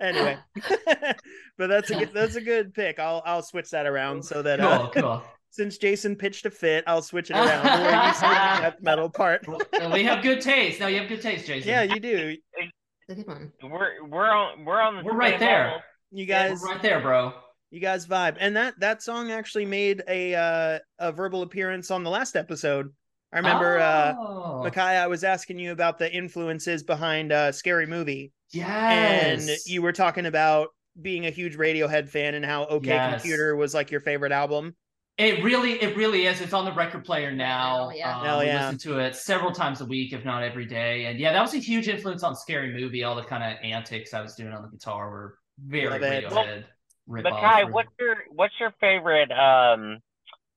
Anyway. 0.04 0.38
but 1.58 1.68
that's 1.68 1.90
a 1.90 1.96
good 1.96 2.14
that's 2.14 2.36
a 2.36 2.42
good 2.42 2.74
pick. 2.74 3.00
I'll 3.00 3.24
I'll 3.26 3.42
switch 3.42 3.70
that 3.72 3.86
around 3.88 4.24
so 4.24 4.42
that 4.42 4.60
uh 4.60 4.90
cool, 4.94 5.02
cool. 5.02 5.24
since 5.50 5.78
Jason 5.78 6.16
pitched 6.16 6.46
a 6.46 6.52
fit, 6.52 6.84
I'll 6.88 7.02
switch 7.02 7.32
it 7.32 7.36
around 7.36 7.64
to 7.64 7.84
where 7.84 8.08
you 8.08 8.14
say 8.14 8.28
the 8.28 8.62
death 8.62 8.78
metal 8.82 9.10
part. 9.10 9.46
we 9.94 10.04
have 10.04 10.22
good 10.22 10.42
taste. 10.42 10.80
No, 10.80 10.88
you 10.88 11.00
have 11.00 11.08
good 11.10 11.22
taste, 11.22 11.48
Jason. 11.48 11.70
Yeah, 11.70 11.84
you 11.84 12.00
do. 12.00 12.36
It's 12.58 12.72
a 13.10 13.16
good 13.16 13.28
one. 13.28 13.52
We're 13.64 14.06
we're 14.06 14.30
on 14.30 14.66
we're 14.66 14.82
on 14.82 14.98
the 14.98 15.04
We're 15.04 15.16
right 15.16 15.40
there. 15.40 15.66
level. 15.66 15.82
You 16.12 16.26
guys, 16.28 16.62
we're 16.62 16.74
right 16.74 16.82
there, 16.82 17.00
bro. 17.00 17.34
you 17.72 17.80
guys 17.80 18.06
vibe, 18.06 18.38
and 18.40 18.56
that 18.56 18.80
that 18.80 19.02
song 19.02 19.32
actually 19.32 19.66
made 19.66 20.04
a 20.08 20.36
uh, 20.36 20.80
a 21.00 21.12
verbal 21.12 21.42
appearance 21.42 21.90
on 21.92 22.04
the 22.04 22.10
last 22.12 22.36
episode. 22.36 22.90
I 23.34 23.38
remember, 23.38 23.80
uh, 23.80 24.14
oh, 24.16 24.62
Mikei, 24.64 24.78
I 24.78 25.08
was 25.08 25.24
asking 25.24 25.58
you 25.58 25.72
about 25.72 25.98
the 25.98 26.12
influences 26.14 26.84
behind 26.84 27.32
uh, 27.32 27.52
Scary 27.52 27.88
Movie, 27.88 28.32
yes. 28.54 29.48
and 29.48 29.58
you 29.66 29.82
were 29.82 29.92
talking 29.92 30.26
about 30.26 30.70
being 31.02 31.26
a 31.26 31.30
huge 31.30 31.58
Radiohead 31.58 32.08
fan 32.08 32.36
and 32.36 32.46
how 32.46 32.66
OK 32.66 32.88
Yes. 32.88 33.22
Computer 33.22 33.56
was 33.56 33.74
like 33.74 33.92
your 33.92 34.00
favorite 34.00 34.32
album. 34.32 34.76
It 35.18 35.44
really, 35.44 35.74
it 35.74 35.96
really 35.96 36.26
is. 36.26 36.42
It's 36.42 36.54
on 36.54 36.66
the 36.66 36.74
record 36.74 37.06
player 37.06 37.32
now. 37.32 37.90
Hell 37.90 37.98
yeah. 37.98 38.18
Um, 38.18 38.26
Hell 38.26 38.40
we 38.40 38.46
yeah. 38.46 38.64
listen 38.64 38.92
to 38.92 39.00
it 39.00 39.16
several 39.16 39.52
times 39.52 39.80
a 39.82 39.86
week, 39.86 40.12
if 40.12 40.26
not 40.26 40.42
every 40.42 40.66
day. 40.66 41.06
And 41.06 41.20
yeah, 41.20 41.34
that 41.34 41.42
was 41.42 41.54
a 41.54 41.60
huge 41.60 41.88
influence 41.88 42.24
on 42.24 42.36
Scary 42.36 42.74
Movie. 42.74 43.04
All 43.04 43.16
the 43.16 43.24
kind 43.24 43.44
of 43.44 43.60
antics 43.64 44.14
I 44.14 44.22
was 44.22 44.34
doing 44.36 44.54
on 44.54 44.64
the 44.64 44.70
guitar 44.70 45.10
were 45.12 45.38
very 45.60 45.90
Love 45.90 46.02
it. 46.02 46.26
Radiohead. 46.26 46.64
rip 47.06 47.24
But. 47.24 47.34
Kai, 47.34 47.64
what's 47.66 47.90
your 48.00 48.16
what's 48.32 48.54
your 48.60 48.74
favorite 48.80 49.32
um 49.32 50.00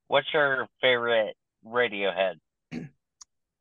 what's 0.09 0.29
your 0.33 0.69
favorite 0.81 1.37
Radiohead 1.67 2.37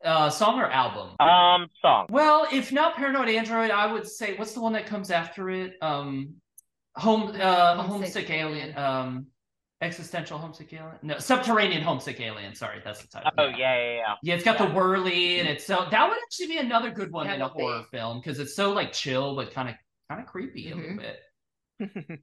uh, 0.06 0.30
song 0.30 0.60
or 0.60 0.70
album? 0.70 1.10
um 1.20 1.68
song? 1.82 2.08
Well, 2.10 2.48
if 2.52 2.72
not 2.72 2.96
Paranoid 2.96 3.30
Android, 3.30 3.72
I 3.72 3.92
would 3.92 4.08
say 4.08 4.36
what's 4.38 4.54
the 4.54 4.62
one 4.62 4.74
that 4.74 4.86
comes 4.86 5.12
after 5.12 5.50
it? 5.50 5.74
Um, 5.82 6.36
home, 6.96 7.32
uh, 7.40 7.76
Homesick 7.76 7.90
homesick, 8.28 8.30
alien. 8.30 8.70
Alien. 8.70 8.78
Um, 8.78 9.26
existential 9.82 10.38
homesick 10.38 10.72
alien. 10.74 10.98
No, 11.04 11.18
subterranean 11.20 11.82
homesick 11.82 12.20
alien. 12.22 12.56
Sorry, 12.56 12.80
that's 12.84 13.02
the 13.02 13.08
title. 13.10 13.32
Oh 13.38 13.48
yeah, 13.48 13.58
yeah, 13.78 13.96
yeah. 13.98 14.14
Yeah, 14.24 14.36
it's 14.36 14.44
got 14.46 14.60
Yeah. 14.60 14.68
the 14.68 14.74
whirly, 14.74 15.40
and 15.40 15.50
it's 15.50 15.66
so 15.66 15.88
that 15.92 16.08
would 16.10 16.18
actually 16.24 16.48
be 16.48 16.58
another 16.58 16.92
good 16.92 17.12
one 17.12 17.26
Yeah, 17.28 17.36
in 17.36 17.42
a 17.42 17.46
would 17.48 17.58
be. 17.58 17.64
horror 17.64 17.84
film 17.92 18.20
because 18.22 18.40
it's 18.40 18.56
so 18.56 18.72
like 18.72 18.94
chill 18.94 19.36
but 19.36 19.52
kind 19.54 19.70
of 19.70 19.76
kind 20.10 20.22
of 20.22 20.28
creepy 20.28 20.72
a 20.72 20.76
little 20.76 20.92
Mhm. 20.92 21.02
bit. 21.02 22.22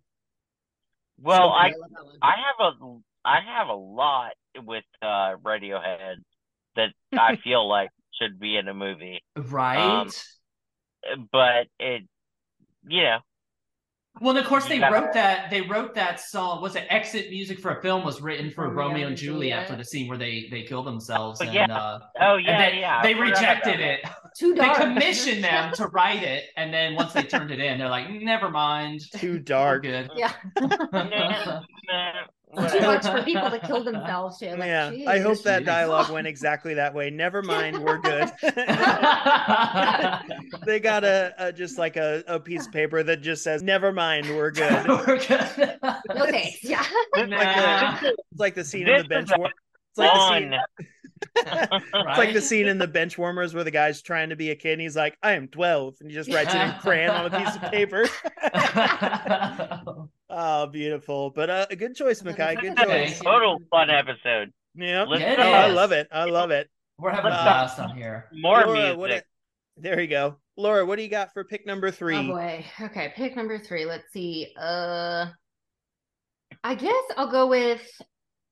Well, 1.20 1.50
I 1.50 1.66
love 1.68 1.90
that 1.94 2.04
one. 2.06 2.16
I 2.22 2.34
have 2.36 2.72
a 2.72 2.98
I 3.24 3.40
have 3.58 3.68
a 3.68 3.74
lot 3.74 4.32
with 4.64 4.84
uh 5.02 5.36
Radiohead 5.42 6.16
that 6.76 6.90
I 7.12 7.36
feel 7.44 7.68
like 7.68 7.90
should 8.20 8.38
be 8.38 8.56
in 8.56 8.68
a 8.68 8.74
movie, 8.74 9.22
Right. 9.36 9.78
Um, 10.02 10.08
but 11.32 11.66
it 11.78 12.02
you 12.86 13.02
know 13.02 13.18
well, 14.20 14.30
and 14.36 14.38
of 14.38 14.44
course 14.46 14.66
they 14.66 14.78
gotta- 14.78 14.94
wrote 14.94 15.14
that. 15.14 15.48
They 15.50 15.62
wrote 15.62 15.94
that 15.94 16.20
song. 16.20 16.60
Was 16.60 16.76
it 16.76 16.84
exit 16.90 17.30
music 17.30 17.58
for 17.58 17.70
a 17.78 17.80
film? 17.80 18.04
Was 18.04 18.20
written 18.20 18.50
for 18.50 18.64
Romeo 18.68 18.76
Romeo, 18.76 19.00
and 19.00 19.08
and 19.08 19.16
Juliet, 19.16 19.40
Juliet. 19.40 19.68
for 19.70 19.76
the 19.76 19.84
scene 19.84 20.06
where 20.06 20.18
they 20.18 20.48
they 20.50 20.62
kill 20.64 20.82
themselves. 20.82 21.40
Oh, 21.40 21.44
and, 21.46 21.54
yeah. 21.54 21.74
uh, 21.74 21.98
oh 22.20 22.36
and 22.36 22.44
yeah 22.44 22.70
they, 22.70 22.78
yeah 22.78 23.02
they 23.02 23.14
rejected 23.14 23.76
about 23.76 23.88
it. 23.88 24.00
Too 24.36 24.54
dark. 24.54 24.76
They 24.78 24.84
commissioned 24.84 25.42
them 25.44 25.72
to 25.74 25.86
write 25.86 26.22
it, 26.22 26.44
and 26.58 26.72
then 26.72 26.94
once 26.94 27.14
they 27.14 27.22
turned 27.22 27.50
it 27.50 27.58
in, 27.58 27.78
they're 27.78 27.88
like, 27.88 28.10
"Never 28.10 28.50
mind, 28.50 29.00
Too 29.12 29.32
we're 29.32 29.38
dark. 29.38 29.82
good." 29.84 30.10
Yeah. 30.14 30.32
that. 32.56 32.72
Too 32.72 32.80
much 32.80 33.04
for 33.06 33.22
people 33.22 33.50
to 33.50 33.58
kill 33.58 33.82
themselves 33.84 34.38
too. 34.38 34.48
Like, 34.50 34.66
yeah, 34.68 34.92
I 35.08 35.18
hope 35.20 35.42
that 35.42 35.62
Jeez. 35.62 35.66
dialogue 35.66 36.10
went 36.10 36.26
exactly 36.32 36.74
that 36.74 36.94
way. 36.94 37.10
Never 37.10 37.42
mind, 37.42 37.82
we're 37.82 37.98
good. 37.98 38.30
they 40.66 40.78
got 40.80 41.04
a, 41.04 41.34
a 41.38 41.52
just 41.52 41.78
like 41.78 41.96
a, 41.96 42.22
a 42.26 42.38
piece 42.40 42.66
of 42.66 42.72
paper 42.72 43.02
that 43.02 43.22
just 43.22 43.42
says 43.42 43.62
"Never 43.62 43.92
mind, 43.92 44.26
we're 44.28 44.50
good." 44.50 44.86
we're 44.88 45.18
good. 45.18 45.78
No 46.14 46.26
thanks. 46.26 46.62
Yeah. 46.62 46.82
This- 47.14 47.28
Nah. 47.28 48.00
this 48.00 48.10
is 48.10 48.16
It's 48.32 48.40
like 48.40 48.54
the 48.54 48.64
scene 48.64 48.88
in 48.88 48.94
This 48.94 49.02
the 49.04 49.08
bench. 49.08 49.30
war- 49.36 49.50
It's 49.90 49.98
like 49.98 50.12
the 50.12 50.28
scene. 50.40 50.50
fun. 50.50 50.60
It's 51.36 52.18
like 52.18 52.32
the 52.34 52.40
scene 52.40 52.66
in 52.66 52.78
the 52.78 52.88
bench 52.88 53.16
warmers 53.16 53.54
where 53.54 53.62
the 53.64 53.70
guy's 53.70 54.02
trying 54.02 54.30
to 54.30 54.36
be 54.36 54.50
a 54.50 54.56
kid 54.56 54.72
and 54.72 54.80
he's 54.80 54.96
like, 54.96 55.16
I 55.22 55.32
am 55.34 55.46
12. 55.48 55.96
And 56.00 56.10
he 56.10 56.14
just 56.16 56.28
writes 56.32 56.52
it 56.52 56.60
in 56.60 56.72
crayon 56.80 57.10
on 57.14 57.26
a 57.32 57.38
piece 57.38 57.54
of 57.54 57.62
paper. 57.70 58.06
Oh, 60.34 60.66
beautiful. 60.66 61.28
But 61.30 61.50
uh, 61.50 61.66
a 61.70 61.76
good 61.76 61.94
choice, 61.94 62.22
Mikei. 62.22 62.58
Good 62.58 62.72
Okay. 62.80 63.06
choice. 63.08 63.20
Total 63.20 63.58
fun 63.70 63.90
episode. 63.90 64.50
Yeah. 64.74 65.02
Let's 65.02 65.22
It 65.22 65.38
Oh, 65.38 65.42
I 65.52 65.68
is. 65.68 65.74
love 65.74 65.92
it. 65.92 66.08
I 66.10 66.24
love 66.24 66.50
it. 66.50 66.70
We're 66.98 67.10
having 67.10 67.26
a 67.32 67.34
Let's 67.34 67.42
blast 67.42 67.78
on 67.78 67.94
here. 67.96 68.28
More 68.32 68.64
Laura, 68.66 68.96
what 68.96 69.10
music. 69.10 69.26
There 69.76 70.00
you 70.00 70.06
go. 70.06 70.36
Laura, 70.56 70.86
what 70.86 70.96
do 70.96 71.02
you 71.02 71.08
got 71.10 71.32
for 71.34 71.44
pick 71.44 71.66
number 71.66 71.90
three? 71.90 72.16
Oh 72.16 72.26
boy. 72.28 72.64
Okay, 72.80 73.12
pick 73.14 73.36
number 73.36 73.58
three. 73.58 73.84
Let's 73.84 74.10
see. 74.12 74.52
Uh 74.58 75.26
I 76.64 76.74
guess 76.76 77.04
I'll 77.16 77.30
go 77.30 77.46
with 77.48 77.82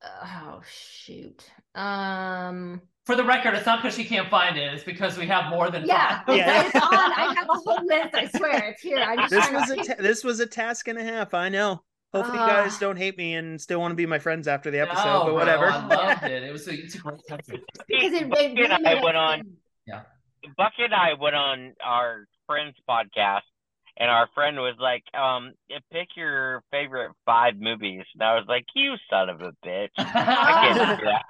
oh 0.03 0.61
shoot. 0.70 1.45
Um 1.74 2.83
For 3.07 3.16
the 3.16 3.24
record, 3.24 3.55
it's 3.55 3.66
not 3.66 3.82
because 3.82 3.96
she 3.96 4.05
can't 4.05 4.28
find 4.28 4.57
it; 4.59 4.72
it's 4.74 4.84
because 4.84 5.16
we 5.16 5.26
have 5.26 5.51
more 5.51 5.70
than 5.70 5.86
yeah, 5.86 6.22
five. 6.24 6.36
Yeah. 6.36 6.66
it's 6.66 6.74
on. 6.76 6.82
I 6.92 7.34
have 7.36 7.48
a 7.48 7.55
whole 7.55 7.84
list. 7.86 8.14
I 8.14 8.26
swear 8.28 8.68
it's 8.70 8.82
here. 8.82 8.98
I'm 8.98 9.18
just 9.20 9.30
this 9.30 9.46
trying 9.48 9.66
to 9.66 9.74
was 9.76 9.88
a 9.88 9.94
ta- 9.94 10.03
this 10.03 10.24
was 10.24 10.40
a 10.40 10.46
task 10.46 10.86
and 10.88 10.98
a 10.98 11.03
half. 11.05 11.32
I 11.34 11.48
know. 11.48 11.82
Hopefully, 12.12 12.38
you 12.38 12.44
Ah. 12.44 12.62
guys 12.64 12.78
don't 12.78 12.96
hate 12.96 13.16
me 13.16 13.34
and 13.36 13.61
still 13.61 13.80
want 13.80 13.92
to 13.92 13.96
be 13.96 14.05
my 14.07 14.18
friends 14.18 14.48
after 14.48 14.70
the 14.70 14.80
episode. 14.80 15.05
No, 15.05 15.18
but 15.20 15.24
bro, 15.26 15.34
whatever. 15.34 15.66
I 15.70 15.86
loved 15.86 16.24
it. 16.24 16.42
It 16.42 16.53
was 16.53 16.66
a, 16.68 16.72
it's 16.72 16.94
a 16.96 16.98
great 16.98 17.20
country. 17.28 17.62
because 17.88 18.12
it, 18.12 18.28
Bucky 18.28 18.44
it 18.46 18.55
really 18.59 18.64
and 18.74 18.86
I 18.86 19.03
went 19.03 19.16
on. 19.16 19.38
fun. 19.88 20.03
Bucky 20.57 20.82
and 20.84 20.94
I 20.94 21.14
went 21.20 21.36
on 21.36 21.74
our 21.84 22.26
friend's 22.46 22.76
podcast, 22.88 23.40
and 24.01 24.11
our 24.11 24.28
friend 24.34 24.59
was 24.59 24.76
like, 24.80 25.05
"Um, 25.14 25.55
pick 25.92 26.11
your 26.16 26.64
favorite 26.72 27.12
five 27.26 27.57
movies." 27.59 28.05
And 28.14 28.24
I 28.24 28.36
was 28.36 28.46
like, 28.48 28.66
"You 28.76 28.96
son 29.11 29.30
of 29.30 29.42
a 29.42 29.53
bitch!" 29.66 29.90
I 30.42 30.55
can't 30.55 30.80
do 30.82 30.96
that. 31.05 31.24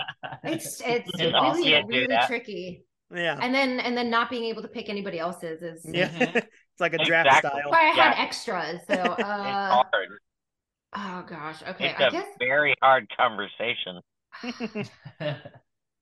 It's 0.44 0.80
it's 0.80 1.18
You 1.18 1.32
really 1.38 1.62
can't 1.62 1.90
do 1.90 2.06
really 2.06 2.18
that. 2.18 2.28
tricky. 2.28 2.84
yeah. 3.14 3.42
And 3.42 3.54
then 3.54 3.80
and 3.80 3.96
then 3.96 4.10
not 4.10 4.30
being 4.30 4.44
able 4.46 4.62
to 4.62 4.68
pick 4.68 4.88
anybody 4.88 5.18
else's 5.18 5.62
is 5.62 5.86
Yeah. 5.92 6.10
Mhm. 6.12 6.34
it's 6.34 6.80
like 6.80 6.94
a 6.94 6.98
draft 6.98 7.32
Exactly. 7.32 7.34
style. 7.34 7.78
why 7.78 7.88
I 7.90 7.92
had 7.94 8.12
Yeah. 8.12 8.16
extras. 8.16 8.80
So 8.88 9.12
It's 9.42 9.60
uh 9.64 9.82
hard. 9.92 10.08
oh 10.94 11.24
gosh. 11.28 11.62
Okay. 11.68 11.92
It's 11.92 11.98
I 11.98 12.06
a 12.06 12.10
guess 12.10 12.26
very 12.38 12.76
hard 12.80 13.08
conversation. 13.16 14.00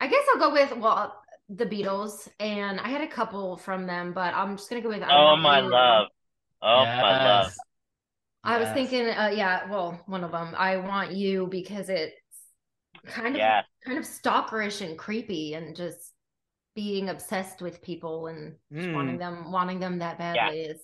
I 0.01 0.07
guess 0.09 0.25
I'll 0.33 0.41
go 0.41 0.53
with 0.53 0.77
well 0.77 1.21
the 1.49 1.65
Beatles, 1.67 2.29
and 2.41 2.79
I 2.81 2.89
had 2.89 3.01
a 3.01 3.07
couple 3.09 3.57
from 3.57 3.87
them, 3.87 4.13
but 4.13 4.35
I'm 4.35 4.57
just 4.57 4.69
gonna 4.69 4.83
go 4.83 4.91
with. 4.91 5.03
I 5.03 5.11
Oh 5.11 5.37
my 5.37 5.61
love. 5.61 6.09
Oh 6.63 6.87
my 7.01 7.13
love. 7.13 7.53
Yes. 7.53 7.59
I 8.45 8.59
was 8.59 8.69
thinking, 8.71 9.07
uh, 9.09 9.33
yeah, 9.35 9.69
well, 9.71 10.01
one 10.07 10.25
of 10.25 10.33
them. 10.33 10.55
I 10.57 10.77
want 10.79 11.13
you 11.13 11.47
because 11.49 11.89
it's 11.89 12.15
kind 13.07 13.37
of 13.37 13.41
Yeah. 13.41 13.63
kind 13.85 13.99
of 13.99 14.05
stalkerish 14.05 14.87
and 14.87 14.99
creepy, 14.99 15.55
and 15.55 15.77
just 15.77 16.13
being 16.75 17.09
obsessed 17.09 17.63
with 17.63 17.83
people 17.83 18.29
and 18.29 18.57
just 18.75 18.89
Mm. 18.89 18.95
wanting 18.95 19.19
them 19.19 19.53
wanting 19.53 19.81
them 19.81 19.99
that 19.99 20.19
badly 20.19 20.61
is. 20.63 20.81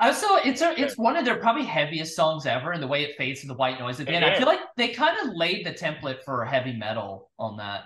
Also, 0.00 0.36
it's 0.36 0.60
a, 0.62 0.80
it's 0.80 0.96
one 0.96 1.16
of 1.16 1.24
their 1.24 1.38
probably 1.40 1.64
heaviest 1.64 2.14
songs 2.14 2.46
ever, 2.46 2.70
and 2.70 2.80
the 2.80 2.86
way 2.86 3.02
it 3.02 3.16
fades 3.16 3.40
to 3.40 3.48
the 3.48 3.54
white 3.54 3.80
noise 3.80 3.98
at 3.98 4.06
the 4.06 4.14
end. 4.14 4.24
I 4.24 4.32
feel 4.32 4.46
like 4.46 4.60
they 4.76 4.88
kind 4.88 5.16
of 5.28 5.34
laid 5.34 5.66
the 5.66 5.72
template 5.72 6.22
for 6.24 6.44
heavy 6.44 6.72
metal 6.72 7.30
on 7.38 7.56
that. 7.56 7.82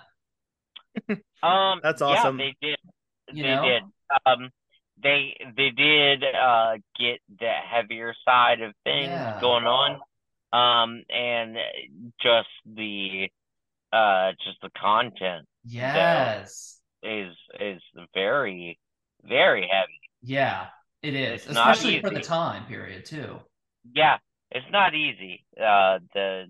Um 1.43 1.80
That's 1.82 2.02
yeah, 2.06 2.24
awesome. 2.24 2.36
they 2.36 2.55
did. 2.60 2.76
You 3.30 3.43
they 3.43 3.55
know? 3.55 3.62
did. 3.62 3.82
Um 4.26 4.51
they 5.03 5.37
they 5.57 5.70
did 5.70 6.24
uh 6.24 6.74
get 6.99 7.20
the 7.41 7.53
heavier 7.70 8.15
side 8.24 8.61
of 8.61 8.74
things 8.85 9.12
Yeah. 9.12 9.41
going 9.41 9.65
on. 9.66 9.93
Um 10.53 11.03
and 11.09 11.57
just 12.23 12.49
the 12.66 13.29
uh 13.93 14.33
just 14.45 14.61
the 14.62 14.70
content 14.81 15.47
Yes. 15.65 16.81
is 17.03 17.35
is 17.61 17.83
very 18.15 18.79
very 19.24 19.69
heavy. 19.70 20.01
Yeah, 20.23 20.69
it 21.03 21.15
is, 21.15 21.43
It's 21.43 21.51
especially 21.51 22.01
for 22.01 22.11
the 22.11 22.20
time 22.20 22.65
period 22.66 23.05
too. 23.05 23.41
Yeah, 23.95 24.19
it's 24.51 24.66
not 24.70 24.95
easy. 24.95 25.45
Uh 25.59 25.99
the 26.15 26.47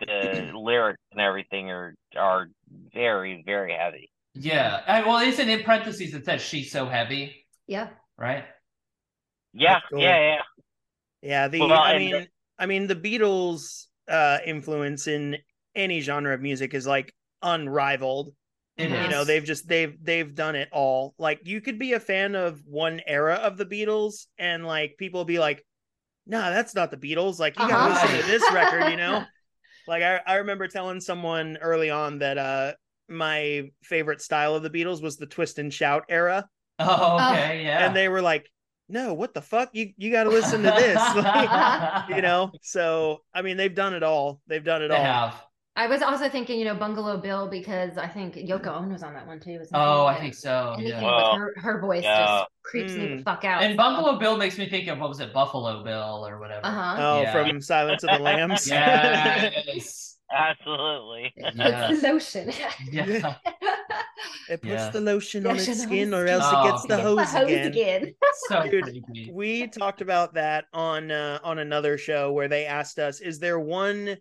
the 0.00 0.50
lyrics 0.54 1.00
and 1.12 1.20
everything 1.20 1.70
are 1.70 1.94
are 2.16 2.48
very 2.94 3.42
very 3.46 3.72
heavy. 3.74 4.10
Yeah, 4.34 4.80
and, 4.86 5.06
well, 5.06 5.18
isn't 5.18 5.48
in 5.48 5.62
parentheses 5.62 6.12
it 6.14 6.24
says 6.24 6.42
she's 6.42 6.70
so 6.70 6.86
heavy, 6.86 7.43
Yeah. 7.66 7.88
right? 8.18 8.44
Yeah, 9.52 9.80
cool. 9.90 10.00
yeah, 10.00 10.18
yeah. 10.20 10.38
Yeah, 11.22 11.48
the 11.48 11.60
Well, 11.60 11.72
I 11.72 11.98
mean 11.98 12.10
the- 12.12 12.28
I 12.58 12.66
mean 12.66 12.86
the 12.86 12.96
Beatles 12.96 13.86
uh 14.08 14.38
influence 14.44 15.06
in 15.06 15.38
any 15.74 16.00
genre 16.00 16.34
of 16.34 16.40
music 16.40 16.74
is 16.74 16.86
like 16.86 17.12
unrivaled. 17.42 18.34
It. 18.76 18.90
You 18.90 19.08
know, 19.08 19.24
they've 19.24 19.44
just 19.44 19.68
they've 19.68 19.96
they've 20.02 20.34
done 20.34 20.56
it 20.56 20.68
all. 20.72 21.14
Like 21.18 21.40
you 21.46 21.60
could 21.60 21.78
be 21.78 21.92
a 21.92 22.00
fan 22.00 22.34
of 22.34 22.60
one 22.66 23.00
era 23.06 23.34
of 23.36 23.56
the 23.56 23.64
Beatles 23.64 24.26
and 24.38 24.66
like 24.66 24.96
people 24.98 25.24
be 25.24 25.38
like, 25.38 25.64
"Nah, 26.26 26.50
that's 26.50 26.74
not 26.74 26.90
the 26.90 26.96
Beatles." 26.96 27.38
Like 27.38 27.56
you 27.58 27.68
got 27.68 27.86
to 27.86 27.92
Uh-huh. 27.92 28.02
listen 28.08 28.20
to 28.20 28.26
this 28.26 28.52
record, 28.52 28.90
you 28.90 28.96
know? 28.96 29.24
Like 29.86 30.02
I 30.02 30.20
I 30.26 30.34
remember 30.36 30.66
telling 30.66 31.00
someone 31.00 31.58
early 31.60 31.90
on 31.90 32.18
that 32.20 32.38
uh 32.38 32.72
my 33.08 33.70
favorite 33.82 34.22
style 34.22 34.54
of 34.54 34.62
the 34.62 34.70
Beatles 34.70 35.02
was 35.02 35.18
the 35.18 35.26
twist 35.26 35.58
and 35.58 35.72
shout 35.72 36.04
era 36.08 36.48
Oh, 36.80 37.16
okay, 37.30 37.64
yeah. 37.64 37.86
and 37.86 37.94
they 37.94 38.08
were 38.08 38.22
like, 38.22 38.50
"No, 38.88 39.14
what 39.14 39.32
the 39.34 39.42
fuck? 39.42 39.70
You 39.72 39.92
you 39.96 40.10
got 40.10 40.24
to 40.24 40.30
listen 40.30 40.62
to 40.62 40.70
this." 40.70 40.96
Like, 40.96 42.08
you 42.16 42.22
know 42.22 42.52
so 42.62 43.22
i 43.34 43.42
mean 43.42 43.56
they've 43.56 43.74
done 43.74 43.94
it 43.94 44.02
all 44.02 44.40
they've 44.46 44.64
done 44.64 44.82
it 44.82 44.88
they 44.88 44.96
all 44.96 45.02
have. 45.04 45.42
I 45.76 45.88
was 45.88 46.02
also 46.02 46.28
thinking, 46.28 46.60
you 46.60 46.64
know, 46.66 46.76
Bungalow 46.76 47.16
Bill 47.16 47.48
because 47.48 47.98
I 47.98 48.06
think 48.06 48.36
Yoko 48.36 48.68
Ono 48.68 48.90
was 48.92 49.02
on 49.02 49.12
that 49.14 49.26
one 49.26 49.40
too. 49.40 49.50
Isn't 49.60 49.64
she? 49.66 49.70
Oh, 49.74 50.06
I 50.06 50.20
think 50.20 50.32
so. 50.34 50.74
anything 50.78 51.00
Yeah. 51.00 51.02
Well, 51.02 51.32
with 51.32 51.56
her, 51.56 51.60
her 51.62 51.80
voice 51.80 52.04
yeah. 52.04 52.26
just 52.26 52.46
creeps 52.62 52.92
me 52.92 53.08
the 53.08 53.14
Mm. 53.16 53.24
fuck 53.24 53.44
out. 53.44 53.60
And 53.64 53.76
Bungalow 53.76 54.20
Bill 54.20 54.36
makes 54.36 54.56
me 54.56 54.68
think 54.68 54.86
of 54.86 55.00
what 55.00 55.08
was 55.08 55.18
it, 55.18 55.32
Buffalo 55.32 55.82
Bill 55.82 56.24
or 56.28 56.38
whatever. 56.38 56.64
Uh 56.64 56.70
huh. 56.70 56.96
Oh, 57.00 57.22
Yeah. 57.22 57.32
from 57.32 57.60
Silence 57.60 58.04
of 58.04 58.10
the 58.16 58.22
Lambs. 58.22 58.68
Yes. 58.68 60.16
Absolutely. 60.32 61.32
Yes. 61.36 61.90
It's 61.90 62.02
the 62.02 62.08
lotion. 62.12 62.52
Yeah. 62.92 63.34
It 64.48 64.60
puts 64.62 64.72
Yeah. 64.72 64.90
the 64.90 65.00
lotion 65.00 65.46
on 65.46 65.56
Lotion 65.56 65.72
its 65.72 65.82
skin, 65.82 66.12
or 66.14 66.26
skin. 66.26 66.34
else 66.40 66.52
it 66.52 66.56
Oh, 66.58 66.70
gets 66.70 66.82
the 66.86 66.96
yeah. 66.96 67.02
hose, 67.02 67.16
the 67.32 67.38
hose 67.38 67.48
again. 67.50 67.66
again. 67.66 68.14
So 68.48 68.68
Dude. 68.68 69.04
We 69.32 69.66
talked 69.68 70.00
about 70.02 70.34
that 70.34 70.64
on 70.72 71.10
uh, 71.10 71.38
on 71.42 71.58
another 71.58 71.96
show 71.98 72.32
where 72.32 72.48
they 72.48 72.66
asked 72.66 72.98
us, 72.98 73.20
"Is 73.20 73.38
there 73.38 73.58
one 73.60 74.16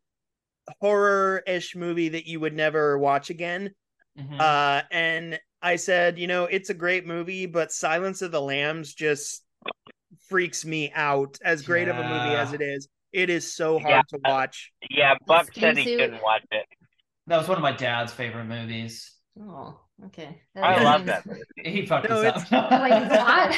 horror-ish 0.80 1.76
movie 1.76 2.10
that 2.10 2.26
you 2.28 2.40
would 2.40 2.54
never 2.54 2.98
watch 2.98 3.30
again?" 3.30 3.72
Mhm. 4.20 4.40
Uh, 4.40 4.84
and 4.92 5.40
I 5.62 5.78
said, 5.78 6.20
you 6.20 6.28
know, 6.28 6.46
it's 6.46 6.70
a 6.70 6.74
great 6.76 7.06
movie, 7.08 7.46
but 7.48 7.72
Silence 7.72 8.22
of 8.22 8.32
the 8.32 8.42
Lambs 8.42 8.94
just 8.94 9.44
freaks 10.28 10.64
me 10.66 10.92
out. 10.94 11.40
As 11.44 11.64
great 11.64 11.88
of 11.88 11.98
a 11.98 12.04
movie 12.04 12.36
as 12.36 12.54
it 12.54 12.62
is, 12.62 12.88
it 13.12 13.30
is 13.30 13.54
so 13.56 13.80
hard 13.80 13.92
Yeah. 13.92 14.02
to 14.10 14.20
watch. 14.24 14.72
Yeah, 14.90 15.16
Buck 15.26 15.48
skin 15.48 15.76
said 15.76 15.78
he 15.78 15.96
couldn't 15.98 16.22
watch 16.22 16.44
it. 16.52 16.66
that 17.28 17.38
was 17.38 17.48
one 17.48 17.58
of 17.58 17.62
my 17.64 17.72
dad's 17.72 18.14
favorite 18.14 18.46
movies. 18.46 19.13
Oh, 19.42 19.80
okay. 20.06 20.42
I 20.56 20.84
love 20.84 21.06
that 21.08 21.26
movie. 21.26 21.42
He 21.66 21.86
fucked 21.86 22.10
No, 22.10 22.18
us 22.22 22.44
it's- 22.44 22.54
up. 22.54 22.72
Like, 22.84 23.10
what? 23.10 23.58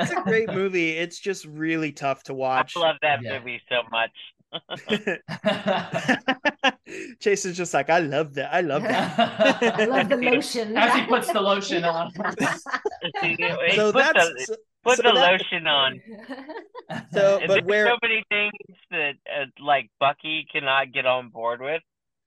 It's 0.00 0.12
a 0.12 0.22
great 0.22 0.52
movie. 0.52 0.90
It's 0.90 1.18
just 1.18 1.44
really 1.46 1.92
tough 1.92 2.22
to 2.24 2.34
watch. 2.34 2.74
I 2.76 2.80
love 2.80 2.96
that 3.02 3.22
Yeah. 3.22 3.38
movie 3.38 3.60
so 3.68 3.82
much. 3.90 4.10
Chase 7.20 7.44
is 7.44 7.56
just 7.56 7.74
like, 7.74 7.90
I 7.90 7.98
love 7.98 8.34
that. 8.34 8.54
I 8.54 8.60
love 8.60 8.82
that. 8.82 9.78
I 9.80 9.84
love 9.86 10.08
the 10.08 10.16
lotion. 10.16 10.76
As 10.76 10.94
he 10.94 11.04
puts 11.06 11.32
the 11.32 11.40
lotion 11.40 11.84
on. 11.84 12.12
So 12.12 12.22
put 12.22 12.38
that's 12.38 12.62
the, 13.74 14.44
so, 14.46 14.54
put 14.84 14.96
so 14.96 15.02
the 15.02 15.12
that- 15.12 15.32
lotion 15.32 15.66
on. 15.66 16.00
so 17.12 17.40
but 17.46 17.64
where 17.64 17.86
so 17.88 17.96
many 18.02 18.22
things 18.28 18.52
that 18.90 19.14
uh, 19.28 19.46
like 19.64 19.90
Bucky 19.98 20.46
cannot 20.52 20.92
get 20.92 21.06
on 21.06 21.30
board 21.30 21.60
with, 21.60 21.82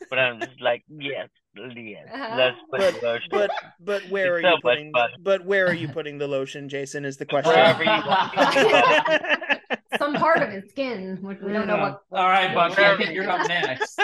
but 0.10 0.20
I'm 0.20 0.40
just 0.42 0.60
like, 0.62 0.84
yes, 0.90 1.12
yes, 1.12 1.30
Uh-huh. 1.58 2.36
let's 2.38 2.58
put 2.72 3.02
But- 3.02 3.22
but 3.32 3.52
but 3.80 4.02
where 4.10 4.38
are 4.38 4.42
so 4.42 4.50
you 4.52 4.58
putting 4.62 4.92
but 5.20 5.46
where 5.46 5.68
are 5.68 5.74
you 5.74 5.88
putting 5.90 6.18
the 6.18 6.28
lotion, 6.28 6.70
Jason, 6.70 7.06
is 7.06 7.18
the 7.18 7.26
question. 7.26 7.52
Wherever 7.54 7.84
you 7.84 7.90
want. 7.90 8.34
Some 10.00 10.14
part 10.16 10.42
of 10.44 10.50
his 10.50 10.70
skin, 10.70 11.18
which 11.22 11.40
we 11.42 11.52
don't 11.52 11.68
know 11.68 11.78
what. 11.78 12.02
All 12.12 12.28
right, 12.30 12.54
Bucky, 12.54 12.82
I 12.84 12.96
think 12.98 13.12
you're 13.14 13.30
up 13.30 13.48
next. 13.48 14.00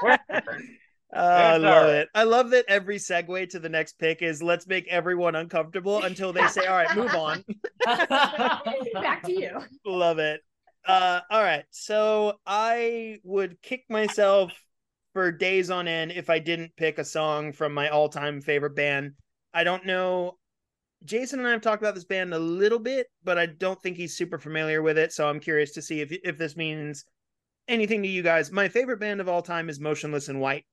Wherever. 0.00 0.62
Uh, 1.12 1.16
I 1.16 1.56
love 1.56 1.76
alright. 1.82 1.94
it. 1.96 2.08
I 2.14 2.22
love 2.22 2.50
that 2.50 2.66
every 2.68 2.96
segue 2.98 3.48
to 3.50 3.58
the 3.58 3.68
next 3.68 3.98
pick 3.98 4.22
is 4.22 4.42
let's 4.42 4.66
make 4.68 4.86
everyone 4.88 5.34
uncomfortable 5.34 6.02
until 6.04 6.32
they 6.32 6.46
say, 6.46 6.66
"All 6.66 6.76
right, 6.76 6.94
move 6.96 7.12
on." 7.14 7.44
Back 7.84 9.22
to 9.24 9.32
you. 9.32 9.58
love 9.84 10.18
it. 10.20 10.40
Uh, 10.86 11.20
all 11.30 11.42
right, 11.42 11.64
so 11.70 12.34
I 12.46 13.18
would 13.24 13.60
kick 13.60 13.84
myself 13.88 14.52
for 15.12 15.32
days 15.32 15.70
on 15.70 15.88
end 15.88 16.12
if 16.12 16.30
I 16.30 16.38
didn't 16.38 16.76
pick 16.76 16.98
a 16.98 17.04
song 17.04 17.52
from 17.52 17.74
my 17.74 17.88
all-time 17.88 18.40
favorite 18.40 18.76
band. 18.76 19.12
I 19.52 19.64
don't 19.64 19.84
know. 19.86 20.38
Jason 21.04 21.38
and 21.40 21.48
I 21.48 21.52
have 21.52 21.62
talked 21.62 21.82
about 21.82 21.94
this 21.94 22.04
band 22.04 22.34
a 22.34 22.38
little 22.38 22.78
bit, 22.78 23.06
but 23.24 23.38
I 23.38 23.46
don't 23.46 23.80
think 23.82 23.96
he's 23.96 24.16
super 24.16 24.38
familiar 24.38 24.82
with 24.82 24.98
it. 24.98 25.12
So 25.12 25.28
I'm 25.28 25.40
curious 25.40 25.72
to 25.72 25.82
see 25.82 26.00
if 26.00 26.12
if 26.24 26.36
this 26.38 26.56
means 26.56 27.04
anything 27.68 28.02
to 28.02 28.08
you 28.08 28.22
guys. 28.22 28.52
My 28.52 28.68
favorite 28.68 29.00
band 29.00 29.20
of 29.20 29.28
all 29.28 29.42
time 29.42 29.68
is 29.68 29.80
Motionless 29.80 30.28
in 30.28 30.38
White. 30.40 30.64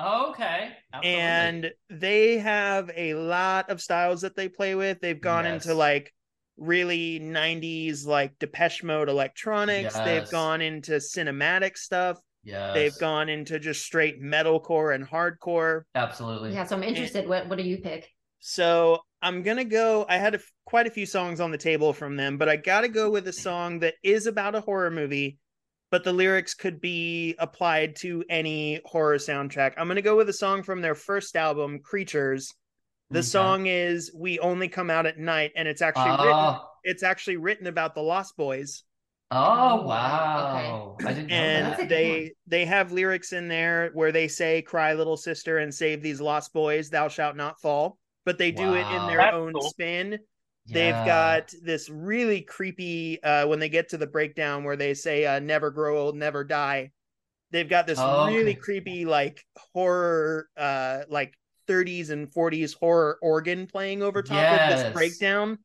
okay. 0.00 0.70
absolutely. 0.92 1.20
and 1.20 1.72
they 1.90 2.38
have 2.38 2.90
a 2.96 3.14
lot 3.14 3.70
of 3.70 3.80
styles 3.80 4.20
that 4.22 4.36
they 4.36 4.48
play 4.48 4.74
with. 4.74 5.00
They've 5.00 5.20
gone 5.20 5.44
Yes. 5.44 5.64
into 5.66 5.74
like 5.76 6.12
really 6.56 7.18
90s 7.20 8.06
like 8.06 8.38
Depeche 8.38 8.82
Mode 8.84 9.08
electronics. 9.08 9.98
They've 9.98 10.28
gone 10.30 10.60
into 10.60 10.92
cinematic 10.92 11.76
stuff. 11.76 12.18
Yes. 12.44 12.74
They've 12.74 12.98
gone 12.98 13.28
into 13.28 13.58
just 13.58 13.84
straight 13.84 14.22
metalcore 14.22 14.94
and 14.94 15.06
hardcore. 15.08 15.82
absolutely. 15.94 16.52
Yeah, 16.52 16.64
so 16.64 16.76
I'm 16.76 16.82
interested. 16.82 17.28
What 17.28 17.48
What 17.48 17.58
do 17.58 17.64
you 17.64 17.78
pick? 17.78 18.08
So 18.40 19.00
I'm 19.22 19.42
gonna 19.42 19.64
go. 19.64 20.04
I 20.08 20.18
had 20.18 20.34
a 20.34 20.38
f 20.38 20.52
quite 20.66 20.86
a 20.86 20.90
few 20.90 21.06
songs 21.06 21.40
on 21.40 21.50
the 21.50 21.58
table 21.58 21.92
from 21.92 22.16
them, 22.16 22.36
but 22.36 22.48
I 22.48 22.56
got 22.56 22.82
to 22.82 22.88
go 22.88 23.10
with 23.10 23.26
a 23.28 23.32
song 23.32 23.78
that 23.80 23.94
is 24.02 24.26
about 24.26 24.54
a 24.54 24.60
horror 24.60 24.90
movie, 24.90 25.38
but 25.90 26.04
the 26.04 26.12
lyrics 26.12 26.52
could 26.54 26.80
be 26.80 27.34
applied 27.38 27.96
to 27.96 28.22
any 28.28 28.80
horror 28.84 29.16
soundtrack. 29.16 29.72
I'm 29.78 29.88
gonna 29.88 30.02
go 30.02 30.16
with 30.16 30.28
a 30.28 30.32
song 30.34 30.62
from 30.62 30.82
their 30.82 30.94
first 30.94 31.36
album, 31.36 31.78
Creatures. 31.80 32.52
The 33.10 33.20
Okay. 33.20 33.26
song 33.26 33.66
is 33.66 34.12
"We 34.14 34.38
Only 34.40 34.68
Come 34.68 34.90
Out 34.90 35.06
at 35.06 35.18
Night," 35.18 35.52
and 35.56 35.66
it's 35.68 35.82
actually 35.82 36.10
ah. 36.10 36.22
written. 36.22 36.34
Oh, 36.64 36.70
It's 36.84 37.02
actually 37.02 37.38
written 37.38 37.66
about 37.66 37.94
the 37.94 38.02
Lost 38.02 38.36
Boys, 38.36 38.82
oh 39.34 39.82
wow. 39.82 40.96
I 41.04 41.12
didn't 41.12 41.30
and 41.30 41.66
That's 41.66 41.78
that. 41.78 41.88
they 41.88 42.32
they 42.46 42.64
have 42.66 42.92
lyrics 42.92 43.32
in 43.32 43.48
there 43.48 43.90
where 43.94 44.12
they 44.12 44.28
say, 44.28 44.62
"Cry, 44.62 44.94
little 44.94 45.16
sister, 45.16 45.58
and 45.58 45.74
save 45.74 46.02
these 46.02 46.20
lost 46.20 46.52
boys. 46.52 46.90
Thou 46.90 47.08
shalt 47.08 47.36
not 47.36 47.60
fall." 47.60 47.98
But 48.24 48.38
they 48.38 48.52
do 48.52 48.74
it 48.74 48.88
in 48.88 49.06
their 49.06 49.30
That's 49.30 49.32
own 49.32 49.60
cool. 49.60 49.70
spin. 49.70 50.18
They've 50.72 51.02
got 51.02 51.52
this 51.62 51.88
really 51.90 52.42
creepy 52.42 53.22
uh 53.22 53.46
when 53.46 53.58
they 53.58 53.68
get 53.68 53.90
to 53.90 53.98
the 53.98 54.06
breakdown 54.06 54.64
where 54.64 54.76
they 54.76 54.94
say 54.94 55.26
uh 55.26 55.40
never 55.40 55.70
grow 55.70 55.98
old, 55.98 56.16
never 56.16 56.44
die. 56.44 56.92
They've 57.52 57.68
got 57.68 57.86
this 57.86 58.00
Oh, 58.00 58.06
really 58.06 58.54
okay. 58.54 58.56
creepy 58.56 59.04
like 59.06 59.44
horror 59.74 60.48
uh 60.56 61.04
like 61.08 61.34
30s 61.68 62.10
and 62.10 62.32
40s 62.32 62.74
horror 62.74 63.18
organ 63.22 63.66
playing 63.66 64.02
over 64.02 64.22
top 64.22 64.52
of 64.52 64.66
this 64.66 64.84
breakdown. 64.84 65.58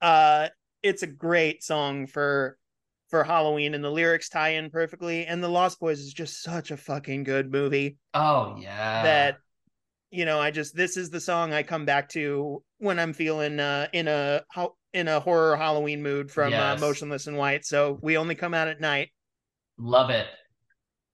Uh 0.00 0.48
it's 0.82 1.02
a 1.02 1.06
great 1.08 1.62
song 1.62 2.06
for 2.06 2.58
for 3.10 3.24
Halloween 3.24 3.74
and 3.74 3.82
the 3.84 3.90
lyrics 3.90 4.28
tie 4.28 4.50
in 4.50 4.70
perfectly 4.70 5.26
and 5.26 5.42
The 5.42 5.48
Lost 5.48 5.80
Boys 5.80 6.00
is 6.00 6.12
just 6.12 6.42
such 6.42 6.70
a 6.70 6.76
fucking 6.76 7.24
good 7.24 7.50
movie 7.50 7.96
Oh 8.14 8.56
yeah. 8.60 9.02
that 9.02 9.36
you 10.12 10.24
know 10.24 10.40
i 10.40 10.50
just 10.50 10.74
this 10.74 10.96
is 10.96 11.10
the 11.10 11.20
song 11.20 11.52
i 11.52 11.62
come 11.62 11.84
back 11.84 12.08
to 12.08 12.60
when 12.78 12.98
i'm 12.98 13.12
feeling 13.12 13.60
uh 13.60 13.86
in 13.92 14.08
a 14.08 14.42
ho- 14.50 14.74
in 14.92 15.06
a 15.06 15.20
horror 15.20 15.56
halloween 15.56 16.02
mood 16.02 16.32
from 16.32 16.52
uh, 16.52 16.74
motionless 16.80 17.28
in 17.28 17.36
white 17.36 17.64
so 17.64 17.96
we 18.02 18.16
only 18.16 18.34
come 18.34 18.52
out 18.52 18.66
at 18.66 18.80
night 18.80 19.10
love 19.78 20.10
it. 20.10 20.26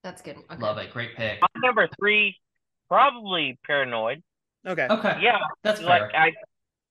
That's 0.03 0.23
good. 0.23 0.37
Okay. 0.37 0.63
Love 0.63 0.79
it. 0.79 0.93
Great 0.93 1.15
pick. 1.17 1.41
My 1.43 1.49
number 1.57 1.89
three, 1.99 2.37
probably 2.89 3.59
Paranoid. 3.67 4.23
okay 4.67 4.87
Okay. 4.89 5.19
Yeah, 5.21 5.39
That's 5.63 5.83
like 5.83 6.11
fair. 6.13 6.17
I, 6.17 6.33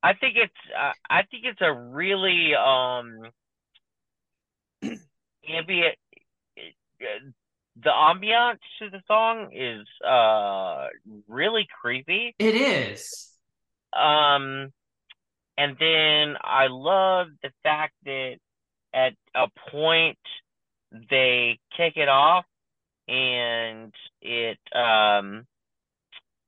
I 0.04 0.14
think 0.14 0.36
it's 0.36 0.54
uh, 0.78 0.92
I 1.10 1.24
think 1.32 1.46
it's 1.46 1.62
a 1.62 1.74
really 1.74 2.52
um 2.54 3.10
ambient. 5.50 5.96
The 7.78 7.90
ambiance 7.90 8.60
to 8.80 8.90
the 8.90 9.02
song 9.08 9.52
is 9.54 9.86
uh 10.08 10.88
really 11.28 11.68
creepy. 11.82 12.36
It 12.40 12.56
is. 12.56 13.30
Um, 13.94 14.72
and 15.58 15.78
then 15.80 16.36
I 16.42 16.68
love 16.70 17.28
the 17.44 17.52
fact 17.64 17.94
that 18.06 18.38
at 18.94 19.14
a 19.34 19.48
point 19.72 20.18
they 21.10 21.60
kick 21.76 21.98
it 21.98 22.10
off 22.10 22.46
and 23.08 23.94
it 24.22 24.58
um 24.74 25.46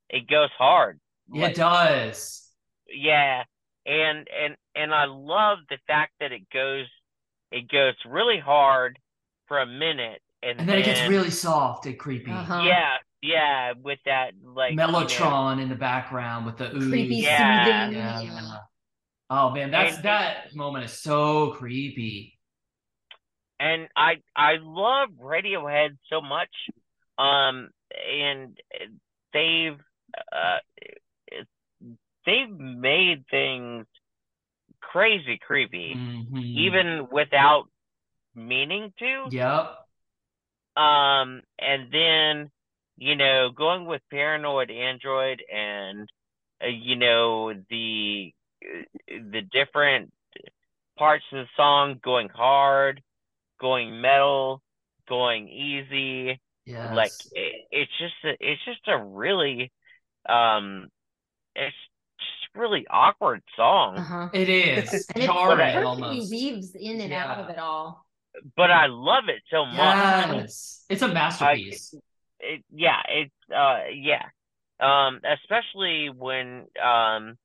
it 0.10 0.28
goes 0.28 0.49
hard. 0.57 0.99
It 1.34 1.41
Like, 1.41 1.56
does. 1.56 2.49
yeah, 2.90 3.44
and 3.86 4.28
and 4.30 4.56
and 4.76 4.94
I 4.94 5.06
love 5.06 5.60
the 5.69 5.78
fact 5.88 6.14
that 6.19 6.32
it 6.32 6.49
goes 6.49 6.88
it 7.52 7.69
goes 7.69 7.95
really 8.06 8.40
hard 8.40 8.99
for 9.48 9.60
a 9.60 9.65
minute 9.65 10.22
and, 10.44 10.60
And 10.60 10.69
then 10.69 10.80
it 10.80 10.86
gets 10.86 11.07
really 11.10 11.32
soft 11.32 11.86
and 11.86 11.98
creepy. 11.98 12.32
Uh-huh. 12.32 12.61
yeah 12.65 12.95
yeah 13.22 13.74
with 13.82 13.99
that 14.06 14.32
like 14.44 14.72
you 14.72 14.76
know, 14.78 14.88
Mellotron 14.90 15.61
in 15.61 15.69
the 15.69 15.76
background 15.76 16.45
with 16.45 16.57
the 16.57 16.76
ooze. 16.76 16.90
Creepy 16.90 17.15
Yeah. 17.15 17.88
soothing. 17.88 17.98
Yeah. 17.99 18.57
Oh 19.30 19.49
man, 19.52 19.72
that's 19.72 19.95
And- 19.95 20.06
that 20.06 20.56
moment 20.56 20.86
is 20.86 20.94
so 20.94 21.52
creepy. 21.52 22.38
and 23.60 23.88
I 23.95 24.18
I 24.36 24.57
love 24.61 25.10
Radiohead 25.19 25.98
so 26.10 26.22
much. 26.22 26.49
Um, 27.18 27.69
and 28.11 28.56
they've 29.34 29.80
uh, 30.32 30.57
they've 32.26 32.49
made 32.49 33.26
things 33.32 33.86
crazy 34.91 35.38
creepy, 35.45 35.95
Mhm. 35.95 36.55
even 36.55 37.07
without 37.11 37.65
meaning 38.35 38.93
to. 38.99 39.27
Yep. 39.31 39.88
Um, 40.76 41.41
and 41.59 41.91
then 41.91 42.51
you 42.99 43.15
know, 43.15 43.49
going 43.55 43.85
with 43.85 44.01
Paranoid 44.09 44.72
Android 44.72 45.43
and 45.53 46.09
uh, 46.64 46.68
you 46.68 46.95
know 46.95 47.53
the 47.69 48.34
the 49.07 49.41
different 49.51 50.11
parts 50.97 51.23
of 51.31 51.39
the 51.45 51.49
song 51.55 51.99
going 52.03 52.30
hard, 52.30 53.01
going 53.59 54.01
metal, 54.01 54.61
going 55.07 55.47
easy. 55.49 56.39
Yes. 56.65 56.93
Like 56.95 57.14
it, 57.31 57.68
it's 57.72 57.91
just 57.99 58.15
a, 58.26 58.38
it's 58.39 58.65
just 58.65 58.88
a 58.88 58.97
really 59.03 59.72
um 60.27 60.89
it's 61.55 61.76
really 62.57 62.85
awkward 62.89 63.41
song 63.55 63.97
Uh-huh. 63.97 64.29
It 64.34 64.49
is 64.49 64.91
And 65.15 65.23
it's 65.23 65.25
jarring 65.34 65.57
perfectly 65.73 65.84
almost. 66.03 66.31
weaves 66.31 66.75
in 66.75 67.01
and 67.01 67.13
out 67.13 67.39
of 67.39 67.49
it 67.49 67.57
all. 67.59 68.05
but 68.55 68.71
I 68.71 68.88
love 68.88 69.25
it 69.29 69.41
so 69.49 69.65
much. 69.65 69.75
Yes, 69.77 70.85
it's 70.89 71.01
a 71.01 71.07
masterpiece. 71.07 71.93
It, 72.39 72.63
yeah, 72.73 73.01
it's 73.09 73.34
uh 73.51 73.89
yeah. 73.93 74.25
Um 74.79 75.21
especially 75.25 76.09
when 76.15 76.67
um 76.84 77.38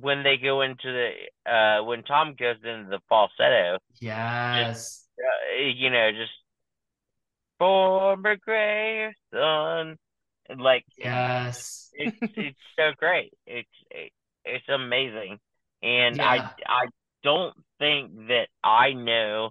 when 0.00 0.22
they 0.22 0.36
go 0.36 0.60
into 0.62 0.84
the 0.84 1.50
uh 1.50 1.84
when 1.84 2.02
Tom 2.04 2.34
goes 2.38 2.56
into 2.62 2.90
the 2.90 3.00
falsetto, 3.08 3.78
yes, 4.00 5.06
uh, 5.18 5.62
you 5.74 5.90
know, 5.90 6.10
just 6.12 6.32
former 7.58 8.36
gray 8.36 9.14
sun 9.32 9.96
like 10.58 10.84
yes, 10.98 11.90
it's 11.94 12.16
it's 12.36 12.58
so 12.78 12.92
great. 12.98 13.32
It's 13.46 13.68
it, 13.90 14.12
it's 14.44 14.68
amazing, 14.68 15.38
and 15.82 16.20
I 16.20 16.36
Yeah. 16.36 16.48
I 16.66 16.86
don't 17.22 17.54
think 17.78 18.28
that 18.28 18.48
I 18.64 18.92
know 18.92 19.50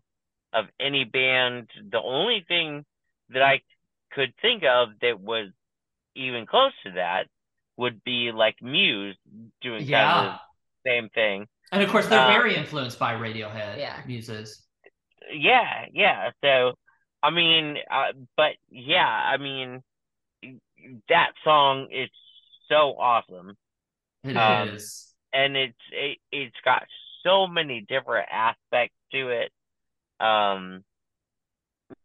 of 0.53 0.65
any 0.79 1.05
band. 1.05 1.69
The 1.89 2.01
only 2.01 2.41
thing 2.47 2.85
that 3.29 3.41
I 3.41 3.61
could 4.11 4.33
think 4.41 4.63
of 4.63 4.89
that 4.99 5.19
was 5.19 5.49
even 6.15 6.45
close 6.45 6.73
to 6.83 6.91
that 6.91 7.27
would 7.77 8.03
be 8.03 8.31
like 8.31 8.61
Muse 8.61 9.17
doing 9.61 9.87
kind 9.89 10.27
of 10.27 10.33
the 10.33 10.89
same 10.89 11.09
thing. 11.09 11.47
And 11.71 11.81
of 11.81 11.89
course, 11.89 12.07
they're 12.09 12.19
Uh, 12.19 12.27
very 12.27 12.55
influenced 12.55 12.99
by 12.99 13.13
Radiohead 13.13 13.77
Yeah. 13.77 14.03
muses. 14.05 14.67
Yeah, 15.31 15.85
yeah. 15.93 16.31
So 16.43 16.77
I 17.23 17.29
mean, 17.29 17.77
uh, 17.89 18.13
but 18.35 18.57
yeah, 18.69 19.07
I 19.07 19.37
mean 19.37 19.83
that 21.07 21.33
song 21.43 21.87
is 21.91 22.09
so 22.67 22.97
awesome. 22.99 23.55
It 24.23 24.37
Um, 24.37 24.69
is. 24.69 25.13
and 25.33 25.55
it's 25.57 25.77
it, 25.91 26.17
it's 26.31 26.55
got 26.63 26.83
so 27.23 27.47
many 27.47 27.81
different 27.87 28.27
aspects 28.31 28.95
to 29.11 29.29
it 29.29 29.51
um 30.19 30.83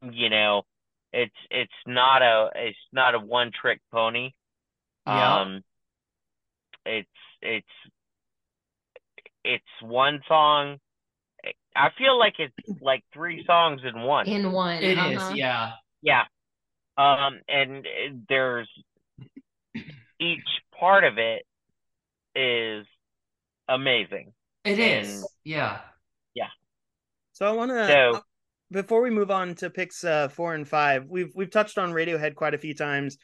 you 0.03 0.31
know 0.31 0.63
it's 1.13 1.35
it's 1.51 1.73
not 1.87 2.23
a 2.23 2.51
it's 2.55 2.79
not 2.93 3.15
a 3.15 3.19
one 3.19 3.51
trick 3.59 3.81
pony 3.93 4.31
Yeah. 5.07 5.43
um 5.43 5.63
it's 6.85 7.09
it's 7.43 7.67
it's 9.45 9.65
one 9.83 10.21
song 10.27 10.79
i 11.75 11.91
feel 11.99 12.19
like 12.19 12.35
it's 12.39 12.55
like 12.81 13.05
three 13.13 13.45
songs 13.47 13.83
in 13.85 14.01
one 14.03 14.27
In 14.27 14.53
one. 14.53 14.83
It 14.83 14.99
is. 14.99 15.19
uh-huh. 15.19 15.35
Yeah. 15.37 15.73
yeah. 16.03 16.23
Um, 16.99 17.41
and 17.49 17.87
uh, 17.87 18.17
there's 18.29 18.69
each 20.19 20.49
part 20.79 21.05
of 21.05 21.19
it 21.19 21.45
is 22.37 22.87
amazing. 23.69 24.33
It 24.65 24.79
is. 24.79 25.15
And- 25.21 25.25
Yeah. 25.45 25.81
So 27.33 27.47
I 27.47 27.53
want 27.53 27.71
to 27.71 27.87
So- 27.87 28.23
before 28.71 29.03
we 29.03 29.11
move 29.11 29.31
on 29.31 29.55
to 29.57 29.69
picks 29.69 30.03
uh, 30.05 30.29
four 30.29 30.55
and 30.55 30.67
five, 30.67 31.05
we've 31.07 31.31
we've 31.35 31.51
touched 31.51 31.77
on 31.77 31.93
Radiohead 31.93 32.35
quite 32.35 32.55
a 32.55 32.59
few 32.59 32.73
times. 32.75 33.19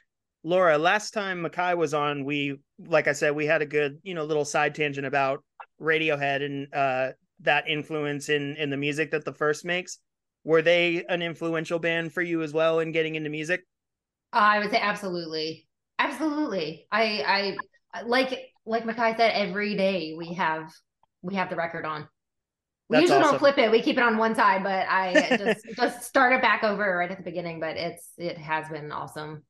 Laura, 0.44 0.76
last 0.76 1.12
time 1.12 1.42
Mikei 1.42 1.74
was 1.76 1.94
on, 1.94 2.24
we 2.24 2.58
like 2.78 3.08
I 3.08 3.12
said, 3.12 3.34
we 3.34 3.46
had 3.46 3.62
a 3.62 3.66
good 3.66 3.98
you 4.02 4.14
know 4.14 4.24
little 4.24 4.44
side 4.44 4.74
tangent 4.74 5.06
about 5.06 5.42
Radiohead 5.80 6.44
and 6.44 6.74
uh, 6.74 7.12
that 7.40 7.68
influence 7.68 8.28
in 8.28 8.54
in 8.56 8.68
the 8.68 8.76
music 8.76 9.10
that 9.12 9.24
the 9.24 9.32
Frst 9.32 9.64
makes. 9.64 9.98
Were 10.44 10.60
they 10.60 11.04
an 11.08 11.22
influential 11.22 11.78
band 11.78 12.12
for 12.12 12.20
you 12.20 12.42
as 12.42 12.52
well 12.52 12.80
in 12.80 12.92
getting 12.92 13.14
into 13.14 13.30
music? 13.30 13.62
I 14.32 14.58
would 14.58 14.70
say 14.70 14.78
absolutely, 14.78 15.66
absolutely. 15.98 16.86
I, 16.92 17.56
I 17.94 18.02
like, 18.04 18.51
like 18.64 18.84
Mikei 18.84 19.16
said, 19.16 19.32
every 19.32 19.76
day 19.76 20.14
we 20.16 20.34
have, 20.34 20.72
we 21.22 21.34
have 21.34 21.50
the 21.50 21.56
record 21.56 21.84
on. 21.84 22.08
We 22.88 22.96
That's 22.96 23.02
usually 23.02 23.20
awesome. 23.20 23.30
don't 23.32 23.38
flip 23.38 23.58
it; 23.58 23.70
we 23.70 23.80
keep 23.80 23.96
it 23.96 24.02
on 24.02 24.18
one 24.18 24.34
side. 24.34 24.62
But 24.62 24.86
I 24.88 25.36
just 25.38 25.76
just 25.76 26.02
start 26.02 26.32
it 26.34 26.42
back 26.42 26.62
over 26.62 26.98
right 26.98 27.10
at 27.10 27.16
the 27.16 27.24
beginning. 27.24 27.58
But 27.60 27.76
it's 27.76 28.10
it 28.18 28.36
has 28.38 28.68
been 28.68 28.92
awesome. 28.92 29.44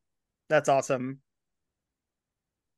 That's 0.49 0.69
awesome. 0.69 1.21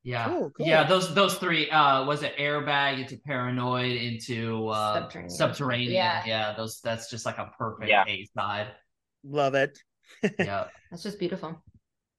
Yeah. 0.05 0.27
Cool, 0.28 0.51
cool. 0.56 0.66
Yeah, 0.66 0.85
those 0.85 1.15
those 1.15 1.35
three 1.36 1.70
uh 1.70 2.05
was 2.05 2.23
it 2.23 2.36
airbag 2.36 3.01
into 3.01 3.16
paranoid 3.27 3.93
into 3.93 4.69
uh 4.69 4.94
Subterranean. 5.01 5.31
subterranean. 5.31 5.93
Yeah. 5.93 6.23
Yeah, 6.27 6.55
those 6.55 6.81
that's 6.81 7.11
just 7.11 7.27
like 7.27 7.39
a 7.39 7.51
perfect 7.59 7.89
Yeah. 7.90 8.05
A 8.06 8.27
side. 8.36 8.69
Love 9.24 9.55
it. 9.55 9.78
Yeah. 10.39 10.66
That's 10.90 11.02
just 11.02 11.19
beautiful. 11.19 11.62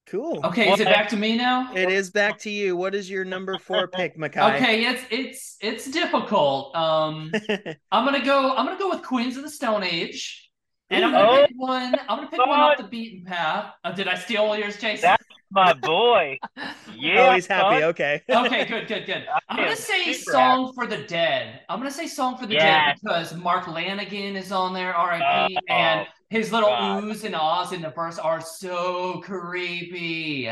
Cool. 0.08 0.40
Okay, 0.44 0.72
is 0.72 0.80
it 0.80 0.86
back 0.86 1.10
to 1.10 1.18
me 1.18 1.36
now? 1.36 1.74
It 1.74 1.90
is 1.90 2.12
back 2.12 2.38
to 2.40 2.50
you. 2.50 2.76
What 2.78 2.94
is 2.94 3.10
your 3.10 3.26
number 3.26 3.58
four 3.58 3.88
pick, 3.88 4.18
Mikei? 4.18 4.56
Okay, 4.56 4.86
it's 4.86 5.02
it's 5.10 5.58
it's 5.62 5.90
difficult. 5.92 6.76
Um 6.76 7.32
I'm 7.92 8.06
gonna 8.06 8.24
go 8.24 8.56
I'm 8.56 8.66
gonna 8.68 8.78
go 8.78 8.90
with 8.90 9.02
Queens 9.02 9.36
of 9.36 9.44
the 9.44 9.50
Stone 9.50 9.84
Age. 9.84 10.44
And 10.92 11.04
I'm 11.04 11.12
gonna 11.12 11.28
Oh. 11.42 11.48
pick 11.48 11.56
one 11.58 11.96
I'm 12.08 12.18
gonna 12.18 12.30
pick 12.30 12.40
one 12.46 12.60
off 12.60 12.78
the 12.78 12.84
beaten 12.84 13.26
path. 13.26 13.74
Uh, 13.84 13.92
did 13.94 14.08
I 14.08 14.14
steal 14.16 14.44
all 14.44 14.56
yours, 14.58 14.78
Jason? 14.78 15.02
That's 15.10 15.24
my 15.52 15.74
boy. 15.74 16.38
Yeah. 16.98 17.30
oh, 17.32 17.34
he's 17.36 17.46
happy. 17.46 17.82
son. 17.82 17.84
Okay. 17.90 18.22
okay, 18.30 18.66
good, 18.66 18.88
good, 18.88 19.06
good. 19.06 19.28
I'm 19.50 19.58
gonna 19.58 19.76
say 19.76 20.14
super 20.14 20.32
"Song 20.32 20.74
for 20.74 20.88
the 20.88 21.00
Dead." 21.00 21.62
I'm 21.68 21.80
gonna 21.80 21.92
say 21.92 22.08
"Song 22.08 22.38
for 22.38 22.46
the 22.46 22.56
Dead" 22.56 22.96
because 23.04 23.36
Mark 23.36 23.66
Lanegan 23.66 24.36
is 24.36 24.52
on 24.54 24.74
there, 24.74 24.96
R.I.P. 24.96 25.58
Oh, 25.58 25.74
and 25.74 26.08
his 26.36 26.52
little 26.52 26.70
God. 26.70 27.04
oohs 27.04 27.24
and 27.24 27.36
ahs 27.36 27.72
in 27.72 27.82
the 27.82 27.90
verse 27.92 28.20
are 28.20 28.42
so 28.42 29.22
creepy. 29.22 30.50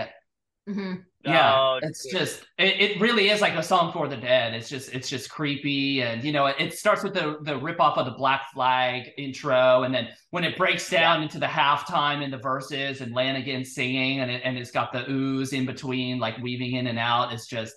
hmm 0.67 0.93
Yeah, 1.25 1.59
Oh, 1.59 1.79
it's 1.81 2.03
dude. 2.03 2.19
just 2.19 2.45
it, 2.57 2.81
it 2.81 3.01
really 3.01 3.29
is 3.29 3.41
like 3.41 3.53
a 3.55 3.63
song 3.63 3.91
for 3.93 4.07
the 4.07 4.17
dead. 4.17 4.53
It's 4.53 4.69
just 4.69 4.93
it's 4.93 5.09
just 5.09 5.29
creepy, 5.29 6.01
and 6.01 6.23
you 6.23 6.31
know 6.31 6.45
it, 6.47 6.55
it 6.59 6.73
starts 6.73 7.03
with 7.03 7.13
the 7.13 7.37
the 7.43 7.57
rip 7.57 7.79
off 7.81 7.97
of 7.97 8.05
the 8.05 8.11
Black 8.13 8.43
Flag 8.53 9.09
intro, 9.17 9.83
and 9.83 9.93
then 9.93 10.09
when 10.31 10.43
it 10.43 10.57
breaks 10.57 10.89
down 10.89 11.21
into 11.23 11.39
the 11.39 11.45
halftime 11.45 12.23
and 12.23 12.31
the 12.31 12.37
verses 12.37 13.01
and 13.01 13.13
Lanegan 13.13 13.65
singing, 13.65 14.19
and 14.21 14.31
it, 14.31 14.41
and 14.45 14.57
it's 14.57 14.71
got 14.71 14.91
the 14.93 15.03
oohs 15.05 15.53
in 15.53 15.65
between, 15.65 16.19
like 16.19 16.37
weaving 16.39 16.73
in 16.75 16.87
and 16.87 16.99
out. 16.99 17.33
It's 17.33 17.47
just 17.47 17.73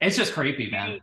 it's 0.00 0.16
just 0.16 0.32
creepy, 0.34 0.70
man. 0.70 1.00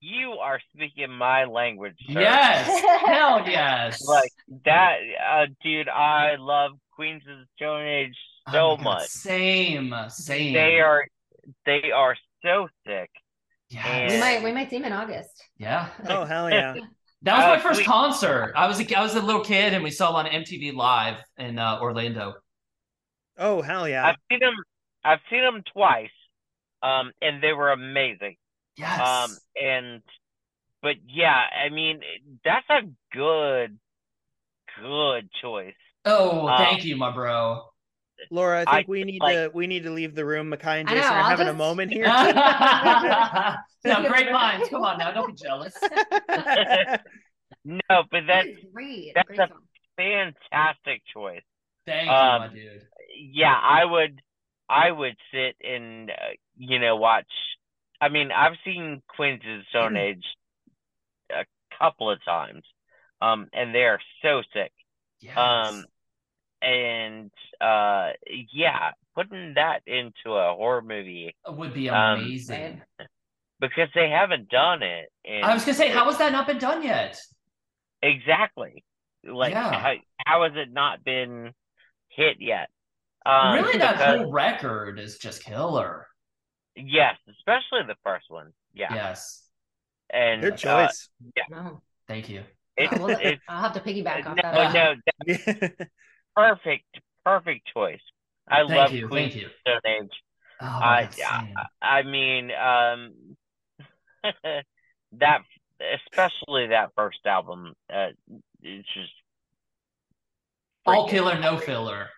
You 0.00 0.32
are 0.32 0.58
speaking 0.74 1.10
my 1.12 1.44
language. 1.44 1.96
sir. 2.10 2.20
Yes, 2.20 2.66
hell 3.06 3.46
yes. 3.46 4.02
Like 4.06 4.31
that, 4.64 4.96
uh, 5.30 5.46
dude. 5.62 5.88
I 5.88 6.36
love 6.38 6.72
Queens 6.92 7.22
of 7.30 7.38
the 7.38 7.46
Stone 7.56 7.86
Age 7.86 8.16
Oh 8.46 8.52
so 8.52 8.76
my 8.76 8.84
God, 8.84 9.00
much. 9.00 9.08
Same, 9.08 9.94
same. 10.08 10.52
They 10.52 10.80
are, 10.80 11.06
they 11.66 11.92
are 11.92 12.16
so 12.44 12.68
sick. 12.86 13.10
Yes. 13.70 14.10
We 14.12 14.18
might 14.18 14.42
we 14.42 14.52
might 14.52 14.70
see 14.70 14.76
him 14.76 14.84
in 14.84 14.92
August. 14.92 15.42
Yeah. 15.58 15.88
Oh 16.06 16.24
hell 16.26 16.50
yeah. 16.50 16.76
That 17.24 17.36
was 17.36 17.44
Uh, 17.44 17.48
my 17.48 17.58
first 17.60 17.84
sweet. 17.84 17.86
concert. 17.86 18.52
I 18.56 18.66
was 18.66 18.80
a, 18.80 18.94
I 18.98 19.00
was 19.00 19.14
a 19.14 19.22
little 19.22 19.44
kid, 19.44 19.74
and 19.74 19.84
we 19.84 19.92
saw 19.92 20.08
them 20.08 20.26
on 20.26 20.32
MTV 20.42 20.74
Live 20.74 21.18
in 21.38 21.56
uh, 21.58 21.78
Orlando. 21.80 22.34
Oh 23.38 23.62
hell 23.62 23.88
yeah. 23.88 24.06
I've 24.06 24.16
seen 24.30 24.40
them. 24.40 24.54
I've 25.04 25.20
seen 25.30 25.42
them 25.42 25.62
twice, 25.72 26.10
um, 26.82 27.12
and 27.20 27.42
they 27.42 27.52
were 27.52 27.70
amazing. 27.72 28.36
Yes. 28.76 29.00
Um, 29.00 29.36
and 29.60 30.02
but 30.82 30.96
yeah, 31.06 31.42
I 31.64 31.68
mean 31.70 32.00
that's 32.44 32.66
a 32.70 32.82
good, 33.12 33.78
good 34.80 35.28
choice. 35.40 35.74
oh, 36.04 36.46
um, 36.48 36.58
thank 36.58 36.84
you, 36.84 36.96
my 36.96 37.10
bro. 37.12 37.62
Laura, 38.30 38.64
I 38.66 38.70
I 38.70 38.76
think 38.78 38.88
we 38.88 39.04
need 39.04 39.20
like- 39.20 39.34
to 39.34 39.50
we 39.52 39.66
need 39.66 39.82
to 39.82 39.90
leave 39.90 40.14
the 40.14 40.24
room. 40.24 40.50
Mikei 40.52 40.80
and 40.80 40.88
I 40.88 40.94
know, 40.94 41.00
Jason 41.00 41.12
are 41.12 41.18
I'll 41.18 41.28
having 41.30 41.48
a 41.48 41.52
moment 41.54 41.92
here. 41.96 42.04
no, 43.84 44.08
great 44.08 44.30
minds. 44.30 44.68
Come 44.68 44.82
on 44.84 44.98
now, 44.98 45.10
don't 45.12 45.26
be 45.28 45.42
jealous. 45.42 45.74
No, 47.64 48.02
but 48.10 48.22
that's 48.26 48.48
great. 48.72 49.12
that's 49.14 49.28
great 49.28 49.38
a- 49.38 49.46
song. 49.48 49.60
fantastic 49.96 51.02
choice. 51.14 51.42
Thank 51.86 52.06
you, 52.06 52.10
Um, 52.12 52.40
my 52.40 52.48
dude. 52.48 52.82
Yeah, 53.32 53.54
I 53.54 53.84
would, 53.84 54.20
I 54.68 54.90
would 54.90 55.14
sit 55.32 55.54
and 55.64 56.10
uh, 56.10 56.14
you 56.56 56.80
know 56.80 56.96
watch. 56.96 57.30
I 58.00 58.08
mean, 58.08 58.30
I've 58.32 58.56
seen 58.64 59.00
Queens 59.14 59.42
of 59.48 59.60
Stone 59.70 59.96
Age 60.08 60.24
a 61.30 61.44
couple 61.78 62.10
of 62.10 62.18
times, 62.24 62.62
um, 63.22 63.46
and 63.52 63.74
they 63.74 63.84
are 63.84 64.00
so 64.22 64.42
sick. 64.52 64.72
Yes. 65.20 65.36
Um, 65.36 65.84
and 66.60 67.30
uh, 67.60 68.10
yeah, 68.52 68.90
putting 69.14 69.54
that 69.54 69.80
into 69.86 70.34
a 70.36 70.54
horror 70.54 70.82
movie 70.82 71.34
It 71.46 71.56
would 71.56 71.74
be 71.74 71.88
um, 71.90 72.20
amazing. 72.20 72.82
because 73.60 73.88
they 73.94 74.08
haven't 74.10 74.48
done 74.48 74.82
it. 74.82 75.10
And 75.24 75.44
I 75.44 75.54
was 75.54 75.64
gonna 75.64 75.74
say, 75.76 75.90
how 75.90 76.04
has 76.06 76.18
that 76.18 76.32
not 76.32 76.46
been 76.46 76.58
done 76.58 76.82
yet? 76.82 77.20
exactly 78.04 78.82
like 79.24 79.52
Yeah. 79.52 79.72
how, 79.78 79.94
how 80.26 80.42
has 80.42 80.52
it 80.56 80.72
not 80.72 81.04
been 81.04 81.52
hit 82.08 82.38
yet? 82.40 82.68
Um, 83.24 83.54
really, 83.54 83.78
that 83.78 83.92
because- 83.98 84.18
whole 84.22 84.32
record 84.32 84.98
is 84.98 85.18
just 85.18 85.44
killer. 85.44 86.08
yes, 86.74 87.16
especially 87.30 87.82
the 87.86 87.94
first 88.02 88.24
one. 88.28 88.52
Yeah, 88.74 88.92
Yes. 88.92 89.46
and 90.10 90.40
Good 90.42 90.54
uh, 90.54 90.56
choice. 90.56 91.08
No. 91.50 91.80
Thank 92.08 92.28
you. 92.28 92.42
It's, 92.84 92.92
Oh, 92.92 92.98
well, 92.98 93.16
it's 93.20 93.42
I'll 93.48 93.62
have 93.62 93.72
to 93.74 93.80
piggyback 93.80 94.26
off 94.26 94.36
no, 94.36 94.42
that. 94.42 94.72
no, 94.74 94.94
that's 95.26 95.28
perfect, 96.36 96.84
perfect 97.24 97.68
choice. 97.72 98.00
I 98.50 98.62
Thank 98.66 98.70
love 98.76 98.92
you, 98.92 99.08
Queen 99.08 99.30
thank 99.30 99.34
you. 99.36 99.48
Stone 99.60 99.80
Age. 99.86 100.10
Oh, 100.60 100.66
I. 100.66 101.08
I 101.82 101.98
I 102.00 102.02
mean, 102.02 102.50
um, 102.52 103.36
that 105.12 105.38
especially 106.06 106.68
that 106.68 106.90
first 106.96 107.18
album, 107.26 107.74
uh, 107.92 108.08
it's 108.62 108.88
just 108.94 109.12
all 110.86 111.08
killer, 111.08 111.38
no 111.38 111.56
filler. 111.58 112.08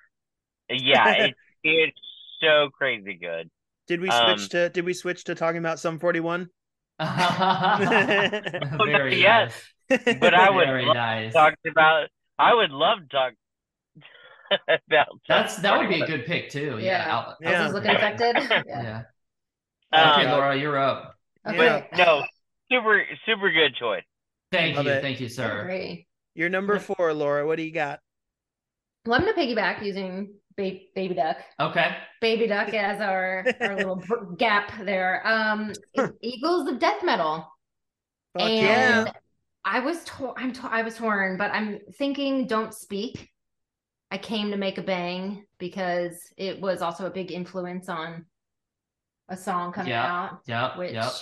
Yeah, 0.68 1.12
it, 1.14 1.34
it's 1.62 1.98
so 2.40 2.70
crazy 2.70 3.14
good. 3.14 3.50
Did 3.86 4.02
we 4.02 4.10
Um, 4.10 4.10
switch 4.10 4.50
to 4.50 4.68
did 4.68 4.84
we 4.84 4.92
switch 4.92 5.24
to 5.24 5.34
talking 5.34 5.56
about 5.58 5.78
Sum 5.80 5.98
41? 5.98 6.50
Very 8.84 9.20
Yes, 9.20 9.52
nice. 9.54 9.73
But 9.88 10.34
I 10.34 10.50
would 10.50 10.66
Very 10.66 10.84
love 10.86 10.94
nice. 10.96 11.32
Talk 11.32 11.54
about. 11.70 12.08
I 12.38 12.54
would 12.54 12.70
love 12.70 12.98
to 13.00 13.06
talk 13.08 13.32
about. 14.68 15.20
That's 15.28 15.56
that 15.58 15.78
would 15.78 15.88
be 15.88 16.00
a 16.00 16.06
good 16.06 16.26
pick 16.26 16.50
too. 16.50 16.78
Yeah. 16.80 17.06
Yeah. 17.06 17.14
I'll- 17.16 17.36
Yeah. 17.40 17.66
Is 17.66 17.72
looking 17.74 17.90
infected. 17.90 18.36
Yeah. 18.50 18.62
yeah. 18.66 19.02
Um, 19.92 20.20
Okay, 20.20 20.30
Laura, 20.30 20.56
you're 20.56 20.78
up. 20.78 21.14
Okay. 21.46 21.56
But 21.56 21.96
no, 21.98 22.24
super 22.70 23.04
super 23.26 23.50
good 23.52 23.74
choice. 23.76 24.02
Thank 24.50 24.76
Love 24.76 24.86
you, 24.86 24.92
it. 24.92 25.02
thank 25.02 25.20
you, 25.20 25.28
sir. 25.28 25.64
Great. 25.64 26.06
You're 26.34 26.48
number 26.48 26.78
four, 26.78 27.12
Laura. 27.14 27.46
What 27.46 27.56
do 27.56 27.62
you 27.62 27.70
got? 27.72 28.00
Well, 29.06 29.14
I'm 29.20 29.24
gonna 29.26 29.36
piggyback 29.36 29.84
using 29.84 30.34
ba- 30.56 30.80
baby 30.96 31.14
duck. 31.14 31.36
Okay. 31.60 31.96
Baby 32.20 32.46
duck 32.48 32.72
as 32.74 33.00
our 33.00 33.44
our 33.60 33.76
little 33.76 34.02
gap 34.38 34.72
there. 34.84 35.24
Um, 35.26 35.72
Eagles 36.22 36.68
of 36.68 36.78
Death 36.80 37.04
Metal. 37.04 37.46
Fuck 38.36 38.48
and 38.48 39.06
yeah. 39.06 39.12
I 39.64 39.80
was 39.80 40.02
torn. 40.04 40.34
I'm 40.36 40.52
to- 40.52 40.68
I 40.70 40.82
was 40.82 40.96
torn, 40.96 41.36
but 41.36 41.50
I'm 41.52 41.80
thinking 41.98 42.46
"Don't 42.46 42.74
Speak." 42.74 43.30
I 44.10 44.18
came 44.18 44.50
to 44.50 44.56
make 44.56 44.78
a 44.78 44.82
bang 44.82 45.44
because 45.58 46.32
it 46.36 46.60
was 46.60 46.82
also 46.82 47.06
a 47.06 47.10
big 47.10 47.32
influence 47.32 47.88
on 47.88 48.26
a 49.28 49.36
song 49.36 49.72
coming 49.72 49.90
Yeah. 49.90 50.04
out, 50.30 50.40
Yep. 50.46 50.76
which 50.76 50.92
Yep. 50.92 51.12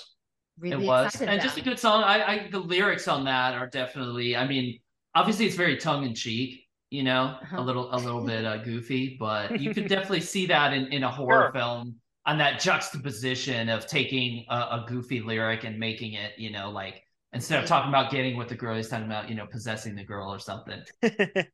really 0.59 0.85
it 0.85 0.89
was 0.89 1.15
excited 1.15 1.33
and 1.33 1.41
just 1.41 1.57
a 1.57 1.63
good 1.63 1.79
song 1.79 2.03
I, 2.05 2.23
I 2.45 2.49
the 2.51 2.59
lyrics 2.59 3.09
on 3.09 3.25
that 3.25 3.55
are 3.55 3.67
definitely 3.69 4.37
i 4.37 4.47
mean 4.47 4.79
obviously 5.15 5.47
it's 5.47 5.57
very 5.57 5.77
tongue-in-cheek 5.79 6.69
you 6.91 7.03
know 7.05 7.39
Uh-huh. 7.41 7.61
a 7.61 7.63
little 7.63 7.95
a 7.95 7.97
little 7.97 8.23
bit 8.33 8.45
uh, 8.45 8.59
goofy 8.59 9.17
but 9.19 9.59
you 9.61 9.73
could 9.73 9.87
definitely 9.95 10.21
see 10.21 10.45
that 10.47 10.75
in, 10.75 10.93
in 10.93 11.05
a 11.05 11.11
horror 11.11 11.45
Sure. 11.45 11.53
film 11.53 11.95
on 12.27 12.37
that 12.39 12.61
juxtaposition 12.61 13.69
of 13.71 13.87
taking 13.87 14.45
a, 14.51 14.55
a 14.57 14.85
goofy 14.89 15.21
lyric 15.23 15.65
and 15.65 15.79
making 15.79 16.13
it 16.15 16.39
you 16.39 16.51
know 16.51 16.71
like 16.71 17.03
instead 17.33 17.63
of 17.63 17.69
talking 17.69 17.89
about 17.89 18.11
getting 18.11 18.37
with 18.37 18.49
the 18.49 18.55
girl 18.55 18.77
he's 18.77 18.89
talking 18.89 19.07
about 19.07 19.29
you 19.29 19.35
know 19.35 19.47
possessing 19.47 19.95
the 19.95 20.05
girl 20.05 20.33
or 20.33 20.39
something 20.39 20.81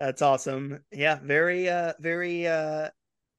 That's 0.00 0.22
awesome. 0.22 0.80
Yeah, 0.92 1.18
very 1.22 1.68
uh 1.68 1.92
very 2.00 2.46
uh 2.46 2.90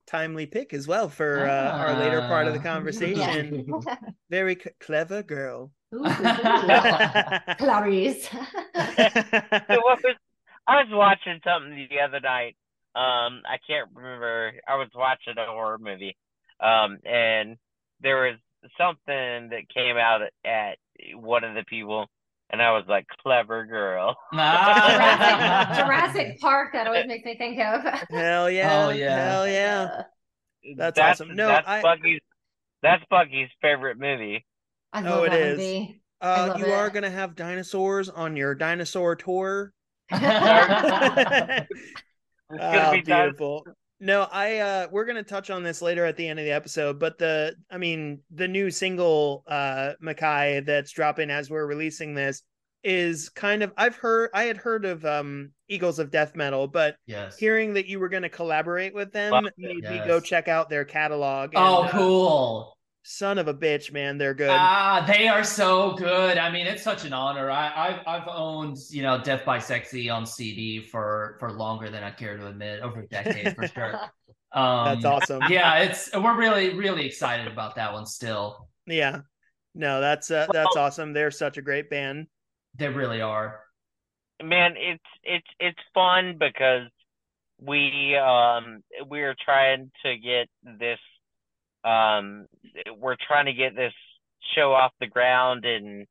timely 0.07 0.45
pick 0.45 0.73
as 0.73 0.87
well 0.87 1.09
for 1.09 1.45
uh, 1.45 1.71
our 1.77 1.93
later 1.99 2.21
part 2.21 2.47
of 2.47 2.53
the 2.53 2.59
Ah. 2.59 2.63
conversation. 2.63 3.65
Very 4.29 4.55
c- 4.55 4.69
clever 4.79 5.23
girl. 5.23 5.71
Ooh, 5.93 6.03
Clarice. 7.57 8.29
So 8.29 9.81
what 9.81 9.99
was 10.03 10.15
I 10.67 10.83
was 10.83 10.87
watching 10.91 11.39
something 11.43 11.87
the 11.89 11.99
other 12.01 12.19
night. 12.19 12.55
Um, 12.95 13.41
I 13.47 13.57
can't 13.67 13.89
remember. 13.93 14.53
I 14.67 14.75
was 14.75 14.89
watching 14.95 15.33
a 15.37 15.45
horror 15.45 15.79
movie. 15.79 16.15
Um, 16.59 16.97
and 17.05 17.57
there 18.01 18.21
was 18.21 18.37
something 18.77 19.49
that 19.49 19.69
came 19.73 19.97
out 19.97 20.21
at, 20.21 20.33
at 20.45 20.77
one 21.15 21.43
of 21.43 21.55
the 21.55 21.63
people, 21.65 22.07
and 22.49 22.61
I 22.61 22.71
was 22.71 22.85
like, 22.87 23.05
"Clever 23.23 23.65
girl." 23.65 24.15
Ah. 24.33 25.73
Jurassic, 25.75 26.15
Jurassic 26.15 26.39
Park. 26.41 26.73
That 26.73 26.87
always 26.87 27.07
makes 27.07 27.25
me 27.25 27.37
think 27.37 27.59
of. 27.59 27.83
Hell 28.09 28.49
yeah. 28.51 28.85
Oh, 28.87 28.89
yeah. 28.89 29.31
Hell 29.31 29.47
yeah. 29.47 29.89
Uh, 29.97 30.03
That's 30.77 30.99
awesome. 30.99 31.35
No, 31.35 31.47
that's 31.47 31.67
I- 31.67 31.81
Bucky's. 31.81 32.19
That's 32.81 33.03
Bucky's 33.09 33.49
favorite 33.61 33.99
movie. 33.99 34.45
I 34.93 35.01
Oh, 35.01 35.21
love 35.21 35.25
it 35.25 35.31
that 35.31 35.39
is. 35.41 35.57
movie. 35.57 36.01
Uh, 36.21 36.47
love 36.49 36.59
you 36.59 36.65
it. 36.65 36.71
are 36.71 36.89
gonna 36.89 37.09
have 37.09 37.35
dinosaurs 37.35 38.09
on 38.09 38.35
your 38.35 38.55
dinosaur 38.55 39.15
tour. 39.15 39.73
It's 40.11 40.19
gonna 40.19 41.67
Oh, 42.51 42.91
be 42.91 43.01
done. 43.01 43.25
beautiful. 43.27 43.65
No, 43.99 44.27
I 44.31 44.57
uh 44.57 44.87
we're 44.91 45.05
gonna 45.05 45.23
touch 45.23 45.49
on 45.49 45.63
this 45.63 45.81
later 45.81 46.05
at 46.05 46.15
the 46.15 46.27
end 46.27 46.39
of 46.39 46.45
the 46.45 46.51
episode, 46.51 46.99
but 46.99 47.17
the 47.17 47.55
I 47.69 47.77
mean 47.77 48.21
the 48.31 48.47
new 48.47 48.71
single 48.71 49.43
uh 49.47 49.93
Mikei 50.01 50.65
that's 50.65 50.91
dropping 50.91 51.29
as 51.29 51.49
we're 51.49 51.65
releasing 51.65 52.13
this 52.13 52.41
is 52.81 53.27
kind 53.27 53.61
of 53.61 53.73
I've 53.75 53.97
heard 53.97 54.29
I 54.33 54.43
had 54.43 54.55
heard 54.55 54.85
of 54.85 55.05
um 55.05 55.51
Eagles 55.67 55.99
of 55.99 56.11
Death 56.11 56.35
Metal, 56.35 56.67
but 56.67 56.95
yes 57.07 57.37
hearing 57.37 57.73
that 57.73 57.87
you 57.87 57.99
were 57.99 58.07
gonna 58.09 58.29
collaborate 58.29 58.93
with 58.93 59.11
them 59.11 59.49
made 59.57 59.83
me 59.83 60.01
go 60.07 60.21
check 60.21 60.47
out 60.47 60.69
their 60.69 60.85
catalog. 60.85 61.53
and, 61.53 61.61
oh 61.61 61.83
uh, 61.83 61.91
cool 61.91 62.77
son 63.03 63.37
of 63.37 63.47
a 63.47 63.53
bitch, 63.53 63.91
man, 63.91 64.17
they're 64.17 64.33
good. 64.33 64.49
Ah, 64.49 65.03
they 65.07 65.27
are 65.27 65.43
so 65.43 65.93
good. 65.93 66.37
I 66.37 66.51
mean, 66.51 66.67
it's 66.67 66.83
such 66.83 67.05
an 67.05 67.13
honor. 67.13 67.49
I, 67.49 67.71
I've 67.75 68.07
I've 68.07 68.27
owned 68.27 68.77
you 68.89 69.01
know 69.03 69.21
Death 69.21 69.45
by 69.45 69.59
Sexy 69.59 70.09
on 70.09 70.25
CD 70.25 70.81
for 70.81 71.35
for 71.39 71.51
longer 71.51 71.89
than 71.89 72.03
I 72.03 72.11
care 72.11 72.37
to 72.37 72.47
admit, 72.47 72.81
over 72.81 73.01
a 73.01 73.07
decade 73.07 73.53
for 73.55 73.65
sure. 73.75 73.99
Um, 74.51 74.85
that's 74.85 75.05
awesome. 75.05 75.43
Yeah, 75.49 75.79
it's 75.79 76.09
we're 76.15 76.37
really 76.37 76.73
really 76.75 77.05
excited 77.05 77.47
about 77.47 77.75
that 77.75 77.93
one 77.93 78.05
still. 78.05 78.69
Yeah. 78.87 79.21
No, 79.75 80.01
that's 80.01 80.31
uh, 80.31 80.47
that's 80.51 80.75
awesome. 80.75 81.13
They're 81.13 81.31
such 81.31 81.57
a 81.57 81.61
great 81.61 81.89
band. 81.89 82.27
They 82.75 82.87
really 82.89 83.21
are. 83.21 83.59
man 84.43 84.75
it's 84.77 85.03
it's 85.23 85.47
it's 85.59 85.79
fun 85.93 86.37
because 86.39 86.87
we 87.61 88.15
um 88.17 88.81
we're 89.09 89.35
trying 89.43 89.91
to 90.03 90.17
get 90.17 90.47
this 90.79 90.99
um 91.83 92.45
we're 92.97 93.15
trying 93.25 93.45
to 93.45 93.53
get 93.53 93.75
this 93.75 93.93
show 94.55 94.73
off 94.73 94.91
the 94.99 95.07
ground 95.07 95.65
and 95.65 96.05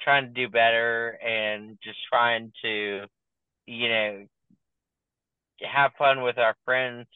trying 0.00 0.24
to 0.26 0.32
do 0.32 0.48
better 0.48 1.10
and 1.24 1.78
just 1.82 1.98
trying 2.10 2.52
to 2.62 3.04
you 3.66 3.88
know 3.88 4.24
have 5.62 5.92
fun 5.96 6.22
with 6.22 6.38
our 6.38 6.56
friends 6.64 7.06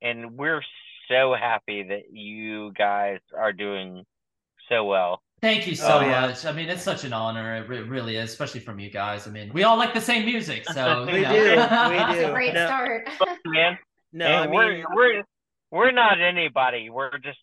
and 0.00 0.36
we're 0.36 0.62
so 1.08 1.34
happy 1.38 1.82
that 1.82 2.12
you 2.12 2.72
guys 2.72 3.18
are 3.36 3.52
doing 3.52 4.04
so 4.68 4.84
well 4.84 5.20
Thank 5.42 5.66
you 5.66 5.74
so 5.74 5.98
Oh, 5.98 6.00
yeah. 6.00 6.22
much. 6.28 6.46
I 6.46 6.52
mean, 6.52 6.70
it's 6.70 6.82
such 6.82 7.04
an 7.04 7.12
honor. 7.12 7.56
It 7.56 7.68
re- 7.68 7.82
really 7.82 8.16
is, 8.16 8.30
especially 8.30 8.60
from 8.60 8.78
you 8.80 8.90
guys. 8.90 9.28
I 9.28 9.30
mean, 9.30 9.52
we 9.52 9.64
all 9.64 9.76
like 9.76 9.92
the 9.92 10.00
same 10.00 10.24
music, 10.24 10.64
so 10.70 11.04
you 11.08 11.12
We 11.12 11.20
know. 11.20 11.30
do, 11.34 11.40
we 11.50 11.56
That's 11.58 12.18
do. 12.18 12.26
a 12.28 12.30
great 12.32 12.54
No. 12.54 12.64
start. 12.66 13.06
man 13.44 13.78
No, 14.14 14.24
and 14.24 14.34
I 14.50 14.54
we're 14.54 14.84
we're 14.94 15.22
we're 15.70 15.90
not 15.92 16.22
anybody. 16.22 16.88
We're 16.88 17.18
just 17.18 17.38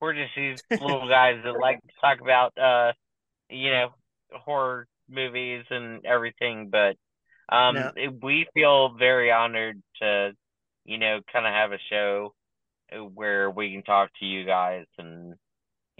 we're 0.00 0.14
just 0.14 0.32
these 0.36 0.58
little 0.80 1.08
guys 1.08 1.40
that 1.44 1.58
like 1.58 1.80
to 1.82 1.88
talk 2.00 2.20
about 2.20 2.56
uh 2.58 2.92
you 3.48 3.70
know 3.70 3.88
horror 4.32 4.86
movies 5.08 5.64
and 5.70 6.04
everything. 6.06 6.70
But 6.70 6.96
um 7.54 7.76
No. 7.76 7.92
it- 7.96 8.22
we 8.22 8.46
feel 8.54 8.90
very 8.90 9.30
honored 9.30 9.82
to 10.00 10.32
you 10.84 10.98
know 10.98 11.20
kind 11.32 11.46
of 11.46 11.52
have 11.52 11.72
a 11.72 11.78
show 11.90 12.34
where 13.14 13.50
we 13.50 13.72
can 13.72 13.82
talk 13.82 14.10
to 14.20 14.26
you 14.26 14.44
guys 14.44 14.86
and 14.98 15.34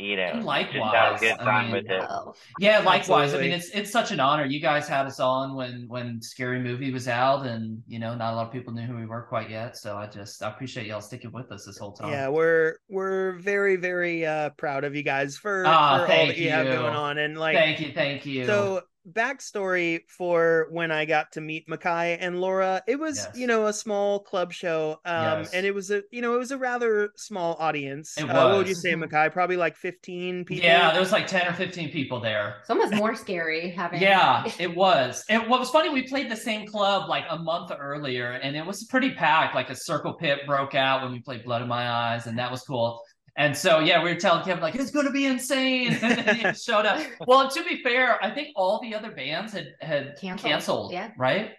you 0.01 0.17
know 0.17 0.23
And 0.23 0.43
just 0.43 0.49
have 0.49 0.73
a 0.73 1.13
likewise, 1.13 1.21
good 1.21 1.39
I 1.41 1.63
mean- 1.63 1.73
with 1.73 1.91
it. 1.91 2.03
Oh, 2.09 2.35
Yeah, 2.59 2.79
likewise. 2.79 3.27
Absolutely. 3.35 3.39
I 3.39 3.51
mean, 3.51 3.59
it's 3.59 3.71
it's 3.71 3.91
such 3.91 4.11
an 4.11 4.21
honor. 4.21 4.45
You 4.45 4.61
guys 4.61 4.89
had 4.89 5.07
us 5.07 5.21
on 5.21 5.55
when 5.55 5.85
when 5.89 6.21
Scary 6.23 6.59
Movie 6.61 6.93
was 6.93 7.07
out, 7.09 7.47
and 7.47 7.83
you 7.87 7.99
know, 7.99 8.15
not 8.15 8.33
a 8.33 8.37
lot 8.37 8.47
of 8.47 8.53
people 8.53 8.73
knew 8.73 8.83
who 8.83 8.97
we 8.97 9.07
were 9.07 9.23
quite 9.23 9.51
yet. 9.51 9.77
So 9.77 9.97
I 9.97 10.07
just 10.07 10.43
I 10.43 10.49
appreciate 10.49 10.87
y'all 10.87 11.01
sticking 11.01 11.33
with 11.33 11.53
us 11.53 11.65
this 11.67 11.79
whole 11.79 11.93
time. 11.93 12.11
yeah, 12.11 12.29
we're 12.29 12.77
we're 12.89 13.33
very 13.39 13.77
very 13.77 14.25
uh 14.27 14.51
proud 14.51 14.85
of 14.85 14.95
you 14.97 15.03
guys 15.03 15.37
for, 15.37 15.65
Ah, 15.67 16.05
for 16.07 16.13
all 16.13 16.27
that 16.27 16.37
you, 16.39 16.51
have 16.51 16.67
going 16.67 16.95
on 16.95 17.19
and 17.19 17.39
like 17.39 17.57
thank 17.57 17.81
you, 17.81 17.93
thank 17.93 18.25
you. 18.27 18.47
so 18.47 18.83
backstory 19.11 20.01
for 20.09 20.69
when 20.71 20.91
I 20.91 21.05
got 21.05 21.33
to 21.33 21.41
meet 21.41 21.67
Mikei 21.69 22.17
and 22.21 22.41
Laura, 22.41 22.83
it 22.87 22.99
was 22.99 23.17
Yes. 23.17 23.37
you 23.37 23.47
know 23.47 23.67
a 23.67 23.73
small 23.73 24.21
club 24.21 24.53
show, 24.53 25.01
um, 25.05 25.41
Yes. 25.41 25.53
and 25.55 25.67
it 25.67 25.75
was 25.75 25.91
a 25.91 26.03
you 26.11 26.23
know 26.23 26.35
it 26.35 26.39
was 26.39 26.51
a 26.51 26.59
rather 26.59 27.11
small 27.17 27.57
audience. 27.59 28.17
It 28.19 28.25
Uh, 28.25 28.35
what 28.35 28.57
would 28.57 28.69
you 28.69 28.75
say, 28.75 28.93
Mikei? 28.95 29.33
Probably 29.33 29.57
like 29.57 29.77
fifteen 29.77 30.45
people. 30.45 30.65
yeah, 30.65 30.91
there 30.93 31.01
was 31.01 31.13
like 31.13 31.27
ten 31.27 31.47
or 31.47 31.53
fifteen 31.53 31.91
people 31.91 32.21
there. 32.21 32.57
it's 32.61 32.71
almost 32.71 32.95
more 32.95 33.15
scary 33.15 33.71
having. 33.71 34.01
Yeah, 34.01 34.45
it 34.59 34.75
was. 34.75 35.25
And 35.29 35.49
what 35.49 35.61
was 35.61 35.71
funny, 35.71 35.89
we 35.91 36.03
played 36.09 36.31
the 36.31 36.37
same 36.37 36.67
club 36.67 37.09
like 37.09 37.25
a 37.31 37.39
month 37.39 37.73
earlier, 37.79 38.33
and 38.33 38.57
it 38.57 38.65
was 38.65 38.85
pretty 38.85 39.11
packed. 39.15 39.55
Like 39.55 39.71
a 39.71 39.77
circle 39.77 40.15
pit 40.15 40.41
broke 40.47 40.75
out 40.75 41.03
when 41.03 41.13
we 41.13 41.21
played 41.21 41.45
Blood 41.45 41.63
in 41.63 41.69
My 41.69 41.89
Eyes, 41.91 42.27
and 42.27 42.39
that 42.39 42.51
was 42.51 42.63
cool. 42.63 43.01
And 43.37 43.57
so, 43.57 43.79
yeah, 43.81 44.03
we 44.03 44.11
were 44.13 44.21
telling 44.21 44.45
Kevin 44.45 44.63
like 44.63 44.75
it's 44.75 44.91
going 44.91 45.07
to 45.07 45.13
be 45.13 45.27
insane, 45.27 45.93
and 46.03 46.19
then 46.27 46.37
he 46.37 46.53
showed 46.55 46.87
up. 46.87 47.01
Well, 47.27 47.49
to 47.51 47.65
be 47.65 47.83
fair, 47.83 48.23
I 48.25 48.31
think 48.31 48.49
all 48.57 48.81
the 48.81 48.95
other 48.95 49.11
bands 49.13 49.53
had 49.53 49.69
had 49.81 50.17
Canceled, 50.21 50.51
canceled, 50.51 50.93
yeah. 50.93 51.11
right? 51.17 51.53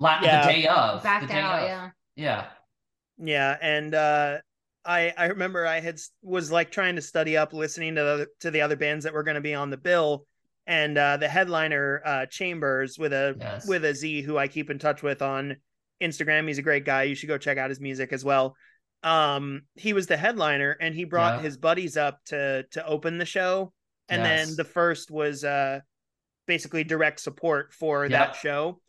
La- 0.00 0.20
Yeah. 0.22 0.46
the 0.46 0.52
day 0.52 0.66
of, 0.66 1.02
backed 1.02 1.28
the 1.28 1.32
day 1.34 1.40
out. 1.40 1.62
of. 1.62 1.68
Yeah. 1.68 1.90
yeah. 2.16 2.46
Yeah, 3.16 3.56
and 3.62 3.94
uh 3.94 4.38
I 4.84 5.14
I 5.16 5.26
remember 5.26 5.66
I 5.66 5.80
had 5.80 6.00
was 6.22 6.50
like 6.50 6.70
trying 6.72 6.96
to 6.96 7.02
study 7.02 7.36
up 7.36 7.52
listening 7.52 7.94
to 7.94 8.02
the 8.02 8.26
to 8.40 8.50
the 8.50 8.60
other 8.62 8.76
bands 8.76 9.04
that 9.04 9.14
were 9.14 9.22
going 9.22 9.36
to 9.36 9.40
be 9.40 9.54
on 9.54 9.70
the 9.70 9.76
bill 9.76 10.26
and 10.66 10.98
uh 10.98 11.16
the 11.16 11.28
headliner 11.28 12.02
uh 12.04 12.26
Chambers 12.26 12.98
with 12.98 13.12
a 13.12 13.36
Yes. 13.38 13.68
with 13.68 13.84
a 13.84 13.94
Z 13.94 14.22
who 14.22 14.36
I 14.36 14.48
keep 14.48 14.68
in 14.68 14.80
touch 14.80 15.02
with 15.02 15.22
on 15.22 15.56
Instagram. 16.02 16.48
He's 16.48 16.58
a 16.58 16.62
great 16.62 16.84
guy. 16.84 17.04
You 17.04 17.14
should 17.14 17.28
go 17.28 17.38
check 17.38 17.56
out 17.56 17.70
his 17.70 17.80
music 17.80 18.12
as 18.12 18.24
well. 18.24 18.56
Um 19.04 19.62
he 19.76 19.92
was 19.92 20.06
the 20.08 20.16
headliner 20.16 20.76
and 20.80 20.94
he 20.94 21.04
brought 21.04 21.36
Yeah. 21.36 21.42
his 21.42 21.56
buddies 21.56 21.96
up 21.96 22.18
to 22.26 22.64
to 22.72 22.84
open 22.86 23.18
the 23.18 23.24
show 23.26 23.72
and 24.08 24.24
then 24.24 24.56
the 24.56 24.64
Frst 24.64 25.10
was 25.10 25.44
uh 25.44 25.80
basically 26.46 26.84
direct 26.84 27.20
support 27.20 27.72
for 27.72 28.02
Yep. 28.04 28.10
that 28.10 28.36
show 28.36 28.80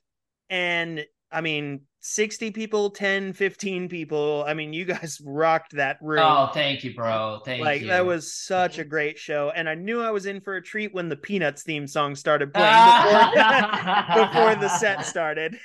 and 0.50 1.06
i 1.32 1.42
mean 1.42 1.82
60 2.02 2.52
people 2.52 2.92
10 2.92 3.34
15 3.34 3.90
people 3.90 4.44
i 4.48 4.54
mean 4.54 4.74
you 4.74 4.86
guys 4.96 5.20
rocked 5.26 5.74
that 5.76 5.98
room 6.02 6.20
Oh, 6.24 6.52
thank 6.54 6.84
you, 6.84 6.94
bro. 6.94 7.42
Thank 7.44 7.64
like 7.64 7.82
you. 7.82 7.88
that 7.88 8.06
was 8.06 8.32
such 8.34 8.78
a 8.78 8.84
great 8.86 9.18
show 9.18 9.52
and 9.56 9.68
i 9.68 9.74
knew 9.74 10.02
i 10.02 10.12
was 10.12 10.26
in 10.28 10.40
for 10.42 10.56
a 10.58 10.62
treat 10.62 10.94
when 10.94 11.10
the 11.10 11.16
peanuts 11.16 11.64
theme 11.64 11.88
song 11.88 12.16
started 12.16 12.54
playing 12.54 12.74
before, 12.74 14.26
before 14.28 14.56
the 14.56 14.70
set 14.70 15.04
started 15.06 15.58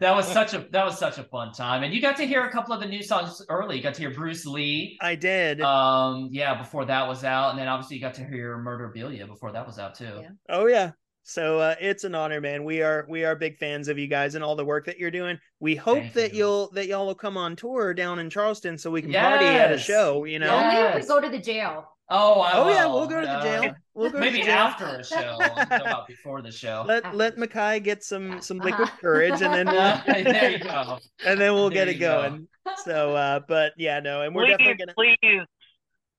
that 0.00 0.16
was 0.16 0.26
such 0.26 0.54
a 0.54 0.66
that 0.72 0.84
was 0.84 0.98
such 0.98 1.18
a 1.18 1.24
fun 1.24 1.52
time, 1.52 1.82
and 1.82 1.92
you 1.92 2.00
got 2.00 2.16
to 2.16 2.26
hear 2.26 2.44
a 2.44 2.50
couple 2.50 2.72
of 2.72 2.80
the 2.80 2.86
new 2.86 3.02
songs 3.02 3.42
early. 3.48 3.76
You 3.76 3.82
got 3.82 3.94
to 3.94 4.00
hear 4.00 4.10
Bruce 4.10 4.46
Lee. 4.46 4.98
i 5.00 5.14
did 5.14 5.60
Um, 5.60 6.28
yeah, 6.32 6.54
before 6.54 6.86
that 6.86 7.06
was 7.06 7.22
out, 7.22 7.50
and 7.50 7.58
then 7.58 7.68
obviously 7.68 7.96
you 7.96 8.02
got 8.02 8.14
to 8.14 8.24
hear 8.24 8.58
Murderabilia 8.58 9.26
before 9.26 9.52
that 9.52 9.66
was 9.66 9.78
out 9.78 9.94
too. 9.94 10.20
Yeah. 10.22 10.30
Oh 10.48 10.66
yeah. 10.66 10.92
So 11.22 11.58
uh, 11.58 11.74
it's 11.80 12.04
an 12.04 12.14
honor, 12.14 12.40
man. 12.40 12.64
We 12.64 12.82
are 12.82 13.06
we 13.08 13.24
are 13.24 13.36
big 13.36 13.58
fans 13.58 13.88
of 13.88 13.98
you 13.98 14.06
guys 14.06 14.34
and 14.34 14.42
all 14.42 14.56
the 14.56 14.64
work 14.64 14.86
that 14.86 14.98
you're 14.98 15.10
doing. 15.10 15.38
We 15.60 15.76
hope 15.76 15.98
Thank 15.98 16.14
that 16.14 16.32
you. 16.32 16.38
you'll 16.38 16.70
that 16.72 16.86
y'all 16.86 17.06
will 17.06 17.14
come 17.14 17.36
on 17.36 17.54
tour 17.54 17.92
down 17.92 18.18
in 18.18 18.30
Charleston 18.30 18.78
so 18.78 18.90
we 18.90 19.02
can 19.02 19.12
party 19.12 19.44
at 19.44 19.70
a 19.70 19.78
show. 19.78 20.24
You 20.24 20.38
know. 20.38 20.56
Only 20.56 20.76
if 20.76 20.94
we 21.02 21.06
go 21.06 21.20
to 21.20 21.28
the 21.28 21.38
jail. 21.38 21.86
Oh, 22.12 22.40
I 22.40 22.52
Oh 22.54 22.68
yeah, 22.68 22.86
we'll 22.86 23.06
go 23.06 23.20
to 23.20 23.26
the 23.26 23.32
Uh, 23.32 23.42
jail. 23.42 23.74
We'll 23.94 24.10
go 24.10 24.18
to 24.18 24.20
Maybe 24.20 24.38
the 24.38 24.44
jail. 24.46 24.54
after 24.56 24.86
a 24.86 25.04
show, 25.04 25.38
not 25.70 26.06
before 26.08 26.42
the 26.42 26.50
show. 26.50 26.84
Let 26.86 27.14
let 27.14 27.34
After. 27.38 27.46
Mikei 27.46 27.82
get 27.84 28.02
some 28.02 28.40
some 28.40 28.58
liquid 28.58 28.88
Uh-huh. 28.88 28.96
courage 29.00 29.42
and 29.42 29.54
then 29.54 29.68
Uh, 29.76 30.02
we'll, 30.06 30.24
there 30.24 30.50
you 30.50 30.58
go. 30.58 30.98
and 31.24 31.40
then 31.40 31.52
we'll 31.54 31.70
There 31.70 31.86
get 31.86 31.88
it 31.88 31.94
you 31.94 32.00
go. 32.00 32.22
going. 32.22 32.48
So 32.84 33.14
uh 33.14 33.40
but 33.46 33.72
yeah, 33.76 34.00
no, 34.00 34.22
and 34.22 34.34
we're 34.34 34.46
please, 34.46 34.56
definitely 34.58 34.74
gonna 34.86 34.94
please 34.94 35.46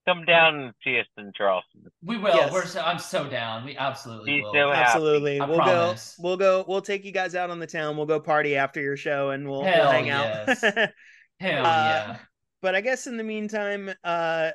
come 0.08 0.24
down 0.24 0.54
and 0.60 0.72
see 0.82 0.98
us 0.98 1.06
in 1.18 1.30
Charleston. 1.36 1.82
We 2.02 2.16
will. 2.16 2.34
Yes. 2.34 2.52
We're 2.52 2.66
so, 2.66 2.80
I'm 2.80 2.98
so 2.98 3.28
down. 3.28 3.64
We 3.64 3.76
absolutely 3.76 4.36
Be 4.38 4.42
will. 4.42 4.52
so 4.52 4.70
absolutely 4.72 5.40
I 5.40 5.44
we'll 5.46 5.58
promise. 5.58 6.16
go 6.16 6.22
we'll 6.22 6.36
go 6.38 6.64
we'll 6.66 6.80
take 6.82 7.04
you 7.04 7.12
guys 7.12 7.34
out 7.34 7.50
on 7.50 7.58
the 7.58 7.66
town. 7.66 7.96
We'll 7.96 8.06
go 8.06 8.18
party 8.18 8.56
after 8.56 8.80
your 8.80 8.96
show 8.96 9.30
and 9.30 9.48
we'll, 9.48 9.60
we'll 9.62 9.70
Hell 9.70 9.90
hang 9.90 10.08
out. 10.10 10.48
Hell 11.40 11.66
Uh, 11.66 11.84
yeah. 11.84 12.16
but 12.62 12.74
I 12.74 12.80
guess 12.80 13.06
in 13.06 13.16
the 13.16 13.24
meantime, 13.24 13.92
uh, 14.04 14.50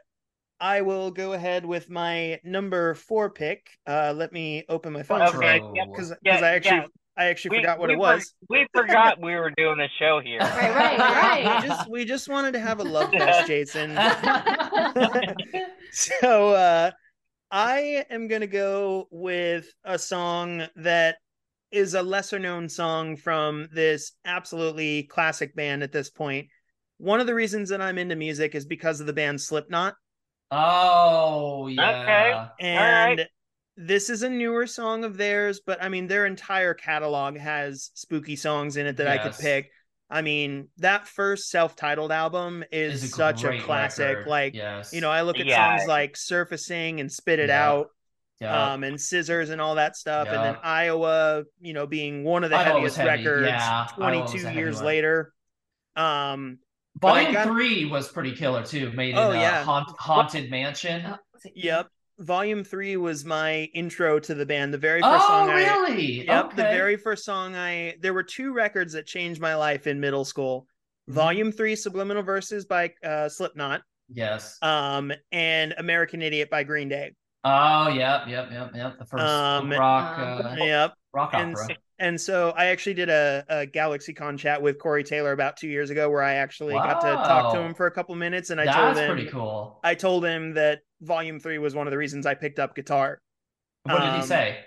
I 0.59 0.81
will 0.81 1.11
go 1.11 1.33
ahead 1.33 1.65
with 1.65 1.89
my 1.89 2.39
number 2.43 2.93
four 2.95 3.29
pick. 3.29 3.67
Uh, 3.85 4.13
let 4.15 4.31
me 4.33 4.63
open 4.69 4.91
my 4.93 5.03
phone 5.03 5.21
Okay, 5.21 5.55
Intro. 5.57 5.73
yeah, 5.75 5.85
because 5.85 6.13
Yeah, 6.23 6.37
I 6.37 6.49
actually 6.55 6.77
yeah. 6.77 6.85
I 7.19 7.25
actually 7.25 7.57
We- 7.57 7.63
forgot 7.63 7.79
what 7.79 7.87
we 7.89 7.93
it 7.93 7.97
for- 7.97 8.01
was. 8.01 8.33
we 8.49 8.67
forgot 8.75 9.19
we 9.21 9.33
were 9.35 9.51
doing 9.57 9.79
a 9.79 9.87
show 9.99 10.19
here. 10.23 10.39
Right, 10.39 10.75
right, 10.75 10.97
right. 10.99 11.61
we 11.63 11.67
just 11.67 11.89
we 11.89 12.05
just 12.05 12.29
wanted 12.29 12.51
to 12.53 12.59
have 12.59 12.79
a 12.79 12.83
love 12.83 13.11
fest, 13.17 13.47
Jason. 13.47 13.95
so 15.91 16.49
uh, 16.53 16.91
I 17.51 18.05
am 18.09 18.27
gonna 18.27 18.47
go 18.47 19.07
with 19.11 19.67
a 19.83 19.97
song 19.97 20.67
that 20.75 21.15
is 21.71 21.93
a 21.95 22.01
lesser 22.01 22.39
known 22.39 22.69
song 22.69 23.15
from 23.15 23.67
this 23.73 24.13
absolutely 24.25 25.03
classic 25.03 25.55
band 25.55 25.83
at 25.83 25.91
this 25.91 26.09
point. 26.09 26.47
One 26.97 27.19
of 27.19 27.27
the 27.27 27.35
reasons 27.35 27.69
that 27.69 27.81
I'm 27.81 27.97
into 27.97 28.15
music 28.15 28.55
is 28.55 28.65
because 28.65 28.99
of 28.99 29.05
the 29.07 29.13
band 29.13 29.39
Slipknot. 29.41 29.93
Oh 30.51 31.67
yeah. 31.67 32.49
And 32.59 33.27
this 33.75 34.09
is 34.09 34.23
a 34.23 34.29
newer 34.29 34.65
song 34.67 35.03
of 35.03 35.17
theirs, 35.17 35.61
but 35.65 35.81
I 35.81 35.89
mean, 35.89 36.07
their 36.07 36.25
entire 36.25 36.73
catalog 36.73 37.37
has 37.37 37.91
spooky 37.93 38.35
songs 38.35 38.75
in 38.77 38.87
it 38.87 38.97
that 38.97 39.07
I 39.07 39.17
could 39.17 39.33
pick. 39.37 39.71
I 40.09 40.21
mean, 40.21 40.69
that 40.77 41.05
first 41.07 41.49
self-titled 41.49 42.11
album 42.13 42.63
is, 42.71 43.03
Is 43.03 43.11
a 43.11 43.15
such 43.15 43.43
a 43.43 43.59
classic. 43.59 44.05
record. 44.19 44.27
Like, 44.27 44.55
yes. 44.55 44.93
you 44.93 45.01
know, 45.01 45.11
I 45.11 45.21
look 45.23 45.37
at 45.37 45.45
Yeah. 45.45 45.77
songs 45.77 45.87
like 45.87 46.15
Surfacing 46.15 47.01
and 47.01 47.11
Spit 47.11 47.39
It 47.39 47.49
Yeah. 47.49 47.67
Out, 47.67 47.87
yeah. 48.39 48.71
um, 48.73 48.83
and 48.85 48.99
Scissors 48.99 49.49
and 49.49 49.59
all 49.59 49.75
that 49.75 49.97
stuff. 49.97 50.29
And 50.29 50.37
then 50.43 50.55
Iowa, 50.63 51.43
you 51.59 51.73
know, 51.73 51.85
being 51.87 52.23
one 52.23 52.45
of 52.45 52.49
the 52.51 52.55
Iowa 52.55 52.79
was 52.79 52.95
heaviest 52.95 52.97
heavy. 52.97 53.25
records 53.27 53.47
Yeah, 53.49 53.87
22 53.95 54.37
a 54.37 54.39
heavy 54.47 54.57
years 54.57 54.81
later. 54.81 55.33
Um, 55.97 56.59
but 56.59 56.61
I 56.61 56.66
Volume 57.01 57.33
got- 57.33 57.47
three 57.47 57.85
was 57.85 58.07
pretty 58.09 58.31
killer 58.35 58.63
too. 58.63 58.91
Made 58.93 59.11
in 59.11 59.17
Oh, 59.17 59.29
uh, 59.31 59.33
yeah. 59.33 59.63
haunt, 59.63 59.89
haunted 59.99 60.49
mansion. 60.49 61.03
Oh, 61.05 61.17
was 61.33 61.45
it- 61.45 61.53
yep. 61.55 61.87
Volume 62.19 62.63
three 62.63 62.97
was 62.97 63.23
my 63.25 63.69
intro 63.75 64.19
to 64.19 64.33
the 64.33 64.45
band. 64.45 64.73
The 64.73 64.77
very 64.79 65.01
first 65.01 65.27
song 65.27 65.49
Oh 65.49 65.51
I 65.53 65.55
really? 65.63 66.25
Yep, 66.25 66.45
okay. 66.45 66.55
the 66.55 66.63
very 66.63 66.97
first 66.97 67.23
song 67.23 67.55
I 67.55 67.95
there 68.01 68.13
were 68.13 68.23
two 68.23 68.53
records 68.53 68.93
that 68.93 69.05
changed 69.05 69.39
my 69.39 69.53
life 69.55 69.85
in 69.85 69.99
middle 69.99 70.25
school. 70.25 70.65
Mhm. 71.09 71.13
Volume 71.13 71.51
3 71.51 71.75
Subliminal 71.75 72.23
Verses 72.23 72.65
by 72.65 72.91
uh 73.03 73.29
Slipknot, 73.29 73.81
yes. 74.09 74.57
um 74.63 75.11
and 75.31 75.75
American 75.77 76.23
Idiot 76.23 76.49
by 76.49 76.63
Green 76.63 76.89
Day. 76.89 77.13
Oh 77.43 77.89
yep, 77.89 78.27
yep, 78.27 78.49
yep, 78.51 78.71
yep. 78.73 78.97
The 78.97 79.05
first 79.05 79.23
Um, 79.23 79.71
rock 79.71 80.17
um, 80.17 80.45
uh, 80.47 80.55
Yep. 80.55 80.93
rock 81.13 81.33
opera. 81.35 81.39
And 81.67 81.77
so 82.19 82.53
I 82.55 82.67
actually 82.67 82.93
did 82.93 83.09
a, 83.09 83.43
a 83.49 83.67
GalaxyCon 83.67 84.37
chat 84.37 84.61
with 84.61 84.79
Corey 84.79 85.03
Taylor 85.03 85.31
about 85.31 85.57
2 85.57 85.67
years 85.67 85.89
ago 85.89 86.09
where 86.09 86.21
I 86.21 86.35
actually 86.35 86.73
got 86.73 87.01
to 87.01 87.13
talk 87.13 87.53
to 87.53 87.61
him 87.61 87.73
for 87.73 87.87
a 87.87 87.91
couple 87.91 88.13
minutes 88.15 88.49
and 88.49 88.61
I 88.61 88.65
told 88.65 88.97
him 88.97 89.11
pretty 89.11 89.29
cool. 89.29 89.79
I 89.83 89.95
told 89.95 90.25
him 90.25 90.53
that 90.53 90.81
Volume 91.01 91.39
3 91.39 91.57
was 91.57 91.75
one 91.75 91.87
of 91.87 91.91
the 91.91 91.97
reasons 91.97 92.25
I 92.25 92.35
picked 92.35 92.59
up 92.59 92.75
guitar. 92.75 93.19
What 93.83 93.99
did 93.99 94.09
um, 94.09 94.21
he 94.21 94.27
say? 94.27 94.59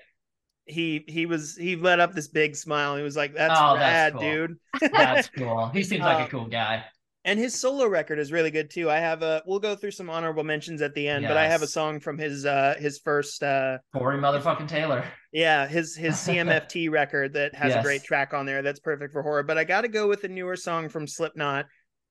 He 0.64 1.04
he 1.08 1.26
was 1.26 1.56
he 1.56 1.76
let 1.76 2.00
up 2.00 2.14
this 2.14 2.28
big 2.28 2.54
smile. 2.54 2.96
He 2.96 3.02
was 3.02 3.16
like 3.16 3.34
that's 3.34 3.54
Oh, 3.56 3.76
that's 3.76 4.12
cool. 4.12 4.20
dude. 4.20 4.56
That's 4.92 5.28
cool. 5.36 5.68
He 5.68 5.82
seems 5.82 6.02
like 6.02 6.20
Uh, 6.20 6.26
a 6.26 6.28
cool 6.28 6.46
guy. 6.46 6.84
And 7.24 7.38
his 7.38 7.58
solo 7.60 7.86
record 7.86 8.18
is 8.18 8.32
really 8.32 8.50
good 8.50 8.70
too. 8.70 8.90
I 8.90 8.96
have 8.98 9.22
a 9.22 9.42
we'll 9.46 9.58
go 9.60 9.76
through 9.76 9.90
some 9.90 10.08
honorable 10.10 10.44
mentions 10.44 10.80
at 10.82 10.94
the 10.94 11.06
end, 11.08 11.26
but 11.28 11.36
I 11.36 11.46
have 11.46 11.62
a 11.62 11.66
song 11.66 12.00
from 12.00 12.18
his 12.18 12.46
uh 12.46 12.74
his 12.78 12.98
first 12.98 13.42
uh 13.42 13.78
Corey 13.94 14.18
motherfucking 14.18 14.68
Taylor. 14.68 15.04
yeah, 15.32 15.66
his 15.66 15.94
his 15.96 16.14
CMFT 16.26 16.90
record 16.90 17.34
that 17.34 17.54
has 17.54 17.74
a 17.74 17.82
great 17.82 18.02
track 18.04 18.32
on 18.34 18.46
there 18.46 18.62
that's 18.62 18.80
perfect 18.80 19.12
for 19.12 19.22
horror. 19.22 19.42
But 19.42 19.58
I 19.58 19.64
got 19.64 19.82
to 19.82 19.88
go 19.88 20.08
with 20.08 20.24
a 20.24 20.28
newer 20.28 20.56
song 20.56 20.88
from 20.88 21.06
Slipknot. 21.06 21.66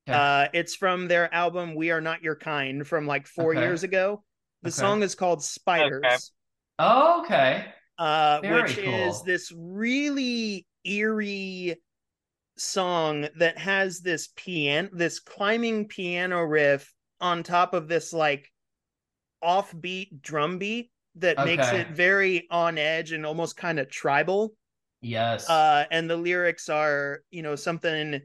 Okay. 0.08 0.18
Uh 0.18 0.48
it's 0.52 0.74
from 0.76 1.08
their 1.08 1.32
album 1.34 1.74
We 1.74 1.90
Are 1.90 2.00
Not 2.00 2.22
Your 2.22 2.36
Kind 2.36 2.86
from 2.86 3.06
like 3.06 3.26
4 3.26 3.50
Okay. 3.52 3.60
years 3.60 3.82
ago. 3.82 4.22
The 4.62 4.68
Okay. 4.68 4.74
song 4.74 5.02
is 5.02 5.14
called 5.14 5.42
Spiders. 5.42 6.32
Oh, 6.78 7.22
okay. 7.22 7.66
Uh 7.98 8.40
Very 8.42 8.62
which 8.62 8.78
is 8.78 9.22
this 9.22 9.52
really 9.54 10.66
eerie 10.84 11.76
song 12.60 13.26
that 13.36 13.56
has 13.56 14.00
this 14.00 14.28
piano 14.36 14.88
this 14.92 15.18
climbing 15.18 15.88
piano 15.88 16.42
riff 16.42 16.92
on 17.20 17.42
top 17.42 17.72
of 17.72 17.88
this 17.88 18.12
like 18.12 18.52
offbeat 19.42 20.20
drum 20.20 20.58
beat 20.58 20.90
that 21.16 21.38
makes 21.44 21.70
it 21.72 21.88
very 21.88 22.46
on 22.50 22.76
edge 22.76 23.12
and 23.12 23.24
almost 23.24 23.56
kind 23.56 23.78
of 23.80 23.88
tribal 23.90 24.52
Yes. 25.00 25.48
uh 25.48 25.84
and 25.90 26.10
the 26.10 26.16
lyrics 26.18 26.68
are 26.68 27.20
you 27.30 27.40
know 27.42 27.56
something 27.56 28.20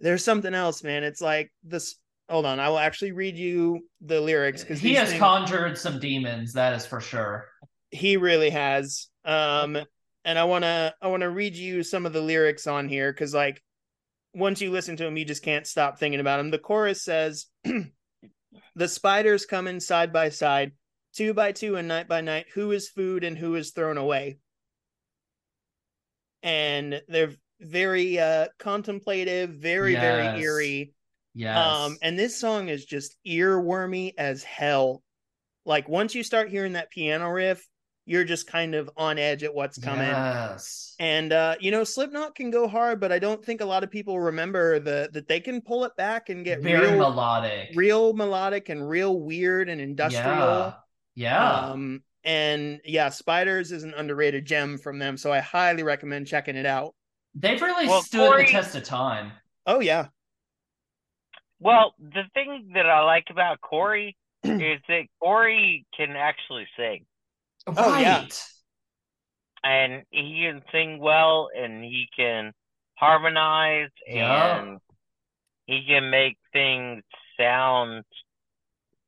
there's 0.00 0.24
something 0.24 0.52
else 0.52 0.82
man 0.82 1.04
it's 1.04 1.20
like 1.20 1.52
this 1.62 1.94
hold 2.28 2.44
on 2.44 2.58
i 2.58 2.68
will 2.68 2.80
actually 2.80 3.12
read 3.12 3.38
you 3.38 3.86
the 4.00 4.20
lyrics 4.20 4.62
because 4.62 4.80
he 4.80 4.94
has 4.94 5.12
conjured 5.14 5.78
some 5.78 6.00
demons, 6.00 6.52
that 6.54 6.74
is 6.74 6.84
for 6.84 7.00
sure. 7.00 7.46
he 7.90 8.16
really 8.16 8.50
has 8.50 9.06
um 9.24 9.78
and 10.26 10.38
i 10.38 10.44
want 10.44 10.64
to 10.64 10.94
i 11.00 11.06
want 11.06 11.22
to 11.22 11.30
read 11.30 11.56
you 11.56 11.82
some 11.82 12.04
of 12.04 12.12
the 12.12 12.20
lyrics 12.20 12.66
on 12.66 12.86
here 12.88 13.10
because 13.10 13.32
like 13.32 13.62
once 14.34 14.60
you 14.60 14.70
listen 14.70 14.96
to 14.96 15.06
him 15.06 15.16
you 15.16 15.24
just 15.24 15.42
can't 15.42 15.66
stop 15.66 15.98
thinking 15.98 16.20
about 16.20 16.38
him 16.38 16.50
the 16.50 16.58
chorus 16.58 17.02
says 17.02 17.46
the 18.74 18.88
spiders 18.88 19.46
come 19.46 19.66
in 19.66 19.80
side 19.80 20.12
by 20.12 20.28
side 20.28 20.72
two 21.16 21.32
by 21.32 21.50
two 21.52 21.76
and 21.76 21.88
night 21.88 22.06
by 22.08 22.20
night. 22.20 22.46
Who 22.54 22.72
is 22.72 22.90
food 22.90 23.24
and 23.24 23.36
who 23.38 23.54
is 23.54 23.70
thrown 23.70 23.96
away? 23.96 24.38
And 26.42 27.00
they're 27.08 27.32
very 27.58 28.18
uh 28.18 28.48
contemplative 28.58 29.48
very 29.48 29.92
Yes. 29.92 30.02
very 30.02 30.42
eerie. 30.42 30.92
Yes. 31.34 31.56
um 31.56 31.96
and 32.02 32.18
this 32.18 32.38
song 32.38 32.68
is 32.68 32.84
just 32.84 33.16
earwormy 33.26 34.12
as 34.18 34.44
hell. 34.44 35.02
Like 35.64 35.88
once 35.88 36.14
you 36.14 36.22
start 36.22 36.50
hearing 36.50 36.74
that 36.74 36.90
piano 36.90 37.28
riff 37.30 37.66
you're 38.06 38.24
just 38.24 38.46
kind 38.46 38.74
of 38.74 38.88
on 38.96 39.18
edge 39.18 39.42
at 39.42 39.52
what's 39.54 39.78
coming 39.78 40.06
Yes. 40.06 40.94
and 41.00 41.32
uh 41.32 41.56
you 41.60 41.70
know 41.70 41.84
slipknot 41.84 42.34
can 42.34 42.50
go 42.50 42.66
hard 42.68 43.00
but 43.00 43.10
i 43.12 43.18
don't 43.18 43.44
think 43.44 43.60
a 43.60 43.64
lot 43.64 43.82
of 43.84 43.90
people 43.90 44.18
remember 44.20 44.78
the 44.78 45.10
that 45.12 45.26
they 45.28 45.40
can 45.40 45.60
pull 45.60 45.84
it 45.84 45.94
back 45.96 46.28
and 46.28 46.44
get 46.44 46.60
Very 46.62 46.90
real 46.92 46.98
melodic. 47.00 47.70
real 47.74 48.12
melodic 48.14 48.68
and 48.68 48.88
real 48.88 49.18
weird 49.20 49.68
and 49.68 49.80
industrial 49.80 50.24
Yeah. 50.28 50.72
Yeah. 51.14 51.70
um 51.72 52.02
and 52.24 52.80
yeah 52.84 53.08
spiders 53.10 53.72
is 53.72 53.82
an 53.82 53.92
underrated 53.94 54.44
gem 54.46 54.78
from 54.78 54.98
them 54.98 55.16
so 55.16 55.32
i 55.32 55.40
highly 55.40 55.82
recommend 55.82 56.26
checking 56.26 56.56
it 56.56 56.66
out 56.66 56.94
They've 57.38 57.60
really 57.60 57.86
Well, 57.86 58.00
stood 58.02 58.28
Corey- 58.30 58.46
the 58.46 58.50
test 58.52 58.74
of 58.76 58.82
time. 58.84 59.32
oh 59.66 59.80
yeah 59.80 60.06
Well, 61.60 61.94
the 61.98 62.22
thing 62.34 62.70
that 62.74 62.86
I 62.86 63.02
like 63.04 63.26
about 63.30 63.60
Corey 63.60 64.16
is 64.44 64.80
that 64.88 65.02
Corey 65.20 65.86
can 65.96 66.10
actually 66.16 66.66
sing, 66.76 67.04
Oh, 67.66 67.98
yeah. 67.98 68.26
and 69.64 70.04
he 70.10 70.46
can 70.46 70.62
sing 70.72 70.98
well, 71.00 71.48
and 71.56 71.82
he 71.84 72.08
can 72.16 72.52
harmonize, 72.94 73.90
Yeah. 74.06 74.60
and 74.60 74.78
he 75.66 75.84
can 75.86 76.10
make 76.10 76.38
things 76.52 77.02
sound, 77.38 78.04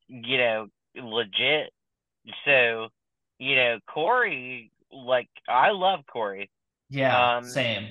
you 0.08 0.38
know, 0.38 0.66
legit. 0.96 1.72
So, 2.44 2.88
you 3.38 3.56
know, 3.56 3.78
Corey, 3.88 4.72
like 4.92 5.28
I 5.48 5.70
love 5.70 6.00
Corey, 6.12 6.50
Yeah, 6.90 7.36
Um, 7.36 7.44
same. 7.44 7.88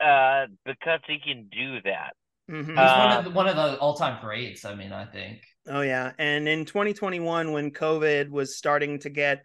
uh, 0.00 0.46
because 0.64 1.00
he 1.06 1.18
can 1.18 1.48
do 1.50 1.80
that. 1.82 2.14
Mhm. 2.50 2.66
He's 2.66 2.76
one 2.76 3.12
uh, 3.12 3.18
of 3.18 3.24
the, 3.24 3.30
one 3.30 3.48
of 3.48 3.56
the 3.56 3.78
all 3.78 3.94
time 3.94 4.20
greats. 4.20 4.64
I 4.64 4.74
mean, 4.74 4.92
I 4.92 5.04
think. 5.04 5.42
Oh 5.66 5.82
yeah, 5.82 6.12
and 6.18 6.48
in 6.48 6.64
2021 6.64 7.52
when 7.52 7.70
COVID 7.70 8.30
was 8.30 8.56
starting 8.56 8.98
to 9.00 9.10
get 9.10 9.44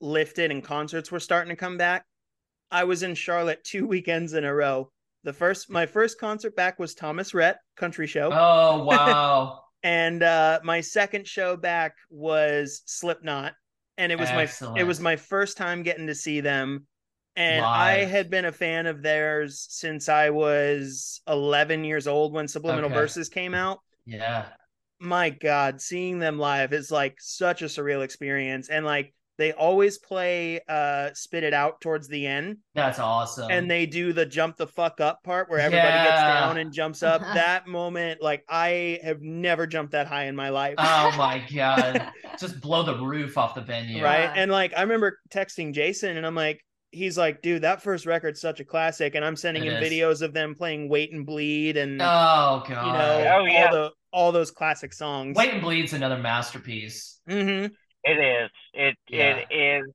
lifted 0.00 0.50
and 0.50 0.62
concerts 0.64 1.10
were 1.12 1.20
starting 1.20 1.50
to 1.50 1.56
come 1.56 1.76
back, 1.76 2.04
I 2.70 2.84
was 2.84 3.02
in 3.02 3.14
Charlotte 3.14 3.62
two 3.64 3.86
weekends 3.88 4.32
in 4.34 4.44
a 4.44 4.54
row. 4.54 4.90
The 5.22 5.32
first 5.32 5.70
my 5.70 5.86
first 5.86 6.18
concert 6.18 6.54
back 6.56 6.78
was 6.78 6.94
Thomas 6.94 7.34
Rhett 7.34 7.58
country 7.76 8.06
show, 8.06 8.30
Oh 8.32 8.84
wow! 8.84 9.60
and 9.82 10.22
uh 10.22 10.60
my 10.64 10.80
second 10.80 11.26
show 11.26 11.56
back 11.56 11.94
was 12.10 12.82
Slipknot, 12.86 13.54
and 13.96 14.12
it 14.12 14.18
was 14.18 14.30
my 14.30 14.48
it 14.78 14.84
was 14.84 15.00
my 15.00 15.16
first 15.16 15.56
time 15.56 15.82
getting 15.82 16.06
to 16.08 16.14
see 16.14 16.40
them. 16.40 16.86
And 17.36 17.64
I 17.64 18.04
had 18.04 18.30
been 18.30 18.44
a 18.44 18.52
fan 18.52 18.86
of 18.86 19.02
theirs 19.02 19.66
since 19.68 20.08
I 20.08 20.30
was 20.30 21.20
11 21.26 21.82
years 21.84 22.06
old 22.06 22.32
when 22.32 22.46
Subliminal 22.46 22.90
Okay. 22.90 22.94
Verses 22.94 23.28
came 23.28 23.54
out 23.54 23.80
yeah, 24.06 24.48
my 25.04 25.30
god 25.30 25.80
seeing 25.80 26.18
them 26.18 26.38
live 26.38 26.72
is 26.72 26.90
like 26.90 27.14
such 27.20 27.62
a 27.62 27.66
surreal 27.66 28.02
experience 28.02 28.68
and 28.68 28.84
like 28.84 29.12
they 29.36 29.52
always 29.52 29.98
play 29.98 30.60
uh 30.68 31.10
spit 31.12 31.42
it 31.42 31.52
out 31.52 31.80
towards 31.80 32.06
the 32.08 32.24
end 32.26 32.56
that's 32.74 32.98
awesome. 33.00 33.50
and 33.50 33.68
they 33.70 33.84
do 33.84 34.12
the 34.12 34.24
jump 34.24 34.56
the 34.56 34.66
fuck 34.66 35.00
up 35.00 35.22
part 35.24 35.50
where 35.50 35.58
everybody 35.58 35.92
gets 36.08 36.20
down 36.22 36.56
and 36.56 36.72
jumps 36.72 37.02
up 37.02 37.20
that 37.34 37.66
moment 37.66 38.22
like 38.22 38.44
i 38.48 38.98
have 39.02 39.20
never 39.20 39.66
jumped 39.66 39.92
that 39.92 40.06
high 40.06 40.24
in 40.26 40.36
my 40.36 40.48
life 40.50 40.74
oh 40.78 41.12
my 41.18 41.44
god, 41.54 42.10
just 42.38 42.60
blow 42.60 42.82
the 42.84 42.96
roof 42.98 43.36
off 43.36 43.54
the 43.54 43.60
venue. 43.60 44.02
right 44.02 44.20
Yeah. 44.20 44.34
and 44.36 44.50
like 44.52 44.72
i 44.76 44.82
remember 44.82 45.18
texting 45.30 45.74
jason 45.74 46.16
and 46.16 46.24
i'm 46.24 46.36
like 46.36 46.60
he's 46.92 47.18
like 47.18 47.42
dude 47.42 47.62
that 47.62 47.82
first 47.82 48.06
record's 48.06 48.40
such 48.40 48.60
a 48.60 48.64
classic 48.64 49.16
and 49.16 49.24
i'm 49.24 49.34
sending 49.34 49.64
It 49.64 49.72
him 49.72 49.82
is. 49.82 49.90
videos 49.90 50.22
of 50.22 50.32
them 50.32 50.54
playing 50.54 50.88
wait 50.88 51.12
and 51.12 51.26
bleed 51.26 51.76
and 51.76 52.00
Oh 52.00 52.62
god. 52.68 52.86
you 52.86 52.92
know 52.92 53.34
Oh, 53.40 53.44
yeah. 53.46 53.66
all 53.66 53.72
the 53.72 53.90
all 54.14 54.30
those 54.32 54.50
classic 54.52 54.92
songs 54.92 55.36
Wait 55.36 55.50
and 55.52 55.60
Bleed's 55.60 55.92
another 55.92 56.16
masterpiece. 56.18 57.20
hmm 57.28 57.66
It 58.04 58.18
is. 58.18 58.50
It 58.72 58.96
Yeah. 59.08 59.42
it 59.50 59.54
is 59.54 59.92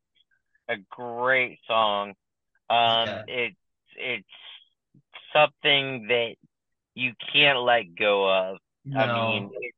a 0.68 0.76
great 0.92 1.60
song. 1.66 2.10
Um, 2.70 3.08
Yeah. 3.08 3.24
it's 3.28 3.56
it's 3.96 4.28
something 5.34 6.08
that 6.10 6.36
you 6.96 7.14
can't 7.34 7.60
let 7.60 7.96
go 7.98 8.30
of. 8.30 8.58
No. 8.86 9.00
I 9.00 9.14
mean, 9.14 9.52
it, 9.54 9.74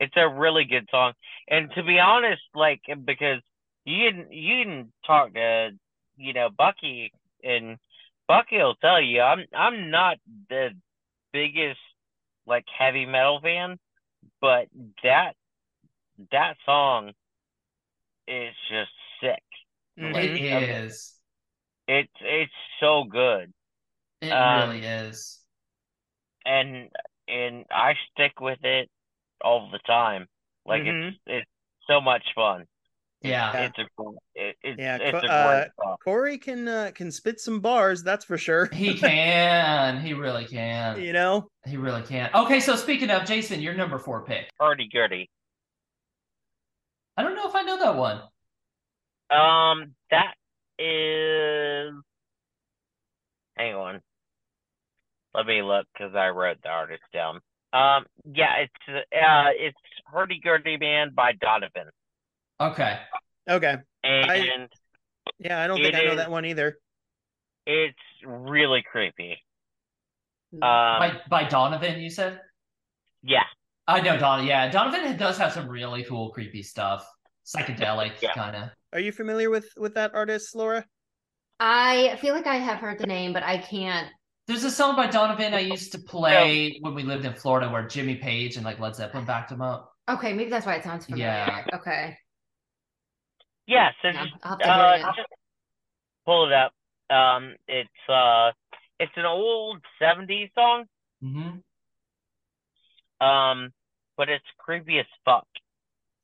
it's 0.00 0.16
a 0.16 0.28
really 0.28 0.64
good 0.64 0.88
song. 0.90 1.12
And 1.48 1.70
to 1.74 1.82
be 1.82 1.98
honest, 1.98 2.42
like 2.54 2.80
because 3.04 3.42
you 3.84 4.10
can 4.10 4.32
you 4.32 4.64
can 4.64 4.92
talk 5.06 5.34
to 5.34 5.70
you 6.16 6.32
know 6.32 6.48
Bucky 6.56 7.12
and 7.44 7.76
Bucky 8.26 8.56
will 8.56 8.76
tell 8.76 9.00
you 9.02 9.20
I'm 9.20 9.44
I'm 9.54 9.90
not 9.90 10.16
the 10.48 10.70
biggest 11.32 11.78
like 12.46 12.64
heavy 12.78 13.06
metal 13.06 13.40
fan, 13.42 13.78
but 14.40 14.68
that 15.04 15.34
that 16.32 16.56
song 16.64 17.12
is 18.28 18.54
just 18.70 18.90
sick. 19.20 19.42
Mhm. 19.96 20.12
Like, 20.12 20.34
is. 20.50 21.14
It's 21.88 22.12
it's 22.20 22.52
so 22.80 23.04
good. 23.04 23.52
It 24.20 24.34
Um, 24.34 24.44
really 24.44 24.84
is. 24.84 25.40
and 26.44 26.90
and 27.28 27.64
I 27.70 27.94
stick 28.12 28.40
with 28.40 28.58
it 28.62 28.88
all 29.42 29.68
the 29.70 29.78
time. 29.86 30.26
Like 30.64 30.82
Mhm. 30.82 30.86
it's 30.86 31.18
it's 31.26 31.50
so 31.88 32.00
much 32.00 32.24
fun. 32.34 32.66
Yeah. 33.26 33.62
It's 33.66 33.78
a 33.78 34.02
it, 34.34 34.56
it's 34.62 34.78
Yeah, 34.78 34.96
it's 35.00 35.10
co- 35.10 35.18
a 35.18 35.20
great 35.20 35.30
uh, 35.30 35.64
song. 35.82 35.96
Corey 36.04 36.38
can 36.38 36.68
uh, 36.68 36.90
can 36.94 37.10
spit 37.10 37.40
some 37.40 37.60
bars, 37.60 38.02
that's 38.02 38.24
for 38.24 38.38
sure. 38.38 38.66
He 38.72 38.94
can. 38.94 40.00
He 40.00 40.12
really 40.14 40.44
can. 40.44 41.00
You 41.00 41.12
know, 41.12 41.48
He 41.66 41.76
really 41.76 42.02
can. 42.02 42.30
Okay, 42.34 42.60
so 42.60 42.76
speaking 42.76 43.10
of 43.10 43.24
Jason, 43.24 43.60
your 43.60 43.74
number 43.74 43.98
four 43.98 44.24
pick. 44.24 44.48
Hurdy 44.58 44.88
gurdy. 44.92 45.30
I 47.16 47.22
don't 47.22 47.34
know 47.34 47.48
if 47.48 47.54
I 47.54 47.62
know 47.62 47.78
that 47.78 47.96
one. 47.96 48.20
Um, 49.30 49.94
that 50.10 50.34
is. 50.78 51.94
Hang 53.56 53.74
on. 53.74 54.00
Let 55.34 55.46
me 55.46 55.62
look 55.62 55.86
because 55.92 56.14
I 56.14 56.28
wrote 56.28 56.58
the 56.62 56.68
artist 56.68 57.02
down. 57.12 57.40
Um, 57.72 58.06
yeah, 58.32 58.56
it's 58.62 58.72
uh, 58.88 59.50
it's 59.54 59.76
Hurdy 60.06 60.40
Gurdy 60.42 60.76
Man 60.78 61.12
by 61.14 61.32
Donovan, 61.32 61.90
Okay. 62.60 62.98
Okay, 63.48 63.76
and 64.04 64.68
yeah, 65.38 65.60
I 65.60 65.66
don't 65.66 65.80
think 65.80 65.94
I 65.94 66.04
know 66.04 66.12
is- 66.12 66.16
that 66.16 66.30
one 66.30 66.44
either. 66.44 66.78
it's 67.66 67.96
really 68.24 68.82
creepy. 68.90 69.38
Mm. 70.54 70.62
Um, 70.62 71.20
by 71.28 71.42
by 71.42 71.48
Donovan, 71.48 72.00
you 72.00 72.10
said? 72.10 72.40
yeah, 73.22 73.42
I 73.86 74.00
know 74.00 74.16
Don. 74.16 74.46
Yeah, 74.46 74.70
Donovan 74.70 75.16
does 75.16 75.38
have 75.38 75.52
some 75.52 75.68
really 75.68 76.04
cool, 76.04 76.30
creepy 76.30 76.62
stuff. 76.62 77.06
Psychedelic, 77.44 78.20
Yeah. 78.20 78.32
kind 78.34 78.56
of. 78.56 78.70
Are 78.92 79.00
you 79.00 79.12
familiar 79.12 79.50
with 79.50 79.68
with 79.76 79.94
that 79.94 80.14
artist, 80.14 80.54
Laura? 80.56 80.84
I 81.60 82.16
feel 82.20 82.34
like 82.34 82.46
I 82.46 82.56
have 82.56 82.78
heard 82.78 82.98
the 82.98 83.06
name, 83.06 83.32
but 83.32 83.42
I 83.42 83.58
can't. 83.58 84.08
There's 84.46 84.62
a 84.64 84.70
song 84.70 84.94
by 84.94 85.06
Donovan 85.08 85.54
I 85.54 85.60
used 85.60 85.90
to 85.92 85.98
play 85.98 86.78
when 86.80 86.94
we 86.94 87.02
lived 87.02 87.24
in 87.24 87.34
Florida 87.34 87.68
where 87.68 87.86
Jimmy 87.86 88.16
Page 88.16 88.56
and 88.56 88.64
like 88.64 88.78
Led 88.78 88.94
Zeppelin 88.94 89.24
backed 89.24 89.50
him 89.50 89.60
up. 89.62 89.92
Okay, 90.08 90.32
maybe 90.32 90.50
that's 90.50 90.66
why 90.66 90.74
it 90.74 90.84
sounds 90.84 91.06
familiar. 91.06 91.26
Yeah. 91.26 91.64
Okay. 91.74 92.16
Yeah. 93.66 93.90
So 94.02 94.12
just 94.12 94.32
I'll 94.42 94.50
have 94.52 94.62
to 94.62 94.72
hear 94.72 94.82
uh, 94.82 94.98
just 95.16 95.28
pull 96.24 96.46
it 96.46 96.52
up. 96.52 96.72
Um, 97.10 97.54
it's 97.68 97.90
uh, 98.08 98.52
it's 98.98 99.12
an 99.16 99.26
old 99.26 99.82
'70s 100.00 100.50
song. 100.54 100.86
hmm 101.20 101.60
Um, 103.20 103.72
but 104.16 104.28
it's 104.28 104.44
creepy 104.58 104.98
as 104.98 105.06
fuck. 105.24 105.46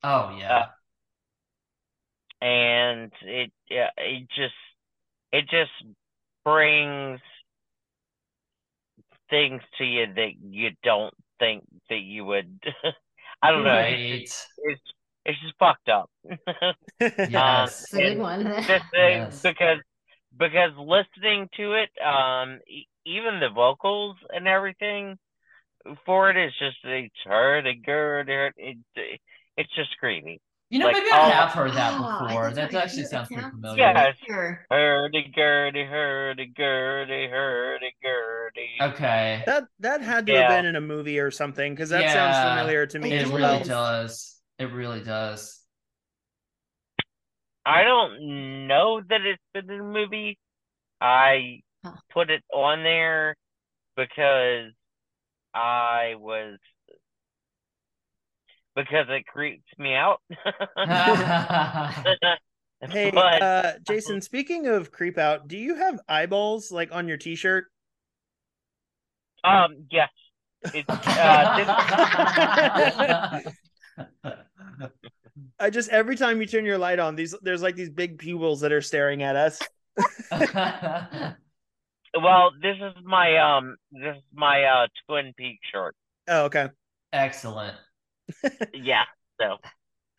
Oh 0.03 0.37
yeah. 0.39 0.67
and 2.41 3.13
it 3.23 3.53
yeah, 3.71 3.91
it 3.97 4.29
just 4.35 4.55
it 5.33 5.49
just 5.49 5.73
brings 6.45 7.21
things 9.31 9.63
to 9.79 9.85
you 9.85 10.07
that 10.15 10.33
you 10.43 10.71
don't 10.83 11.15
think 11.39 11.65
that 11.89 12.01
you 12.01 12.25
would 12.25 12.61
I 13.43 13.51
don't 13.51 13.65
know 13.65 13.81
it's, 13.85 14.33
it's 14.59 14.81
it's 15.25 15.41
just 15.41 15.55
fucked 15.59 15.89
up 15.89 16.11
Yes. 17.01 17.93
It's 17.93 17.95
a 17.95 18.19
one. 18.19 18.45
just, 18.45 18.71
uh, 18.71 19.09
Yes. 19.09 19.43
because 19.43 19.79
because 20.39 20.71
listening 20.79 21.49
to 21.57 21.75
it 21.75 21.91
um 22.05 22.59
e- 22.69 22.87
even 23.07 23.41
the 23.41 23.49
vocals 23.55 24.17
and 24.31 24.47
everything 24.49 25.19
for 26.07 26.31
it 26.31 26.37
is 26.37 26.53
just 26.59 26.77
it's 26.85 27.15
hurt 27.25 27.67
it 27.67 27.85
good 27.85 28.29
it, 28.29 28.55
it 28.57 29.21
it's 29.57 29.75
just 29.75 29.91
creepy 29.99 30.41
You 30.71 30.79
know, 30.79 30.87
Like, 30.87 30.97
maybe 30.97 31.09
I 31.13 31.27
oh, 31.29 31.31
have 31.31 31.51
heard 31.51 31.73
that 31.73 31.95
Oh, 32.01 32.19
before. 32.25 32.45
think 32.55 32.71
That 32.73 32.75
actually 32.75 33.05
sounds 33.05 33.29
pretty 33.29 33.51
familiar. 33.51 33.83
Yeah. 33.83 34.13
familiar. 34.25 34.67
hurdy 34.71 35.33
gurdy 35.35 35.85
hurdy 35.85 36.47
gurdy 36.57 37.29
hurdy 37.29 37.95
gurdy 38.03 38.69
Okay. 38.81 39.43
that 39.47 39.65
that 39.81 40.01
had 40.01 40.27
to 40.27 40.35
have 40.35 40.49
been 40.49 40.65
in 40.65 40.77
a 40.77 40.81
movie 40.81 41.19
or 41.19 41.31
something 41.31 41.75
because 41.75 41.91
that 41.91 42.03
Yeah. 42.03 42.13
sounds 42.15 42.39
familiar 42.59 42.87
to 42.87 42.99
me 42.99 43.11
It 43.11 43.15
It 43.15 43.23
as 43.23 43.31
really 43.31 43.43
well. 43.43 43.65
does. 43.65 44.42
Does. 44.63 44.71
It 44.71 44.75
really 44.75 45.01
does. 45.01 45.61
I 47.65 47.85
don't 47.85 48.67
know 48.67 49.01
that 49.09 49.21
it's 49.23 49.43
been 49.55 49.71
in 49.71 49.81
a 49.81 49.85
movie. 49.85 50.39
I 51.01 51.61
Huh. 51.85 51.93
put 52.13 52.31
it 52.31 52.43
on 52.53 52.83
there 52.83 53.37
because 53.97 54.73
I 55.55 56.15
was 56.19 56.59
because 58.75 59.07
it 59.09 59.27
creeps 59.27 59.63
me 59.79 59.95
out. 59.95 60.21
Hey, 62.91 63.11
but 63.11 63.43
uh, 63.43 63.73
Jason. 63.87 64.21
Speaking 64.21 64.67
of 64.67 64.91
creep 64.91 65.17
out, 65.17 65.47
do 65.47 65.57
you 65.57 65.77
have 65.77 66.01
eyeballs 66.09 66.73
like 66.73 66.93
on 66.93 67.07
your 67.09 67.17
T-shirt? 67.17 67.67
um 69.45 69.87
yes. 69.91 70.09
It's 70.63 70.89
uh 71.21 71.57
this, 74.25 74.35
I 75.59 75.71
just 75.71 75.89
every 75.91 76.17
time 76.17 76.41
you 76.41 76.47
turn 76.47 76.65
your 76.65 76.79
light 76.79 76.99
on, 76.99 77.17
these 77.17 77.35
there's 77.43 77.63
like 77.63 77.77
these 77.77 77.91
big 77.91 78.19
pupils 78.19 78.61
that 78.61 78.73
are 78.73 78.83
staring 78.83 79.23
at 79.23 79.37
us. 79.37 79.61
well 82.23 82.51
this 82.63 82.77
is 82.81 82.95
my 83.05 83.37
um 83.39 83.77
this 83.91 84.17
is 84.17 84.23
my 84.35 84.65
uh 84.65 84.87
Twin 85.07 85.33
Peak 85.37 85.59
shirt. 85.73 85.95
Oh, 86.29 86.45
okay, 86.45 86.69
Excellent. 87.13 87.77
Yeah. 88.75 89.05
So 89.41 89.57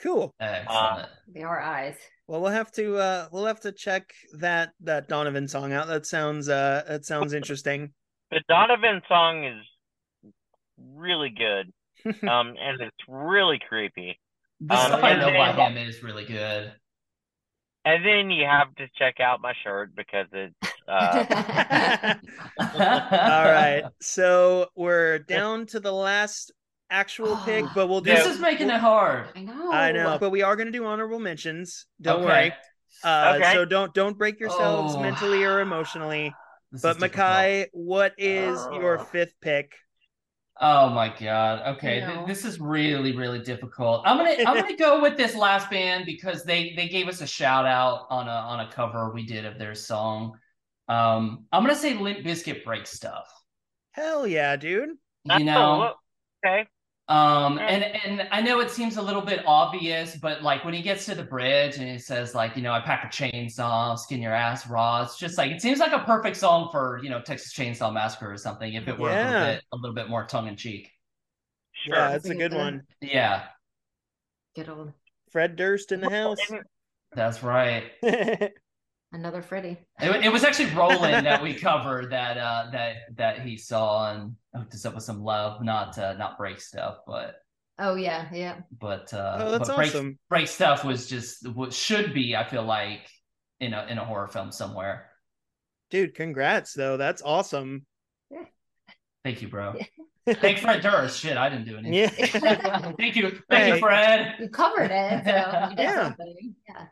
cool. 0.01 0.33
Excellent. 0.39 1.09
They 1.33 1.41
are 1.43 1.59
eyes. 1.61 1.95
Well, 2.27 2.41
we'll 2.41 2.51
have 2.51 2.71
to 2.73 2.95
uh 2.97 3.27
we'll 3.31 3.45
have 3.45 3.61
to 3.61 3.71
check 3.71 4.13
that 4.37 4.71
that 4.81 5.07
Donovan 5.07 5.47
song 5.47 5.73
out. 5.73 5.87
That 5.87 6.05
sounds 6.05 6.49
uh 6.49 6.83
that 6.87 7.05
sounds 7.05 7.33
interesting. 7.33 7.93
the 8.31 8.41
Donovan 8.47 9.01
song 9.07 9.45
is 9.45 10.33
really 10.77 11.29
good. 11.29 11.71
Um, 12.05 12.55
and 12.59 12.81
it's 12.81 12.97
really 13.07 13.59
creepy. 13.69 14.19
The 14.61 14.73
Um, 14.75 14.87
stuff 14.87 15.03
I 15.03 15.15
know 15.15 15.31
by 15.37 15.51
then- 15.53 15.71
him 15.77 15.87
is 15.89 16.01
really 16.03 16.25
good. 16.25 16.73
And 17.85 18.05
then 18.05 18.31
you 18.31 18.45
have 18.45 18.73
to 18.75 18.87
check 18.97 19.19
out 19.19 19.41
my 19.41 19.53
shirt 19.61 19.93
because 19.93 20.27
it's 20.31 20.55
uh, 20.87 22.15
All 22.59 23.43
right. 23.43 23.83
So 24.01 24.67
we're 24.75 25.19
down 25.19 25.65
to 25.67 25.79
the 25.81 25.91
last 25.91 26.51
actual 26.89 27.35
pick, 27.45 27.65
but 27.75 27.87
we'll 27.87 27.99
do 28.01 28.11
This 28.11 28.25
is 28.25 28.39
making 28.39 28.69
it 28.69 28.79
hard. 28.79 29.27
I 29.35 29.41
know. 29.41 29.71
I 29.73 29.91
know, 29.91 30.17
but 30.17 30.29
we 30.29 30.41
are 30.43 30.55
going 30.55 30.67
to 30.67 30.71
do 30.71 30.85
honorable 30.85 31.19
mentions. 31.19 31.85
Don't 32.01 32.21
Okay. 32.23 32.25
worry. 32.25 32.53
Uh, 33.03 33.33
Okay. 33.37 33.53
So 33.53 33.65
don't 33.65 33.93
don't 33.93 34.17
break 34.17 34.39
yourselves 34.39 34.95
Oh. 34.95 35.01
mentally 35.01 35.43
or 35.43 35.59
emotionally. 35.59 36.33
This 36.71 36.81
But 36.83 36.95
is 36.95 37.01
difficult. 37.01 37.25
Mikei, 37.27 37.65
what 37.73 38.13
is 38.17 38.57
your 38.73 38.99
Oh. 38.99 39.03
fifth 39.03 39.33
pick? 39.41 39.73
Oh 40.65 40.89
my 40.89 41.09
god. 41.09 41.75
Okay, 41.75 42.01
I 42.01 42.13
th- 42.13 42.25
this 42.25 42.45
is 42.45 42.59
really 42.59 43.15
really 43.15 43.39
difficult. 43.39 44.03
I'm 44.05 44.17
going 44.17 44.37
to 44.37 44.47
I'm 44.47 44.55
going 44.55 44.75
to 44.75 44.81
go 44.81 45.01
with 45.01 45.17
this 45.17 45.35
last 45.35 45.69
band 45.69 46.05
because 46.05 46.45
they 46.45 46.73
they 46.75 46.87
gave 46.87 47.09
us 47.09 47.19
a 47.21 47.27
shout 47.27 47.65
out 47.65 48.07
on 48.09 48.27
a 48.27 48.31
on 48.31 48.61
a 48.61 48.71
cover 48.71 49.11
we 49.13 49.25
did 49.25 49.45
of 49.45 49.59
their 49.59 49.75
song. 49.75 50.37
Um 50.87 51.45
I'm 51.51 51.63
going 51.63 51.75
to 51.75 51.79
say 51.81 51.95
Limp 51.95 52.19
Bizkit 52.19 52.63
break 52.63 52.87
stuff. 52.87 53.27
Hell 53.91 54.25
yeah, 54.25 54.55
dude. 54.55 54.91
You 55.25 55.43
know, 55.43 55.93
Oh, 55.93 56.49
okay. 56.49 56.67
Um 57.09 57.59
and 57.59 57.83
and 57.83 58.27
I 58.31 58.41
know 58.41 58.61
it 58.61 58.71
seems 58.71 58.95
a 58.97 59.01
little 59.01 59.21
bit 59.21 59.43
obvious, 59.45 60.15
but 60.15 60.41
like 60.41 60.63
when 60.63 60.73
he 60.73 60.81
gets 60.81 61.05
to 61.05 61.15
the 61.15 61.23
bridge 61.23 61.77
and 61.77 61.87
he 61.89 61.97
says 61.99 62.33
like, 62.33 62.55
you 62.55 62.61
know, 62.63 62.71
I 62.71 62.79
pack 62.79 63.03
a 63.03 63.07
chainsaw, 63.07 63.97
skin 63.99 64.21
your 64.21 64.33
ass 64.33 64.67
raw. 64.67 65.03
It's 65.03 65.17
just 65.17 65.37
like 65.37 65.51
it 65.51 65.61
seems 65.61 65.79
like 65.79 65.91
a 65.91 65.99
perfect 66.05 66.37
song 66.37 66.69
for, 66.71 66.99
you 67.03 67.09
know, 67.09 67.21
Texas 67.21 67.53
Chainsaw 67.53 67.93
Massacre 67.93 68.31
or 68.31 68.37
something 68.37 68.73
if 68.73 68.87
it 68.87 68.97
were 68.97 69.09
a 69.11 69.15
little 69.15 69.39
bit 69.39 69.63
a 69.73 69.77
little 69.77 69.95
bit 69.95 70.09
more 70.09 70.25
tongue 70.25 70.47
in 70.47 70.55
cheek. 70.55 70.89
Sure. 71.73 71.95
Yeah, 71.95 72.11
that's 72.11 72.29
a 72.29 72.35
good 72.35 72.53
one. 72.53 72.83
Yeah, 73.01 73.43
Good 74.55 74.69
old 74.69 74.93
Fred 75.31 75.55
Durst 75.55 75.91
in 75.91 75.99
the 75.99 76.09
house. 76.09 76.37
that's 77.13 77.43
right. 77.43 77.91
another 79.13 79.41
Freddy. 79.41 79.77
It, 80.01 80.25
it 80.25 80.31
was 80.31 80.43
actually 80.43 80.69
Rollin' 80.75 81.23
that 81.23 81.41
we 81.41 81.53
covered 81.53 82.11
that 82.11 82.37
uh 82.37 82.69
that 82.71 82.95
that 83.15 83.39
he 83.41 83.57
saw 83.57 84.11
and 84.11 84.35
hooked 84.55 84.73
us 84.73 84.85
up 84.85 84.95
with 84.95 85.03
some 85.03 85.23
love, 85.23 85.63
not 85.63 85.97
uh, 85.97 86.13
not 86.13 86.37
break 86.37 86.59
stuff, 86.59 86.97
but 87.07 87.35
Oh 87.79 87.95
yeah, 87.95 88.27
yeah. 88.31 88.57
but 88.79 89.13
uh 89.13 89.37
oh, 89.39 89.51
that's 89.51 89.67
but 89.69 89.75
break, 89.77 89.89
awesome. 89.89 90.19
break 90.29 90.47
stuff 90.47 90.83
was 90.83 91.07
just 91.07 91.47
what 91.49 91.73
should 91.73 92.13
be, 92.13 92.35
I 92.35 92.43
feel 92.47 92.63
like, 92.63 93.07
in 93.59 93.73
a 93.73 93.85
in 93.89 93.97
a 93.97 94.05
horror 94.05 94.27
film 94.27 94.51
somewhere. 94.51 95.09
Dude, 95.89 96.13
congrats 96.15 96.73
though. 96.73 96.97
That's 96.97 97.21
awesome. 97.23 97.85
Thank 99.23 99.41
you, 99.41 99.47
bro. 99.47 99.75
Thank 100.27 100.59
Fred 100.59 100.81
Durst. 100.81 101.19
Shit, 101.19 101.37
I 101.37 101.49
didn't 101.49 101.65
do 101.65 101.77
anything. 101.77 101.93
Yeah. 101.93 102.91
Thank 102.97 103.15
you, 103.15 103.29
thank 103.49 103.63
Hey. 103.63 103.73
you, 103.75 103.79
Fred. 103.79 104.35
You 104.39 104.49
covered 104.49 104.91
it, 104.91 105.23
so 105.25 105.67
you 105.69 105.75
did 105.75 105.83
Yeah. 105.83 106.03
something. 106.03 106.55
Yeah. 106.67 106.85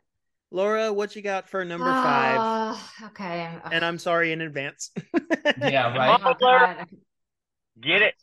Laura, 0.52 0.92
what 0.92 1.16
you 1.16 1.22
got 1.22 1.50
for 1.50 1.64
number 1.64 1.86
five? 1.86 2.38
Uh, 2.38 3.08
okay. 3.08 3.50
And 3.72 3.86
I'm 3.86 3.98
sorry 3.98 4.32
in 4.32 4.42
advance. 4.42 4.92
Yeah, 5.60 5.98
right. 5.98 6.20
Oh, 6.24 6.34
God. 6.40 6.86
Get 7.80 8.02
it? 8.04 8.14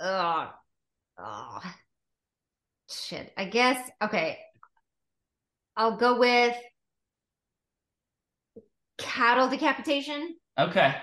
Ugh. 0.00 0.48
Oh. 1.18 1.60
Shit. 2.88 3.32
I 3.36 3.46
guess 3.46 3.90
okay. 4.02 4.38
I'll 5.76 5.96
go 5.96 6.18
with 6.18 6.54
cattle 8.98 9.48
decapitation 9.48 10.36
Okay. 10.58 10.94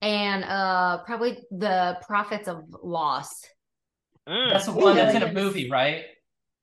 and 0.00 0.44
uh 0.44 0.98
probably 1.04 1.38
the 1.50 1.98
prophets 2.06 2.48
of 2.48 2.64
loss. 2.82 3.44
Mm. 4.28 4.52
That's 4.52 4.66
the 4.66 4.72
one 4.72 4.94
that's 4.94 5.16
in 5.16 5.22
a 5.22 5.32
movie, 5.32 5.68
right? 5.70 6.04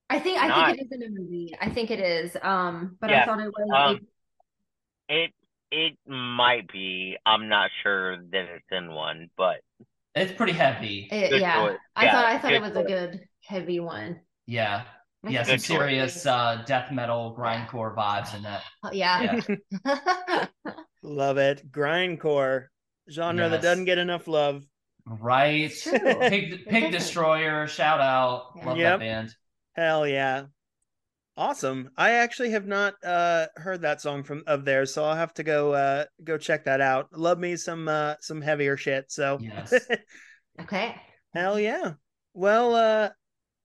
I 0.09 0.19
think 0.19 0.39
I 0.41 0.65
think 0.75 0.79
it 0.79 0.85
is 0.85 0.91
in 0.91 1.03
a 1.03 1.09
movie. 1.09 1.55
I 1.61 1.69
think 1.69 1.91
it 1.91 1.99
is. 1.99 2.35
Um, 2.41 2.97
but 2.99 3.11
I 3.11 3.25
thought 3.25 3.39
it 3.39 3.47
was 3.47 3.69
um, 3.97 4.07
It 5.07 5.31
it 5.71 5.97
might 6.07 6.71
be. 6.71 7.17
I'm 7.25 7.47
not 7.47 7.69
sure 7.83 8.17
that 8.17 8.45
it's 8.55 8.65
in 8.71 8.91
one, 8.91 9.29
but 9.37 9.57
It's 10.15 10.31
pretty 10.31 10.53
heavy. 10.53 11.07
it- 11.11 11.29
good 11.29 11.41
yeah. 11.41 11.75
I 11.95 12.09
thought 12.09 12.25
I 12.25 12.37
thought 12.39 12.51
it 12.53 12.61
good 12.61 12.75
was 12.75 12.75
a 12.77 12.83
good 12.83 13.21
heavy 13.45 13.79
one. 13.79 14.21
Yeah. 14.47 14.83
I 15.25 15.29
Yeah, 15.31 15.43
some 15.43 15.57
choice. 15.57 15.65
serious 15.65 16.25
uh 16.25 16.63
death 16.65 16.91
metal 16.91 17.35
grindcore 17.37 17.95
vibes 17.95 18.33
in 18.35 18.43
that. 18.43 18.63
Oh, 18.83 18.91
yeah. 18.91 19.41
Yeah. 19.85 20.45
Love 21.03 21.37
it. 21.37 21.71
Grindcore. 21.71 22.67
Genre 23.11 23.49
that 23.49 23.61
doesn't 23.61 23.85
get 23.85 23.97
enough 23.97 24.27
love. 24.27 24.63
Right. 25.05 25.71
Pig 25.83 26.65
Pig. 26.67 26.91
Destroyer, 26.91 27.67
shout 27.67 27.99
out. 27.99 28.55
Love 28.65 28.77
Yep. 28.77 28.99
that 28.99 28.99
band. 28.99 29.35
Hell 29.79 30.05
yeah. 30.05 30.43
Awesome. 31.37 31.89
I 31.95 32.11
actually 32.11 32.49
have 32.49 32.67
not 32.67 32.95
uh 33.01 33.47
heard 33.55 33.83
that 33.83 34.01
song 34.01 34.23
from 34.23 34.43
of 34.45 34.65
theirs, 34.65 34.93
so 34.93 35.05
I'll 35.05 35.15
have 35.15 35.33
to 35.35 35.43
go 35.43 35.71
uh 35.71 36.03
go 36.21 36.37
check 36.37 36.65
that 36.65 36.81
out. 36.81 37.07
Love 37.13 37.39
me 37.39 37.55
some 37.55 37.87
uh 37.87 38.15
some 38.19 38.41
heavier 38.41 38.75
shit. 38.75 39.09
So 39.09 39.37
Yes. 39.41 39.73
okay. 40.59 40.95
hell 41.33 41.57
yeah. 41.57 41.93
Well 42.33 42.75
uh 42.75 43.09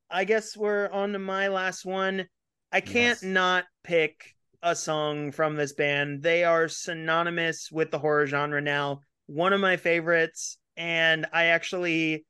I 0.09 0.23
guess 0.23 0.57
we're 0.57 0.89
on 0.89 1.15
to 1.15 1.19
my 1.19 1.49
last 1.49 1.85
one. 1.85 2.27
I 2.71 2.81
can't 2.81 3.19
Yes. 3.21 3.23
not 3.25 3.65
pick 3.83 4.37
a 4.63 4.77
song 4.77 5.33
from 5.33 5.57
this 5.57 5.73
band. 5.73 6.23
They 6.23 6.45
are 6.45 6.69
synonymous 6.69 7.73
with 7.73 7.91
the 7.91 7.99
horror 7.99 8.29
genre 8.29 8.61
now. 8.61 9.01
One 9.27 9.53
of 9.53 9.61
my 9.61 9.79
favorites, 9.79 10.59
and 10.77 11.27
I 11.33 11.47
actually 11.47 12.25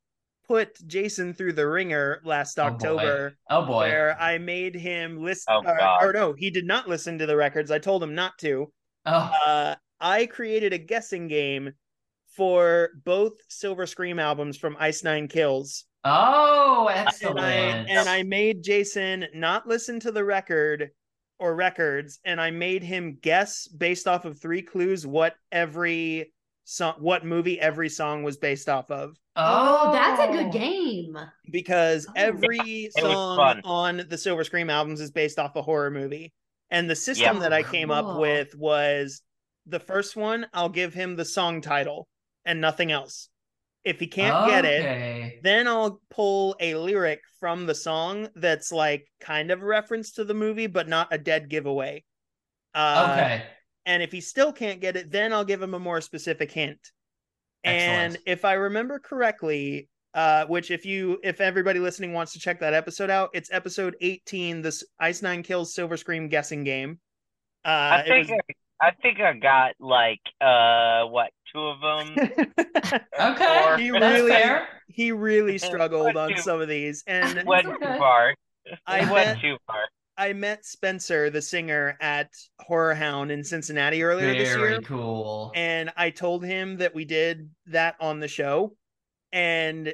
put 0.46 0.78
Jason 0.86 1.32
through 1.34 1.54
the 1.54 1.66
ringer 1.66 2.20
last 2.24 2.58
Oh, 2.58 2.64
boy. 2.70 2.74
October 2.74 3.36
Oh 3.50 3.64
boy. 3.66 3.88
where 3.88 4.20
I 4.20 4.38
made 4.38 4.74
him 4.74 5.22
listen. 5.22 5.52
Oh, 5.54 5.62
or, 5.64 5.76
God. 5.78 6.04
or 6.04 6.12
no, 6.12 6.32
he 6.32 6.50
did 6.50 6.66
not 6.66 6.88
listen 6.88 7.18
to 7.18 7.26
the 7.26 7.36
records. 7.36 7.70
I 7.70 7.78
told 7.78 8.02
him 8.02 8.14
not 8.14 8.38
to. 8.40 8.72
Oh, 9.06 9.10
Uh, 9.46 9.74
I 10.00 10.26
created 10.26 10.72
a 10.72 10.78
guessing 10.78 11.28
game 11.28 11.72
for 12.36 12.90
both 13.04 13.32
Silver 13.48 13.86
Scream 13.86 14.18
albums 14.18 14.56
from 14.56 14.76
Ice 14.80 15.04
Nine 15.04 15.28
Kills, 15.28 15.84
oh, 16.04 16.88
and 16.90 17.06
excellent. 17.08 17.38
I 17.40 17.52
and 17.52 18.08
I 18.08 18.22
made 18.24 18.62
Jason 18.62 19.26
not 19.34 19.68
listen 19.68 20.00
to 20.00 20.10
the 20.12 20.24
record 20.24 20.90
or 21.38 21.54
records, 21.54 22.18
and 22.24 22.40
I 22.40 22.50
made 22.50 22.82
him 22.82 23.18
guess 23.22 23.68
based 23.68 24.08
off 24.08 24.24
of 24.24 24.40
three 24.40 24.62
clues 24.62 25.06
what 25.06 25.36
every 25.52 26.32
song, 26.64 26.94
what 26.98 27.24
movie 27.24 27.60
every 27.60 27.88
song 27.88 28.22
was 28.24 28.36
based 28.36 28.68
off 28.68 28.90
of. 28.90 29.16
Oh, 29.36 29.92
that's 29.92 30.20
a 30.22 30.32
good 30.32 30.52
game. 30.52 31.18
because 31.50 32.06
Oh. 32.08 32.12
every 32.16 32.90
was 32.94 33.02
song 33.02 33.60
on 33.64 34.04
the 34.08 34.16
Silver 34.18 34.44
Scream 34.44 34.70
albums 34.70 35.00
is 35.00 35.10
based 35.10 35.38
off 35.38 35.56
a 35.56 35.62
horror 35.62 35.90
movie. 35.90 36.32
And 36.70 36.88
the 36.88 36.96
system 36.96 37.36
Yeah. 37.36 37.42
that 37.42 37.52
I 37.52 37.62
came 37.62 37.90
up 37.90 38.18
with 38.18 38.54
was 38.54 39.22
the 39.66 39.80
first 39.80 40.16
one, 40.16 40.46
I'll 40.52 40.68
give 40.68 40.94
him 40.94 41.16
the 41.16 41.24
song 41.24 41.60
title 41.60 42.06
and 42.44 42.60
nothing 42.60 42.90
else. 42.92 43.28
If 43.84 44.00
he 44.00 44.06
can't 44.06 44.48
get 44.48 44.64
it, 44.64 45.42
then 45.42 45.68
I'll 45.68 46.00
pull 46.10 46.56
a 46.58 46.74
lyric 46.74 47.20
from 47.38 47.66
the 47.66 47.74
song 47.74 48.28
that's 48.34 48.72
like 48.72 49.06
kind 49.20 49.50
of 49.50 49.62
a 49.62 49.66
reference 49.66 50.12
to 50.12 50.24
the 50.24 50.32
movie, 50.34 50.66
but 50.68 50.88
not 50.88 51.08
a 51.12 51.18
dead 51.18 51.48
giveaway. 51.50 52.02
Uh, 52.74 53.10
Okay. 53.12 53.46
and 53.84 54.02
if 54.02 54.10
he 54.10 54.20
still 54.22 54.52
can't 54.52 54.80
get 54.80 54.96
it, 54.96 55.10
then 55.10 55.32
I'll 55.32 55.44
give 55.44 55.60
him 55.62 55.74
a 55.74 55.78
more 55.78 56.00
specific 56.00 56.50
hint. 56.50 56.78
And 57.64 58.16
if 58.26 58.44
I 58.44 58.54
remember 58.54 58.98
correctly, 58.98 59.88
uh, 60.14 60.44
which 60.46 60.70
if 60.70 60.84
you 60.86 61.18
if 61.22 61.40
everybody 61.40 61.80
listening 61.80 62.12
wants 62.12 62.32
to 62.34 62.38
check 62.38 62.60
that 62.60 62.74
episode 62.74 63.10
out, 63.10 63.30
it's 63.34 63.50
episode 63.52 63.96
18, 64.00 64.62
this 64.62 64.84
Ice 65.00 65.22
Nine 65.22 65.42
Kills 65.42 65.74
Silver 65.74 65.96
Scream 65.96 66.28
guessing 66.28 66.64
game. 66.64 66.98
Uh 67.64 67.68
I 67.68 68.04
think 68.06 68.28
was 68.28 68.38
I, 68.82 68.88
I 68.88 68.90
think 69.02 69.20
I 69.20 69.32
got 69.32 69.72
like 69.80 70.20
uh 70.40 71.04
what 71.08 71.30
two 71.52 71.60
of 71.60 71.80
them. 71.80 72.30
Okay. 73.20 73.64
Or- 73.66 73.76
He 73.78 73.90
really- 73.90 74.60
he 74.88 75.12
really 75.12 75.58
struggled 75.58 76.16
on 76.16 76.30
Too- 76.30 76.42
some 76.42 76.60
of 76.60 76.68
these. 76.68 77.02
And 77.06 77.42
went 77.46 77.64
too 77.66 77.76
far. 77.80 78.34
I 78.86 79.00
I 79.00 79.12
went 79.12 79.40
too 79.40 79.56
far. 79.66 79.76
I 80.16 80.32
met 80.32 80.64
Spencer, 80.64 81.30
the 81.30 81.42
singer, 81.42 81.96
at 82.00 82.30
Horror 82.60 82.94
Hound 82.94 83.30
in 83.32 83.42
Cincinnati 83.44 84.02
earlier 84.02 84.34
this 84.34 84.56
year. 84.56 84.58
Very 84.58 84.80
cool. 84.80 85.52
and 85.54 85.92
I 85.96 86.10
told 86.10 86.44
him 86.44 86.76
that 86.78 86.94
we 86.94 87.04
did 87.04 87.50
that 87.66 87.96
on 88.00 88.20
the 88.20 88.28
show, 88.28 88.76
and 89.32 89.92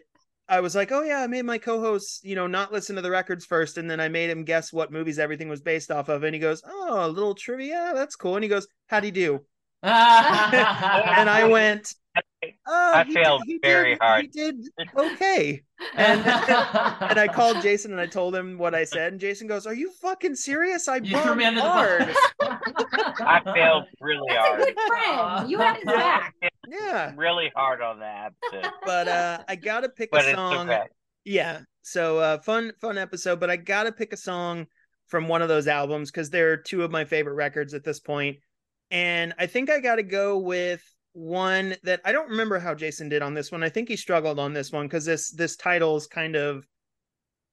I 0.49 0.61
was 0.61 0.75
like, 0.75 0.93
"Oh 0.93 1.03
yeah, 1.03 1.21
I 1.23 1.27
made 1.27 1.45
my 1.45 1.59
co-hosts, 1.59 2.21
you 2.25 2.35
know, 2.35 2.47
not 2.47 2.73
listen 2.73 2.97
to 2.97 3.03
the 3.03 3.11
records 3.11 3.47
first, 3.47 3.79
and 3.79 3.91
then 3.91 4.01
I 4.01 4.09
made 4.09 4.31
him 4.31 4.45
guess 4.45 4.73
what 4.73 4.93
movies 4.93 5.19
everything 5.19 5.49
was 5.49 5.61
based 5.63 5.91
off 5.91 6.09
of." 6.09 6.25
And 6.25 6.35
he 6.35 6.41
goes, 6.41 6.63
"Oh, 6.67 7.07
a 7.07 7.09
little 7.09 7.35
trivia, 7.35 7.93
that's 7.95 8.17
cool." 8.17 8.37
And 8.37 8.43
he 8.45 8.49
goes, 8.51 8.67
"How'd 8.89 9.05
he 9.05 9.11
do?" 9.11 9.45
And 9.83 11.31
I 11.31 11.45
went, 11.45 11.95
"Oh, 12.71 12.93
I 12.95 13.05
he 13.05 13.13
failed 13.15 13.43
did, 13.47 13.53
he 13.53 13.59
very 13.63 13.91
did, 13.95 13.99
hard." 14.01 14.23
He 14.23 14.29
did 14.29 14.57
okay." 14.97 15.63
And 15.95 16.21
and 16.21 17.19
I 17.19 17.27
called 17.27 17.63
Jason 17.63 17.91
and 17.93 18.01
I 18.01 18.07
told 18.07 18.35
him 18.35 18.59
what 18.59 18.75
I 18.75 18.85
said, 18.85 19.13
and 19.13 19.21
Jason 19.21 19.47
goes, 19.49 19.67
"Are 19.67 19.73
you 19.75 19.91
fucking 20.03 20.35
serious? 20.35 20.89
I 20.89 20.97
You 20.97 21.19
threw 21.23 21.35
me 21.35 21.47
under 21.47 21.63
the 21.63 21.67
hard." 21.67 22.07
bus. 22.39 22.51
I 23.21 23.41
failed 23.55 23.85
really 23.99 24.27
That's 24.29 24.39
a 24.39 24.43
hard. 24.43 24.61
good 24.61 24.77
friend. 24.87 25.51
You 25.51 25.59
had 25.59 25.77
his 25.77 25.85
back. 25.87 26.35
Yeah. 26.69 27.13
really 27.17 27.51
hard 27.57 27.81
on 27.81 28.01
that 28.01 28.33
episode. 28.53 28.73
But 28.85 29.09
uh 29.09 29.39
I 29.49 29.57
gotta 29.57 29.89
pick 29.89 30.11
but 30.11 30.27
a 30.27 30.35
song. 30.35 30.69
okay. 30.69 30.83
Yeah. 31.25 31.61
So 31.81 32.19
uh 32.19 32.39
fun 32.41 32.73
fun 32.81 32.99
episode, 32.99 33.41
but 33.41 33.49
I 33.49 33.57
got 33.57 33.85
to 33.85 33.93
pick 33.93 34.13
a 34.13 34.19
song 34.19 34.67
from 35.09 35.29
one 35.29 35.41
of 35.41 35.49
those 35.49 35.67
albums 35.67 36.11
cuz 36.11 36.29
they're 36.29 36.59
two 36.59 36.83
of 36.85 36.91
my 36.91 37.07
favorite 37.07 37.35
records 37.35 37.73
at 37.73 37.85
this 37.85 38.01
point. 38.01 38.37
And 38.91 39.33
I 39.39 39.47
think 39.47 39.71
I 39.71 39.81
got 39.81 39.97
to 39.97 40.03
go 40.03 40.37
with 40.39 40.83
one 41.13 41.77
that 41.83 42.01
I 42.05 42.13
don't 42.13 42.31
remember 42.31 42.59
how 42.59 42.75
Jason 42.75 43.09
did 43.09 43.23
on 43.23 43.35
this 43.35 43.51
one. 43.51 43.63
I 43.63 43.69
think 43.69 43.89
he 43.89 43.97
struggled 43.97 44.39
on 44.39 44.53
this 44.53 44.71
one 44.73 44.89
cuz 44.89 45.05
this 45.05 45.31
this 45.31 45.57
title's 45.57 46.07
kind 46.07 46.37
of 46.37 46.67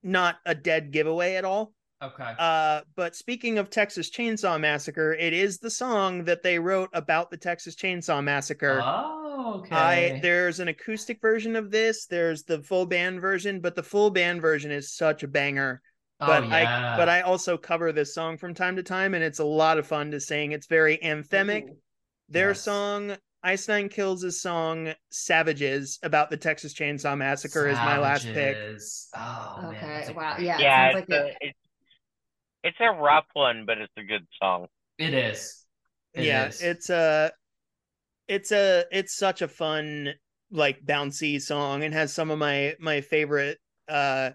not 0.04 0.38
a 0.46 0.54
dead 0.54 0.92
giveaway 0.92 1.36
at 1.36 1.46
all. 1.46 1.74
Okay. 2.02 2.34
Uh 2.38 2.82
but 2.96 3.16
speaking 3.16 3.58
of 3.58 3.70
Texas 3.70 4.12
Chainsaw 4.12 4.60
Massacre, 4.60 5.14
it 5.14 5.34
is 5.34 5.58
the 5.58 5.72
song 5.72 6.26
that 6.26 6.44
they 6.44 6.60
wrote 6.60 6.90
about 6.94 7.32
the 7.32 7.38
Texas 7.38 7.76
Chainsaw 7.76 8.24
Massacre. 8.24 8.82
oh, 8.84 9.62
okay. 9.66 9.76
I 9.76 10.20
there's 10.22 10.60
an 10.60 10.68
acoustic 10.68 11.20
version 11.22 11.56
of 11.56 11.72
this. 11.72 12.06
There's 12.06 12.44
the 12.44 12.62
full 12.62 12.86
band 12.86 13.22
version, 13.22 13.60
but 13.60 13.76
the 13.76 13.84
full 13.84 14.12
band 14.12 14.42
version 14.42 14.70
is 14.72 14.94
such 14.94 15.24
a 15.24 15.28
banger. 15.28 15.82
But 16.20 16.44
oh, 16.44 16.48
I 16.48 16.62
yeah. 16.62 16.98
but 16.98 17.10
I 17.10 17.22
also 17.22 17.58
cover 17.58 17.92
this 17.92 18.14
song 18.14 18.38
from 18.38 18.54
time 18.54 18.76
to 18.76 18.84
time, 18.84 19.14
and 19.16 19.24
it's 19.24 19.40
a 19.40 19.46
lot 19.46 19.78
of 19.80 19.86
fun 19.88 20.12
to 20.12 20.20
sing. 20.20 20.52
It's 20.52 20.68
very 20.68 20.98
anthemic. 21.00 21.64
Ooh. 21.70 21.78
Their 22.30 22.50
Yes. 22.50 22.62
song, 22.62 23.16
Ice 23.44 23.68
Nine 23.68 23.90
Kills' 23.90 24.24
his 24.24 24.42
song 24.42 24.94
"Savages" 25.12 26.00
about 26.04 26.30
the 26.30 26.38
Texas 26.38 26.74
Chainsaw 26.74 27.18
Massacre 27.18 27.68
is 27.68 27.78
my 27.78 27.98
last 28.00 28.28
pick. 28.34 28.58
Oh, 29.16 29.70
Okay, 29.70 29.88
that's 29.88 30.10
a 30.10 30.14
wow, 30.14 30.36
great- 30.36 30.48
yeah. 30.48 30.60
Yeah, 30.60 30.92
sounds 30.92 30.98
it's, 31.02 31.10
like 31.12 31.20
a, 31.20 31.26
it. 31.28 31.38
it's 31.42 31.60
it's 32.64 32.78
a 32.80 32.92
rough 32.92 33.28
one, 33.34 33.66
but 33.66 33.78
it's 33.78 33.94
a 33.98 34.04
good 34.04 34.28
song. 34.42 34.68
It 34.98 35.14
is. 35.14 35.66
It 36.14 36.26
yeah, 36.26 36.48
is. 36.48 36.62
it's 36.62 36.90
a, 36.90 37.32
it's 38.28 38.52
a, 38.52 38.86
it's 38.92 39.16
such 39.16 39.42
a 39.42 39.48
fun 39.48 40.14
like 40.52 40.84
bouncy 40.84 41.42
song, 41.42 41.84
and 41.84 41.94
has 41.94 42.14
some 42.14 42.32
of 42.32 42.40
my 42.40 42.76
my 42.80 43.02
favorite 43.02 43.60
uh 43.88 44.32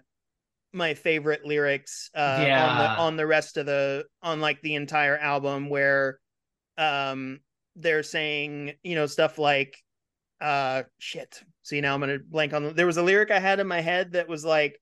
my 0.71 0.95
favorite 0.95 1.45
lyrics 1.45 2.09
uh 2.15 2.47
on 2.49 2.77
the 2.77 2.89
on 3.01 3.17
the 3.17 3.27
rest 3.27 3.57
of 3.57 3.67
the 3.67 4.05
on 4.23 4.41
like 4.41 4.59
the 4.61 4.73
entire 4.73 5.15
album 5.17 5.69
where 5.69 6.17
um 6.79 7.39
they're 7.75 8.03
saying 8.03 8.73
you 8.83 8.95
know 8.95 9.05
stuff 9.05 9.37
like 9.37 9.77
uh 10.41 10.83
shit 10.99 11.41
see 11.63 11.81
now 11.81 11.93
i'm 11.93 11.99
gonna 11.99 12.19
blank 12.19 12.53
on 12.53 12.75
there 12.75 12.85
was 12.85 12.97
a 12.97 13.03
lyric 13.03 13.31
i 13.31 13.39
had 13.39 13.59
in 13.59 13.67
my 13.67 13.81
head 13.81 14.11
that 14.13 14.27
was 14.27 14.43
like 14.45 14.79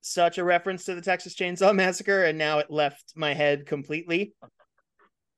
such 0.00 0.38
a 0.38 0.44
reference 0.44 0.84
to 0.84 0.94
the 0.94 1.02
texas 1.02 1.34
chainsaw 1.34 1.74
massacre 1.74 2.24
and 2.24 2.38
now 2.38 2.58
it 2.58 2.70
left 2.70 3.12
my 3.16 3.34
head 3.34 3.66
completely 3.66 4.32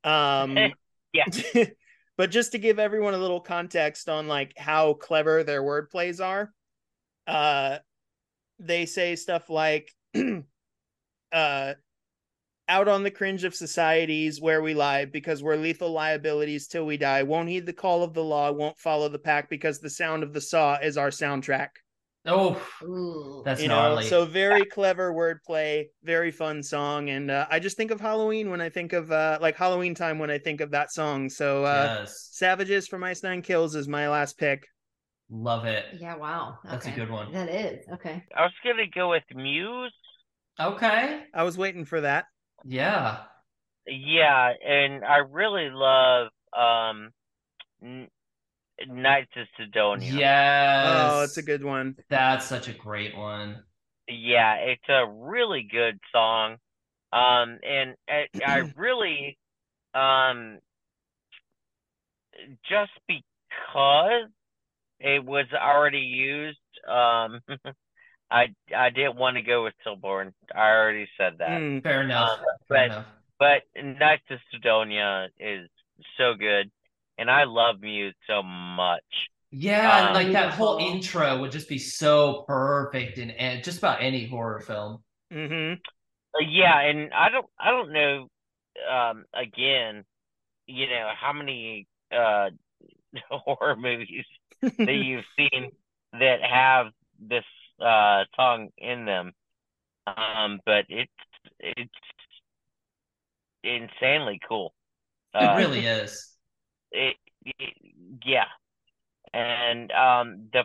um 0.05 0.57
Yeah. 1.12 1.24
but 2.16 2.31
just 2.31 2.52
to 2.52 2.59
give 2.59 2.78
everyone 2.78 3.15
a 3.15 3.19
little 3.19 3.40
context 3.40 4.09
on 4.09 4.28
like 4.28 4.52
how 4.57 4.94
clever 4.94 5.43
their 5.43 5.62
word 5.62 5.90
plays 5.90 6.20
are 6.20 6.52
uh 7.27 7.78
they 8.59 8.86
say 8.86 9.16
stuff 9.16 9.51
like 9.51 9.90
uh 11.32 11.74
out 12.70 12.86
on 12.86 13.02
the 13.02 13.10
cringe 13.10 13.42
of 13.42 13.55
societies 13.55 14.40
where 14.40 14.62
we 14.62 14.74
lie 14.74 15.05
because 15.05 15.42
we're 15.42 15.56
lethal 15.56 15.90
liabilities 15.90 16.68
till 16.68 16.86
we 16.86 16.97
die 16.97 17.22
won't 17.22 17.48
heed 17.48 17.66
the 17.66 17.72
call 17.72 18.05
of 18.05 18.14
the 18.14 18.22
law 18.22 18.51
won't 18.51 18.78
follow 18.78 19.09
the 19.09 19.18
pack 19.18 19.51
because 19.51 19.80
the 19.80 19.90
sound 19.90 20.22
of 20.22 20.32
the 20.32 20.40
saw 20.40 20.78
is 20.80 20.97
our 20.97 21.10
soundtrack 21.10 21.68
oh, 22.26 22.62
Ooh. 22.84 23.42
that's 23.44 23.60
you 23.60 23.66
know 23.66 23.74
gnarly. 23.74 24.06
so 24.06 24.24
very 24.24 24.64
clever 24.64 25.12
wordplay 25.12 25.84
very 26.05 26.30
fun 26.30 26.62
song 26.62 27.10
and 27.10 27.28
uh, 27.28 27.44
i 27.51 27.59
just 27.59 27.76
think 27.76 27.90
of 27.90 28.01
halloween 28.01 28.51
when 28.51 28.60
i 28.60 28.68
think 28.68 28.92
of 28.92 29.10
uh 29.10 29.36
like 29.40 29.56
halloween 29.56 29.94
time 29.94 30.20
when 30.20 30.30
i 30.30 30.38
think 30.38 30.60
of 30.60 30.70
that 30.70 30.92
song 30.92 31.28
so 31.28 31.64
uh 31.64 31.97
yes. 32.01 32.28
savages 32.30 32.86
from 32.86 33.02
ice 33.02 33.24
nine 33.24 33.42
kills 33.42 33.74
is 33.74 33.88
my 33.88 34.09
last 34.09 34.38
pick 34.38 34.64
Love 35.32 35.64
it. 35.64 35.84
Yeah, 36.01 36.16
wow. 36.16 36.59
That's 36.64 36.88
a 36.88 36.90
good 36.90 37.09
one. 37.09 37.32
That 37.32 37.48
is. 37.48 37.86
Okay. 37.88 38.24
I 38.36 38.42
was 38.42 38.51
gonna 38.64 38.88
go 38.92 39.10
with 39.10 39.22
Muse. 39.32 39.92
Okay. 40.59 41.22
i 41.32 41.42
was 41.42 41.56
waiting 41.56 41.84
for 41.84 42.01
that 42.01 42.24
Yeah. 42.65 43.27
Yeah, 43.87 44.53
and 44.66 45.05
I 45.05 45.19
really 45.19 45.70
love 45.70 46.28
um 46.57 47.12
N- 47.82 48.09
Knights 48.87 49.32
of 49.37 49.47
Cydonia. 49.59 50.12
Yes. 50.15 50.85
oh 50.85 51.23
it's 51.23 51.37
a 51.39 51.43
good 51.43 51.65
one 51.65 51.97
That's 52.09 52.47
such 52.47 52.69
a 52.69 52.73
great 52.73 53.16
one. 53.16 53.65
Yeah, 54.09 54.55
it's 54.57 54.89
a 54.89 55.07
really 55.09 55.66
good 55.70 55.99
song. 56.12 56.57
Um 57.12 57.59
and 57.62 57.95
I, 58.09 58.27
I 58.45 58.62
really 58.77 59.39
um 59.95 60.59
just 62.69 62.93
because 63.09 64.28
it 65.01 65.24
was 65.24 65.47
already 65.55 65.99
used 65.99 66.59
um 66.89 67.41
I 68.31 68.55
I 68.77 68.90
didn't 68.90 69.16
want 69.16 69.36
to 69.36 69.43
go 69.43 69.65
with 69.65 69.74
Stillborn. 69.81 70.32
I 70.55 70.69
already 70.70 71.09
said 71.19 71.39
that. 71.39 71.61
Mm, 71.61 71.82
Fair 71.82 72.02
enough. 72.02 72.39
Fair 72.69 72.78
but- 72.78 72.85
enough. 72.86 73.07
But 73.39 73.62
Knights 73.74 74.24
of 74.31 74.39
Cydonia 74.51 75.28
is 75.39 75.66
so 76.19 76.35
good. 76.35 76.70
And 77.16 77.31
I 77.31 77.44
love 77.44 77.81
Muse 77.81 78.15
so 78.27 78.43
much. 78.43 79.02
Yeah, 79.51 80.09
Um, 80.09 80.15
like 80.15 80.32
that 80.32 80.52
whole 80.52 80.77
intro 80.78 81.39
would 81.40 81.51
just 81.51 81.66
be 81.69 81.78
so 81.78 82.44
perfect 82.47 83.16
in, 83.19 83.31
in 83.31 83.62
just 83.62 83.78
about 83.78 84.02
any 84.02 84.27
horror 84.27 84.61
film. 84.61 85.02
hmm 85.32 85.73
Uh, 86.35 86.40
Yeah, 86.47 86.81
and 86.81 87.12
I 87.15 87.31
don't 87.31 87.47
I 87.59 87.70
don't 87.70 87.93
know 87.93 88.28
um 88.90 89.24
again, 89.35 90.05
you 90.66 90.86
know, 90.89 91.11
how 91.19 91.32
many 91.32 91.86
uh 92.12 92.51
horror 93.31 93.77
movies 93.77 94.27
that 94.61 94.93
you've 94.94 95.24
seen 95.36 95.73
that 96.12 96.43
have 96.43 96.89
this 97.19 97.44
uh 97.81 98.24
song 98.36 98.70
in 98.78 99.05
them. 99.07 99.32
Um 100.07 100.61
but 100.66 100.86
it's 100.89 101.12
it's 101.61 101.90
insanely 103.62 104.40
cool. 104.48 104.74
It 105.39 105.47
Uh, 105.47 105.57
really 105.57 105.86
is. 105.86 106.36
it, 106.93 107.16
it 107.44 107.74
yeah 108.24 108.47
and 109.32 109.90
um 109.93 110.48
the 110.52 110.65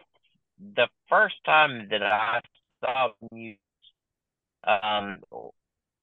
the 0.75 0.87
first 1.09 1.35
time 1.45 1.87
that 1.91 2.03
i 2.03 2.41
saw 2.83 3.09
Muse 3.31 3.57
um 4.65 5.21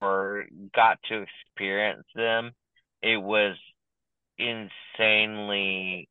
or 0.00 0.44
got 0.74 0.98
to 1.08 1.24
experience 1.24 2.06
them 2.14 2.52
it 3.02 3.16
was 3.16 3.56
insanely 4.38 6.08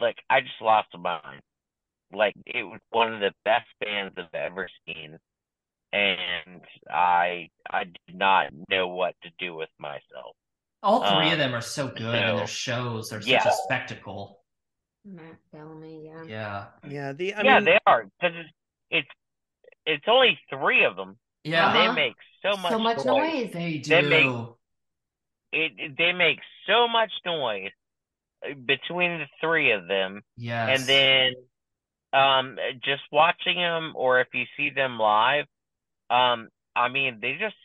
like 0.00 0.16
i 0.30 0.40
just 0.40 0.60
lost 0.60 0.88
my 0.94 1.20
mind 1.24 1.42
like 2.12 2.34
it 2.46 2.62
was 2.64 2.80
one 2.90 3.12
of 3.12 3.20
the 3.20 3.32
best 3.44 3.66
bands 3.80 4.14
i've 4.16 4.34
ever 4.34 4.68
seen 4.86 5.18
and 5.92 6.60
i 6.90 7.48
i 7.70 7.84
did 7.84 8.14
not 8.16 8.46
know 8.70 8.88
what 8.88 9.14
to 9.22 9.30
do 9.38 9.54
with 9.54 9.68
myself 9.78 10.34
All 10.82 11.00
three 11.00 11.30
uh, 11.30 11.32
of 11.32 11.38
them 11.38 11.54
are 11.54 11.60
so 11.62 11.88
good, 11.88 12.14
and 12.14 12.38
their 12.38 12.46
so- 12.46 12.52
shows 12.72 13.12
are 13.12 13.20
such 13.20 13.28
Yeah. 13.30 13.48
a 13.48 13.52
spectacle. 13.64 14.40
Matt 15.04 15.36
Bellamy. 15.52 16.04
Yeah. 16.06 16.24
Yeah. 16.26 16.64
yeah 16.88 17.12
the 17.12 17.34
i 17.34 17.42
yeah, 17.42 17.54
mean 17.56 17.64
they 17.64 17.78
are 17.86 18.04
because 18.04 18.36
it's, 18.36 18.50
it's 18.90 19.08
it's 19.86 20.04
only 20.06 20.38
three 20.50 20.84
of 20.84 20.96
them. 20.96 21.16
Yeah. 21.44 21.66
and 21.68 21.74
They 21.76 21.86
Uh-huh. 21.86 21.92
make 21.94 22.14
so 22.42 22.56
much 22.60 22.72
so 22.72 22.78
much 22.78 23.04
noise. 23.06 23.50
They 23.52 23.78
do. 23.78 23.88
They 23.90 24.02
make- 24.02 24.46
It, 25.52 25.72
it- 25.78 25.96
they 25.96 26.12
make 26.12 26.40
so 26.66 26.86
much 26.88 27.10
noise 27.24 27.70
uh, 28.44 28.52
between 28.54 29.18
the 29.20 29.26
three 29.40 29.72
of 29.72 29.88
them, 29.88 30.20
yes. 30.36 30.78
and 30.80 30.88
then 30.88 31.32
um 32.18 32.56
just 32.84 33.02
watching 33.12 33.56
them 33.56 33.92
or 33.94 34.20
if 34.20 34.28
you 34.34 34.44
see 34.56 34.70
them 34.70 34.98
live, 34.98 35.44
um 36.10 36.48
I 36.74 36.88
mean 36.88 37.18
they 37.20 37.36
just 37.40 37.56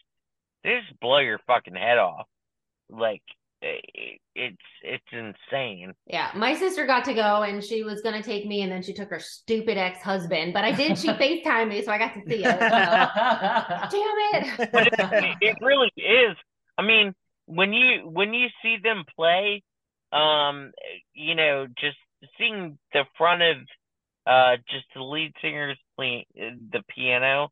they 0.64 0.80
just 0.86 1.00
blow 1.00 1.20
your 1.20 1.40
fucking 1.48 1.76
head 1.76 1.98
off. 1.98 2.28
Like 2.90 3.24
it, 3.64 4.20
it's 4.36 4.58
it's 4.84 5.04
insane. 5.12 5.94
Yeah, 6.08 6.32
my 6.36 6.56
sister 6.56 6.86
got 6.86 7.06
to 7.06 7.14
go 7.14 7.44
and 7.44 7.64
she 7.64 7.84
was 7.84 8.02
gonna 8.02 8.22
take 8.22 8.46
me, 8.46 8.62
and 8.62 8.72
then 8.72 8.82
she 8.84 8.94
took 8.94 9.10
her 9.10 9.20
stupid 9.20 9.78
ex 9.78 10.00
husband. 10.02 10.54
But 10.54 10.66
I 10.66 10.72
did. 10.72 10.98
She 11.04 11.08
Facetime 11.10 11.70
me, 11.70 11.82
so 11.82 11.92
I 11.92 11.98
got 11.98 12.14
to 12.14 12.22
see 12.28 12.44
it. 12.44 12.60
So. 12.60 12.60
Damn 13.92 14.18
it! 14.34 14.72
But 14.72 14.88
it, 14.88 15.38
it 15.42 15.58
really 15.62 15.92
is. 15.98 16.38
I 16.78 16.82
mean, 16.82 17.14
when 17.46 17.74
you 17.74 18.02
when 18.08 18.34
you 18.34 18.48
see 18.62 18.78
them 18.82 19.04
play, 19.16 19.64
um, 20.12 20.72
you 21.14 21.36
know, 21.36 21.68
just 21.80 21.98
seeing 22.38 22.78
the 22.94 23.04
front 23.18 23.42
of 23.42 23.58
uh 24.26 24.58
just 24.70 24.86
the 24.95 25.02
lead 25.02 25.34
singers 25.41 25.78
playing 25.95 26.26
the 26.36 26.84
piano, 26.94 27.50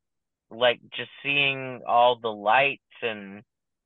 like 0.50 0.80
just 0.96 1.10
seeing 1.24 1.82
all 1.88 2.20
the 2.22 2.30
lights 2.30 2.82
and 3.02 3.44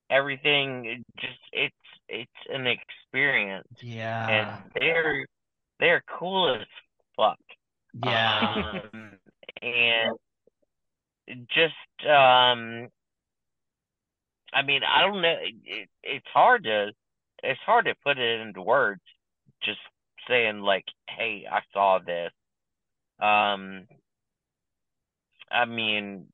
everything, 0.09 0.85
it 0.85 1.03
just 1.19 1.39
it's 1.51 1.75
it's 2.07 2.31
an 2.49 2.67
experience, 2.67 3.67
yeah. 3.81 4.27
and 4.29 4.71
they're 4.79 5.25
they're 5.79 6.03
cool 6.19 6.55
as 6.55 6.67
fuck. 7.15 7.39
yeah. 8.03 8.81
Um, 8.93 9.11
and 9.61 10.17
just 11.47 12.09
um 12.09 12.89
I 14.53 14.61
mean, 14.61 14.81
I 14.83 15.01
don't 15.01 15.21
know 15.21 15.35
it, 15.41 15.89
it's 16.03 16.27
hard 16.33 16.63
to 16.63 16.91
it's 17.43 17.59
hard 17.65 17.85
to 17.85 17.95
put 18.03 18.17
it 18.17 18.41
into 18.41 18.61
words 18.61 19.01
just 19.63 19.79
saying 20.27 20.59
like, 20.59 20.85
"Hey, 21.09 21.45
I 21.49 21.61
saw 21.73 21.99
this." 21.99 22.31
Um, 23.19 23.87
I 25.51 25.65
mean, 25.65 26.27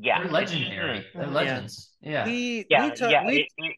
yeah, 0.00 0.22
They're 0.22 0.30
legendary. 0.32 1.06
They're 1.14 1.26
legends. 1.26 1.90
Yeah. 2.00 2.24
we 2.26 2.64
Yeah, 2.70 2.86
we, 2.88 2.90
tou- 2.94 3.08
yeah. 3.10 3.26
we 3.26 3.36
it- 3.40 3.48
it- 3.58 3.76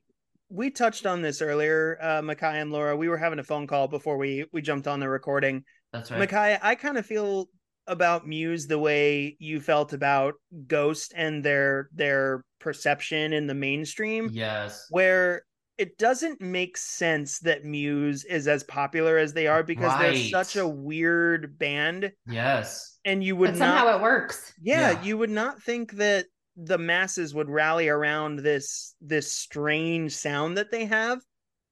we 0.51 0.71
touched 0.71 1.05
on 1.05 1.21
this 1.21 1.43
earlier, 1.43 1.99
uh, 2.01 2.23
Mikei 2.23 2.55
and 2.63 2.73
Laura. 2.73 2.97
We 2.97 3.09
were 3.11 3.19
having 3.19 3.39
a 3.39 3.45
phone 3.45 3.67
call 3.67 3.87
before 3.87 4.17
we 4.17 4.47
we 4.53 4.63
jumped 4.63 4.87
on 4.89 4.99
the 5.01 5.09
recording. 5.09 5.63
That's 5.93 6.11
right. 6.11 6.27
Mikei, 6.27 6.59
I 6.63 6.75
kind 6.75 6.97
of 6.97 7.05
feel 7.05 7.49
about 7.87 8.27
Muse 8.27 8.67
the 8.67 8.79
way 8.79 9.37
you 9.39 9.61
felt 9.61 9.93
about 9.93 10.35
Ghost 10.67 11.13
and 11.17 11.45
their 11.45 11.91
their 11.93 12.45
perception 12.61 13.35
in 13.35 13.47
the 13.47 13.55
mainstream, 13.55 14.31
Yes. 14.33 14.87
where 14.91 15.43
it 15.79 15.97
doesn't 15.99 16.41
make 16.41 16.77
sense 16.77 17.39
that 17.41 17.65
Muse 17.65 18.25
is 18.25 18.49
as 18.49 18.65
popular 18.65 19.17
as 19.17 19.33
they 19.33 19.47
are 19.47 19.63
because 19.63 19.99
they're 20.01 20.17
such 20.17 20.57
a 20.57 20.67
weird 20.67 21.59
band, 21.59 22.13
Yes. 22.27 22.99
and 23.05 23.23
you 23.23 23.37
would 23.37 23.53
but 23.53 23.59
not 23.59 23.79
somehow 23.79 23.97
it 23.97 24.03
works. 24.03 24.53
yeah, 24.61 24.91
Yeah. 24.93 25.03
you 25.03 25.17
would 25.19 25.31
not 25.31 25.63
think 25.63 25.93
that 25.93 26.27
the 26.57 26.79
masses 26.79 27.33
would 27.35 27.49
rally 27.49 27.89
around 27.89 28.41
this 28.41 28.97
this 29.01 29.33
strange 29.33 30.15
sound 30.17 30.59
that 30.59 30.73
they 30.73 30.87
have 30.87 31.21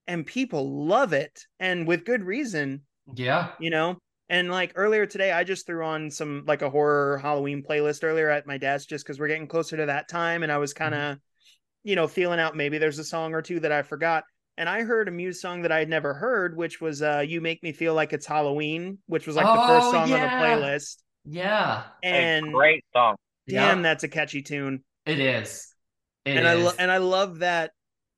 and 0.07 0.24
people 0.24 0.87
love 0.87 1.12
it 1.12 1.43
and 1.59 1.89
with 1.89 2.05
good 2.05 2.23
reason 2.23 2.83
Yeah. 3.16 3.51
you 3.59 3.70
know 3.70 3.99
and 4.28 4.49
like 4.49 4.73
earlier 4.77 5.05
today 5.05 5.33
i 5.33 5.43
just 5.43 5.66
threw 5.66 5.85
on 5.85 6.09
some 6.12 6.45
like 6.47 6.62
a 6.62 6.70
horror 6.70 7.19
halloween 7.19 7.65
playlist 7.69 8.05
earlier 8.05 8.31
at 8.31 8.47
my 8.47 8.59
desk 8.59 8.89
just 8.89 9.05
because 9.05 9.19
we're 9.19 9.27
getting 9.27 9.49
closer 9.49 9.77
to 9.77 9.87
that 9.87 10.09
time 10.09 10.45
and 10.45 10.53
i 10.53 10.59
was 10.59 10.73
kind 10.73 10.95
of 10.95 11.01
mm-hmm. 11.01 11.19
You 11.87 11.95
know 11.97 12.09
feeling 12.09 12.41
out 12.41 12.57
maybe 12.57 12.79
there's 12.79 12.99
a 12.99 13.05
song 13.05 13.33
or 13.33 13.41
two 13.41 13.61
that 13.61 13.71
i 13.73 13.81
forgot 13.83 14.25
and 14.59 14.69
i 14.69 14.83
heard 14.83 15.07
a 15.09 15.11
muse 15.11 15.41
song 15.41 15.63
that 15.63 15.71
i 15.71 15.79
had 15.79 15.89
never 15.89 16.13
heard 16.13 16.57
which 16.57 16.81
was 16.81 17.01
uh 17.01 17.23
you 17.27 17.41
make 17.41 17.63
me 17.63 17.73
feel 17.73 17.95
like 17.95 18.13
it's 18.13 18.27
halloween 18.27 18.99
which 19.07 19.27
was 19.27 19.37
like 19.37 19.47
the 19.47 19.67
first 19.69 19.87
Oh, 19.87 19.93
song 19.93 20.09
yeah. 20.09 20.17
on 20.17 20.23
the 20.23 20.47
playlist 20.67 20.97
Yeah. 21.25 21.85
a 22.03 22.07
and 22.07 22.53
great 22.53 22.85
song. 22.93 23.17
damn 23.49 23.79
Yeah. 23.79 23.83
that's 23.83 24.03
a 24.05 24.09
catchy 24.09 24.43
tune 24.43 24.83
It 25.07 25.21
is. 25.21 25.73
It 26.25 26.37
and 26.37 26.49
I 26.49 26.55
lo- 26.55 26.73
and 26.79 26.91
I 26.91 26.97
love 26.99 27.39
that 27.39 27.71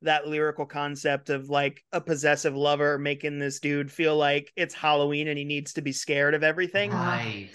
that 0.02 0.26
lyrical 0.26 0.64
concept 0.64 1.28
of 1.28 1.50
like 1.50 1.84
a 1.92 2.00
possessive 2.00 2.56
lover 2.56 2.96
making 2.98 3.38
this 3.38 3.60
dude 3.60 3.92
feel 3.92 4.16
like 4.16 4.50
it's 4.56 4.72
Halloween 4.72 5.28
and 5.28 5.36
he 5.36 5.44
needs 5.44 5.74
to 5.74 5.82
be 5.82 5.92
scared 5.92 6.34
of 6.34 6.42
everything. 6.42 6.90
Right. 6.92 7.50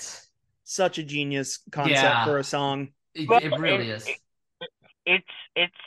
Such 0.66 0.98
a 1.00 1.04
genius 1.04 1.60
concept 1.72 1.96
Yeah. 2.04 2.26
for 2.26 2.38
a 2.38 2.44
song. 2.44 2.90
It, 3.16 3.28
it 3.32 3.58
really 3.60 3.90
it- 3.90 3.96
is. 3.98 4.08
it- 4.08 4.18
It's 5.06 5.26
it's 5.56 5.82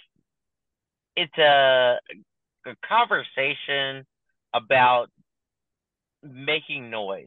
it's 1.17 1.39
a, 1.39 1.99
a 2.67 2.77
conversation 2.87 4.07
about 4.55 5.09
making 6.23 6.91
noise. 6.91 7.27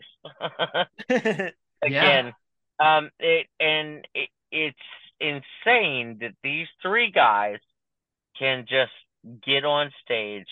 Again, 1.82 2.34
um, 2.80 3.10
it 3.20 3.48
and 3.60 4.08
it, 4.14 4.30
it's 4.52 4.78
insane 5.20 6.18
that 6.22 6.34
these 6.44 6.68
three 6.82 7.12
guys 7.12 7.60
can 8.38 8.66
just 8.68 8.92
get 9.46 9.66
on 9.66 9.92
stage 10.04 10.48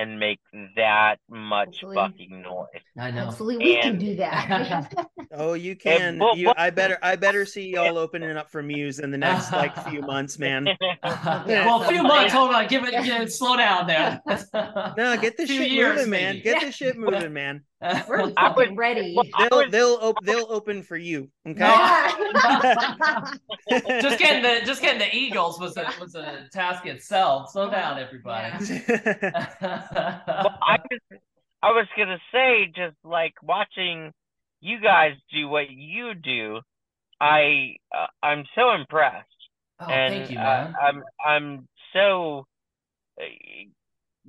and 0.00 0.18
make 0.18 0.40
that 0.76 1.16
much 1.28 1.80
Hopefully. 1.82 1.94
fucking 1.96 2.42
noise. 2.42 2.66
I 2.98 3.10
know. 3.10 3.26
Hopefully 3.26 3.58
we 3.58 3.80
can 3.80 3.98
do 3.98 4.16
that. 4.16 4.92
oh, 5.32 5.52
you 5.52 5.76
can. 5.76 6.18
well, 6.18 6.36
you, 6.36 6.46
well- 6.46 6.54
I 6.56 6.70
better. 6.70 6.98
I 7.02 7.16
better 7.16 7.44
see 7.44 7.68
y'all 7.68 7.98
opening 7.98 8.36
up 8.36 8.50
for 8.50 8.62
Muse 8.62 8.98
in 8.98 9.10
the 9.10 9.18
next 9.18 9.52
like 9.52 9.76
few 9.88 10.00
months, 10.12 10.38
man. 10.38 10.66
well, 11.04 11.82
a 11.82 11.88
few 11.88 12.02
months. 12.02 12.32
Hold 12.32 12.54
on. 12.54 12.66
Give 12.66 12.84
it. 12.84 12.92
Give 13.04 13.20
it 13.20 13.32
slow 13.32 13.56
down 13.56 13.86
there. 13.86 14.22
No, 14.96 15.16
get 15.20 15.36
this 15.36 15.50
shit 15.50 15.70
years, 15.70 15.96
moving, 15.96 16.10
man. 16.10 16.34
maybe. 16.34 16.40
Get 16.42 16.60
this 16.60 16.74
shit 16.74 16.96
moving, 16.96 17.32
man. 17.32 17.62
We're 18.08 18.32
I 18.36 18.48
fucking 18.48 18.54
would- 18.70 18.76
ready. 18.76 19.14
well, 19.16 19.24
They'll 19.48 19.58
was- 19.62 19.70
they'll 19.70 19.98
op- 20.02 20.24
they'll 20.24 20.46
open 20.50 20.82
for 20.82 20.96
you. 20.98 21.30
Okay. 21.46 21.60
Yeah. 21.60 22.12
just 24.00 24.18
getting 24.18 24.42
the 24.42 24.60
just 24.66 24.82
getting 24.82 24.98
the 24.98 25.14
Eagles 25.16 25.58
was 25.58 25.76
a 25.78 25.90
was 26.00 26.14
a 26.14 26.46
task 26.52 26.84
itself. 26.86 27.50
Slow 27.50 27.70
down, 27.70 27.98
everybody. 27.98 28.52
Well, 29.62 30.58
I 30.62 30.78
was, 30.90 31.00
I 31.62 31.70
was 31.72 31.86
gonna 31.96 32.18
say, 32.32 32.66
just 32.74 32.96
like 33.04 33.34
watching 33.42 34.12
you 34.60 34.80
guys 34.80 35.12
do 35.32 35.48
what 35.48 35.70
you 35.70 36.14
do, 36.14 36.60
I 37.20 37.76
uh, 37.94 38.06
I'm 38.22 38.44
so 38.54 38.72
impressed, 38.72 39.26
oh, 39.80 39.86
and 39.86 40.14
thank 40.14 40.30
you, 40.30 40.38
uh. 40.38 40.72
I'm 40.80 41.02
I'm 41.24 41.68
so, 41.92 42.46
uh, 43.20 43.24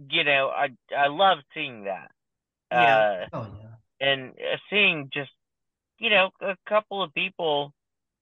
you 0.09 0.23
know, 0.23 0.49
I 0.55 0.69
I 0.97 1.07
love 1.07 1.37
seeing 1.53 1.83
that, 1.85 2.11
Yeah. 2.71 2.97
uh, 2.97 3.25
oh 3.33 3.47
yeah. 3.59 4.07
and 4.07 4.29
uh, 4.31 4.57
seeing 4.69 5.09
just, 5.13 5.31
you 5.99 6.09
know, 6.09 6.29
a 6.41 6.55
couple 6.67 7.03
of 7.03 7.13
people 7.13 7.73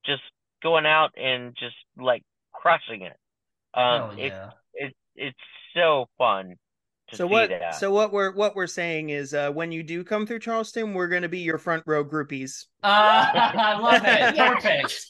just 0.06 0.24
going 0.64 0.86
out 0.86 1.12
and 1.18 1.56
just 1.58 1.76
like 1.98 2.24
crushing 2.54 3.04
it. 3.04 3.18
Um, 3.74 4.02
oh 4.02 4.14
it, 4.18 4.34
yeah. 4.34 4.50
it 4.74 4.96
it's 5.16 5.38
so 5.76 6.08
fun 6.18 6.56
so 7.14 7.26
what 7.28 7.50
that. 7.50 7.76
so 7.76 7.92
what 7.92 8.12
we're 8.12 8.32
what 8.34 8.56
we're 8.56 8.68
saying 8.68 9.10
is 9.10 9.34
uh 9.34 9.52
when 9.52 9.72
you 9.72 9.82
do 9.84 10.04
come 10.04 10.26
through 10.28 10.40
charleston 10.40 10.94
we're 10.94 11.08
going 11.08 11.24
to 11.24 11.30
be 11.30 11.40
your 11.40 11.58
front 11.58 11.84
row 11.88 12.04
groupies 12.06 12.66
Uh, 12.84 12.88
I 13.34 13.80
love 13.80 14.02
it. 14.06 14.36
Perfect. 14.38 15.06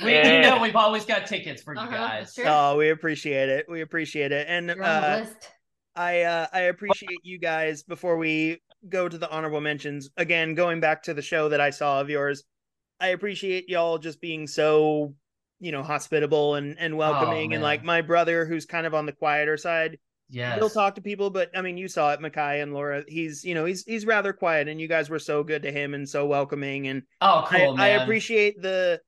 We, 0.00 0.06
we 0.06 0.12
Yeah. 0.12 0.40
know 0.42 0.60
we've 0.60 0.76
always 0.76 1.04
got 1.04 1.26
tickets 1.26 1.62
for 1.62 1.74
you 1.74 1.80
Uh-huh, 1.80 1.90
guys. 1.90 2.34
that's 2.34 2.48
oh 2.48 2.76
we 2.76 2.90
appreciate 2.90 3.48
it 3.48 3.66
we 3.68 3.80
appreciate 3.80 4.32
it 4.32 4.46
and 4.48 4.68
You're 4.68 4.84
on 4.84 5.00
the 5.02 5.08
uh 5.08 5.18
list. 5.20 5.50
I 5.96 6.22
uh 6.22 6.46
i 6.52 6.60
appreciate 6.62 7.20
you 7.24 7.38
guys 7.38 7.82
before 7.82 8.16
we 8.16 8.60
go 8.88 9.08
to 9.08 9.16
the 9.18 9.30
honorable 9.30 9.60
mentions. 9.60 10.10
Again 10.16 10.54
going 10.54 10.80
back 10.80 11.02
to 11.04 11.14
the 11.14 11.22
show 11.22 11.48
that 11.48 11.60
i 11.60 11.70
saw 11.70 12.00
of 12.00 12.10
yours 12.10 12.44
i 13.00 13.08
appreciate 13.08 13.68
y'all 13.68 13.98
just 13.98 14.20
being 14.20 14.46
so 14.46 15.14
you 15.60 15.72
know 15.72 15.82
hospitable 15.82 16.54
and 16.56 16.76
and 16.78 16.96
welcoming 16.96 17.54
and 17.54 17.62
like 17.62 17.84
my 17.84 18.00
brother 18.02 18.44
who's 18.44 18.66
kind 18.66 18.86
of 18.86 18.94
on 18.94 19.06
the 19.06 19.12
quieter 19.12 19.56
side 19.56 19.98
Yeah, 20.28 20.56
he'll 20.56 20.70
talk 20.70 20.94
to 20.96 21.00
people 21.00 21.30
but 21.30 21.50
i 21.56 21.62
mean 21.62 21.76
you 21.76 21.88
saw 21.88 22.12
it 22.12 22.20
mikei 22.20 22.62
and 22.62 22.72
laura. 22.74 23.04
He's 23.06 23.44
you 23.44 23.54
know 23.54 23.64
he's 23.64 23.84
he's 23.84 24.06
rather 24.06 24.32
quiet 24.32 24.68
and 24.68 24.80
you 24.80 24.88
guys 24.88 25.08
were 25.10 25.18
so 25.18 25.42
good 25.44 25.62
to 25.62 25.72
him 25.72 25.94
and 25.94 26.08
so 26.08 26.26
welcoming 26.26 26.88
and 26.88 27.02
oh, 27.20 27.46
I, 27.50 27.58
cool, 27.58 27.72
I 27.72 27.88
man. 27.90 28.00
appreciate 28.02 28.60
the 28.60 29.00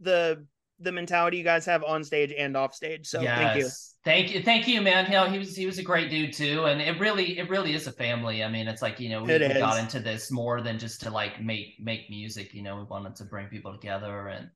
the 0.00 0.46
the 0.80 0.92
mentality 0.92 1.36
you 1.36 1.44
guys 1.44 1.66
have 1.66 1.84
on 1.84 2.02
stage 2.02 2.32
and 2.36 2.56
off 2.56 2.74
stage 2.74 3.06
so 3.06 3.20
thank 3.22 3.56
you 3.56 3.64
Yes. 3.64 3.86
Thank 4.02 4.34
you, 4.34 4.42
thank 4.42 4.66
you, 4.66 4.80
man. 4.80 5.04
You 5.04 5.10
know, 5.10 5.28
he 5.28 5.36
was 5.36 5.54
he 5.54 5.66
was 5.66 5.76
a 5.76 5.82
great 5.82 6.08
dude 6.08 6.32
too, 6.32 6.64
and 6.64 6.80
it 6.80 6.98
really 6.98 7.38
it 7.38 7.50
really 7.50 7.74
is 7.74 7.86
a 7.86 7.92
family. 7.92 8.42
I 8.42 8.48
mean, 8.48 8.66
it's 8.66 8.80
like 8.80 8.98
you 8.98 9.10
know 9.10 9.22
we, 9.22 9.30
we 9.38 9.48
got 9.52 9.78
into 9.78 10.00
this 10.00 10.30
more 10.30 10.62
than 10.62 10.78
just 10.78 11.02
to 11.02 11.10
like 11.10 11.38
make 11.42 11.74
make 11.78 12.08
music. 12.08 12.54
You 12.54 12.62
know, 12.62 12.76
we 12.76 12.84
wanted 12.84 13.14
to 13.16 13.24
bring 13.24 13.48
people 13.48 13.72
together, 13.74 14.28
and 14.28 14.48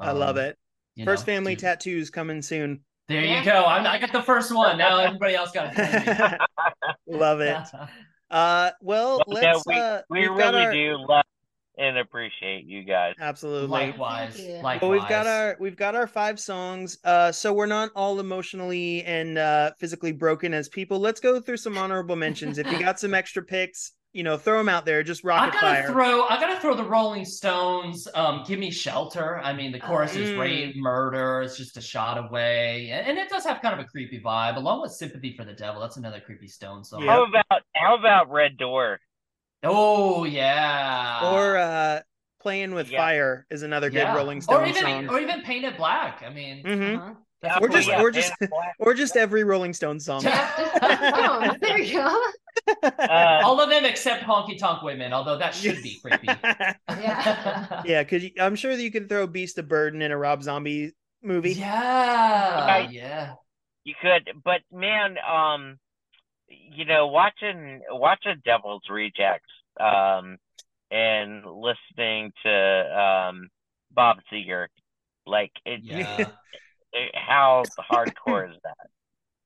i 0.00 0.12
love 0.12 0.36
um, 0.36 0.44
it 0.44 0.58
you 0.94 1.04
first 1.04 1.26
know, 1.26 1.32
family 1.32 1.54
do- 1.54 1.60
tattoos 1.62 2.10
coming 2.10 2.42
soon 2.42 2.80
There 3.08 3.24
you 3.24 3.44
go. 3.44 3.64
I'm, 3.64 3.86
I 3.86 3.98
got 3.98 4.12
the 4.12 4.22
first 4.22 4.54
one. 4.54 4.78
Now 4.78 4.98
everybody 4.98 5.34
else 5.34 5.50
got 5.50 5.72
it. 5.76 6.38
love 7.06 7.40
it 7.40 7.56
uh 8.30 8.70
well 8.80 9.18
Well, 9.18 9.24
let's 9.26 9.66
we- 9.66 9.74
uh 9.74 10.02
we 10.10 10.26
really 10.26 10.66
our 10.66 10.72
do 10.72 10.96
love 11.08 11.24
and 11.78 11.98
appreciate 11.98 12.64
you 12.64 12.82
guys. 12.82 13.14
absolutely 13.20 13.68
Likewise. 13.68 14.38
You. 14.40 14.54
Likewise. 14.54 14.80
Well, 14.82 14.90
we've 14.90 15.08
got 15.08 15.26
our 15.26 15.56
we've 15.60 15.76
got 15.76 15.94
our 15.94 16.06
five 16.06 16.38
songs. 16.40 16.98
Uh, 17.04 17.30
so 17.32 17.52
we're 17.52 17.66
not 17.66 17.90
all 17.94 18.20
emotionally 18.20 19.02
and 19.04 19.38
uh, 19.38 19.72
physically 19.78 20.12
broken 20.12 20.52
as 20.54 20.68
people. 20.68 20.98
Let's 20.98 21.20
go 21.20 21.40
through 21.40 21.58
some 21.58 21.78
honorable 21.78 22.16
mentions. 22.16 22.58
If 22.58 22.70
you 22.72 22.78
got 22.78 22.98
some 23.00 23.14
extra 23.22 23.42
picks, 23.42 23.92
you 24.14 24.22
know, 24.22 24.36
throw 24.38 24.56
them 24.58 24.70
out 24.70 24.86
there. 24.86 25.02
Just 25.02 25.22
I 25.24 25.50
gotta 25.50 25.58
fire. 25.58 25.86
throw. 25.86 26.26
I 26.26 26.40
gotta 26.40 26.58
throw 26.60 26.74
the 26.74 26.82
Rolling 26.84 27.24
Stones. 27.26 28.08
Um, 28.14 28.42
give 28.46 28.58
me 28.58 28.70
shelter. 28.70 29.38
I 29.38 29.52
mean, 29.52 29.70
the 29.70 29.78
chorus 29.78 30.16
is 30.16 30.30
Mm. 30.30 30.38
rape, 30.40 30.76
murder. 30.76 31.42
It's 31.42 31.56
just 31.58 31.76
a 31.76 31.80
shot 31.82 32.16
away, 32.18 32.88
and, 32.90 33.06
and 33.06 33.18
it 33.18 33.28
does 33.28 33.44
have 33.44 33.60
kind 33.60 33.78
of 33.78 33.84
a 33.84 33.88
creepy 33.88 34.18
vibe, 34.18 34.56
along 34.56 34.80
with 34.80 34.92
"Sympathy 34.92 35.34
for 35.36 35.44
the 35.44 35.52
Devil." 35.52 35.80
That's 35.82 35.98
another 35.98 36.20
creepy 36.20 36.48
Stone 36.48 36.84
song. 36.84 37.02
Yeah. 37.04 37.12
How 37.12 37.24
about 37.26 37.62
how 37.76 37.96
about 37.98 38.30
Red 38.30 38.56
Door? 38.56 39.00
Oh 39.62 40.24
yeah. 40.24 41.20
or 41.32 41.56
uh, 41.56 42.00
playing 42.40 42.74
with 42.74 42.90
Yeah. 42.90 42.98
fire 42.98 43.46
is 43.50 43.62
another 43.62 43.90
good 43.90 43.98
Yeah. 43.98 44.14
Rolling 44.16 44.38
or 44.38 44.42
Stones 44.42 44.68
even 44.70 44.82
song. 44.82 45.08
or 45.08 45.20
even 45.20 45.42
painted 45.42 45.76
Black. 45.76 46.22
I 46.24 46.30
mean, 46.30 46.62
Mhm. 46.64 46.96
Uh-huh. 46.98 47.14
that's 47.42 47.60
Or 47.60 47.68
just- 47.68 47.88
one. 47.90 48.00
or 48.00 48.10
just- 48.10 48.32
and 48.40 48.50
Black. 48.50 48.74
Or 48.78 48.94
just 48.94 49.16
every 49.16 49.42
Rolling 49.44 49.72
Stones 49.72 50.04
song. 50.04 50.22
Yeah. 50.22 51.54
There 51.60 51.78
you 51.78 51.94
go. 51.94 52.22
Uh, 52.82 53.40
all 53.44 53.60
of 53.60 53.68
them 53.70 53.84
except 53.84 54.24
Honky 54.24 54.58
Tonk 54.58 54.82
Women, 54.82 55.12
although 55.12 55.38
that 55.38 55.54
should 55.54 55.82
be 55.82 55.98
creepy. 56.00 56.28
Yeah. 56.88 57.82
yeah, 57.84 58.02
because 58.02 58.24
I'm 58.40 58.56
sure 58.56 58.74
that 58.76 58.82
you 58.82 58.90
could 58.90 59.08
throw 59.08 59.26
Beast 59.26 59.58
of 59.58 59.68
Burden 59.68 60.02
in 60.02 60.10
a 60.12 60.16
Rob 60.16 60.42
Zombie 60.42 60.92
movie. 61.22 61.52
Yeah, 61.54 62.66
Right. 62.66 62.90
yeah. 62.92 63.34
you 63.84 63.94
could, 64.00 64.30
but 64.44 64.60
man, 64.70 65.16
um, 65.18 65.78
you 66.48 66.84
know, 66.84 67.08
watching 67.08 67.82
watching 67.90 68.40
Devil's 68.44 68.82
Rejects, 68.90 69.50
um, 69.78 70.36
and 70.90 71.44
listening 71.44 72.32
to 72.44 72.50
um 73.30 73.48
Bob 73.92 74.18
Seger, 74.32 74.66
like 75.26 75.52
it, 75.64 75.80
Yeah. 75.84 76.26
it- 76.92 77.14
how 77.14 77.64
hardcore 77.90 78.50
is 78.50 78.56
that? 78.64 78.88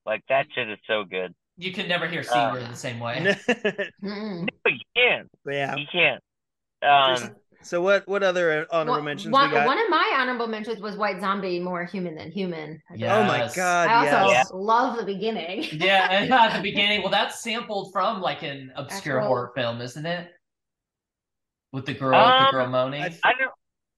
Like 0.06 0.22
that 0.28 0.46
shit 0.54 0.70
is 0.70 0.78
so 0.86 1.04
good. 1.04 1.34
You 1.58 1.72
can 1.72 1.86
never 1.88 2.08
hear 2.08 2.22
C 2.22 2.30
Uh, 2.30 2.52
word 2.52 2.66
the 2.70 2.76
same 2.76 2.98
way. 2.98 3.18
Mm-mm. 4.02 4.48
You 4.66 4.78
can't. 4.96 5.28
Yeah. 5.46 5.76
You 5.76 5.86
can't. 5.92 6.22
Um, 6.82 7.34
So 7.64 7.80
what 7.80 8.06
what 8.08 8.22
other 8.22 8.66
honorable 8.70 8.94
One- 8.94 9.04
mentions 9.04 9.32
one, 9.32 9.50
we 9.50 9.56
got? 9.56 9.66
one 9.66 9.78
of 9.78 9.88
my 9.88 10.16
honorable 10.18 10.46
mentions 10.48 10.80
was 10.80 10.96
White 10.96 11.20
Zombie, 11.20 11.60
more 11.60 11.84
human 11.84 12.14
than 12.14 12.30
human. 12.30 12.80
I 12.90 12.94
Yeah. 12.94 13.18
Oh 13.18 13.24
my 13.24 13.50
god, 13.54 13.88
I 13.88 14.10
also 14.18 14.30
yes. 14.32 14.50
love 14.52 14.96
the 14.98 15.04
beginning. 15.04 15.64
yeah, 15.72 16.26
at 16.30 16.56
the 16.56 16.62
beginning. 16.70 17.02
Well, 17.02 17.10
that's 17.10 17.40
sampled 17.42 17.92
from 17.92 18.20
like 18.20 18.42
an 18.42 18.72
obscure 18.76 19.18
Actual- 19.18 19.28
horror 19.28 19.52
film, 19.54 19.80
isn't 19.80 20.04
it? 20.06 20.30
With 21.72 21.86
the 21.86 21.94
girl, 21.94 22.14
Um, 22.14 22.44
the 22.46 22.50
girl 22.52 22.66
moaning. 22.68 23.02
I- 23.02 23.18
I 23.24 23.32
don't. 23.38 23.52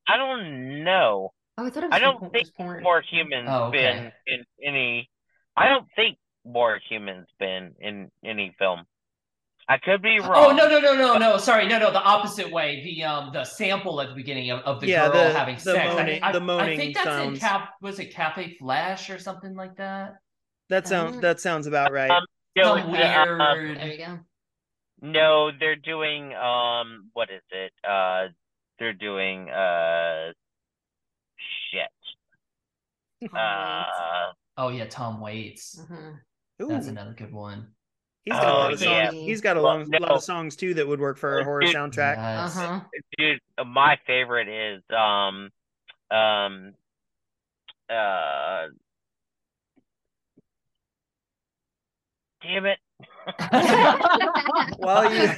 I 0.07 0.17
don't 0.19 0.85
know. 0.85 1.33
Oh, 1.57 1.67
I 1.67 1.71
thought 1.71 1.85
it 1.85 1.91
was 1.91 1.97
I 1.97 1.99
don't 2.01 2.31
think 2.33 2.55
porn. 2.55 2.83
More 2.83 3.01
humans 3.01 3.49
Oh, 3.51 3.65
okay. 3.69 4.13
been 4.27 4.35
in 4.39 4.45
any. 4.63 5.11
I 5.57 5.69
don't 5.69 5.87
think 5.97 6.19
more 6.45 6.79
humans 6.89 7.27
been 7.39 7.75
in 7.81 8.11
any 8.25 8.55
film. 8.59 8.85
I 9.69 9.79
could 9.79 10.03
be 10.03 10.21
wrong. 10.21 10.33
Oh 10.37 10.53
no 10.55 10.69
no 10.69 10.79
no 10.79 10.95
no 10.95 11.17
no! 11.17 11.39
Sorry, 11.39 11.67
no 11.67 11.79
no. 11.79 11.91
The 11.91 12.03
opposite 12.03 12.51
way. 12.51 12.83
The 12.85 13.05
um 13.05 13.33
the 13.33 13.45
sample 13.45 13.99
at 14.03 14.11
the 14.11 14.15
beginning 14.15 14.51
of, 14.51 14.61
of 14.61 14.81
the 14.81 14.89
Yeah, 14.89 15.09
girl 15.11 15.25
the- 15.29 15.33
having 15.39 15.55
the 15.55 15.61
sex. 15.63 15.91
I- 15.91 15.95
moaning- 15.95 16.23
I, 16.23 16.33
the 16.33 16.41
I, 16.41 16.43
moaning 16.43 16.79
think 16.79 16.95
that's 16.95 17.07
sounds. 17.07 17.35
in 17.35 17.41
Cap. 17.41 17.71
Was 17.81 17.99
it 17.99 18.13
Cafe 18.13 18.57
Flesh 18.59 19.09
or 19.09 19.19
something 19.19 19.55
like 19.55 19.77
that? 19.77 20.17
That 20.69 20.87
sounds 20.87 21.17
Um, 21.17 21.21
that 21.23 21.41
sounds 21.41 21.67
about 21.67 21.93
right. 21.93 22.11
Um, 22.11 22.25
No, 22.57 22.63
Some 22.77 22.79
it's, 22.79 22.89
weird. 22.89 23.79
There 23.79 23.87
you 23.89 23.99
go. 23.99 24.19
no, 25.01 25.51
they're 25.59 25.77
doing 25.77 26.35
um. 26.35 27.09
What 27.15 27.31
is 27.31 27.43
it? 27.51 27.73
Uh, 27.89 28.29
they're 28.79 28.93
doing 28.93 29.49
uh. 29.51 30.33
Shit. 31.71 33.31
Uh. 33.35 33.83
Oh 34.57 34.69
yeah, 34.69 34.87
Tom 34.87 35.21
Waits. 35.21 35.81
Mhm. 35.91 36.19
That's 36.59 36.87
another 36.87 37.13
good 37.15 37.33
one. 37.33 37.74
He's 38.25 38.35
got 38.35 38.49
a 38.49 38.53
lot 38.53 38.71
Oh, 38.71 38.75
of 38.75 38.83
yeah. 38.83 39.11
songs. 39.11 39.27
He's 39.27 39.41
got 39.41 39.57
a 39.57 39.61
Well, 39.61 39.79
long, 39.79 39.91
no. 39.91 39.99
lot 39.99 40.13
of 40.13 40.23
songs 40.23 40.57
too 40.57 40.75
that 40.75 40.87
would 40.87 41.01
work 41.01 41.17
for 41.19 41.39
a 41.41 41.45
horror 41.45 41.61
dude, 41.63 41.75
soundtrack. 41.75 42.17
Yes. 42.17 42.57
Uh-huh. 42.57 42.81
dude 43.19 43.41
my 43.67 43.97
favorite 44.07 44.49
is 44.49 44.83
um 44.97 45.51
um 46.11 46.75
uh 47.91 48.67
damn 52.43 52.67
it 52.67 52.79
While 54.79 55.13
you 55.13 55.29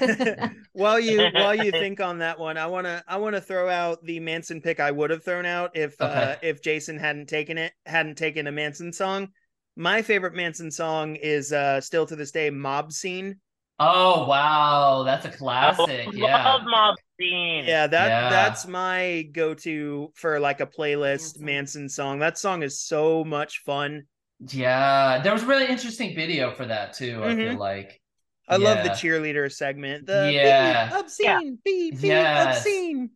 while 0.73 1.01
you 1.01 1.29
while 1.33 1.55
you 1.55 1.71
think 1.73 2.01
on 2.01 2.19
that 2.19 2.39
one, 2.39 2.57
I 2.59 2.67
wanna 2.67 3.03
I 3.07 3.17
wanna 3.19 3.41
throw 3.41 3.69
out 3.69 4.05
the 4.05 4.21
Manson 4.21 4.61
pick 4.61 4.81
I 4.81 4.91
would 4.91 5.11
have 5.11 5.25
thrown 5.25 5.47
out 5.47 5.77
if 5.77 6.01
uh, 6.01 6.37
if 6.43 6.61
Jason 6.63 6.99
hadn't 6.99 7.29
taken 7.29 7.59
it 7.59 7.73
hadn't 7.87 8.17
taken 8.19 8.47
a 8.47 8.53
Manson 8.53 8.93
song. 8.93 9.29
My 9.77 10.03
favorite 10.03 10.35
Manson 10.35 10.71
song 10.71 11.17
is 11.17 11.53
uh 11.53 11.81
still 11.81 12.07
to 12.07 12.17
this 12.17 12.31
day 12.33 12.51
Mob 12.51 12.93
Scene. 12.93 13.37
oh 13.79 14.27
wow, 14.27 15.03
that's 15.05 15.27
a 15.27 15.31
classic. 15.31 16.09
Yeah. 16.15 16.45
love 16.45 16.63
mob 16.65 16.95
scene 17.21 17.65
Yeah, 17.67 17.87
that 17.87 18.09
Yeah. 18.09 18.31
that's 18.31 18.67
my 18.67 19.29
go-to 19.33 20.13
for 20.15 20.41
like 20.41 20.61
a 20.61 20.67
playlist 20.67 21.39
Manson. 21.39 21.45
Manson 21.45 21.89
song. 21.91 22.19
That 22.21 22.39
song 22.39 22.63
is 22.63 22.81
so 22.81 23.23
much 23.25 23.59
fun. 23.67 24.05
Yeah, 24.49 25.21
there 25.23 25.33
was 25.33 25.43
a 25.43 25.47
really 25.47 25.67
interesting 25.67 26.15
video 26.15 26.53
for 26.55 26.65
that 26.67 26.95
too. 26.95 27.23
I 27.23 27.35
feel 27.37 27.55
Mhm. 27.55 27.59
like. 27.59 28.01
I 28.49 28.57
love 28.57 28.85
the 28.85 28.91
cheerleader 28.91 29.53
segment. 29.53 30.07
The 30.07 30.31
Yeah. 30.33 30.87
beep, 30.89 30.99
obscene, 31.01 31.59
beep, 31.65 31.95
beep, 32.01 32.03
Yes. 32.03 32.59
obscene. 32.59 33.11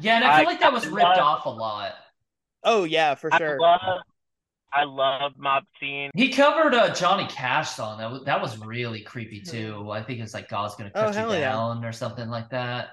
Yeah, 0.00 0.16
and 0.16 0.24
I 0.24 0.38
feel 0.38 0.48
I- 0.48 0.50
like 0.50 0.60
that 0.60 0.72
was 0.72 0.86
ripped 0.86 1.02
love- 1.18 1.18
off 1.18 1.46
a 1.46 1.50
lot. 1.50 1.94
Oh 2.64 2.82
yeah, 2.84 3.14
for 3.14 3.32
I 3.32 3.38
sure. 3.38 3.58
love 3.60 4.00
I 4.74 4.84
love 4.84 5.32
mob 5.36 5.64
scene 5.80 6.10
He 6.14 6.30
covered 6.30 6.74
a 6.74 6.92
Johnny 6.94 7.26
Cash 7.28 7.70
song. 7.70 7.98
That 7.98 8.10
was, 8.10 8.24
that 8.24 8.40
was 8.40 8.58
really 8.58 9.00
creepy 9.02 9.40
too. 9.40 9.90
I 9.90 10.02
think 10.02 10.20
it's 10.20 10.34
like 10.34 10.48
God's 10.48 10.74
gonna 10.74 10.90
Oh, 10.94 11.04
cut 11.04 11.14
you 11.14 11.20
hell 11.20 11.34
yeah. 11.34 11.52
down 11.52 11.84
or 11.84 11.92
something 11.92 12.28
like 12.28 12.50
that. 12.50 12.88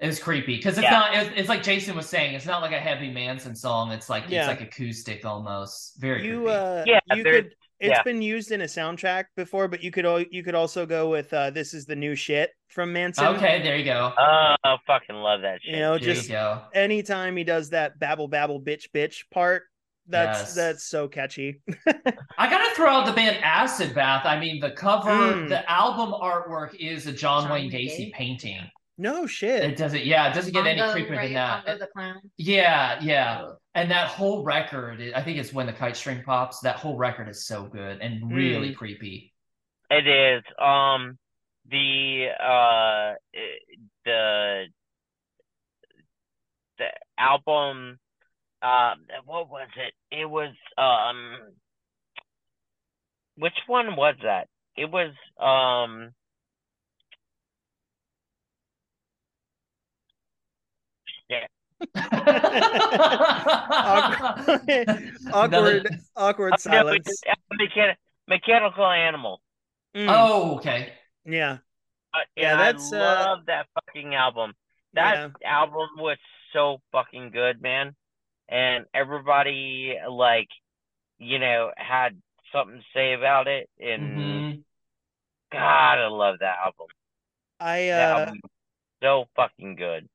It 0.00 0.06
was 0.06 0.20
creepy 0.20 0.56
because 0.56 0.78
it's 0.78 0.84
Yeah. 0.84 0.90
not. 0.90 1.14
It's, 1.16 1.30
it's 1.36 1.48
like 1.48 1.62
Jason 1.62 1.96
was 1.96 2.06
saying. 2.08 2.34
It's 2.34 2.46
not 2.46 2.62
like 2.62 2.72
a 2.72 2.78
heavy 2.78 3.10
Manson 3.10 3.54
song. 3.56 3.90
It's 3.92 4.08
like 4.08 4.24
Yeah. 4.28 4.40
it's 4.40 4.60
like 4.60 4.60
acoustic 4.68 5.24
almost. 5.24 6.00
Very 6.00 6.24
you 6.24 6.42
creepy. 6.42 6.50
uh 6.52 6.84
Yeah, 6.86 7.00
you 7.16 7.24
could 7.24 7.54
It's 7.80 7.90
yeah. 7.90 8.02
been 8.02 8.22
used 8.22 8.50
in 8.52 8.60
a 8.60 8.64
soundtrack 8.64 9.24
before, 9.36 9.68
but 9.68 9.82
you 9.84 9.90
could 9.92 10.04
al- 10.06 10.20
you 10.22 10.42
could 10.42 10.54
also 10.56 10.84
go 10.86 11.08
with 11.10 11.32
uh 11.32 11.50
this 11.50 11.74
is 11.74 11.84
the 11.86 11.96
new 11.96 12.14
shit 12.16 12.50
from 12.68 12.92
Manson. 12.92 13.26
okay, 13.36 13.62
there 13.62 13.76
you 13.76 13.84
go. 13.84 14.12
oh 14.16 14.54
I 14.64 14.76
fucking 14.86 15.16
love 15.16 15.42
that 15.42 15.62
shit 15.62 15.74
You 15.74 15.80
know, 15.80 15.90
there 15.98 16.14
just 16.14 16.28
you 16.28 16.34
go. 16.34 16.62
anytime 16.74 17.36
he 17.36 17.42
does 17.44 17.70
that 17.70 17.98
babble 17.98 18.28
babble 18.28 18.60
bitch 18.60 18.86
bitch 18.94 19.22
part, 19.32 19.62
that's 20.08 20.40
Yes. 20.40 20.54
that's 20.54 20.84
so 20.84 21.06
catchy. 21.08 21.60
I 22.38 22.48
gotta 22.50 22.74
throw 22.74 22.88
out 22.90 23.06
the 23.06 23.12
band 23.12 23.36
Acid 23.42 23.94
Bath. 23.94 24.24
I 24.26 24.38
mean, 24.40 24.60
the 24.60 24.70
cover, 24.72 25.10
Mm. 25.10 25.48
the 25.48 25.70
album 25.70 26.12
artwork 26.12 26.74
is 26.76 27.06
a 27.06 27.12
John, 27.12 27.42
John 27.44 27.52
Wayne 27.52 27.70
Wayne 27.70 27.88
Gacy 27.88 28.08
Gacy? 28.08 28.12
painting. 28.12 28.60
no 28.96 29.26
shit. 29.26 29.62
It 29.62 29.76
doesn't. 29.76 30.04
Yeah, 30.04 30.30
it 30.30 30.34
doesn't 30.34 30.52
get 30.52 30.66
any 30.66 30.80
creepier 30.80 31.10
right, 31.16 31.24
than 31.26 31.34
that. 31.34 31.64
Congo 31.66 31.78
the 31.78 31.86
clown. 31.88 32.20
Yeah, 32.36 32.98
yeah. 33.00 33.50
And 33.74 33.90
that 33.92 34.08
whole 34.08 34.42
record, 34.42 35.00
I 35.14 35.22
think 35.22 35.38
it's 35.38 35.52
when 35.52 35.66
the 35.66 35.72
kite 35.72 35.96
string 35.96 36.22
pops. 36.24 36.58
That 36.60 36.76
whole 36.76 36.96
record 36.96 37.28
is 37.28 37.46
so 37.46 37.62
good 37.64 38.00
and 38.00 38.32
really 38.34 38.74
creepy. 38.74 39.32
It 39.90 40.06
is. 40.08 40.42
Um, 40.60 41.16
the 41.70 42.28
uh, 42.40 43.14
the 44.04 44.64
the 46.78 46.86
album. 47.18 47.98
Um, 48.62 49.06
what 49.24 49.48
was 49.48 49.68
it? 49.76 49.94
It 50.10 50.26
was 50.26 50.54
um. 50.76 51.36
Which 53.36 53.54
one 53.66 53.94
was 53.96 54.16
that? 54.22 54.48
It 54.76 54.90
was 54.90 55.12
um. 55.38 56.12
awkward, 63.74 64.88
awkward, 65.32 65.88
awkward 66.16 66.52
Oh, 66.54 66.56
no, 66.56 66.58
silence. 66.58 67.06
it's 67.06 67.22
mechan- 67.60 67.94
mechanical 68.26 68.86
animal. 68.86 69.40
Mm, 69.94 70.08
oh, 70.10 70.56
okay. 70.56 70.92
yeah, 71.24 71.58
Uh, 72.12 72.18
Yeah, 72.36 72.56
that's, 72.56 72.92
I 72.92 72.96
uh, 72.96 73.00
love 73.00 73.46
that 73.46 73.66
fucking 73.74 74.14
album. 74.14 74.54
That 74.94 75.30
album 75.44 75.88
was 75.98 76.18
so 76.52 76.78
fucking 76.92 77.30
good, 77.30 77.60
man. 77.62 77.94
And 78.48 78.86
everybody 78.94 79.94
like, 80.08 80.48
you 81.18 81.38
know, 81.38 81.70
had 81.76 82.20
something 82.52 82.78
to 82.78 82.84
say 82.94 83.12
about 83.12 83.46
it. 83.48 83.68
And 83.78 84.02
Mhm. 84.02 84.62
God, 85.52 85.98
I 85.98 86.06
love 86.08 86.36
that 86.40 86.56
album. 86.64 86.86
I 87.60 87.86
That 87.86 88.16
uh 88.16 88.20
album 88.20 88.40
so 89.02 89.26
fucking 89.36 89.76
good. 89.76 90.08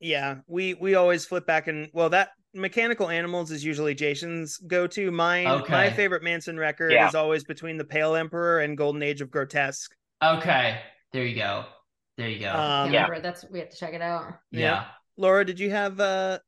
yeah, 0.00 0.38
we 0.46 0.74
we 0.74 0.94
always 0.94 1.24
flip 1.26 1.46
back 1.46 1.66
and 1.66 1.88
well 1.92 2.10
that 2.10 2.30
mechanical 2.54 3.08
animals 3.10 3.50
is 3.50 3.64
usually 3.64 3.94
Jason's 3.94 4.56
go-to. 4.58 5.10
Mine 5.10 5.62
my 5.68 5.90
favorite 5.90 6.22
Manson 6.22 6.58
record 6.58 6.92
Yeah. 6.92 7.06
is 7.08 7.14
always 7.14 7.44
between 7.44 7.76
the 7.76 7.84
Pale 7.84 8.14
Emperor 8.16 8.60
and 8.60 8.76
Golden 8.76 9.02
Age 9.02 9.20
of 9.20 9.30
Grotesque. 9.30 9.94
Okay. 10.22 10.80
There 11.12 11.24
you 11.24 11.36
go. 11.36 11.66
There 12.16 12.28
you 12.28 12.40
go. 12.40 12.50
Um, 12.52 12.92
Yeah. 12.92 13.20
That's 13.20 13.44
we 13.50 13.58
have 13.60 13.68
to 13.70 13.76
check 13.76 13.94
it 13.94 14.02
out. 14.02 14.34
yeah. 14.50 14.86
Laura, 15.16 15.44
did 15.44 15.58
you 15.60 15.70
have 15.70 16.00
uh 16.00 16.38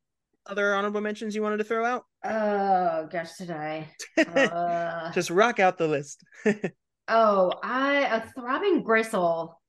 other 0.46 0.74
honorable 0.74 1.00
mentions 1.00 1.34
you 1.34 1.42
wanted 1.42 1.58
to 1.58 1.64
throw 1.64 1.84
out? 1.84 2.04
Oh 2.24 3.08
gosh, 3.10 3.36
did 3.38 3.50
I? 3.50 3.88
Uh, 4.18 5.12
Just 5.12 5.30
rock 5.30 5.58
out 5.60 5.78
the 5.78 5.88
list. 5.88 6.24
oh, 7.08 7.52
I 7.62 8.00
a 8.02 8.20
throbbing 8.32 8.82
gristle. 8.82 9.60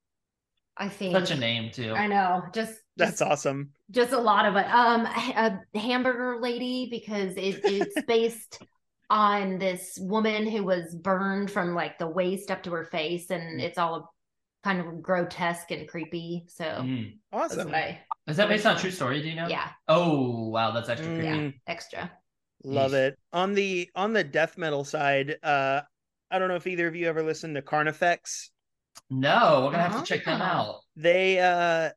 I 0.77 0.89
think 0.89 1.13
Such 1.13 1.31
a 1.31 1.35
name 1.37 1.71
too. 1.71 1.93
I 1.93 2.07
know. 2.07 2.43
Just 2.53 2.73
That's 2.97 3.19
just, 3.19 3.21
awesome. 3.21 3.71
just 3.91 4.13
a 4.13 4.19
lot 4.19 4.45
of 4.45 4.55
it. 4.55 4.65
Um, 4.67 5.05
a 5.05 5.59
hamburger 5.77 6.39
lady 6.41 6.87
because 6.89 7.33
it, 7.35 7.61
it's 7.65 8.01
based 8.07 8.61
on 9.09 9.59
this 9.59 9.97
woman 9.99 10.47
who 10.49 10.63
was 10.63 10.95
burned 10.95 11.51
from 11.51 11.75
like 11.75 11.99
the 11.99 12.07
waist 12.07 12.49
up 12.49 12.63
to 12.63 12.71
her 12.71 12.85
face, 12.85 13.29
and 13.29 13.59
Mm. 13.59 13.63
it's 13.63 13.77
all 13.77 14.13
kind 14.63 14.79
of 14.79 15.01
grotesque 15.01 15.71
and 15.71 15.87
creepy. 15.87 16.45
So 16.47 16.63
Mm. 16.65 17.17
Awesome. 17.33 17.73
I, 17.73 17.99
Is 18.27 18.37
that 18.37 18.49
based 18.49 18.65
on 18.65 18.75
a 18.75 18.79
true 18.79 18.91
story? 18.91 19.21
Do 19.21 19.29
you 19.29 19.35
know? 19.35 19.47
yeah, 19.47 19.69
Oh 19.87 20.49
wow, 20.49 20.71
that's 20.71 20.89
extra 20.89 21.13
creepy. 21.13 21.29
Mm, 21.29 21.53
extra. 21.67 22.11
Love 22.63 22.91
Yeesh. 22.91 22.95
it. 23.07 23.19
On 23.33 23.53
the 23.53 23.89
on 23.95 24.13
the 24.13 24.23
death 24.23 24.57
metal 24.57 24.83
side, 24.83 25.35
uh 25.43 25.81
I 26.29 26.39
don't 26.39 26.47
know 26.47 26.55
if 26.55 26.67
either 26.67 26.87
of 26.87 26.95
you 26.95 27.07
ever 27.07 27.23
listened 27.23 27.55
to 27.55 27.61
Carnifex. 27.61 28.51
No, 29.09 29.63
we're 29.65 29.71
gonna 29.71 29.83
have 29.83 29.99
to 29.99 30.05
check 30.05 30.25
them 30.25 30.41
out. 30.41 30.81
They 30.95 31.39
uh 31.39 31.89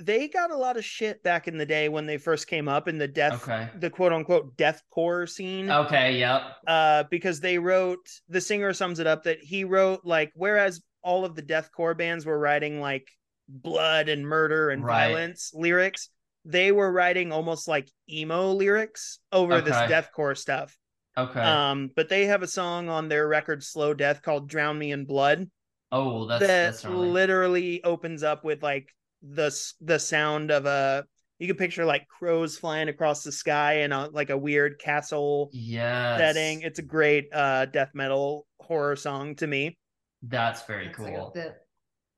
they 0.00 0.28
got 0.28 0.50
a 0.52 0.56
lot 0.56 0.76
of 0.76 0.84
shit 0.84 1.22
back 1.24 1.48
in 1.48 1.58
the 1.58 1.66
day 1.66 1.88
when 1.88 2.06
they 2.06 2.18
first 2.18 2.46
came 2.46 2.68
up 2.68 2.86
in 2.88 2.98
the 2.98 3.08
death 3.08 3.42
Okay. 3.48 3.68
the 3.78 3.90
quote 3.90 4.12
unquote 4.12 4.56
deathcore 4.56 5.28
scene. 5.28 5.70
Okay. 5.70 6.18
Yep. 6.18 6.42
uh 6.66 7.04
because 7.10 7.40
they 7.40 7.58
wrote 7.58 8.08
the 8.28 8.40
singer 8.40 8.72
sums 8.72 8.98
it 9.00 9.06
up 9.06 9.24
that 9.24 9.40
he 9.40 9.64
wrote 9.64 10.00
like 10.04 10.32
whereas 10.34 10.80
all 11.02 11.24
of 11.24 11.34
the 11.34 11.42
deathcore 11.42 11.96
bands 11.96 12.26
were 12.26 12.38
writing 12.38 12.80
like 12.80 13.08
blood 13.48 14.08
and 14.08 14.26
murder 14.26 14.70
and 14.70 14.84
Right. 14.84 15.08
violence 15.08 15.52
lyrics 15.54 16.10
they 16.44 16.72
were 16.72 16.90
writing 16.90 17.32
almost 17.32 17.68
like 17.68 17.88
emo 18.08 18.52
lyrics 18.52 19.18
over 19.32 19.60
this 19.60 19.76
deathcore 19.76 20.36
stuff 20.36 20.76
Okay. 21.16 21.40
Um, 21.40 21.90
but 21.96 22.08
they 22.08 22.26
have 22.26 22.44
a 22.44 22.46
song 22.46 22.88
on 22.88 23.08
their 23.08 23.26
record 23.26 23.64
Slow 23.64 23.92
Death 23.92 24.22
called 24.22 24.48
Drown 24.48 24.78
Me 24.78 24.92
in 24.92 25.04
Blood 25.04 25.50
oh, 25.90 26.26
that's 26.26 26.46
that 26.46 26.46
that's 26.46 26.84
literally 26.84 27.82
opens 27.82 28.22
up 28.22 28.44
with 28.44 28.62
like 28.62 28.88
the 29.22 29.54
the 29.80 29.98
sound 29.98 30.50
of 30.50 30.66
a 30.66 31.04
you 31.38 31.46
can 31.46 31.56
picture 31.56 31.84
like 31.84 32.06
crows 32.08 32.56
flying 32.56 32.88
across 32.88 33.22
the 33.22 33.32
sky 33.32 33.80
and 33.80 33.92
a, 33.92 34.08
like 34.12 34.30
a 34.30 34.36
weird 34.38 34.78
castle 34.78 35.50
yes. 35.52 36.18
setting. 36.18 36.62
It's 36.62 36.78
a 36.78 36.82
great 36.82 37.28
uh 37.32 37.66
death 37.66 37.90
metal 37.94 38.46
horror 38.60 38.96
song 38.96 39.36
to 39.36 39.46
me. 39.46 39.77
That's 40.22 40.62
very 40.66 40.86
That's 40.88 40.98
like 40.98 41.14
cool. 41.14 41.32
the- 41.34 41.54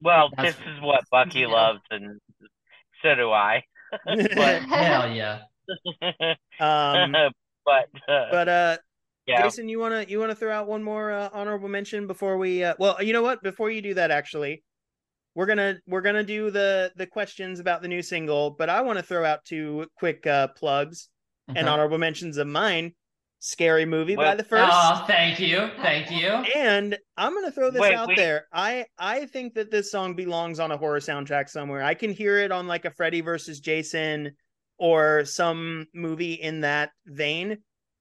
Well, 0.00 0.30
That's- 0.36 0.54
this 0.56 0.66
is 0.74 0.80
what 0.80 1.04
Bucky 1.10 1.40
Yeah. 1.40 1.48
loves, 1.48 1.80
and 1.90 2.18
so 3.02 3.14
do 3.14 3.30
I. 3.30 3.62
But 4.04 4.62
Hell 4.62 5.12
yeah. 5.12 5.40
um 6.60 7.12
but 7.64 7.88
uh, 8.08 8.26
but 8.30 8.48
uh 8.48 8.76
yeah, 9.26 9.42
Jason, 9.42 9.68
you 9.68 9.78
wanna 9.78 10.04
you 10.08 10.18
wanna 10.18 10.34
throw 10.34 10.52
out 10.52 10.66
one 10.66 10.82
more 10.82 11.12
uh, 11.12 11.28
honorable 11.32 11.68
mention 11.68 12.06
before 12.06 12.36
we? 12.38 12.64
Uh, 12.64 12.74
well, 12.78 13.00
you 13.02 13.12
know 13.12 13.22
what? 13.22 13.42
Before 13.42 13.70
you 13.70 13.80
do 13.82 13.94
that, 13.94 14.10
actually, 14.10 14.64
we're 15.36 15.46
gonna 15.46 15.78
we're 15.86 16.00
gonna 16.00 16.24
do 16.24 16.50
the 16.50 16.90
the 16.96 17.06
questions 17.06 17.60
about 17.60 17.82
the 17.82 17.88
new 17.88 18.02
single. 18.02 18.50
But 18.50 18.70
I 18.70 18.80
want 18.80 18.98
to 18.98 19.04
throw 19.04 19.24
out 19.24 19.44
two 19.44 19.86
quick 19.96 20.26
uh, 20.26 20.48
plugs 20.48 21.08
and 21.48 21.68
honorable 21.68 21.98
mentions 21.98 22.38
of 22.38 22.46
mine. 22.48 22.94
Scary 23.42 23.86
movie 23.86 24.16
by 24.16 24.34
the 24.34 24.44
Frst. 24.44 24.68
Oh, 24.70 25.04
thank 25.06 25.40
you. 25.40 25.70
Thank 25.80 26.10
you. 26.10 26.28
and 26.28 26.98
I'm 27.16 27.34
gonna 27.34 27.50
throw 27.50 27.70
this 27.70 27.80
Wait, 27.80 27.94
out 27.94 28.08
wait. 28.08 28.18
there. 28.18 28.46
I 28.52 28.84
I 28.98 29.24
think 29.26 29.54
that 29.54 29.70
this 29.70 29.90
song 29.90 30.14
belongs 30.14 30.60
on 30.60 30.70
a 30.70 30.76
horror 30.76 31.00
soundtrack 31.00 31.48
somewhere. 31.48 31.82
I 31.82 31.94
can 31.94 32.10
hear 32.10 32.38
it 32.38 32.52
on 32.52 32.66
like 32.66 32.84
a 32.84 32.90
Freddy 32.90 33.22
versus 33.22 33.58
Jason 33.60 34.32
or 34.78 35.24
some 35.24 35.86
movie 35.94 36.34
in 36.34 36.60
that 36.60 36.90
vein. 37.06 37.58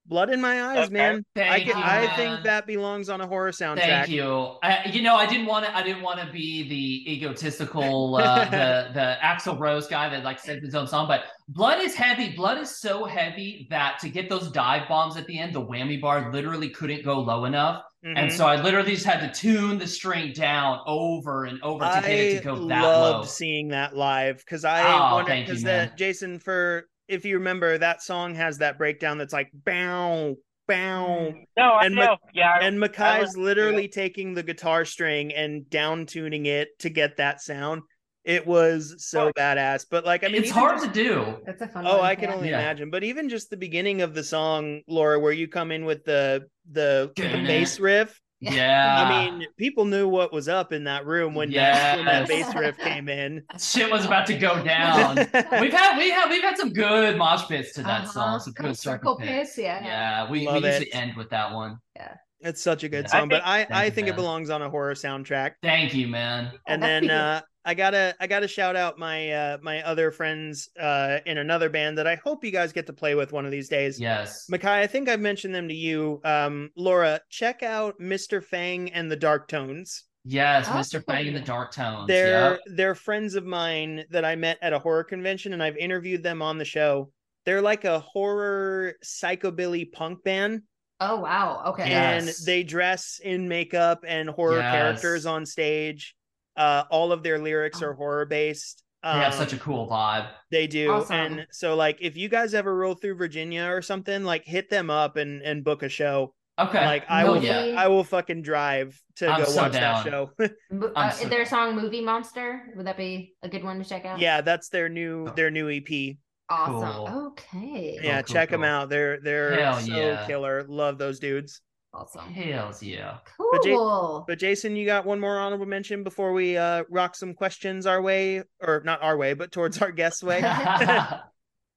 Blood 0.10 0.31
in 0.31 0.41
my 0.41 0.64
eyes, 0.64 0.86
Okay. 0.88 0.94
man. 0.94 1.23
I 1.36 1.40
Thank 1.40 1.68
can, 1.68 1.77
you, 1.77 1.84
I 1.84 2.02
man. 2.07 2.15
think 2.15 2.44
that 2.45 2.65
belongs 2.65 3.10
on 3.10 3.22
a 3.22 3.27
horror 3.27 3.52
soundtrack. 3.52 3.77
Thank 3.77 4.10
you. 4.10 4.56
I, 4.64 4.88
you 4.91 5.03
know, 5.03 5.15
I 5.15 5.27
didn't 5.27 5.45
want 5.45 5.65
to. 5.68 5.76
I 5.77 5.84
didn't 5.84 6.02
want 6.02 6.19
to 6.19 6.31
be 6.34 6.68
the 6.68 7.14
egotistical, 7.14 8.15
uh, 8.15 8.45
the 8.45 8.90
the 8.94 9.15
Axl 9.23 9.60
Rose 9.60 9.86
guy 9.88 10.10
that 10.10 10.23
like 10.23 10.40
sings 10.40 10.65
his 10.65 10.73
own 10.73 10.88
song. 10.88 11.07
But 11.07 11.26
Blood 11.48 11.80
is 11.84 11.94
heavy. 11.94 12.36
Blood 12.36 12.57
is 12.57 12.80
so 12.80 13.06
heavy 13.06 13.68
that 13.69 13.99
to 13.99 14.10
get 14.10 14.30
those 14.30 14.52
dive 14.52 14.88
bombs 14.90 15.15
at 15.15 15.27
the 15.27 15.38
end, 15.38 15.53
the 15.53 15.61
whammy 15.64 16.02
bar 16.02 16.31
literally 16.34 16.69
couldn't 16.69 17.06
go 17.06 17.19
low 17.19 17.45
enough, 17.45 17.84
and 18.03 18.31
Mhm. 18.31 18.36
so 18.36 18.48
I 18.48 18.60
literally 18.60 18.94
just 18.94 19.06
had 19.06 19.19
to 19.22 19.31
tune 19.40 19.77
the 19.77 19.86
string 19.88 20.34
down 20.34 20.80
over 20.88 21.45
and 21.45 21.61
over 21.61 21.86
to 21.86 22.02
get 22.02 22.10
it 22.19 22.38
to 22.40 22.44
go 22.44 22.68
that 22.68 22.81
loved 22.81 23.18
low. 23.19 23.23
seeing 23.26 23.68
that 23.69 23.95
live 23.95 24.38
because 24.40 24.65
I 24.65 24.81
Oh, 24.91 25.15
wanted 25.15 25.27
thank 25.27 25.45
because 25.48 25.64
man. 25.64 25.90
that 25.90 25.98
Jason 25.98 26.40
for 26.40 26.88
if 27.10 27.26
you 27.26 27.38
remember 27.38 27.77
that 27.77 28.02
song 28.02 28.36
has 28.36 28.60
that 28.60 28.77
breakdown 28.77 29.18
that's 29.18 29.34
like 29.34 29.49
bow 29.53 30.36
bow 30.68 31.34
mm. 31.34 31.44
no, 31.57 31.64
I 31.64 31.86
and 31.88 31.95
know. 31.95 32.18
yeah, 32.34 32.53
I- 32.61 32.64
and 32.65 32.76
I 32.76 32.88
Mikei's 32.88 33.19
listened 33.22 33.36
to 33.36 33.41
literally 33.41 33.88
taking 33.88 34.34
the 34.36 34.44
guitar 34.44 34.86
string 34.86 35.34
and 35.34 35.69
down 35.69 36.06
tuning 36.06 36.45
it 36.45 36.68
to 36.80 36.90
get 36.90 37.18
that 37.18 37.41
sound. 37.41 37.81
It 38.26 38.45
was 38.45 38.95
so 38.99 39.31
badass. 39.38 39.86
But 39.90 40.06
like 40.06 40.23
I 40.23 40.27
mean 40.27 40.44
it's 40.44 40.52
hard 40.52 40.77
just- 40.77 40.94
to 40.94 41.03
do. 41.03 41.38
That's 41.45 41.61
a 41.61 41.68
fun 41.68 41.88
Oh, 41.88 42.02
I 42.02 42.15
can 42.15 42.30
only 42.30 42.49
Yeah. 42.49 42.60
imagine. 42.60 42.91
But 42.91 43.03
even 43.03 43.30
just 43.30 43.49
the 43.49 43.57
beginning 43.57 44.02
of 44.03 44.14
the 44.14 44.23
song, 44.23 44.81
Laura, 44.88 45.19
where 45.19 45.31
you 45.31 45.48
come 45.48 45.72
in 45.72 45.86
with 45.86 46.03
the 46.06 46.45
the, 46.72 47.11
the 47.15 47.23
bass 47.48 47.80
riff. 47.80 48.22
Yeah. 48.41 49.06
I 49.06 49.30
mean, 49.32 49.48
people 49.57 49.86
knew 49.86 50.07
what 50.07 50.32
was 50.32 50.48
up 50.48 50.72
in 50.72 50.86
that 50.86 51.06
room 51.06 51.36
when, 51.36 51.52
that, 51.52 51.98
when 51.98 52.06
that 52.06 52.28
bass 52.28 52.53
riff 52.56 52.78
came 52.78 53.10
in. 53.10 53.44
shit 53.60 53.91
was 53.91 54.06
about 54.06 54.26
to 54.28 54.38
go 54.38 54.64
down. 54.64 55.16
we've 55.61 55.74
had 55.74 55.98
we 55.98 56.10
have 56.10 56.30
we've 56.30 56.41
had 56.41 56.57
some 56.57 56.72
good 56.72 57.18
mosh 57.18 57.48
pits 57.48 57.74
to 57.74 57.84
that 57.84 58.03
Uh-huh. 58.03 58.11
song. 58.11 58.40
Some 58.40 58.53
good 58.53 58.78
circle 58.78 59.16
circle 59.16 59.16
pits. 59.18 59.56
piss, 59.56 59.57
yeah. 59.57 59.84
Yeah, 59.84 60.32
we, 60.32 60.48
we 60.48 60.53
usually 60.53 60.94
end 60.94 61.16
with 61.18 61.30
that 61.32 61.53
one. 61.53 61.80
Yeah. 61.95 62.14
It's 62.41 62.61
such 62.61 62.86
a 62.86 62.90
good 62.90 63.06
Yeah. 63.06 63.11
song, 63.11 63.24
I 63.24 63.26
but 63.28 63.41
I, 63.45 63.57
Thank 63.66 63.72
I 63.74 63.86
you, 63.86 63.91
think 63.91 64.07
it 64.07 64.16
belongs 64.16 64.49
on 64.49 64.61
a 64.61 64.70
horror 64.70 64.94
soundtrack. 64.94 65.56
Thank 65.61 65.94
you, 65.94 66.07
man. 66.07 66.52
And 66.66 66.82
then 66.82 67.10
uh, 67.10 67.41
I 67.70 67.76
gotta 67.76 68.16
I 68.20 68.26
gotta 68.26 68.48
shout 68.48 68.76
out 68.76 68.98
my 68.98 69.30
uh, 69.32 69.58
my 69.62 69.84
other 69.84 70.10
friends 70.10 70.70
uh, 70.80 71.20
in 71.28 71.38
another 71.38 71.70
band 71.70 72.00
that 72.00 72.08
I 72.08 72.16
hope 72.16 72.44
you 72.44 72.50
guys 72.50 72.74
get 72.74 72.88
to 72.88 72.94
play 72.94 73.14
with 73.14 73.32
one 73.32 73.46
of 73.46 73.52
these 73.52 73.70
days. 73.70 74.00
Yes. 74.00 74.48
Mikei, 74.52 74.66
I 74.66 74.88
think 74.88 75.08
I've 75.08 75.20
mentioned 75.20 75.54
them 75.54 75.68
to 75.68 75.74
you. 75.76 76.20
Um, 76.24 76.72
Laura, 76.76 77.22
check 77.30 77.62
out 77.62 78.00
Mr. 78.00 78.44
Fang 78.44 78.91
and 78.91 79.12
the 79.12 79.16
Dark 79.16 79.48
Tones. 79.48 80.06
Yes, 80.26 80.66
Oh. 80.68 80.72
Mr. 80.72 81.06
Fang 81.06 81.28
and 81.28 81.36
the 81.36 81.41
Dark 81.41 81.72
Tones. 81.72 82.08
They're 82.08 82.52
Yep. 82.54 82.60
they're 82.72 82.96
friends 82.96 83.36
of 83.36 83.46
mine 83.46 84.04
that 84.10 84.26
I 84.26 84.36
met 84.36 84.58
at 84.64 84.74
a 84.74 84.80
horror 84.80 85.04
convention, 85.04 85.54
and 85.54 85.62
I've 85.62 85.78
interviewed 85.78 86.24
them 86.24 86.41
on 86.41 86.58
the 86.58 86.66
show. 86.66 87.12
They're 87.46 87.62
like 87.62 87.86
a 87.86 88.00
horror 88.00 88.96
psychobilly 89.06 89.91
punk 89.91 90.24
band, 90.24 90.64
Oh 91.00 91.20
wow. 91.20 91.62
Okay. 91.68 91.84
And 91.84 92.26
Yes. 92.26 92.44
they 92.44 92.64
dress 92.64 93.22
in 93.24 93.48
makeup 93.48 94.04
and 94.08 94.28
horror 94.28 94.58
Yes. 94.58 94.72
characters 94.74 95.26
on 95.28 95.46
stage. 95.46 96.16
Uh, 96.57 96.84
all 96.91 97.11
of 97.11 97.23
their 97.23 97.39
lyrics 97.39 97.81
are 97.81 97.93
horror 97.93 98.26
based. 98.26 98.84
They 99.03 99.09
have 99.09 99.34
Um, 99.34 99.39
such 99.39 99.53
a 99.53 99.57
cool 99.57 99.88
vibe. 99.88 100.27
They 100.51 100.67
do, 100.67 100.91
Awesome. 100.91 101.15
and 101.15 101.47
so 101.51 101.76
like 101.76 101.99
if 102.01 102.17
you 102.17 102.27
guys 102.27 102.53
ever 102.53 102.76
roll 102.76 102.95
through 102.95 103.15
Virginia 103.15 103.65
or 103.71 103.81
something, 103.81 104.23
like 104.26 104.43
hit 104.45 104.69
them 104.69 104.89
up 104.89 105.15
and 105.15 105.41
and 105.41 105.63
book 105.63 105.84
a 105.84 105.89
show. 105.89 106.34
Okay. 106.59 106.84
Like 106.85 107.05
I 107.09 107.21
Hell 107.21 107.35
will, 107.35 107.43
yeah. 107.43 107.76
I 107.77 107.88
will 107.88 108.03
fucking 108.03 108.41
drive 108.41 109.01
to 109.17 109.30
I'm 109.30 109.39
go 109.39 109.45
so 109.45 109.61
watch 109.61 109.71
down. 109.71 110.03
that 110.03 110.11
show. 110.11 110.31
Uh, 110.95 111.09
so- 111.11 111.30
their 111.30 111.45
song 111.45 111.76
"Movie 111.77 112.01
Monster" 112.01 112.73
would 112.76 112.85
that 112.88 112.97
be 112.97 113.35
a 113.41 113.47
good 113.47 113.63
one 113.63 113.81
to 113.81 113.88
check 113.88 114.03
out? 114.05 114.19
yeah, 114.19 114.41
that's 114.41 114.67
their 114.67 114.89
new 114.89 115.30
their 115.35 115.49
new 115.49 115.69
EP. 115.69 116.17
Awesome. 116.49 117.05
Cool. 117.05 117.27
Okay. 117.27 117.99
yeah, 118.03 118.21
cool, 118.21 118.34
check 118.34 118.49
them 118.49 118.63
out. 118.65 118.89
They're 118.89 119.21
they're 119.21 119.55
Hell 119.63 119.80
so 119.80 119.95
yeah. 119.95 120.27
killer. 120.27 120.65
Love 120.67 120.97
those 120.97 121.19
dudes. 121.19 121.61
Awesome. 121.94 122.32
Hells 122.32 122.84
yeah. 122.84 123.18
But 123.52 123.66
Ja- 123.66 123.76
Cool. 123.76 124.24
But 124.28 124.38
Jason, 124.40 124.76
you 124.76 124.86
got 124.86 125.06
one 125.06 125.20
more 125.20 125.38
honorable 125.40 125.66
mention 125.66 126.03
before 126.03 126.34
we 126.34 126.56
uh 126.57 126.84
rock 126.90 127.16
some 127.16 127.34
questions 127.34 127.86
our 127.86 128.02
way, 128.02 128.44
or 128.61 128.82
not 128.86 129.02
our 129.02 129.18
way, 129.18 129.34
but 129.34 129.52
towards 129.52 129.82
our 129.82 129.91
guest 129.91 130.24
way. 130.24 130.41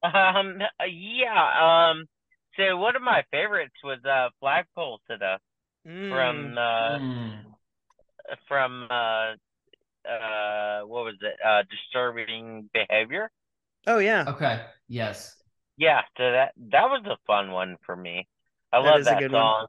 Um, 0.03 0.59
yeah. 0.89 1.91
Um, 1.91 2.05
so 2.57 2.75
one 2.75 2.97
of 2.97 3.01
my 3.01 3.23
favorites 3.31 3.75
was 3.83 3.99
uh 4.05 4.29
Flagpole 4.39 4.99
to 5.09 5.17
the 5.17 5.37
Mm. 5.87 6.09
from 6.11 6.57
uh 6.57 6.97
Mm. 6.99 7.43
from 8.47 8.87
uh 8.89 9.33
uh 10.09 10.81
what 10.85 11.03
was 11.05 11.15
it 11.21 11.35
uh 11.45 11.63
disturbing 11.69 12.69
behavior. 12.73 13.31
oh 13.87 13.99
yeah, 13.99 14.25
Okay. 14.27 14.61
Yes. 14.87 15.35
Yeah, 15.77 16.01
so 16.17 16.31
that 16.31 16.51
that 16.71 16.83
was 16.89 17.03
a 17.05 17.17
fun 17.25 17.51
one 17.51 17.77
for 17.85 17.95
me. 17.95 18.27
I 18.71 18.81
That 18.81 18.87
love 18.89 18.99
is 19.01 19.07
a 19.07 19.09
that 19.11 19.19
good 19.19 19.31
one. 19.31 19.65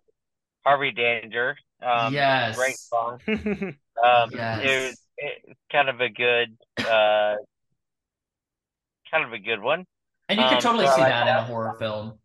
Harvey 0.64 0.92
Danger. 0.92 1.56
Um, 1.82 2.12
yes. 2.12 2.54
great 2.54 2.78
song. 2.90 3.20
Um, 4.04 4.30
it 4.58 4.66
Yes. 4.66 4.88
was 4.90 4.96
it, 5.18 5.56
kind 5.72 5.88
of 5.88 6.00
a 6.00 6.08
good 6.08 6.56
uh 6.88 7.36
kind 9.10 9.24
of 9.24 9.32
a 9.32 9.38
good 9.38 9.60
one. 9.60 9.86
And 10.28 10.38
you 10.38 10.46
can 10.46 10.58
Um, 10.58 10.60
totally 10.60 10.86
so 10.86 10.86
see 10.86 11.00
like 11.02 11.08
that 11.08 11.28
in 11.28 11.36
a 11.36 11.44
horror 11.44 11.74
film. 11.78 12.18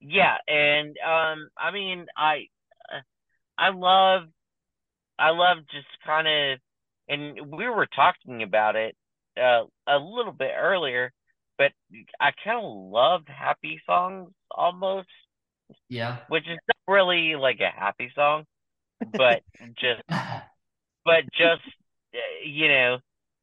Yeah, 0.00 0.36
and 0.48 0.96
um, 0.98 1.48
I 1.56 1.70
mean, 1.70 2.06
I, 2.16 2.46
I 3.58 3.70
love, 3.70 4.24
I 5.18 5.30
love 5.30 5.58
just 5.72 5.88
kind 6.04 6.28
of, 6.28 6.60
and 7.08 7.52
we 7.56 7.68
were 7.68 7.86
talking 7.86 8.42
about 8.42 8.76
it 8.76 8.96
uh, 9.38 9.64
a 9.86 9.98
little 9.98 10.32
bit 10.32 10.52
earlier, 10.56 11.12
but 11.58 11.72
I 12.20 12.32
kind 12.44 12.58
of 12.58 12.64
love 12.92 13.22
happy 13.26 13.80
songs 13.86 14.32
almost, 14.50 15.08
Yeah. 15.88 16.18
which 16.28 16.44
is 16.44 16.58
not 16.68 16.92
really 16.94 17.34
like 17.36 17.60
a 17.60 17.70
happy 17.70 18.10
song, 18.14 18.44
but 19.00 19.42
just, 19.78 20.02
but 21.04 21.24
just, 21.32 21.62
uh, 22.14 22.18
you 22.44 22.68
know, 22.68 22.98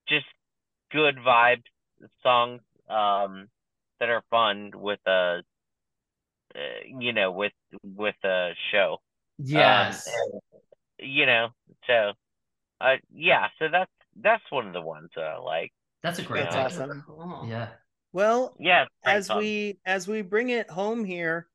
just 0.08 0.26
good 0.92 1.18
vibes 1.18 1.64
songs 2.24 2.62
um 2.90 3.48
that 4.00 4.10
are 4.10 4.24
fun 4.30 4.72
with 4.74 5.00
a 5.06 5.42
uh, 6.56 6.60
you 6.98 7.14
know 7.14 7.32
with 7.32 7.54
with 7.84 8.16
a 8.24 8.52
show 8.72 8.98
yes. 9.38 10.08
um, 10.08 10.14
and, 11.00 11.10
you 11.12 11.26
know 11.26 11.50
so 11.86 12.12
uh 12.82 12.96
yeah 13.14 13.48
so 13.60 13.68
that's 13.72 13.92
that's 14.22 14.44
one 14.50 14.68
of 14.68 14.74
the 14.74 14.82
ones 14.82 15.10
that 15.16 15.26
I 15.26 15.38
like 15.38 15.72
That's 16.02 16.20
a 16.20 16.24
great 16.24 16.50
That's 16.50 16.56
awesome. 16.56 17.04
Yeah. 17.48 17.70
well, 18.12 18.56
yeah 18.60 18.86
as 19.06 19.28
fun. 19.28 19.38
we 19.38 19.80
as 19.86 20.08
we 20.08 20.22
bring 20.24 20.50
it 20.50 20.70
home 20.70 21.06
here 21.06 21.48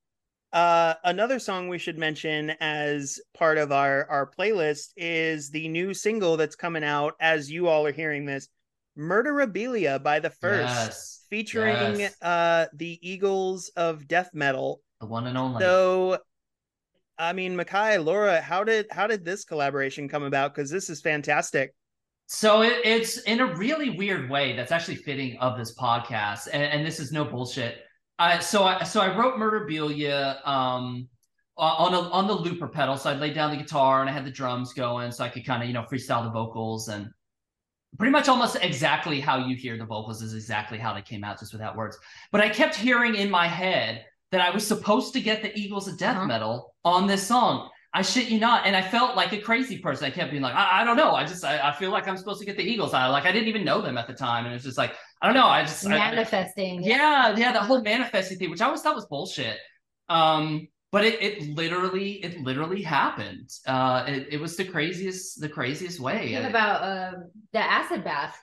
uh 0.54 0.94
another 1.02 1.38
song 1.38 1.68
we 1.68 1.78
should 1.78 1.98
mention 1.98 2.50
as 2.60 3.20
part 3.36 3.58
of 3.58 3.72
our 3.72 4.06
our 4.08 4.30
playlist 4.30 4.92
is 4.96 5.50
the 5.50 5.68
new 5.68 5.92
single 5.92 6.36
that's 6.36 6.56
coming 6.56 6.84
out 6.84 7.14
as 7.20 7.50
you 7.50 7.66
all 7.68 7.84
are 7.84 7.92
hearing 7.92 8.24
this 8.24 8.48
murderabilia 8.96 10.00
by 10.02 10.20
the 10.20 10.30
Frst 10.30 10.60
Yes. 10.86 11.26
featuring 11.28 11.98
Yes. 11.98 12.22
uh 12.22 12.66
the 12.74 12.98
eagles 13.02 13.70
of 13.76 14.06
death 14.06 14.30
metal 14.32 14.80
The 15.00 15.06
one 15.06 15.26
and 15.26 15.36
only. 15.36 15.60
so 15.60 16.18
i 17.18 17.32
mean 17.32 17.56
Mikei, 17.56 18.02
laura 18.04 18.40
how 18.40 18.62
did 18.62 18.86
how 18.92 19.08
did 19.08 19.24
this 19.24 19.44
collaboration 19.44 20.08
come 20.08 20.22
about 20.22 20.54
because 20.54 20.70
this 20.70 20.88
is 20.88 21.00
fantastic 21.00 21.74
So 22.26 22.62
it, 22.62 22.78
it's 22.84 23.18
in 23.22 23.40
a 23.40 23.54
really 23.56 23.90
weird 23.90 24.30
way 24.30 24.54
that's 24.56 24.72
actually 24.72 24.96
fitting 24.96 25.36
of 25.40 25.58
this 25.58 25.74
podcast, 25.76 26.48
and, 26.52 26.62
and 26.62 26.86
this 26.86 26.98
is 26.98 27.12
no 27.12 27.24
bullshit. 27.24 27.78
I 28.18 28.38
so 28.38 28.64
I 28.64 28.84
so 28.84 29.00
I 29.00 29.16
wrote 29.16 29.36
Murderabilia 29.36 30.46
um 30.46 31.08
on 31.56 31.94
a 31.94 31.98
on 31.98 32.26
the 32.26 32.34
looper 32.34 32.68
pedal. 32.68 32.96
So 32.96 33.10
I 33.10 33.14
laid 33.14 33.34
down 33.34 33.50
the 33.50 33.56
guitar 33.56 34.00
and 34.00 34.10
I 34.10 34.12
had 34.12 34.24
the 34.24 34.30
drums 34.30 34.72
going, 34.72 35.10
so 35.10 35.24
I 35.24 35.28
could 35.28 35.46
kind 35.46 35.62
of 35.62 35.68
you 35.68 35.74
know 35.74 35.82
freestyle 35.82 36.24
the 36.24 36.30
vocals 36.30 36.88
and 36.88 37.10
pretty 37.98 38.10
much 38.10 38.28
almost 38.28 38.56
exactly 38.60 39.20
how 39.20 39.38
you 39.46 39.56
hear 39.56 39.76
the 39.76 39.84
vocals 39.84 40.22
is 40.22 40.34
exactly 40.34 40.78
how 40.78 40.94
they 40.94 41.02
came 41.02 41.24
out, 41.24 41.38
just 41.38 41.52
without 41.52 41.76
words. 41.76 41.96
But 42.32 42.40
I 42.40 42.48
kept 42.48 42.74
hearing 42.74 43.14
in 43.14 43.30
my 43.30 43.46
head 43.46 44.04
that 44.32 44.40
I 44.40 44.50
was 44.50 44.66
supposed 44.66 45.12
to 45.12 45.20
get 45.20 45.42
the 45.42 45.56
Eagles 45.56 45.86
of 45.86 45.96
death 45.96 46.16
uh-huh. 46.16 46.26
metal 46.26 46.74
on 46.84 47.06
this 47.06 47.24
song. 47.24 47.70
I 47.96 48.02
shit 48.02 48.28
you 48.28 48.40
not. 48.40 48.66
And 48.66 48.74
I 48.74 48.82
felt 48.82 49.14
like 49.14 49.32
a 49.32 49.38
crazy 49.38 49.78
person. 49.78 50.06
I 50.06 50.10
kept 50.10 50.32
being 50.32 50.42
like, 50.42 50.56
I, 50.56 50.82
I 50.82 50.84
don't 50.84 50.96
know. 50.96 51.12
I 51.12 51.24
just, 51.24 51.44
I, 51.44 51.68
I, 51.68 51.72
feel 51.72 51.90
like 51.90 52.08
I'm 52.08 52.16
supposed 52.16 52.40
to 52.40 52.44
get 52.44 52.56
the 52.56 52.64
Eagles. 52.64 52.92
I 52.92 53.06
like, 53.06 53.24
I 53.24 53.30
didn't 53.30 53.48
even 53.48 53.64
know 53.64 53.80
them 53.80 53.96
at 53.96 54.08
the 54.08 54.12
time. 54.12 54.46
And 54.46 54.52
it's 54.52 54.64
just 54.64 54.76
like, 54.76 54.94
I 55.24 55.28
don't 55.28 55.36
know. 55.36 55.46
I 55.46 55.62
just 55.62 55.88
manifesting. 55.88 56.80
I, 56.80 56.86
yeah. 56.86 57.34
Yeah. 57.34 57.52
That 57.52 57.62
whole 57.62 57.80
manifesting 57.80 58.36
thing, 58.36 58.50
which 58.50 58.60
I 58.60 58.66
always 58.66 58.82
thought 58.82 58.94
was 58.94 59.06
bullshit. 59.06 59.56
Um, 60.10 60.68
but 60.92 61.02
it, 61.02 61.22
it 61.22 61.54
literally, 61.54 62.22
it 62.22 62.42
literally 62.42 62.82
happened. 62.82 63.48
Uh, 63.66 64.04
it, 64.06 64.26
it 64.32 64.40
was 64.40 64.54
the 64.58 64.66
craziest, 64.66 65.40
the 65.40 65.48
craziest 65.48 65.98
way. 65.98 66.34
What 66.34 66.50
about, 66.50 66.82
uh, 66.82 67.12
the 67.54 67.58
acid 67.58 68.04
bath? 68.04 68.38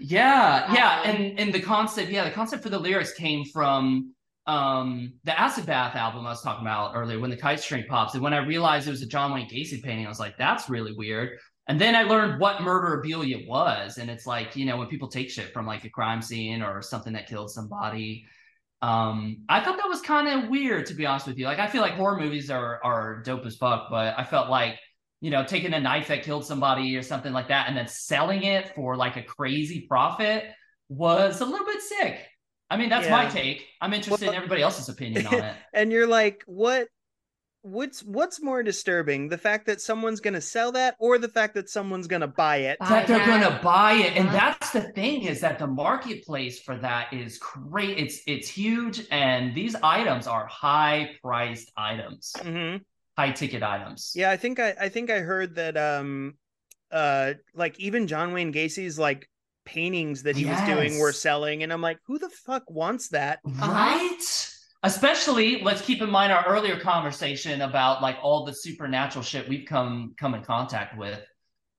Yeah. 0.00 0.74
Yeah. 0.74 1.02
Um, 1.04 1.10
and, 1.14 1.38
and 1.38 1.54
the 1.54 1.60
concept, 1.60 2.10
yeah, 2.10 2.24
the 2.24 2.32
concept 2.32 2.64
for 2.64 2.68
the 2.68 2.80
lyrics 2.80 3.12
came 3.12 3.44
from, 3.44 4.12
um 4.48 5.12
the 5.24 5.38
acid 5.38 5.66
bath 5.66 5.94
album 5.94 6.26
i 6.26 6.30
was 6.30 6.40
talking 6.40 6.62
about 6.62 6.92
earlier 6.94 7.18
when 7.18 7.28
the 7.28 7.36
kite 7.36 7.60
string 7.60 7.84
pops 7.86 8.14
and 8.14 8.22
when 8.22 8.32
i 8.32 8.38
realized 8.38 8.88
it 8.88 8.90
was 8.90 9.02
a 9.02 9.06
john 9.06 9.30
wayne 9.34 9.46
gacy 9.46 9.82
painting 9.82 10.06
i 10.06 10.08
was 10.08 10.18
like 10.18 10.38
that's 10.38 10.70
really 10.70 10.94
weird 10.94 11.38
and 11.68 11.80
then 11.80 11.94
i 11.94 12.02
learned 12.02 12.40
what 12.40 12.56
murderabilia 12.56 13.46
was 13.46 13.98
and 13.98 14.10
it's 14.10 14.26
like 14.26 14.56
you 14.56 14.64
know 14.64 14.76
when 14.76 14.88
people 14.88 15.08
take 15.08 15.30
shit 15.30 15.52
from 15.52 15.66
like 15.66 15.84
a 15.84 15.90
crime 15.90 16.20
scene 16.20 16.62
or 16.62 16.82
something 16.82 17.12
that 17.12 17.28
killed 17.28 17.50
somebody 17.50 18.24
um 18.82 19.38
i 19.48 19.60
thought 19.60 19.76
that 19.76 19.88
was 19.88 20.00
kind 20.00 20.28
of 20.28 20.48
weird 20.50 20.86
to 20.86 20.94
be 20.94 21.06
honest 21.06 21.26
with 21.26 21.38
you 21.38 21.44
like 21.44 21.58
i 21.58 21.66
feel 21.66 21.82
like 21.82 21.94
horror 21.94 22.18
movies 22.18 22.50
are 22.50 22.80
are 22.84 23.22
dope 23.22 23.44
as 23.46 23.56
fuck 23.56 23.88
but 23.90 24.14
i 24.18 24.24
felt 24.24 24.48
like 24.48 24.78
you 25.20 25.30
know 25.30 25.44
taking 25.44 25.74
a 25.74 25.80
knife 25.80 26.08
that 26.08 26.22
killed 26.22 26.44
somebody 26.44 26.96
or 26.96 27.02
something 27.02 27.32
like 27.32 27.48
that 27.48 27.68
and 27.68 27.76
then 27.76 27.86
selling 27.86 28.42
it 28.44 28.74
for 28.74 28.96
like 28.96 29.16
a 29.16 29.22
crazy 29.22 29.86
profit 29.88 30.44
was 30.88 31.40
a 31.40 31.44
little 31.44 31.66
bit 31.66 31.82
sick 31.82 32.28
I 32.70 32.76
mean, 32.76 32.88
that's 32.88 33.06
yeah. 33.06 33.12
my 33.12 33.26
take. 33.26 33.66
I'm 33.80 33.94
interested 33.94 34.26
well, 34.26 34.32
in 34.32 34.36
everybody 34.36 34.62
else's 34.62 34.88
opinion 34.88 35.26
on 35.26 35.34
it. 35.34 35.56
and 35.72 35.90
you're 35.90 36.06
like, 36.06 36.44
what? 36.46 36.88
What's 37.62 38.02
what's 38.04 38.40
more 38.40 38.62
disturbing, 38.62 39.28
the 39.28 39.38
fact 39.38 39.66
that 39.66 39.80
someone's 39.80 40.20
going 40.20 40.34
to 40.34 40.40
sell 40.40 40.72
that, 40.72 40.96
or 40.98 41.18
the 41.18 41.28
fact 41.28 41.54
that 41.54 41.68
someone's 41.68 42.06
going 42.06 42.20
to 42.20 42.28
buy 42.28 42.58
it? 42.58 42.78
That 42.80 43.06
they're 43.06 43.26
going 43.26 43.42
to 43.42 43.60
buy 43.62 43.94
it, 43.94 44.16
and 44.16 44.28
that's 44.28 44.70
the 44.70 44.82
thing 44.92 45.22
is 45.22 45.40
that 45.40 45.58
the 45.58 45.66
marketplace 45.66 46.60
for 46.60 46.76
that 46.76 47.12
is 47.12 47.38
great. 47.38 47.98
It's 47.98 48.20
it's 48.26 48.48
huge, 48.48 49.06
and 49.10 49.54
these 49.54 49.74
items 49.82 50.26
are 50.26 50.46
high 50.46 51.10
priced 51.22 51.72
items, 51.76 52.32
mm-hmm. 52.38 52.78
high 53.16 53.32
ticket 53.32 53.62
items. 53.62 54.12
Yeah, 54.14 54.30
I 54.30 54.36
think 54.36 54.60
I 54.60 54.74
I 54.80 54.88
think 54.88 55.10
I 55.10 55.18
heard 55.18 55.56
that 55.56 55.76
um 55.76 56.34
uh 56.92 57.34
like 57.54 57.78
even 57.80 58.06
John 58.06 58.32
Wayne 58.32 58.52
Gacy's 58.52 58.98
like 58.98 59.28
paintings 59.68 60.22
that 60.22 60.34
he 60.34 60.44
yes. 60.44 60.60
was 60.60 60.76
doing 60.76 60.98
were 60.98 61.12
selling 61.12 61.62
and 61.62 61.70
i'm 61.70 61.82
like 61.82 61.98
who 62.06 62.18
the 62.18 62.30
fuck 62.30 62.62
wants 62.70 63.08
that 63.08 63.38
right 63.44 64.47
especially 64.82 65.62
let's 65.62 65.82
keep 65.82 66.00
in 66.00 66.10
mind 66.10 66.32
our 66.32 66.44
earlier 66.46 66.78
conversation 66.78 67.62
about 67.62 68.00
like 68.00 68.16
all 68.22 68.44
the 68.44 68.52
supernatural 68.52 69.22
shit 69.22 69.48
we've 69.48 69.66
come 69.66 70.14
come 70.18 70.34
in 70.34 70.42
contact 70.42 70.96
with 70.96 71.20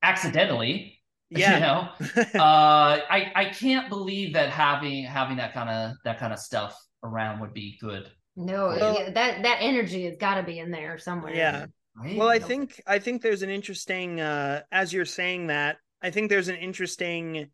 accidentally 0.03 0.99
yeah. 1.29 1.53
you 1.53 1.59
know? 1.59 2.23
Uh 2.39 2.99
i 3.09 3.31
i 3.35 3.45
can't 3.45 3.89
believe 3.89 4.33
that 4.33 4.49
having 4.49 5.03
having 5.03 5.37
that 5.37 5.53
kind 5.53 5.69
of 5.69 5.95
that 6.03 6.19
kind 6.19 6.33
of 6.33 6.39
stuff 6.39 6.77
around 7.03 7.39
would 7.39 7.53
be 7.53 7.77
good 7.79 8.09
no 8.35 8.67
well, 8.67 8.95
yeah, 8.95 9.09
that 9.11 9.43
that 9.43 9.57
energy 9.61 10.05
has 10.05 10.15
got 10.17 10.35
to 10.35 10.43
be 10.43 10.59
in 10.59 10.71
there 10.71 10.97
somewhere. 10.97 11.33
Yeah. 11.33 11.65
Right? 11.95 12.17
well 12.17 12.29
i 12.29 12.39
think 12.39 12.81
i 12.87 12.99
think 12.99 13.21
there's 13.21 13.41
an 13.41 13.49
interesting 13.49 14.21
uh 14.21 14.61
as 14.71 14.93
you're 14.93 15.05
saying 15.05 15.47
that 15.47 15.77
i 16.01 16.09
think 16.09 16.29
there's 16.29 16.47
an 16.47 16.55
interesting 16.55 17.49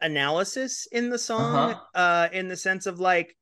analysis 0.00 0.86
in 0.92 1.08
the 1.08 1.18
song 1.18 1.70
uh-huh. 1.70 1.80
uh 1.94 2.28
in 2.32 2.48
the 2.48 2.56
sense 2.56 2.84
of 2.86 3.00
like 3.00 3.34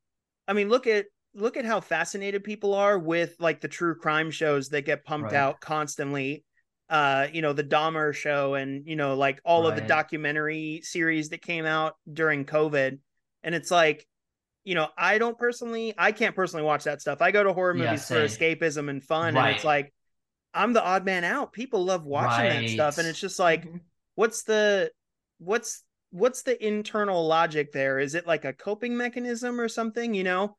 i 0.48 0.52
mean 0.52 0.68
look 0.68 0.86
at 0.86 1.06
look 1.34 1.56
at 1.56 1.64
how 1.64 1.80
fascinated 1.80 2.44
people 2.44 2.74
are 2.74 2.98
with 2.98 3.34
like 3.38 3.60
the 3.60 3.68
true 3.68 3.94
crime 3.94 4.30
shows 4.30 4.68
that 4.68 4.84
get 4.84 5.04
pumped 5.04 5.32
right. 5.32 5.38
out 5.38 5.60
constantly 5.60 6.44
uh 6.90 7.26
you 7.32 7.42
know 7.42 7.52
the 7.52 7.64
Dahmer 7.64 8.14
show 8.14 8.54
and 8.54 8.86
you 8.86 8.96
know 8.96 9.14
like 9.14 9.40
all 9.44 9.62
right. 9.62 9.70
of 9.70 9.76
the 9.76 9.86
documentary 9.86 10.80
series 10.82 11.30
that 11.30 11.42
came 11.42 11.64
out 11.64 11.94
during 12.12 12.44
covid 12.44 12.98
and 13.42 13.54
it's 13.54 13.70
like 13.70 14.06
you 14.64 14.74
know 14.74 14.88
i 14.96 15.18
don't 15.18 15.38
personally 15.38 15.94
i 15.96 16.12
can't 16.12 16.36
personally 16.36 16.64
watch 16.64 16.84
that 16.84 17.00
stuff 17.00 17.22
i 17.22 17.30
go 17.30 17.42
to 17.42 17.52
horror 17.52 17.74
movies 17.74 18.10
yeah, 18.10 18.16
for 18.16 18.24
escapism 18.24 18.90
and 18.90 19.02
fun 19.02 19.34
right. 19.34 19.46
and 19.46 19.56
it's 19.56 19.64
like 19.64 19.92
i'm 20.52 20.72
the 20.72 20.84
odd 20.84 21.04
man 21.04 21.24
out 21.24 21.52
people 21.52 21.84
love 21.84 22.04
watching 22.04 22.48
that 22.48 22.68
stuff 22.68 22.98
and 22.98 23.08
it's 23.08 23.20
just 23.20 23.38
like 23.38 23.64
mm-hmm. 23.64 23.78
what's 24.14 24.42
the 24.42 24.90
what's 25.38 25.82
what's 26.12 26.42
the 26.42 26.64
internal 26.64 27.26
logic 27.26 27.72
there? 27.72 27.98
Is 27.98 28.14
it 28.14 28.26
like 28.26 28.44
a 28.44 28.52
coping 28.52 28.96
mechanism 28.96 29.60
or 29.60 29.68
something? 29.68 30.14
You 30.14 30.24
know. 30.24 30.56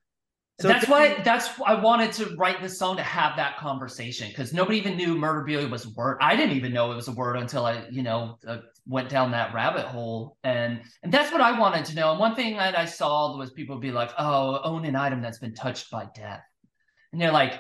So 0.60 0.68
that's 0.68 0.88
why 0.88 1.16
that's 1.24 1.50
I 1.66 1.74
wanted 1.74 2.12
to 2.14 2.36
write 2.36 2.62
this 2.62 2.78
song 2.78 2.98
to 2.98 3.04
have 3.04 3.36
that 3.38 3.58
conversation 3.58 4.28
because 4.30 4.54
nobody 4.54 4.78
even 4.78 4.96
knew 4.96 5.16
murderabilia 5.16 5.70
was 5.70 5.86
a 5.86 5.90
word. 5.96 6.18
I 6.22 6.36
didn't 6.36 6.56
even 6.56 6.74
know 6.74 6.92
it 6.92 6.96
was 6.96 7.08
a 7.08 7.12
word 7.12 7.38
until 7.38 7.66
I, 7.66 7.86
you 7.90 8.04
know, 8.04 8.38
uh, 8.48 8.60
went 8.86 9.10
down 9.10 9.32
that 9.32 9.54
rabbit 9.54 9.86
hole, 9.86 10.38
and 10.44 10.82
and 11.02 11.12
that's 11.12 11.32
what 11.32 11.42
I 11.42 11.58
wanted 11.58 11.86
to 11.86 11.96
know. 11.96 12.12
And 12.12 12.20
one 12.20 12.36
thing 12.36 12.58
that 12.58 12.78
I 12.78 12.86
saw 12.86 13.36
was 13.36 13.52
people 13.52 13.80
be 13.80 13.92
like, 13.92 14.12
"Oh, 14.20 14.60
own 14.64 14.86
an 14.86 14.96
item 14.96 15.22
that's 15.22 15.40
been 15.40 15.56
touched 15.56 15.90
by 15.90 16.08
death," 16.14 16.44
and 17.12 17.20
they're 17.20 17.32
like, 17.32 17.60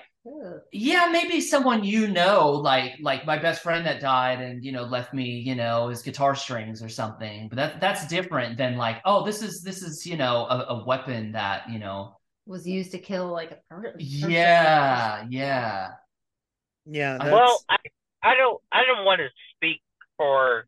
yeah 0.71 1.09
maybe 1.11 1.41
someone 1.41 1.83
you 1.83 2.07
know 2.07 2.51
like 2.51 2.93
like 3.01 3.25
my 3.25 3.37
best 3.37 3.61
friend 3.61 3.85
that 3.85 3.99
died 3.99 4.39
and 4.39 4.63
you 4.63 4.71
know 4.71 4.83
left 4.83 5.13
me 5.13 5.25
you 5.25 5.53
know 5.53 5.89
his 5.89 6.01
guitar 6.01 6.33
strings 6.33 6.81
or 6.81 6.87
something 6.87 7.49
but 7.49 7.57
that 7.57 7.81
that's 7.81 8.07
different 8.07 8.57
than 8.57 8.77
like 8.77 9.01
oh 9.03 9.25
this 9.25 9.41
is 9.41 9.61
this 9.63 9.81
is 9.81 10.05
you 10.05 10.15
know 10.15 10.45
a, 10.49 10.65
a 10.69 10.85
weapon 10.85 11.33
that 11.33 11.69
you 11.69 11.77
know 11.77 12.15
was 12.45 12.65
used 12.65 12.91
to 12.91 12.99
kill 12.99 13.27
like 13.27 13.51
a 13.51 13.73
person. 13.73 13.95
Yeah 13.99 15.25
yeah. 15.29 15.89
Yeah 16.85 17.17
that's... 17.17 17.31
well 17.31 17.61
I, 17.69 17.75
I 18.21 18.35
don't 18.35 18.61
i 18.71 18.85
don't 18.85 19.05
want 19.05 19.19
to 19.19 19.27
speak 19.55 19.81
for 20.15 20.67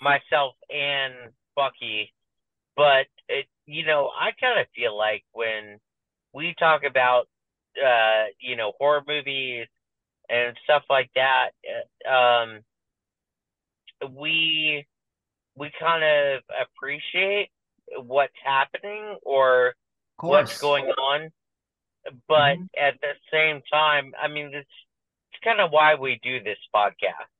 myself 0.00 0.54
and 0.70 1.12
bucky 1.54 2.10
but 2.74 3.06
it 3.28 3.46
you 3.66 3.84
know 3.84 4.10
i 4.18 4.30
kind 4.40 4.58
of 4.60 4.66
feel 4.74 4.96
like 4.96 5.24
when 5.32 5.78
we 6.32 6.54
talk 6.58 6.82
about 6.84 7.28
uh, 7.82 8.24
you 8.40 8.56
know, 8.56 8.72
horror 8.78 9.02
movies 9.06 9.66
and 10.28 10.56
stuff 10.64 10.82
like 10.88 11.10
that, 11.14 11.50
uh, 12.08 12.10
um, 12.10 12.60
we 14.16 14.86
we 15.56 15.70
kind 15.78 16.02
of 16.02 16.42
appreciate 16.60 17.48
what's 17.96 18.34
happening 18.44 19.16
or 19.22 19.74
what's 20.20 20.60
going 20.60 20.86
on, 20.86 21.30
but 22.28 22.56
mm-hmm. 22.56 22.64
at 22.80 23.00
the 23.00 23.12
same 23.32 23.62
time, 23.72 24.12
I 24.20 24.28
mean, 24.28 24.46
it's 24.46 24.68
it's 25.32 25.44
kind 25.44 25.60
of 25.60 25.70
why 25.70 25.94
we 25.94 26.18
do 26.22 26.42
this 26.42 26.58
podcast. 26.74 27.30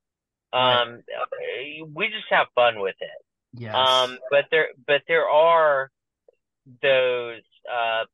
Um, 0.52 1.02
we 1.94 2.06
just 2.08 2.26
have 2.30 2.46
fun 2.54 2.80
with 2.80 2.94
it. 3.00 3.60
Yes. 3.60 3.74
Um, 3.74 4.18
but 4.30 4.46
there, 4.50 4.68
but 4.86 5.02
there 5.08 5.28
are 5.28 5.90
those 6.82 7.42
uh, 7.72 8.04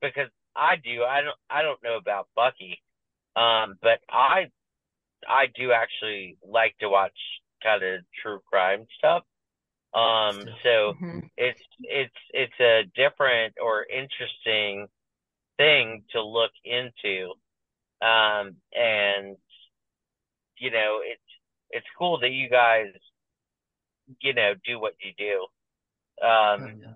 because 0.00 0.28
I 0.56 0.76
do. 0.76 1.02
I 1.04 1.22
don't. 1.22 1.36
I 1.50 1.62
don't 1.62 1.82
know 1.82 1.96
about 1.96 2.28
Bucky, 2.34 2.80
um, 3.36 3.76
but 3.82 4.00
I, 4.10 4.50
I 5.28 5.46
do 5.54 5.72
actually 5.72 6.38
like 6.46 6.76
to 6.78 6.88
watch 6.88 7.16
kind 7.62 7.82
of 7.82 8.00
true 8.22 8.40
crime 8.50 8.86
stuff. 8.98 9.22
Um, 9.94 10.44
so 10.62 10.94
mm-hmm. 10.94 11.18
it's 11.36 11.60
it's 11.80 12.14
it's 12.32 12.60
a 12.60 12.82
different 12.94 13.54
or 13.62 13.84
interesting 13.84 14.88
thing 15.56 16.04
to 16.12 16.22
look 16.22 16.52
into, 16.64 17.32
um, 18.02 18.56
and 18.74 19.36
you 20.58 20.70
know 20.70 21.00
it's 21.02 21.20
it's 21.70 21.86
cool 21.98 22.18
that 22.20 22.30
you 22.30 22.48
guys, 22.48 22.88
you 24.20 24.34
know, 24.34 24.54
do 24.64 24.80
what 24.80 24.94
you 25.00 25.12
do. 25.18 26.26
Um, 26.26 26.62
oh, 26.62 26.94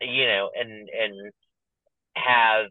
yeah. 0.00 0.08
You 0.10 0.26
know, 0.26 0.50
and 0.54 0.88
and 0.88 1.32
have 2.26 2.66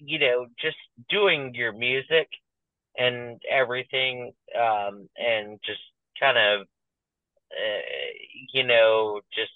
you 0.00 0.18
know 0.18 0.46
just 0.60 0.76
doing 1.08 1.54
your 1.54 1.72
music 1.72 2.28
and 2.98 3.40
everything 3.50 4.32
um 4.58 5.08
and 5.16 5.58
just 5.64 5.80
kind 6.18 6.36
of 6.36 6.62
uh, 7.52 7.82
you 8.52 8.64
know 8.64 9.20
just 9.34 9.52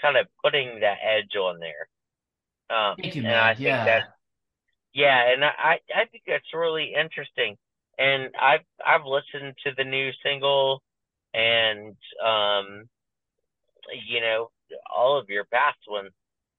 kind 0.00 0.16
of 0.16 0.26
putting 0.42 0.80
that 0.80 0.98
edge 1.02 1.36
on 1.36 1.58
there 1.60 1.88
um 2.76 2.96
Thank 3.00 3.16
you, 3.16 3.22
man. 3.22 3.32
and 3.32 3.40
i 3.40 3.54
think 3.54 3.66
yeah. 3.66 4.02
yeah 4.94 5.32
and 5.32 5.44
i 5.44 5.78
i 5.94 6.04
think 6.10 6.24
that's 6.26 6.54
really 6.54 6.94
interesting 6.98 7.56
and 7.98 8.30
i've 8.40 8.64
i've 8.86 9.04
listened 9.04 9.54
to 9.64 9.72
the 9.76 9.84
new 9.84 10.10
single 10.22 10.82
and 11.34 11.96
um 12.24 12.88
you 14.08 14.20
know 14.20 14.50
all 14.94 15.18
of 15.18 15.28
your 15.28 15.44
past 15.44 15.78
ones. 15.88 16.10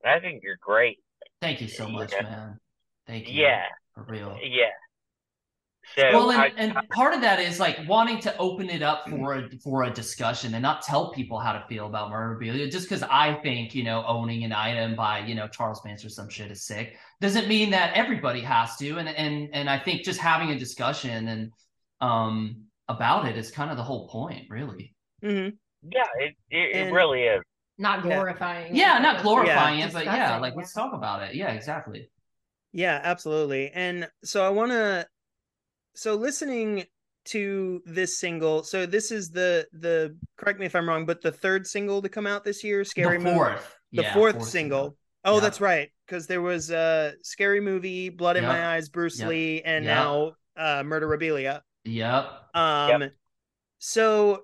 And 0.03 0.13
I 0.13 0.19
think 0.19 0.43
you're 0.43 0.57
great. 0.61 0.99
Thank 1.41 1.61
you 1.61 1.67
so 1.67 1.87
much, 1.87 2.11
Yeah. 2.13 2.23
man. 2.23 2.59
Thank 3.07 3.27
you. 3.31 3.41
Yeah, 3.43 3.63
For 3.95 4.03
real. 4.03 4.37
yeah. 4.43 4.65
So 5.95 6.03
well, 6.13 6.29
I, 6.31 6.53
and, 6.57 6.77
and 6.77 6.89
part 6.89 7.13
of 7.15 7.21
that 7.21 7.39
is 7.39 7.59
like 7.59 7.77
wanting 7.87 8.19
to 8.21 8.37
open 8.37 8.69
it 8.69 8.81
up 8.83 9.09
for 9.09 9.33
a 9.33 9.49
for 9.63 9.83
a 9.83 9.89
discussion 9.89 10.53
and 10.53 10.61
not 10.61 10.83
tell 10.83 11.11
people 11.11 11.39
how 11.39 11.51
to 11.51 11.65
feel 11.67 11.87
about 11.87 12.09
memorabilia. 12.11 12.69
Just 12.69 12.87
because 12.87 13.03
I 13.03 13.33
think 13.41 13.73
you 13.73 13.83
know 13.83 14.03
owning 14.07 14.43
an 14.43 14.53
item 14.53 14.95
by 14.95 15.19
you 15.19 15.33
know 15.35 15.47
Charles 15.47 15.83
Manson 15.83 16.07
or 16.07 16.09
some 16.11 16.29
shit 16.29 16.51
is 16.51 16.63
sick 16.65 16.95
doesn't 17.19 17.47
mean 17.47 17.71
that 17.71 17.93
everybody 17.95 18.41
has 18.41 18.77
to. 18.77 18.99
And 18.99 19.09
and 19.09 19.49
and 19.53 19.69
I 19.69 19.79
think 19.79 20.03
just 20.03 20.19
having 20.19 20.51
a 20.51 20.59
discussion 20.59 21.27
and 21.27 21.51
um 21.99 22.65
about 22.87 23.27
it 23.27 23.35
is 23.35 23.49
kind 23.51 23.71
of 23.71 23.75
the 23.75 23.83
whole 23.83 24.07
point, 24.07 24.45
really. 24.49 24.93
hmm 25.21 25.49
yeah, 25.89 26.03
it 26.19 26.35
it, 26.51 26.75
And- 26.75 26.89
it 26.89 26.93
really 26.93 27.23
is. 27.23 27.41
Not 27.81 28.03
glorifying. 28.03 28.75
Yeah, 28.75 28.99
it, 28.99 29.01
not 29.01 29.15
but 29.17 29.23
glorifying 29.23 29.79
it, 29.79 29.91
but 29.91 30.05
yeah, 30.05 30.11
discussing, 30.15 30.41
like 30.41 30.55
let's 30.55 30.73
talk 30.73 30.93
about 30.93 31.23
it. 31.23 31.35
Yeah, 31.35 31.51
exactly. 31.51 32.09
Yeah, 32.73 33.01
absolutely. 33.03 33.71
And 33.71 34.07
so 34.23 34.45
I 34.45 34.49
want 34.49 34.71
to 34.71 35.07
so 35.95 36.15
listening 36.15 36.85
to 37.25 37.81
this 37.85 38.17
single. 38.19 38.63
So 38.63 38.85
this 38.85 39.11
is 39.11 39.29
the 39.29 39.67
the 39.73 40.15
correct 40.37 40.59
me 40.59 40.65
if 40.67 40.75
I'm 40.75 40.87
wrong, 40.87 41.05
but 41.05 41.21
the 41.21 41.31
third 41.31 41.67
single 41.67 42.01
to 42.01 42.09
come 42.09 42.27
out 42.27 42.43
this 42.43 42.63
year, 42.63 42.83
Scary 42.83 43.17
the 43.17 43.23
Movie. 43.23 43.35
fourth. 43.35 43.75
The 43.93 44.03
Yeah, 44.03 44.13
fourth, 44.13 44.43
single. 44.43 44.95
Oh, 45.25 45.35
Yeah. 45.35 45.39
that's 45.41 45.59
right. 45.61 45.89
Because 46.05 46.27
there 46.27 46.41
was 46.41 46.71
uh 46.71 47.13
Scary 47.23 47.59
Movie, 47.61 48.09
Blood 48.09 48.37
in 48.37 48.43
Yep. 48.43 48.51
My 48.51 48.75
Eyes, 48.75 48.89
Bruce 48.89 49.19
Yep. 49.19 49.29
Lee, 49.29 49.61
and 49.63 49.85
Yep. 49.85 49.95
now 49.95 50.31
uh 50.55 50.83
Murderabilia. 50.83 51.61
Yep. 51.85 52.55
Um 52.55 53.09
so 53.79 54.43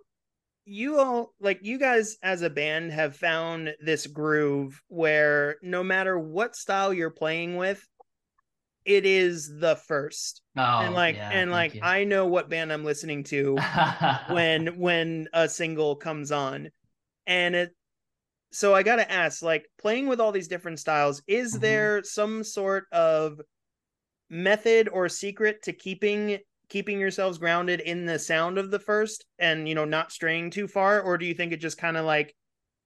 you 0.67 0.99
all 0.99 1.33
like 1.39 1.59
you 1.63 1.77
guys 1.79 2.17
as 2.21 2.41
a 2.41 2.49
band 2.49 2.91
have 2.91 3.15
found 3.15 3.73
this 3.79 4.05
groove 4.07 4.79
where 4.89 5.57
no 5.61 5.83
matter 5.83 6.19
what 6.19 6.55
style 6.55 6.93
you're 6.93 7.09
playing 7.09 7.55
with, 7.55 7.81
it 8.85 9.05
is 9.05 9.47
the 9.59 9.75
Frst. 9.75 10.41
Oh, 10.57 10.61
and 10.61 10.93
like 10.93 11.15
yeah, 11.15 11.29
and 11.31 11.51
like 11.51 11.75
you. 11.75 11.81
I 11.83 12.03
know 12.03 12.25
what 12.25 12.49
band 12.49 12.71
I'm 12.71 12.85
listening 12.85 13.23
to 13.25 13.57
when 14.31 14.79
when 14.79 15.27
a 15.33 15.49
single 15.49 15.95
comes 15.95 16.31
on. 16.31 16.69
And 17.25 17.55
it 17.55 17.71
so 18.51 18.73
I 18.73 18.83
got 18.83 18.97
to 18.97 19.11
ask 19.11 19.41
like 19.43 19.65
playing 19.79 20.07
with 20.07 20.19
all 20.21 20.31
these 20.31 20.47
different 20.47 20.79
styles 20.79 21.21
is 21.27 21.57
Mhm. 21.57 21.61
there 21.61 22.03
some 22.03 22.43
sort 22.43 22.85
of 22.91 23.41
method 24.29 24.89
or 24.89 25.09
secret 25.09 25.63
to 25.63 25.73
keeping 25.73 26.39
keeping 26.69 26.99
yourselves 26.99 27.37
grounded 27.37 27.79
in 27.79 28.05
the 28.05 28.19
sound 28.19 28.57
of 28.57 28.71
the 28.71 28.79
Frst 28.79 29.21
and 29.39 29.67
you 29.67 29.75
know 29.75 29.85
not 29.85 30.11
straying 30.11 30.51
too 30.51 30.67
far 30.67 31.01
or 31.01 31.17
do 31.17 31.25
you 31.25 31.33
think 31.33 31.51
it 31.53 31.57
just 31.57 31.77
kind 31.77 31.97
of 31.97 32.05
like 32.05 32.35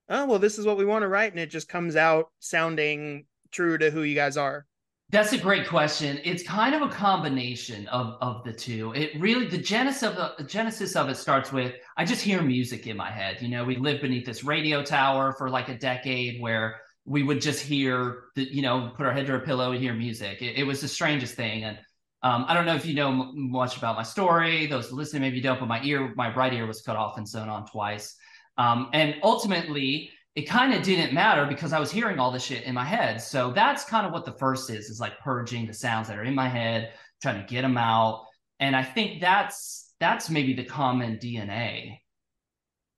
oh 0.09 0.25
well 0.25 0.39
this 0.39 0.57
is 0.59 0.65
what 0.65 0.77
we 0.77 0.85
want 0.85 1.03
to 1.03 1.07
write 1.07 1.31
and 1.31 1.39
it 1.39 1.49
just 1.49 1.67
comes 1.69 1.95
out 1.95 2.27
sounding 2.39 3.25
true 3.51 3.77
to 3.77 3.91
who 3.91 4.03
you 4.03 4.15
guys 4.15 4.37
are 4.37 4.65
That's 5.09 5.33
a 5.33 5.37
great 5.37 5.67
question. 5.67 6.19
It's 6.23 6.41
kind 6.43 6.73
of 6.73 6.81
a 6.81 6.87
combination 6.87 7.85
of 7.89 8.15
of 8.21 8.43
the 8.45 8.53
two. 8.53 8.93
It 8.93 9.19
really 9.19 9.45
the 9.47 9.57
genesis 9.57 10.03
of 10.03 10.15
the, 10.15 10.33
the 10.37 10.45
genesis 10.45 10.95
of 10.95 11.09
it 11.09 11.17
starts 11.17 11.51
with 11.51 11.73
I 11.97 12.05
just 12.05 12.21
hear 12.21 12.41
music 12.41 12.87
in 12.87 12.95
my 12.95 13.11
head. 13.11 13.41
You 13.41 13.49
know, 13.49 13.65
we 13.65 13.75
lived 13.75 14.01
beneath 14.01 14.25
this 14.25 14.43
radio 14.45 14.81
tower 14.83 15.33
for 15.37 15.49
like 15.49 15.67
a 15.69 15.77
decade 15.77 16.39
where 16.41 16.79
we 17.03 17.23
would 17.23 17.41
just 17.41 17.61
hear 17.61 18.23
the 18.35 18.43
you 18.53 18.61
know 18.61 18.91
put 18.95 19.05
our 19.05 19.11
head 19.11 19.25
to 19.27 19.35
a 19.35 19.39
pillow 19.39 19.71
and 19.73 19.81
hear 19.81 19.93
music. 19.93 20.41
It, 20.41 20.57
it 20.57 20.63
was 20.63 20.79
the 20.79 20.87
strangest 20.87 21.35
thing. 21.35 21.65
And 21.65 21.77
um, 22.23 22.45
I 22.47 22.53
don't 22.53 22.65
know 22.65 22.75
if 22.75 22.85
you 22.85 22.93
know 22.93 23.09
m- 23.09 23.31
much 23.51 23.77
about 23.77 23.95
my 23.95 24.03
story. 24.03 24.67
Those 24.67 24.91
listening 24.91 25.21
maybe 25.23 25.41
don't, 25.41 25.59
but 25.59 25.67
my 25.67 25.81
ear, 25.83 26.13
my 26.15 26.33
right 26.35 26.53
ear 26.53 26.67
was 26.67 26.81
cut 26.81 26.95
off 26.95 27.17
and 27.17 27.27
sewn 27.27 27.49
on 27.49 27.65
twice. 27.65 28.15
Um, 28.57 28.89
and 28.93 29.15
ultimately, 29.23 30.11
it 30.35 30.43
kind 30.43 30.73
of 30.73 30.83
didn't 30.83 31.13
matter 31.13 31.45
because 31.45 31.73
I 31.73 31.79
was 31.79 31.91
hearing 31.91 32.19
all 32.19 32.31
this 32.31 32.43
shit 32.43 32.63
in 32.63 32.75
my 32.75 32.85
head. 32.85 33.21
So 33.21 33.51
that's 33.51 33.83
kind 33.83 34.05
of 34.05 34.13
what 34.13 34.25
the 34.25 34.31
Frst 34.33 34.69
is, 34.69 34.89
is 34.89 34.99
like 34.99 35.19
purging 35.19 35.65
the 35.65 35.73
sounds 35.73 36.07
that 36.07 36.17
are 36.17 36.23
in 36.23 36.35
my 36.35 36.47
head, 36.47 36.93
trying 37.21 37.41
to 37.41 37.47
get 37.47 37.63
them 37.63 37.77
out. 37.77 38.25
And 38.59 38.75
I 38.75 38.83
think 38.83 39.19
that's 39.19 39.93
that's 39.99 40.29
maybe 40.29 40.53
the 40.53 40.63
common 40.63 41.17
DNA, 41.17 41.97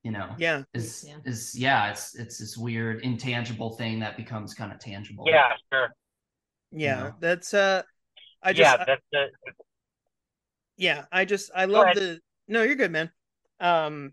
you 0.04 0.12
know, 0.12 0.30
yeah 0.38 0.64
is 0.74 1.06
Yeah. 1.08 1.16
is 1.26 1.56
yeah, 1.58 1.90
it's 1.92 2.16
it's 2.16 2.38
this 2.40 2.58
weird 2.58 3.02
intangible 3.04 3.78
thing 3.78 4.00
that 4.00 4.18
becomes 4.18 4.54
kind 4.54 4.72
of 4.72 4.80
tangible. 4.80 5.26
Yeah, 5.28 5.50
sure. 5.72 5.90
yeah 6.72 6.96
know? 7.04 7.14
that's 7.20 7.54
uh 7.54 7.84
i 8.44 8.54
just 8.54 8.72
yeah, 8.72 8.84
that's 8.86 9.02
the 9.12 9.28
yeah 10.78 11.06
i 11.12 11.26
just 11.26 11.52
i 11.56 11.66
love 11.66 11.94
the 11.96 12.20
no 12.48 12.64
you're 12.64 12.76
good 12.76 12.92
man 12.92 13.12
um 13.60 14.12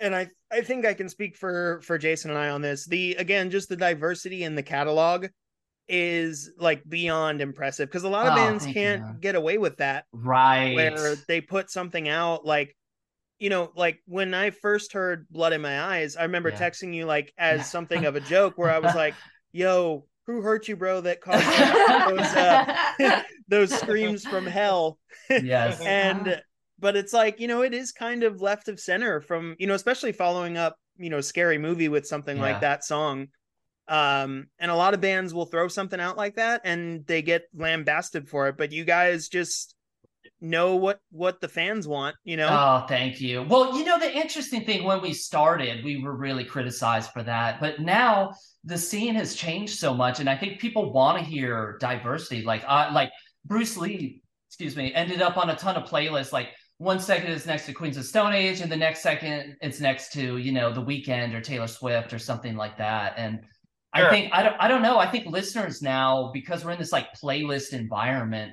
and 0.00 0.14
i 0.14 0.28
i 0.50 0.60
think 0.60 0.86
i 0.86 0.94
can 0.94 1.08
speak 1.08 1.36
for 1.36 1.80
for 1.82 1.98
jason 1.98 2.30
and 2.30 2.38
i 2.38 2.48
on 2.50 2.62
this 2.62 2.86
the 2.86 3.14
again 3.16 3.50
just 3.50 3.68
the 3.68 3.76
diversity 3.76 4.44
in 4.44 4.54
the 4.54 4.62
catalog 4.62 5.26
is 5.88 6.50
like 6.58 6.82
beyond 6.88 7.40
impressive 7.40 7.88
because 7.88 8.04
a 8.04 8.08
lot 8.08 8.26
of 8.26 8.32
Oh, 8.32 8.36
bands 8.36 8.64
can't 8.66 9.02
man. 9.02 9.18
get 9.20 9.34
away 9.34 9.58
with 9.58 9.76
that 9.78 10.04
Right. 10.12 10.74
where 10.74 11.16
they 11.28 11.40
put 11.40 11.70
something 11.70 12.08
out 12.08 12.46
like 12.46 12.76
you 13.40 13.50
know 13.50 13.72
like 13.74 14.00
when 14.06 14.34
i 14.34 14.50
first 14.50 14.92
heard 14.92 15.26
blood 15.28 15.52
in 15.52 15.60
my 15.60 15.80
eyes 15.82 16.16
i 16.16 16.22
remember 16.22 16.50
Yeah. 16.50 16.58
texting 16.58 16.94
you 16.94 17.04
like 17.04 17.32
as 17.36 17.60
Yeah. 17.60 17.64
something 17.64 18.04
of 18.04 18.14
a 18.16 18.20
joke 18.20 18.54
where 18.56 18.70
i 18.70 18.78
was 18.78 18.94
like 18.94 19.16
yo 19.52 20.06
who 20.26 20.40
hurt 20.40 20.68
you 20.68 20.76
bro 20.76 21.00
that 21.00 21.20
caused 21.20 21.44
those 22.10 22.34
uh, 22.36 23.22
those 23.48 23.70
screams 23.78 24.24
from 24.24 24.46
hell 24.46 24.98
yes. 25.30 25.80
and 25.80 26.40
but 26.78 26.96
it's 26.96 27.12
like 27.12 27.40
you 27.40 27.48
know 27.48 27.62
it 27.62 27.74
is 27.74 27.92
kind 27.92 28.22
of 28.22 28.40
left 28.40 28.68
of 28.68 28.78
center 28.80 29.20
from 29.20 29.56
you 29.58 29.66
know 29.66 29.74
especially 29.74 30.12
following 30.12 30.56
up 30.56 30.76
you 30.96 31.10
know 31.10 31.20
scary 31.20 31.58
movie 31.58 31.88
with 31.88 32.06
something 32.06 32.36
Yeah. 32.36 32.42
like 32.42 32.60
that 32.60 32.84
song 32.84 33.28
um 33.88 34.46
and 34.60 34.70
a 34.70 34.76
lot 34.76 34.94
of 34.94 35.00
bands 35.00 35.34
will 35.34 35.46
throw 35.46 35.66
something 35.68 35.98
out 35.98 36.16
like 36.16 36.36
that 36.36 36.60
and 36.64 37.04
they 37.06 37.20
get 37.20 37.42
lambasted 37.54 38.28
for 38.28 38.48
it 38.48 38.56
but 38.56 38.70
you 38.70 38.84
guys 38.84 39.28
just 39.28 39.74
know 40.42 40.76
what 40.76 41.00
what 41.10 41.40
the 41.40 41.48
fans 41.48 41.86
want 41.86 42.16
you 42.24 42.36
know 42.36 42.48
Oh, 42.50 42.84
thank 42.86 43.20
you. 43.20 43.42
Well, 43.42 43.76
you 43.76 43.84
know, 43.84 43.98
the 43.98 44.12
interesting 44.12 44.64
thing 44.64 44.84
when 44.84 45.00
we 45.00 45.12
started, 45.12 45.84
we 45.84 46.02
were 46.02 46.14
really 46.16 46.44
criticized 46.44 47.10
for 47.10 47.22
that. 47.22 47.60
But 47.60 47.80
now 47.80 48.32
the 48.64 48.78
scene 48.78 49.14
has 49.14 49.34
changed 49.34 49.78
so 49.78 49.94
much. 49.94 50.20
And 50.20 50.28
I 50.28 50.36
think 50.36 50.60
people 50.60 50.92
want 50.92 51.18
to 51.18 51.24
hear 51.24 51.76
diversity. 51.80 52.42
Like, 52.42 52.62
uh, 52.66 52.90
like 52.92 53.10
Bruce 53.44 53.76
Lee, 53.76 54.22
excuse 54.48 54.76
me, 54.76 54.92
ended 54.94 55.22
up 55.22 55.36
on 55.36 55.50
a 55.50 55.56
ton 55.56 55.76
of 55.76 55.88
playlists. 55.88 56.32
Like, 56.32 56.48
one 56.78 56.98
second 56.98 57.30
it's 57.30 57.46
next 57.46 57.66
to 57.66 57.72
Queens 57.72 57.96
of 57.96 58.04
Stone 58.04 58.32
Age, 58.32 58.60
and 58.60 58.70
the 58.70 58.76
next 58.76 59.02
second 59.02 59.56
it's 59.60 59.78
next 59.78 60.12
to, 60.14 60.38
you 60.38 60.50
know, 60.50 60.72
The 60.72 60.82
Weeknd 60.82 61.32
or 61.32 61.40
Taylor 61.40 61.68
Swift 61.68 62.12
or 62.12 62.18
something 62.18 62.56
like 62.56 62.76
that. 62.78 63.14
And 63.16 63.40
I 63.92 64.08
think, 64.08 64.32
I 64.32 64.42
don't, 64.42 64.56
I 64.58 64.68
don't 64.68 64.82
know. 64.82 64.98
I 64.98 65.06
think 65.06 65.26
listeners 65.26 65.82
now, 65.82 66.30
because 66.32 66.64
we're 66.64 66.72
in 66.72 66.78
this 66.78 66.92
like 66.92 67.08
playlist 67.14 67.72
environment, 67.72 68.52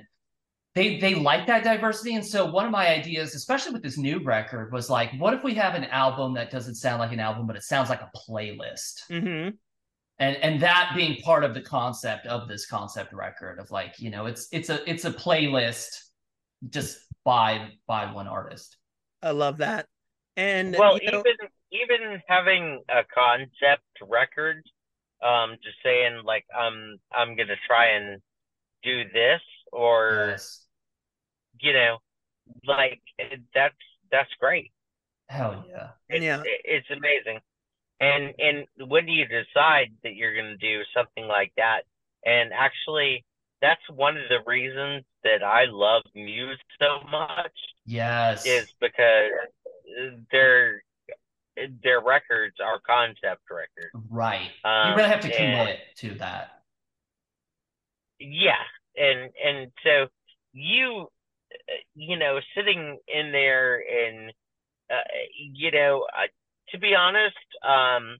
they 0.74 0.98
they 0.98 1.14
like 1.14 1.46
that 1.46 1.64
diversity. 1.64 2.14
And 2.14 2.24
so 2.24 2.50
one 2.50 2.64
of 2.64 2.70
my 2.70 2.88
ideas 2.88 3.34
especially 3.34 3.72
with 3.72 3.82
this 3.82 3.98
new 3.98 4.22
record 4.22 4.72
was 4.72 4.88
like 4.88 5.12
what 5.18 5.34
if 5.34 5.42
we 5.42 5.54
have 5.54 5.74
an 5.74 5.84
album 5.84 6.34
that 6.34 6.50
doesn't 6.50 6.76
sound 6.76 7.00
like 7.00 7.12
an 7.12 7.20
album 7.20 7.46
but 7.46 7.56
it 7.56 7.62
sounds 7.62 7.88
like 7.88 8.02
a 8.02 8.10
playlist? 8.16 9.02
Hmm 9.08 9.50
and 10.20 10.36
and 10.36 10.60
that 10.60 10.92
being 10.94 11.16
part 11.22 11.42
of 11.42 11.54
the 11.54 11.60
concept 11.60 12.26
of 12.26 12.46
this 12.46 12.66
concept 12.66 13.12
record 13.12 13.58
of 13.58 13.70
like 13.70 13.98
you 13.98 14.10
know 14.10 14.26
it's 14.26 14.46
it's 14.52 14.68
a 14.68 14.88
it's 14.88 15.04
a 15.04 15.10
playlist 15.10 15.88
just 16.68 16.98
by 17.24 17.70
by 17.86 18.12
one 18.12 18.28
artist. 18.28 18.76
I 19.22 19.30
love 19.32 19.58
that. 19.58 19.86
And 20.36 20.76
well, 20.78 20.98
you 21.02 21.10
know, 21.10 21.20
even 21.20 22.00
even 22.00 22.22
having 22.28 22.82
a 22.88 23.02
concept 23.12 23.82
record, 24.06 24.62
um, 25.22 25.56
just 25.62 25.76
saying 25.82 26.22
like 26.24 26.44
um 26.58 26.96
I'm 27.12 27.34
gonna 27.34 27.56
try 27.66 27.88
and 27.96 28.20
do 28.82 29.04
this 29.12 29.40
or 29.72 30.28
yes 30.30 30.66
you 31.62 31.72
know, 31.74 31.98
like 32.66 33.00
that's 33.54 33.74
that's 34.10 34.30
great. 34.40 34.72
hell 35.28 35.64
yeah 35.68 35.88
It's, 36.08 36.24
Yeah. 36.24 36.42
it's 36.64 36.86
amazing. 36.90 37.40
And 38.00 38.32
and 38.38 38.88
when 38.90 39.04
do 39.06 39.12
you 39.12 39.26
decide 39.26 39.92
that 40.04 40.14
you're 40.14 40.34
gonna 40.34 40.56
do 40.56 40.80
something 40.96 41.26
like 41.26 41.52
that? 41.58 41.82
And 42.24 42.52
actually, 42.54 43.24
that's 43.60 43.82
one 43.94 44.16
of 44.16 44.24
the 44.30 44.38
reasons 44.46 45.04
that 45.22 45.42
I 45.42 45.66
love 45.66 46.02
Muse 46.14 46.58
so 46.80 47.00
much 47.10 47.52
yes 47.84 48.46
is 48.46 48.66
because 48.80 49.30
their 50.32 50.82
their 51.82 52.00
records 52.00 52.56
are 52.64 52.80
concept 52.86 53.42
records. 53.50 54.06
right 54.08 54.50
Um, 54.64 54.90
you 54.92 54.96
really 54.96 55.08
have 55.10 55.20
to 55.20 55.28
and- 55.38 55.58
commit 55.66 55.80
to 55.96 56.14
that 56.20 56.62
Yeah, 58.18 58.62
and 58.96 59.30
and 59.44 59.70
so 59.84 60.06
you 60.52 61.06
uh, 61.52 61.72
you 61.94 62.16
know 62.18 62.40
sitting 62.56 62.98
in 63.08 63.32
there 63.32 63.76
and 63.80 64.32
uh, 64.90 64.94
you 65.52 65.70
know 65.70 66.06
uh, 66.16 66.26
to 66.70 66.78
be 66.78 66.94
honest 66.94 67.36
um 67.64 68.16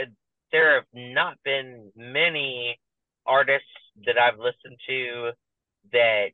uh, 0.00 0.04
there 0.52 0.74
have 0.74 0.84
not 0.94 1.36
been 1.44 1.90
many 1.96 2.78
artists 3.26 3.68
that 4.06 4.18
I've 4.18 4.38
listened 4.38 4.78
to 4.88 5.32
that 5.92 6.30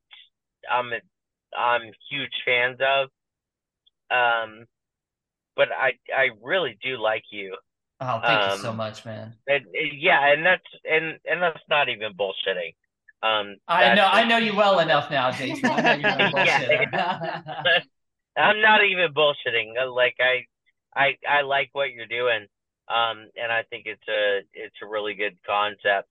I'm 0.71 0.93
I'm 1.57 1.83
huge 2.11 2.33
fans 2.45 2.79
of 2.81 3.09
um 4.11 4.67
but 5.57 5.69
I 5.73 5.93
I 6.15 6.31
really 6.43 6.79
do 6.83 6.97
like 6.99 7.25
you 7.31 7.57
Oh, 8.01 8.21
thank 8.27 8.45
you 8.47 8.61
so 8.61 8.71
Um, 8.71 8.77
much, 8.77 9.05
man. 9.07 9.33
And, 9.49 9.65
and 9.67 9.93
yeah, 10.01 10.33
and 10.33 10.45
that's 10.45 10.67
and 10.85 11.19
and 11.25 11.41
that's 11.41 11.63
not 11.71 11.89
even 11.89 12.13
bullshitting. 12.13 12.75
Um, 13.23 13.57
I 13.67 13.95
know, 13.95 14.07
I 14.07 14.25
know 14.25 14.37
you 14.37 14.55
well 14.55 14.79
enough 14.81 15.11
now, 15.11 15.31
Jason. 15.31 15.69
you're 15.69 16.09
a 16.11 16.31
I'm 18.37 18.61
not 18.61 18.85
even 18.85 19.13
bullshitting. 19.15 19.73
Uh, 19.81 19.91
Like 19.93 20.17
I, 20.21 20.45
I, 20.95 21.17
I 21.29 21.43
like 21.43 21.71
what 21.73 21.93
you're 21.93 22.07
doing. 22.07 22.47
Um, 22.89 23.29
and 23.41 23.51
I 23.51 23.65
think 23.69 23.87
it's 23.87 24.07
a, 24.09 24.41
it's 24.53 24.77
a 24.83 24.87
really 24.87 25.15
good 25.15 25.37
concept. 25.47 26.09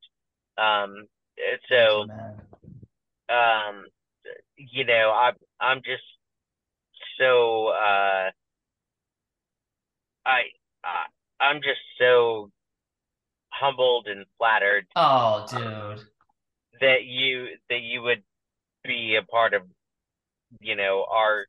Um, 0.58 1.08
you, 1.38 1.58
so, 1.70 2.06
um, 3.30 3.86
you 4.58 4.84
know, 4.86 5.14
I'm, 5.16 5.36
I'm 5.60 5.78
just 5.78 6.04
so, 7.20 7.68
uh, 7.68 8.32
I, 10.26 10.42
I, 10.84 11.06
I'm 11.40 11.58
just 11.58 11.80
so 12.00 12.52
humbled 13.50 14.08
and 14.08 14.26
flattered 14.38 14.86
Oh, 14.96 15.46
dude. 15.50 16.06
That 16.82 17.06
you, 17.06 17.48
that 17.70 17.82
you 17.82 18.02
would 18.02 18.24
be 18.84 19.18
a 19.22 19.26
part 19.26 19.54
of, 19.54 19.64
you 20.62 20.76
know, 20.76 21.06
our 21.12 21.46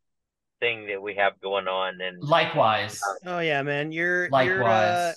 thing 0.61 0.87
that 0.89 1.03
we 1.03 1.15
have 1.17 1.41
going 1.41 1.69
on. 1.69 2.01
And, 2.01 2.23
Likewise. 2.23 3.01
Oh 3.25 3.41
yeah, 3.41 3.63
man. 3.63 3.93
You're 3.93 4.29
you're 4.29 4.65
uh, 4.65 5.13
Likewise. 5.13 5.17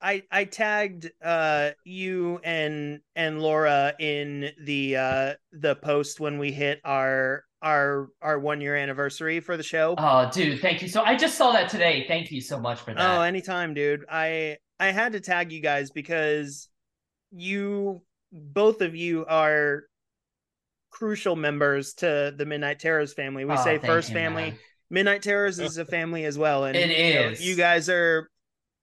I 0.00 0.22
I 0.30 0.44
tagged 0.44 1.10
uh 1.24 1.70
you 1.84 2.38
and 2.44 3.00
and 3.14 3.40
Laura 3.40 3.94
in 3.98 4.50
the 4.62 4.96
uh 4.96 5.34
the 5.52 5.74
post 5.74 6.20
when 6.20 6.38
we 6.38 6.52
hit 6.52 6.80
our 6.84 7.44
our 7.62 8.08
our 8.20 8.38
one 8.38 8.60
year 8.60 8.76
anniversary 8.76 9.40
for 9.40 9.56
the 9.56 9.62
show. 9.62 9.94
Oh, 9.98 10.30
dude, 10.32 10.60
thank 10.60 10.82
you. 10.82 10.88
So 10.88 11.02
I 11.02 11.16
just 11.16 11.36
saw 11.36 11.50
that 11.52 11.70
today. 11.70 12.04
Thank 12.06 12.30
you 12.30 12.40
so 12.40 12.58
much 12.60 12.80
for 12.80 12.94
that. 12.94 13.18
Oh, 13.18 13.22
anytime, 13.22 13.74
dude. 13.74 14.04
I 14.10 14.58
I 14.78 14.92
had 14.92 15.12
to 15.12 15.20
tag 15.20 15.50
you 15.50 15.60
guys 15.60 15.90
because 15.90 16.68
you 17.32 18.02
both 18.36 18.80
of 18.82 18.94
you 18.94 19.24
are 19.26 19.84
crucial 20.90 21.36
members 21.36 21.94
to 21.94 22.32
the 22.36 22.46
Midnight 22.46 22.78
Terrors 22.80 23.12
family. 23.12 23.44
We 23.44 23.52
Oh, 23.52 23.64
say 23.64 23.78
first 23.78 24.08
you, 24.10 24.14
family. 24.14 24.42
man. 24.50 24.58
Midnight 24.90 25.22
Terrors 25.22 25.58
is 25.58 25.78
a 25.78 25.84
family 25.96 26.24
as 26.24 26.38
well, 26.38 26.64
and 26.64 26.76
It 26.76 26.90
you 26.90 27.14
know, 27.14 27.34
you 27.38 27.56
guys 27.56 27.88
are 27.88 28.30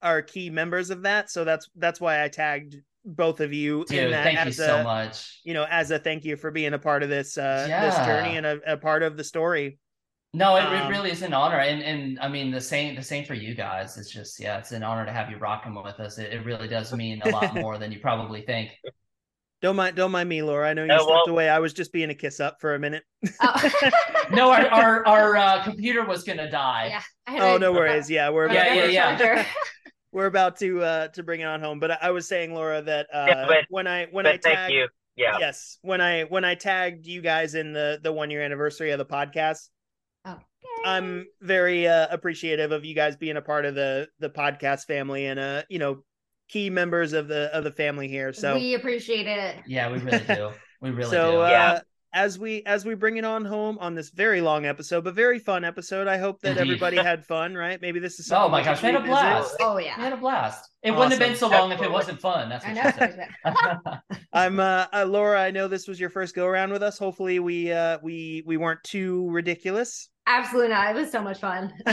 are 0.01 0.21
key 0.21 0.49
members 0.49 0.89
of 0.89 1.03
that. 1.03 1.29
So 1.29 1.43
that's 1.43 1.69
that's 1.75 2.01
why 2.01 2.23
I 2.23 2.27
tagged 2.27 2.75
both 3.05 3.39
of 3.39 3.53
you 3.53 3.81
in 3.81 3.85
Dude, 3.87 4.13
that 4.13 4.23
thank 4.23 4.39
you 4.39 4.49
as 4.49 4.57
so 4.57 4.83
much. 4.83 5.39
you 5.43 5.53
know 5.53 5.65
as 5.69 5.91
a 5.91 5.99
thank 5.99 6.23
you 6.25 6.37
for 6.37 6.51
being 6.51 6.73
a 6.73 6.79
part 6.79 7.03
of 7.03 7.09
this 7.09 7.37
uh 7.37 7.67
this 7.67 7.95
journey 8.05 8.37
and 8.37 8.45
a, 8.45 8.73
a 8.73 8.77
part 8.77 9.03
of 9.03 9.17
the 9.17 9.23
story. 9.23 9.77
No, 10.33 10.55
it, 10.57 10.63
Um, 10.63 10.73
it 10.73 10.89
really 10.89 11.11
is 11.11 11.21
an 11.21 11.33
honor, 11.33 11.59
and 11.59 11.81
and 11.83 12.19
I 12.19 12.27
mean 12.27 12.51
the 12.51 12.61
same 12.61 12.95
the 12.95 13.01
same 13.03 13.23
for 13.23 13.33
you 13.33 13.55
guys. 13.55 13.97
It's 13.97 14.09
just 14.09 14.39
yeah, 14.39 14.57
it's 14.57 14.71
an 14.71 14.83
honor 14.83 15.05
to 15.05 15.11
have 15.11 15.29
you 15.29 15.37
rocking 15.37 15.75
with 15.75 15.99
us. 15.99 16.17
It, 16.17 16.33
it 16.33 16.43
really 16.45 16.67
does 16.67 16.91
mean 16.93 17.21
a 17.21 17.29
lot 17.29 17.53
more 17.61 17.77
than 17.77 17.91
you 17.91 17.99
probably 17.99 18.41
think. 18.41 18.71
Don't 19.63 19.75
mind 19.77 19.95
don't 19.95 20.11
mind 20.11 20.27
me, 20.29 20.43
Laura. 20.43 20.69
I 20.69 20.73
know 20.73 20.83
you 20.83 20.91
Oh, 20.91 20.97
stepped 20.97 21.09
well- 21.09 21.29
away. 21.29 21.49
I 21.49 21.57
was 21.59 21.73
just 21.73 21.91
being 21.91 22.09
a 22.11 22.13
kiss 22.13 22.39
up 22.39 22.57
for 22.61 22.75
a 22.75 22.79
minute. 22.79 23.03
Oh. 23.41 23.71
No, 24.31 24.51
our 24.51 24.65
our, 24.67 25.07
our 25.07 25.35
uh, 25.37 25.63
computer 25.63 26.03
was 26.05 26.23
gonna 26.23 26.49
die. 26.51 27.01
yeah. 27.27 27.41
Oh 27.43 27.57
no 27.57 27.71
worries. 27.73 28.09
Yeah, 28.09 28.29
we're 28.29 28.51
Yeah, 28.51 28.63
about, 28.73 28.75
yeah, 28.93 29.17
we're, 29.19 29.35
yeah. 29.35 29.45
We're 30.11 30.25
about 30.27 30.57
to 30.59 30.81
uh 30.83 31.07
to 31.09 31.23
bring 31.23 31.41
it 31.41 31.45
on 31.45 31.59
home. 31.59 31.79
But 31.79 31.91
I, 31.91 31.97
I 32.03 32.11
was 32.11 32.27
saying, 32.27 32.53
Laura, 32.53 32.81
that 32.83 33.07
uh 33.13 33.25
Yeah, 33.27 33.45
but- 33.47 33.65
when 33.69 33.87
I 33.87 34.05
when 34.11 34.27
I 34.27 34.33
but 34.33 34.43
thank 34.43 34.55
tagged 34.57 34.73
you. 34.73 34.87
Yeah. 35.15 35.37
yes 35.39 35.77
when 35.81 36.01
I 36.01 36.23
when 36.23 36.43
I 36.45 36.55
tagged 36.55 37.05
you 37.05 37.21
guys 37.21 37.55
in 37.55 37.71
the 37.73 37.99
the 38.03 38.11
one 38.11 38.29
year 38.31 38.41
anniversary 38.43 38.91
of 38.91 38.97
the 38.99 39.05
podcast, 39.05 39.69
Oh. 40.25 40.39
I'm 40.85 41.25
very 41.41 41.87
uh, 41.87 42.07
appreciative 42.11 42.71
of 42.73 42.83
you 42.85 42.93
guys 42.95 43.15
being 43.15 43.37
a 43.37 43.41
part 43.41 43.65
of 43.65 43.75
the 43.75 44.07
the 44.19 44.29
podcast 44.29 44.85
family 44.85 45.25
and 45.27 45.39
uh 45.39 45.63
you 45.69 45.79
know 45.79 46.03
key 46.49 46.69
members 46.69 47.13
of 47.13 47.27
the 47.27 47.49
of 47.55 47.63
the 47.63 47.71
family 47.71 48.07
here. 48.07 48.33
So 48.33 48.55
we 48.55 48.73
appreciate 48.75 49.27
it. 49.27 49.57
Yeah, 49.67 49.91
we 49.91 49.99
really 49.99 50.23
do. 50.27 50.51
We 50.81 50.91
really 50.91 51.09
so 51.11 51.31
do. 51.31 51.41
uh, 51.41 51.49
Yeah. 51.49 51.79
as 52.13 52.37
we 52.37 52.61
as 52.65 52.85
we 52.85 52.93
bring 52.95 53.17
it 53.17 53.25
on 53.25 53.43
home 53.45 53.77
on 53.79 53.95
this 53.95 54.09
very 54.11 54.41
long 54.41 54.65
episode, 54.65 55.03
but 55.03 55.15
very 55.15 55.39
fun 55.39 55.63
episode. 55.63 56.07
I 56.07 56.17
hope 56.17 56.41
that 56.41 56.49
Indeed. 56.57 56.61
everybody 56.61 56.97
had 57.09 57.25
fun. 57.25 57.55
Right? 57.55 57.81
Maybe 57.81 57.99
this 57.99 58.19
is 58.19 58.31
Oh 58.31 58.47
my 58.49 58.63
gosh, 58.63 58.81
we 58.81 58.87
had 58.87 58.95
a 58.95 58.99
revisit. 58.99 59.09
blast. 59.11 59.55
Oh 59.61 59.77
yeah, 59.77 59.97
We 59.97 60.03
had 60.03 60.13
a 60.13 60.17
blast. 60.17 60.69
It 60.83 60.91
wouldn't 60.91 61.11
have 61.11 61.19
been 61.19 61.35
so 61.37 61.47
long 61.47 61.71
if 61.71 61.81
it 61.81 61.89
wasn't 61.91 62.19
fun. 62.19 62.49
That's 62.49 62.65
I 62.65 62.73
know. 62.73 62.83
She 62.83 62.91
said. 62.91 63.29
I'm 64.33 64.59
uh, 64.59 64.85
uh 64.93 65.05
Laura, 65.07 65.41
I 65.41 65.51
know 65.51 65.67
this 65.67 65.87
was 65.87 65.99
your 65.99 66.09
first 66.09 66.35
go 66.35 66.45
around 66.45 66.71
with 66.71 66.83
us. 66.83 66.97
Hopefully 66.99 67.39
we 67.39 67.71
uh 67.71 67.99
we 68.03 68.43
we 68.45 68.57
weren't 68.57 68.83
too 68.83 69.29
ridiculous. 69.31 70.09
Absolutely 70.25 70.69
not. 70.69 70.95
It 70.95 70.99
was 70.99 71.11
so 71.11 71.21
much 71.21 71.39
fun. 71.39 71.73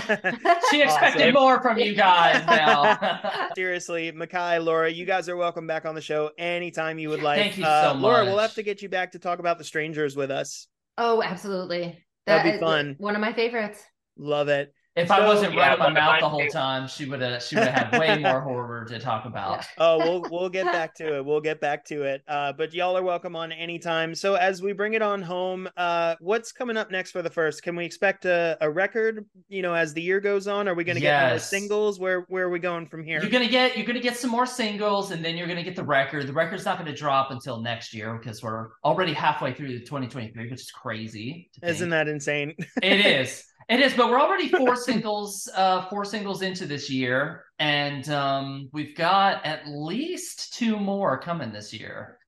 she 0.70 0.82
expected 0.82 1.23
Awesome. 1.23 1.35
more 1.35 1.61
from 1.61 1.78
you 1.78 1.94
guys 1.94 2.47
now. 2.47 3.20
Seriously, 3.57 4.12
Mikei, 4.12 4.65
Laura, 4.65 4.89
you 4.90 5.05
guys 5.05 5.28
are 5.28 5.36
welcome 5.36 5.66
back 5.66 5.85
on 5.85 5.97
the 5.97 6.01
show 6.01 6.31
anytime 6.39 6.98
you 6.98 7.09
would 7.09 7.23
like. 7.23 7.39
Thank 7.40 7.59
you 7.59 7.65
uh, 7.65 7.93
so 7.93 7.98
Laura, 7.98 8.24
we'll 8.24 8.39
have 8.39 8.55
to 8.55 8.62
get 8.62 8.82
you 8.82 8.89
back 8.89 9.12
to 9.12 9.19
talk 9.19 9.40
about 9.40 9.59
the 9.59 9.65
strangers 9.65 10.15
with 10.15 10.31
us. 10.31 10.69
oh, 10.97 11.23
absolutely. 11.23 11.98
That'd 12.27 12.52
be 12.52 12.59
fun. 12.61 12.94
One 12.98 13.16
of 13.16 13.20
my 13.20 13.32
favorites. 13.32 13.82
Love 14.16 14.48
it. 14.48 14.73
If 15.01 15.10
I 15.10 15.27
wasn't 15.27 15.55
Yeah, 15.55 15.74
running 15.74 15.94
my 15.94 16.01
mouth 16.01 16.20
the 16.20 16.28
whole 16.28 16.39
favorites. 16.40 16.55
time, 16.55 16.89
she 16.89 17.06
would 17.06 17.20
have 17.20 17.43
she 17.43 17.56
would 17.56 17.68
have 17.68 17.89
had 17.90 17.98
way 18.01 18.18
more 18.18 18.40
horror 18.40 18.85
to 18.86 18.98
talk 18.98 19.24
about. 19.27 19.64
Oh, 19.78 19.98
we'll 19.98 20.31
we'll 20.31 20.48
get 20.48 20.66
back 20.66 20.94
to 20.97 21.16
it. 21.16 21.24
We'll 21.24 21.40
get 21.40 21.60
back 21.60 21.85
to 21.86 22.02
it. 22.02 22.22
Uh, 22.28 22.52
but 22.52 22.72
y'all 22.74 22.97
are 22.97 23.02
welcome 23.02 23.35
on 23.36 23.52
anytime. 23.52 24.14
So 24.14 24.35
as 24.35 24.62
we 24.62 24.72
bring 24.72 24.94
it 24.94 25.02
on 25.02 25.22
home, 25.22 25.68
uh, 25.77 26.16
what's 26.20 26.52
coming 26.52 26.77
up 26.77 26.90
next 26.90 27.10
for 27.12 27.22
the 27.22 27.31
Frst? 27.31 27.62
Can 27.62 27.77
we 27.77 27.85
expect 27.85 28.24
a, 28.24 28.56
a 28.60 28.70
record? 28.70 29.24
You 29.48 29.62
know, 29.62 29.74
as 29.74 29.94
the 29.94 30.02
year 30.02 30.20
goes 30.20 30.47
on, 30.47 30.68
are 30.68 30.74
we 30.74 30.85
going 30.85 30.97
to 30.97 31.01
get 31.01 31.28
more 31.31 31.39
singles? 31.39 31.98
Where 31.98 32.20
where 32.28 32.44
are 32.44 32.51
we 32.51 32.59
going 32.59 32.86
from 32.86 33.05
here? 33.05 33.20
You're 33.20 33.31
gonna 33.31 33.48
get 33.48 33.77
you're 33.77 33.86
gonna 33.86 34.01
get 34.01 34.16
some 34.16 34.31
more 34.31 34.47
singles, 34.47 35.10
and 35.10 35.24
then 35.24 35.36
you're 35.36 35.48
gonna 35.48 35.62
get 35.62 35.77
the 35.77 35.85
record. 35.85 36.27
The 36.27 36.32
record's 36.32 36.64
not 36.64 36.78
gonna 36.78 36.94
drop 36.94 37.31
until 37.31 37.60
next 37.60 37.94
year 37.94 38.18
because 38.18 38.43
we're 38.43 38.68
already 38.85 39.12
halfway 39.12 39.52
through 39.55 39.78
2023, 39.81 40.51
which 40.51 40.60
is 40.60 40.70
crazy. 40.70 41.51
Isn't 41.62 41.78
think. 41.78 41.90
that 41.90 42.09
insane? 42.09 42.55
it 42.82 43.05
is. 43.06 43.44
It 43.70 43.78
is, 43.78 43.94
but 43.94 44.10
we're 44.10 44.20
already 44.20 44.48
four 44.48 44.74
singles, 44.74 45.48
uh, 45.55 45.86
four 45.86 46.05
singles 46.05 46.42
into 46.42 46.66
this 46.66 46.90
year, 46.90 47.44
and 47.60 48.09
um, 48.10 48.68
we've 48.72 48.97
got 48.97 49.47
at 49.47 49.62
least 49.68 50.55
two 50.55 50.76
more 50.76 51.16
coming 51.16 51.52
this 51.52 51.72
year 51.72 52.18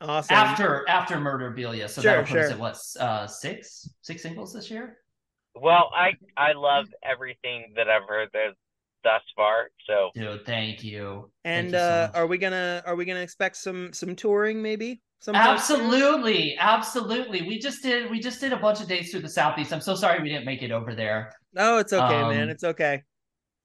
awesome. 0.00 0.34
after 0.34 0.88
after 0.88 1.16
Murderabilia. 1.16 1.90
So 1.90 2.00
Sure, 2.00 2.12
that'll 2.12 2.24
put 2.24 2.38
us 2.38 2.50
at 2.50 2.58
what 2.58 2.78
uh, 2.98 3.26
six 3.26 3.90
six 4.00 4.22
singles 4.22 4.54
this 4.54 4.70
year. 4.70 4.96
Well, 5.54 5.90
I 5.94 6.12
I 6.34 6.52
love 6.52 6.86
everything 7.02 7.74
that 7.76 7.90
I've 7.90 8.08
heard 8.08 8.30
thus 8.32 8.54
thus 9.06 9.22
far. 9.36 9.68
So 9.86 10.10
Dude, 10.14 10.44
thank 10.44 10.82
you. 10.82 11.30
and 11.44 11.70
Thank 11.70 11.72
you 11.74 11.78
so 11.78 11.84
uh, 11.84 12.10
are 12.14 12.26
we 12.26 12.38
gonna 12.38 12.82
are 12.84 12.96
we 12.96 13.04
gonna 13.04 13.20
expect 13.20 13.56
some 13.56 13.92
some 13.92 14.16
touring 14.16 14.60
maybe? 14.60 15.00
sometime 15.20 15.58
soon? 15.58 15.80
Absolutely, 15.80 16.56
absolutely. 16.58 17.42
We 17.42 17.58
just 17.58 17.82
did 17.82 18.10
we 18.10 18.18
just 18.20 18.40
did 18.40 18.52
a 18.52 18.56
bunch 18.56 18.80
of 18.80 18.88
dates 18.88 19.10
through 19.12 19.20
the 19.22 19.28
southeast. 19.28 19.72
I'm 19.72 19.80
so 19.80 19.94
sorry 19.94 20.20
we 20.22 20.28
didn't 20.28 20.44
make 20.44 20.62
it 20.62 20.72
over 20.72 20.94
there. 20.94 21.32
Oh, 21.56 21.78
it's 21.78 21.92
okay, 21.92 22.22
man. 22.28 22.44
Um, 22.44 22.50
It's 22.50 22.64
okay. 22.64 23.02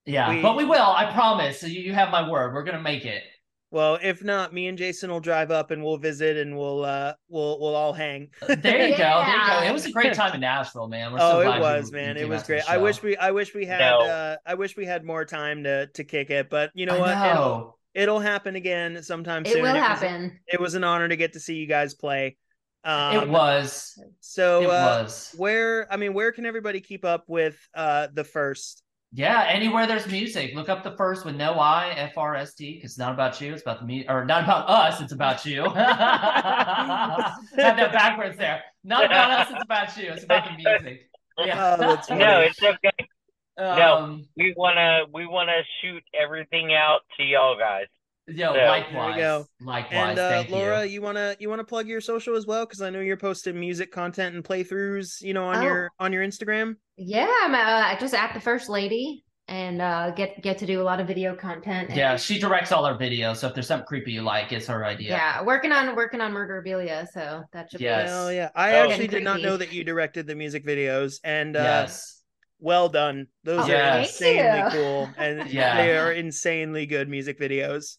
Yeah, 0.05 0.29
We- 0.29 0.41
but 0.41 0.55
we 0.55 0.65
will. 0.65 0.81
I 0.95 1.11
promise. 1.11 1.59
So 1.59 1.67
you, 1.67 1.81
you 1.81 1.93
have 1.93 2.09
my 2.09 2.27
word. 2.29 2.53
We're 2.53 2.63
gonna 2.63 2.81
make 2.81 3.05
it. 3.05 3.23
Well, 3.71 3.97
if 4.03 4.21
not, 4.21 4.53
me 4.53 4.67
and 4.67 4.77
Jason 4.77 5.09
will 5.09 5.21
drive 5.21 5.49
up 5.49 5.71
and 5.71 5.81
we'll 5.81 5.97
visit 5.97 6.35
and 6.35 6.57
we'll 6.57 6.83
uh 6.83 7.13
we'll 7.29 7.57
we'll 7.59 7.73
all 7.75 7.93
hang. 7.93 8.27
There 8.47 8.55
you 8.55 8.97
go. 8.97 9.23
There 9.25 9.37
you 9.37 9.47
go. 9.47 9.63
It 9.63 9.71
was 9.71 9.85
a 9.85 9.91
great 9.91 10.13
time 10.21 10.35
in 10.35 10.41
Nashville, 10.41 10.89
man. 10.89 11.13
We're 11.13 11.19
oh, 11.21 11.31
so 11.31 11.39
it 11.39 11.43
glad 11.45 11.55
you- 11.55 11.61
was, 11.61 11.89
you 11.91 11.97
man. 11.97 12.17
It 12.17 12.27
was 12.27 12.41
out 12.41 12.45
to 12.45 12.47
the 12.47 12.53
great. 12.59 12.69
I 12.69 12.77
wish 12.77 13.01
we 13.01 13.15
I 13.15 13.31
wish 13.31 13.53
we 13.55 13.65
had 13.65 13.79
No. 13.79 14.01
uh 14.01 14.35
I 14.45 14.55
wish 14.55 14.75
we 14.75 14.85
had 14.85 15.05
more 15.05 15.23
time 15.23 15.63
to 15.63 15.87
to 15.87 16.03
kick 16.03 16.29
it, 16.29 16.49
but 16.49 16.71
you 16.73 16.85
know 16.85 16.97
I 16.97 16.99
what? 16.99 17.31
It'll 17.31 17.79
it'll 17.93 18.19
happen 18.19 18.55
again 18.57 19.01
sometime 19.03 19.45
soon. 19.45 19.51
It 19.51 19.55
soon. 19.55 19.63
will 19.63 19.73
was- 19.73 19.81
happen. 19.81 20.39
it 20.47 20.59
was 20.59 20.75
an 20.75 20.83
honor 20.83 21.07
to 21.07 21.15
get 21.15 21.33
to 21.33 21.39
see 21.39 21.55
you 21.55 21.65
guys 21.67 21.93
play. 21.93 22.35
Um 22.83 23.15
it 23.15 23.29
was. 23.29 23.97
so 24.19 24.63
it 24.63 24.65
uh 24.65 25.01
was. 25.03 25.33
where 25.37 25.87
I 25.93 25.95
mean, 25.95 26.13
where 26.13 26.33
can 26.33 26.45
everybody 26.45 26.81
keep 26.81 27.05
up 27.05 27.23
with 27.27 27.55
uh 27.73 28.07
the 28.13 28.23
Frst? 28.23 28.81
Yeah, 29.13 29.45
anywhere 29.49 29.87
there's 29.87 30.07
music, 30.07 30.55
look 30.55 30.69
up 30.69 30.83
the 30.83 30.91
Frst 30.91 31.25
with 31.25 31.35
no 31.35 31.53
I, 31.55 31.89
F 31.97 32.17
R 32.17 32.33
S 32.35 32.53
T, 32.53 32.75
because 32.75 32.91
it's 32.91 32.97
not 32.97 33.13
about 33.13 33.41
you, 33.41 33.51
it's 33.51 33.61
about 33.61 33.79
the 33.81 33.85
me 33.85 34.05
or 34.07 34.23
not 34.23 34.43
about 34.45 34.69
us, 34.69 35.01
it's 35.01 35.11
about 35.11 35.45
you. 35.45 35.63
Had 35.69 37.33
that 37.57 37.91
backwards 37.91 38.37
there. 38.37 38.63
Not 38.85 39.05
about 39.05 39.31
us, 39.31 39.47
it's 39.51 39.63
about 39.63 39.97
you. 39.97 40.11
It's 40.11 40.23
about 40.23 40.45
the 40.45 40.55
music. 40.57 41.07
Yeah. 41.37 41.75
Oh, 41.79 41.81
that's 41.81 42.09
no, 42.09 42.41
it's 42.41 42.61
okay. 42.61 42.91
No. 43.57 43.95
Um, 43.97 44.27
We 44.37 44.53
wanna 44.55 45.05
we 45.11 45.25
wanna 45.25 45.61
shoot 45.81 46.03
everything 46.13 46.73
out 46.73 46.99
to 47.17 47.23
y'all 47.23 47.57
guys. 47.57 47.87
Yo, 48.35 48.53
Yeah. 48.55 48.69
likewise. 48.69 49.17
go. 49.17 49.45
Likewise. 49.61 50.09
And 50.09 50.19
uh, 50.19 50.29
thank 50.29 50.49
Laura, 50.49 50.85
you. 50.85 50.93
you. 50.93 51.01
wanna 51.01 51.35
you 51.39 51.49
wanna 51.49 51.63
plug 51.63 51.87
your 51.87 52.01
social 52.01 52.35
as 52.35 52.45
well 52.45 52.65
because 52.65 52.81
I 52.81 52.89
know 52.89 52.99
you're 52.99 53.17
posting 53.17 53.59
music 53.59 53.91
content 53.91 54.35
and 54.35 54.43
playthroughs, 54.43 55.21
you 55.21 55.33
know, 55.33 55.45
on 55.45 55.57
Oh. 55.57 55.61
your 55.61 55.89
on 55.99 56.13
your 56.13 56.23
Instagram. 56.25 56.75
Yeah, 56.97 57.31
I'm 57.43 57.55
uh, 57.55 57.99
just 57.99 58.13
at 58.13 58.33
the 58.33 58.39
first 58.39 58.69
lady 58.69 59.23
and 59.47 59.81
uh, 59.81 60.11
get 60.11 60.41
get 60.41 60.57
to 60.59 60.65
do 60.65 60.81
a 60.81 60.83
lot 60.83 60.99
of 61.01 61.07
video 61.07 61.35
content. 61.35 61.89
and- 61.89 61.97
Yeah, 61.97 62.15
she 62.15 62.39
directs 62.39 62.71
all 62.71 62.85
our 62.85 62.97
videos, 62.97 63.37
so 63.37 63.47
if 63.47 63.53
there's 63.53 63.67
something 63.67 63.85
creepy 63.87 64.11
you 64.13 64.21
like, 64.21 64.51
it's 64.53 64.67
her 64.67 64.85
idea. 64.85 65.09
yeah, 65.09 65.41
working 65.43 65.71
on 65.71 65.95
working 65.95 66.21
on 66.21 66.31
Murderabilia, 66.31 67.07
so 67.11 67.43
that 67.51 67.69
should 67.71 67.81
Yes. 67.81 68.09
Hell 68.09 68.31
yeah! 68.31 68.49
I 68.55 68.73
Oh. 68.79 68.89
actually 68.89 69.07
did 69.07 69.23
not 69.23 69.41
know 69.41 69.57
that 69.57 69.73
you 69.73 69.83
directed 69.83 70.27
the 70.27 70.35
music 70.35 70.65
videos, 70.65 71.19
and 71.23 71.57
uh, 71.57 71.59
Yes. 71.63 72.21
well 72.59 72.87
done. 72.87 73.27
Those 73.43 73.61
Oh, 73.67 73.73
are 73.73 74.03
thank 74.05 74.07
insanely 74.07 74.71
cool, 74.71 75.09
and 75.17 75.49
Yeah. 75.51 75.75
they 75.77 75.97
are 75.97 76.11
insanely 76.13 76.85
good 76.85 77.09
music 77.09 77.39
videos. 77.39 77.97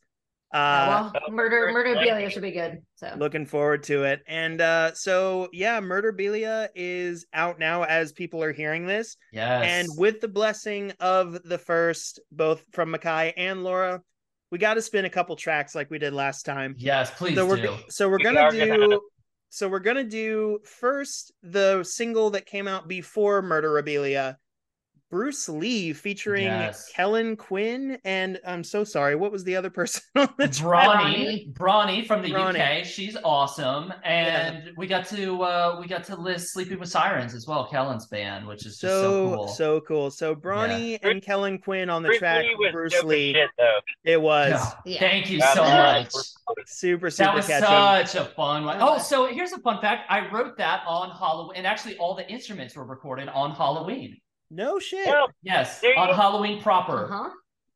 Uh, 0.52 1.10
Yeah, 1.14 1.20
well, 1.22 1.30
murder 1.30 1.66
Frst 1.68 1.72
murder. 1.72 1.94
Belia 1.96 2.30
should 2.30 2.42
be 2.42 2.50
good. 2.50 2.82
So 2.96 3.14
looking 3.16 3.46
forward 3.46 3.82
to 3.84 4.04
it. 4.04 4.20
And 4.26 4.60
uh, 4.60 4.92
so 4.94 5.48
yeah, 5.52 5.80
Murderabilia 5.80 6.68
is 6.74 7.26
out 7.32 7.58
now 7.58 7.84
as 7.84 8.12
people 8.12 8.42
are 8.42 8.52
hearing 8.52 8.86
this, 8.86 9.16
Yes. 9.32 9.64
and 9.66 9.88
with 9.98 10.20
the 10.20 10.28
blessing 10.28 10.92
of 11.00 11.42
the 11.44 11.58
first, 11.58 12.20
both 12.30 12.64
from 12.72 12.92
Mikei 12.92 13.32
and 13.36 13.64
Laura, 13.64 14.02
we 14.50 14.58
got 14.58 14.74
to 14.74 14.82
spin 14.82 15.06
a 15.06 15.10
couple 15.10 15.34
tracks 15.36 15.74
like 15.74 15.90
we 15.90 15.98
did 15.98 16.12
last 16.12 16.44
time. 16.44 16.74
yes, 16.76 17.10
please 17.16 17.34
so 17.36 17.46
we're 17.46 17.56
do. 17.56 17.74
so 17.88 18.08
we're 18.10 18.18
We 18.18 18.24
gonna 18.24 18.50
do 18.50 18.66
gonna 18.66 18.98
so 19.48 19.68
we're 19.68 19.80
gonna 19.80 20.04
do 20.04 20.58
first 20.64 21.32
the 21.42 21.82
single 21.84 22.30
that 22.30 22.44
came 22.46 22.68
out 22.68 22.88
before 22.88 23.42
Murderabilia, 23.42 24.36
Bruce 25.12 25.46
Lee 25.46 25.92
featuring 25.92 26.44
Yes. 26.44 26.88
Kellin 26.88 27.36
Quinn 27.36 27.98
and 28.02 28.40
I'm 28.46 28.64
so 28.64 28.82
sorry, 28.82 29.14
what 29.14 29.30
was 29.30 29.44
the 29.44 29.54
other 29.56 29.68
person 29.78 30.02
on 30.16 30.30
the 30.38 30.48
track? 30.48 30.86
Brawny, 30.88 31.48
Brawny 31.52 32.06
from 32.06 32.22
the 32.22 32.30
Brawny. 32.32 32.58
UK. 32.80 32.86
She's 32.86 33.14
awesome, 33.22 33.92
and 34.04 34.70
we 34.78 34.86
got 34.86 35.04
to 35.08 35.42
uh 35.42 35.76
we 35.78 35.86
got 35.86 36.02
to 36.04 36.16
list 36.16 36.54
"Sleeping 36.54 36.80
with 36.80 36.88
Sirens" 36.88 37.34
as 37.34 37.46
well, 37.46 37.68
Kellin's 37.68 38.06
band, 38.06 38.46
which 38.46 38.64
is 38.64 38.78
just 38.78 38.80
so, 38.94 39.02
So 39.02 39.36
cool. 39.36 39.48
so 39.48 39.80
cool. 39.82 40.10
So 40.10 40.34
Brawny 40.34 40.98
Bruce- 40.98 41.12
and 41.12 41.22
Kellin 41.22 41.58
Quinn 41.58 41.90
on 41.90 42.02
the 42.02 42.08
Bruce 42.08 42.18
track. 42.18 42.44
Lee 42.44 42.54
was 42.58 42.72
Bruce 42.72 43.02
Lee. 43.04 43.34
shit, 43.34 43.50
though. 43.58 43.78
It 44.04 44.20
was 44.20 44.50
Yeah. 44.52 44.94
Yeah. 44.94 44.98
Thank 45.00 45.30
you 45.30 45.40
so 45.40 45.60
was- 45.62 46.14
much. 46.56 46.66
super 46.66 47.10
super 47.10 47.26
That 47.26 47.34
was 47.34 47.46
catchy. 47.46 48.10
such 48.14 48.22
a 48.22 48.30
fun 48.30 48.64
one. 48.64 48.78
Oh, 48.80 48.96
so 48.96 49.26
here's 49.26 49.52
a 49.52 49.58
fun 49.58 49.78
fact: 49.82 50.06
I 50.10 50.30
wrote 50.30 50.56
that 50.56 50.82
on 50.86 51.10
Halloween, 51.10 51.58
and 51.58 51.66
actually, 51.66 51.98
all 51.98 52.14
the 52.14 52.26
instruments 52.30 52.74
were 52.74 52.84
recorded 52.86 53.28
on 53.28 53.50
Halloween. 53.50 54.16
No 54.54 54.78
shit. 54.78 55.06
Well, 55.06 55.28
Yes, 55.42 55.82
on 55.96 56.08
go. 56.08 56.12
Halloween 56.14 56.60
proper. 56.60 57.06
uh-huh. 57.06 57.30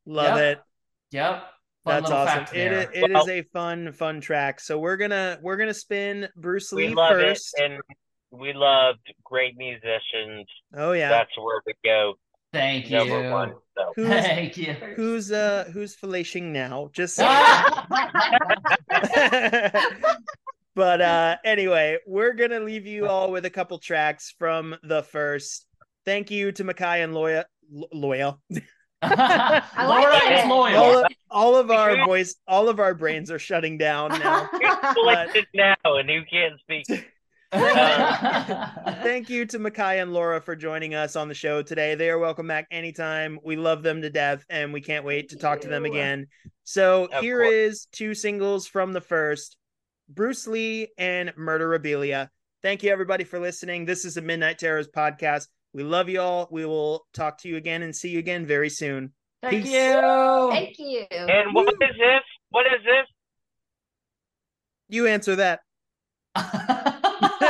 Love 0.05 0.37
Yep. 0.37 0.57
it. 0.57 0.63
Yep. 1.11 1.43
Fun 1.83 2.01
That's 2.03 2.11
awesome. 2.11 2.37
fact 2.45 2.55
It 2.55 2.89
it 2.93 3.11
Well- 3.11 3.23
is 3.23 3.29
a 3.29 3.41
fun 3.51 3.91
fun 3.93 4.21
track. 4.21 4.59
So 4.59 4.77
we're 4.77 4.97
gonna 4.97 5.39
we're 5.41 5.57
gonna 5.57 5.73
spin 5.73 6.29
Bruce 6.35 6.71
we 6.71 6.89
Lee 6.89 6.93
love 6.93 7.09
first. 7.11 7.55
it, 7.57 7.63
and 7.71 7.81
we 8.29 8.53
loved 8.53 8.99
great 9.23 9.57
musicians. 9.57 10.45
oh 10.75 10.91
yeah. 10.91 11.09
That's 11.09 11.35
where 11.37 11.61
we 11.65 11.73
go. 11.83 12.13
Thank 12.53 12.91
Number 12.91 13.23
you. 13.23 13.31
one. 13.31 13.55
So. 13.75 13.93
Who's 13.95 14.07
Thank 14.09 14.57
you. 14.57 14.73
who's 14.73 15.31
uh 15.31 15.69
who's 15.73 15.95
fellation 15.95 16.51
now? 16.51 16.89
Just 16.93 17.15
saying. 17.15 17.27
but 20.75 21.01
uh 21.01 21.37
anyway, 21.43 21.97
we're 22.05 22.33
gonna 22.33 22.59
leave 22.59 22.85
you 22.85 23.07
all 23.07 23.31
with 23.31 23.45
a 23.45 23.49
couple 23.49 23.77
tracks 23.79 24.33
from 24.37 24.75
the 24.83 25.01
Frst. 25.03 25.63
Thank 26.07 26.31
you 26.31 26.53
to 26.53 26.63
Mikei 26.63 27.03
and 27.03 27.13
Loya 27.13 27.43
Lo- 27.69 27.89
Loya. 27.93 28.37
like 29.01 29.17
Laura 29.77 30.15
it. 30.15 30.39
is 30.39 30.49
loyal. 30.49 30.77
All 30.77 30.97
of, 31.03 31.11
all 31.29 31.55
of 31.57 31.69
our 31.69 32.05
voice 32.07 32.35
all 32.47 32.69
of 32.69 32.79
our 32.79 32.93
brains 32.95 33.29
are 33.29 33.37
shutting 33.37 33.77
down 33.77 34.11
now. 34.11 34.45
Who's 34.53 34.93
selected 34.93 35.45
uh, 35.59 35.75
now 35.83 35.97
and 35.97 36.09
who 36.09 36.21
can't 36.23 36.57
speak? 36.61 36.85
Thank 37.51 39.29
you 39.29 39.45
to 39.47 39.59
Mikei 39.59 40.01
and 40.01 40.13
Laura 40.13 40.39
for 40.39 40.55
joining 40.55 40.95
us 40.95 41.17
on 41.17 41.27
the 41.27 41.33
show 41.33 41.61
today. 41.61 41.95
They 41.95 42.09
are 42.09 42.19
welcome 42.19 42.47
back 42.47 42.67
anytime. 42.71 43.37
We 43.43 43.57
love 43.57 43.83
them 43.83 44.01
to 44.01 44.09
death 44.09 44.45
and 44.49 44.71
we 44.71 44.79
can't 44.79 45.03
wait 45.03 45.27
to 45.29 45.35
talk 45.35 45.59
to 45.61 45.67
them 45.67 45.83
again. 45.83 46.27
So 46.63 47.09
Of 47.11 47.21
here 47.21 47.41
course. 47.41 47.53
is 47.53 47.87
two 47.91 48.13
singles 48.13 48.65
from 48.65 48.93
the 48.93 49.01
Frst 49.01 49.57
Bruce 50.07 50.47
Lee 50.47 50.87
and 50.97 51.33
Murderabilia. 51.35 52.29
Thank 52.63 52.83
you 52.83 52.91
everybody 52.91 53.25
for 53.25 53.39
listening. 53.39 53.85
This 53.85 54.05
is 54.05 54.15
a 54.17 54.21
Midnight 54.21 54.57
Terrors 54.59 54.87
podcast. 54.87 55.47
We 55.77 55.83
love 55.83 56.09
you 56.09 56.19
all. 56.19 56.47
We 56.49 56.65
will 56.65 57.05
talk 57.13 57.37
to 57.43 57.47
you 57.47 57.55
again 57.55 57.83
and 57.83 57.95
see 57.95 58.09
you 58.09 58.17
again 58.17 58.47
very 58.47 58.67
soon. 58.67 59.13
Thank 59.43 59.65
Peace. 59.65 59.71
you. 59.71 60.49
Thank 60.51 60.79
you. 60.79 61.05
And 61.11 61.53
what 61.53 61.71
is 61.71 61.77
this? 61.79 62.23
What 62.49 62.65
is 62.65 62.83
this? 62.83 63.05
You 64.89 65.05
answer 65.05 65.35
that. 65.35 65.59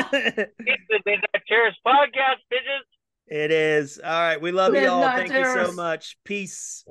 It's 0.10 0.84
the 0.90 1.00
Midnight 1.06 1.44
Terrors 1.48 1.78
podcast, 1.86 2.40
bitches. 2.52 2.84
it 3.28 3.52
is. 3.52 3.98
All 3.98 4.12
right. 4.12 4.42
We 4.42 4.52
love 4.52 4.76
you 4.76 4.88
all. 4.88 5.00
Midnight 5.00 5.30
Thank 5.30 5.46
you 5.46 5.66
so 5.66 5.72
much. 5.74 6.18
Peace. 6.26 6.86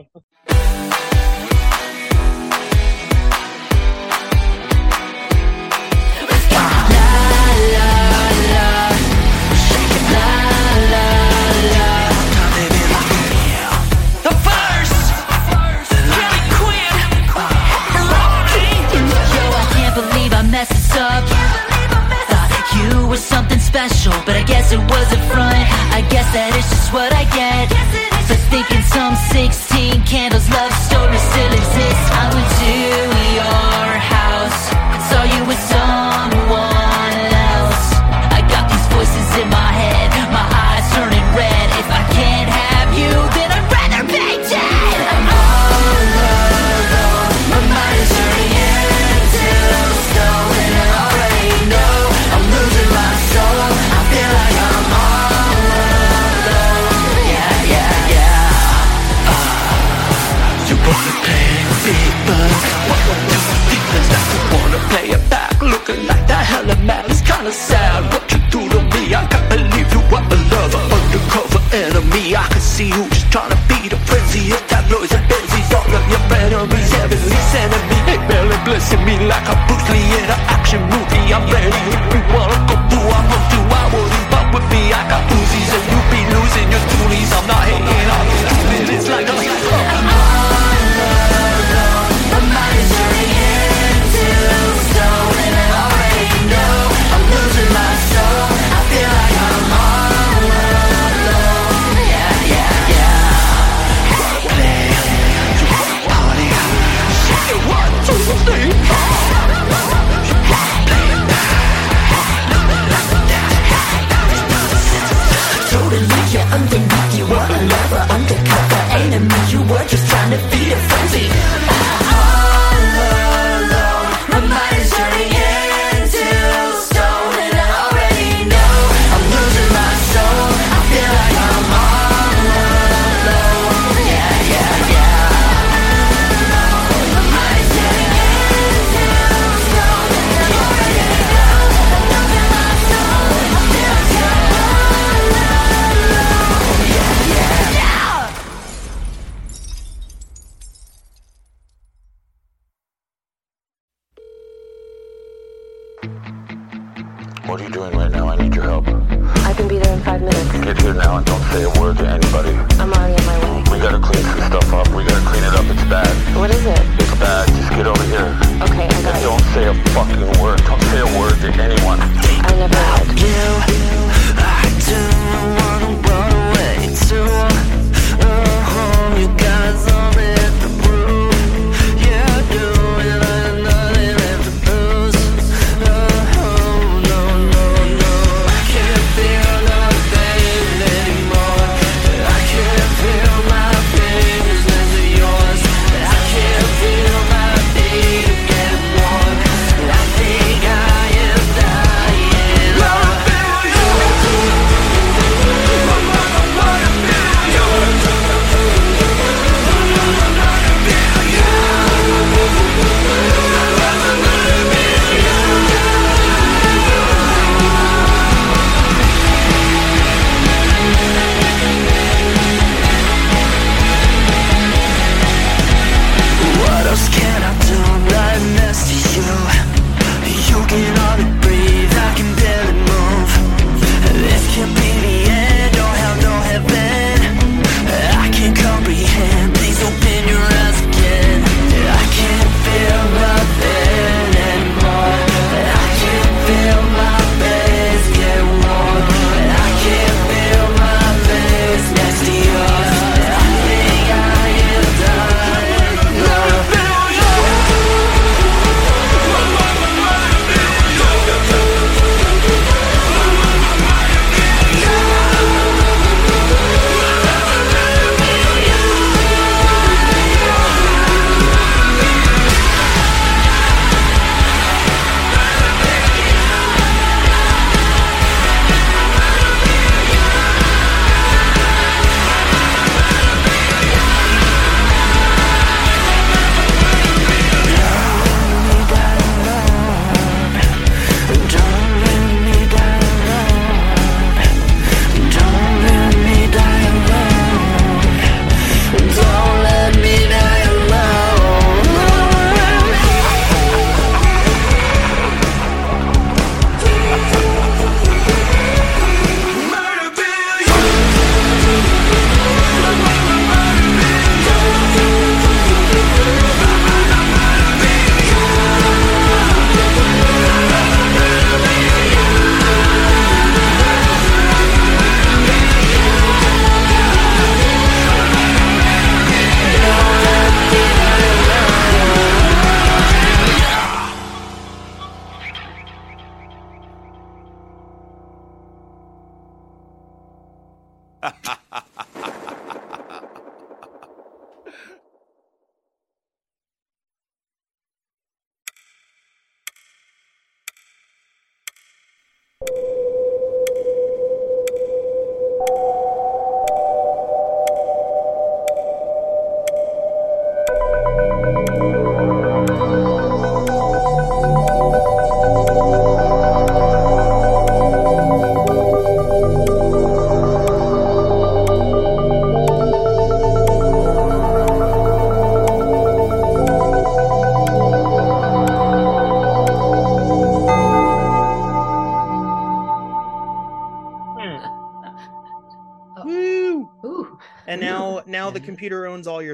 Were 23.17 23.23
something 23.23 23.59
special, 23.59 24.13
but 24.27 24.37
I 24.37 24.43
guess 24.43 24.73
it 24.73 24.79
was 24.93 25.09
a 25.11 25.17
front. 25.33 25.57
I 25.97 26.05
guess 26.13 26.29
that 26.37 26.53
is 26.53 26.69
just 26.69 26.93
what 26.93 27.17
I 27.17 27.25
get. 27.33 27.73
For 28.29 28.37
thinking 28.53 28.85
some 28.93 29.17
16 29.33 30.05
candles 30.05 30.45
love 30.53 30.69
story 30.85 31.17
still 31.17 31.53
exists. 31.57 32.07
I 32.13 32.29
went 32.37 32.51
to 32.61 32.66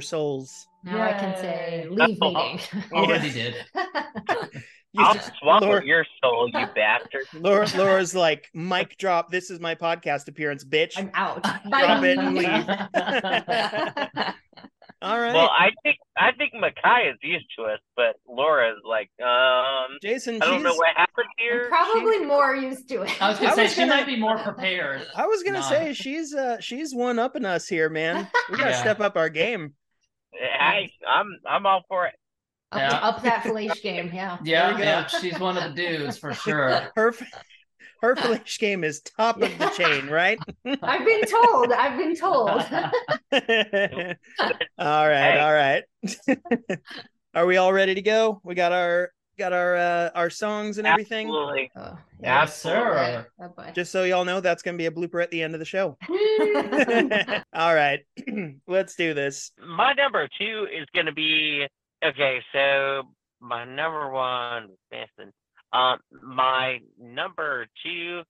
souls. 0.03 0.67
Now 0.85 1.01
I 1.01 1.13
can 1.15 1.37
say 1.37 1.87
leave 1.91 2.19
Oh. 2.21 2.33
meeting. 2.33 2.61
Already 2.93 3.31
did. 3.31 3.55
You 4.95 5.03
I'll 5.03 5.15
just- 5.15 5.33
swallow 5.41 5.69
Laura, 5.69 5.87
your 5.87 6.05
soul, 6.23 6.51
you 6.53 6.67
bastard. 6.75 7.23
Laura, 7.41 7.67
Laura's 7.79 8.15
like, 8.15 8.51
mic 8.53 8.99
drop. 8.99 9.31
This 9.31 9.49
is 9.51 9.59
my 9.59 9.75
podcast 9.75 10.29
appearance, 10.29 10.65
bitch. 10.67 10.99
I'm 10.99 11.11
out. 11.15 11.43
Drop 11.43 12.05
it 12.05 12.19
and 12.19 12.35
leave. 12.37 12.69
All 15.01 15.19
right, 15.19 15.33
Well, 15.35 15.49
I 15.51 15.71
think 15.83 15.97
I 16.17 16.31
think 16.33 16.53
Mikei 16.55 17.11
is 17.11 17.17
used 17.23 17.47
to 17.59 17.65
us, 17.65 17.81
but 17.97 18.17
Laura's 18.29 18.79
like, 18.89 19.11
um, 19.25 19.97
Jason. 20.01 20.41
I 20.41 20.47
don't 20.47 20.63
know 20.63 20.75
what 20.75 20.95
happened 20.95 21.27
I'm 21.39 21.43
here. 21.45 21.69
probably 21.69 22.19
more 22.21 22.55
used 22.55 22.89
to 22.91 23.03
it. 23.03 23.23
I 23.23 23.31
was 23.31 23.39
gonna 23.39 23.51
I 23.51 23.55
say 23.57 23.63
was 23.65 23.73
she 23.73 23.81
gonna- 23.81 23.95
might 23.97 24.07
be 24.07 24.17
more 24.17 24.39
prepared. 24.39 25.07
I 25.17 25.27
was 25.27 25.43
gonna 25.43 25.59
Nah. 25.61 25.69
say 25.71 25.93
she's 25.95 26.33
uh 26.35 26.61
she's 26.61 26.95
one 26.95 27.19
upping 27.19 27.45
us 27.47 27.67
here, 27.67 27.89
man. 27.89 28.29
We 28.51 28.59
gotta 28.59 28.71
Yeah. 28.71 28.81
step 28.81 29.01
up 29.01 29.17
our 29.17 29.29
game. 29.31 29.73
Hey, 30.35 30.93
I'm 31.09 31.27
I'm 31.47 31.67
all 31.67 31.83
for 31.89 32.07
it. 32.07 32.15
Up, 32.73 32.81
Yeah. 32.81 32.99
up 32.99 33.23
that 33.23 33.43
Felice 33.43 33.81
game, 33.81 34.11
yeah. 34.15 34.39
Yeah, 34.45 34.73
go. 34.73 34.79
yeah, 34.79 35.07
she's 35.07 35.39
one 35.39 35.59
of 35.59 35.65
the 35.75 35.83
dudes 35.83 36.17
for 36.19 36.33
sure. 36.33 36.91
Her 36.97 37.09
f- 37.09 37.23
her 38.01 38.17
flash 38.17 38.59
game 38.59 38.83
is 38.83 39.01
top 39.01 39.41
of 39.41 39.57
the 39.59 39.69
chain, 39.77 40.07
right? 40.11 40.37
I've 40.83 41.05
been 41.05 41.23
told. 41.25 41.71
I've 41.73 41.97
been 41.97 42.17
told. 42.17 42.49
all 42.51 42.69
right, 43.39 44.17
Hey. 44.79 45.39
all 45.39 45.53
right. 45.53 45.85
Are 47.35 47.47
we 47.47 47.57
all 47.59 47.73
ready 47.73 47.95
to 47.95 48.03
go? 48.03 48.41
We 48.43 48.55
got 48.57 48.73
our 48.73 49.11
got 49.43 49.53
our 49.53 49.77
uh 49.77 50.11
our 50.15 50.31
songs 50.31 50.79
and 50.79 50.87
everything. 50.87 51.27
Absolutely. 51.27 51.71
Oh, 51.77 51.99
Yes, 52.23 52.63
sir. 52.63 53.27
Oh. 53.41 53.71
Just 53.73 53.91
so 53.91 54.05
y'all 54.05 54.25
know, 54.25 54.41
that's 54.41 54.63
gonna 54.63 54.79
be 54.79 54.87
a 54.87 54.91
blooper 54.91 55.21
at 55.21 55.31
the 55.33 55.43
end 55.43 55.55
of 55.55 55.59
the 55.59 55.65
show. 55.65 55.99
all 57.53 57.75
right, 57.75 58.01
let's 58.69 58.95
do 58.95 59.15
this. 59.15 59.51
My 59.59 59.93
number 59.95 60.29
two 60.39 60.69
is 60.73 60.87
going 60.95 61.07
to 61.07 61.13
be 61.13 61.67
okay. 62.05 62.41
So 62.53 63.03
my 63.41 63.65
number 63.65 64.11
one 64.11 64.65
is 64.65 64.79
missing. 64.93 65.33
Um, 65.73 65.99
my 66.23 66.79
number 67.01 67.67
two 67.83 68.23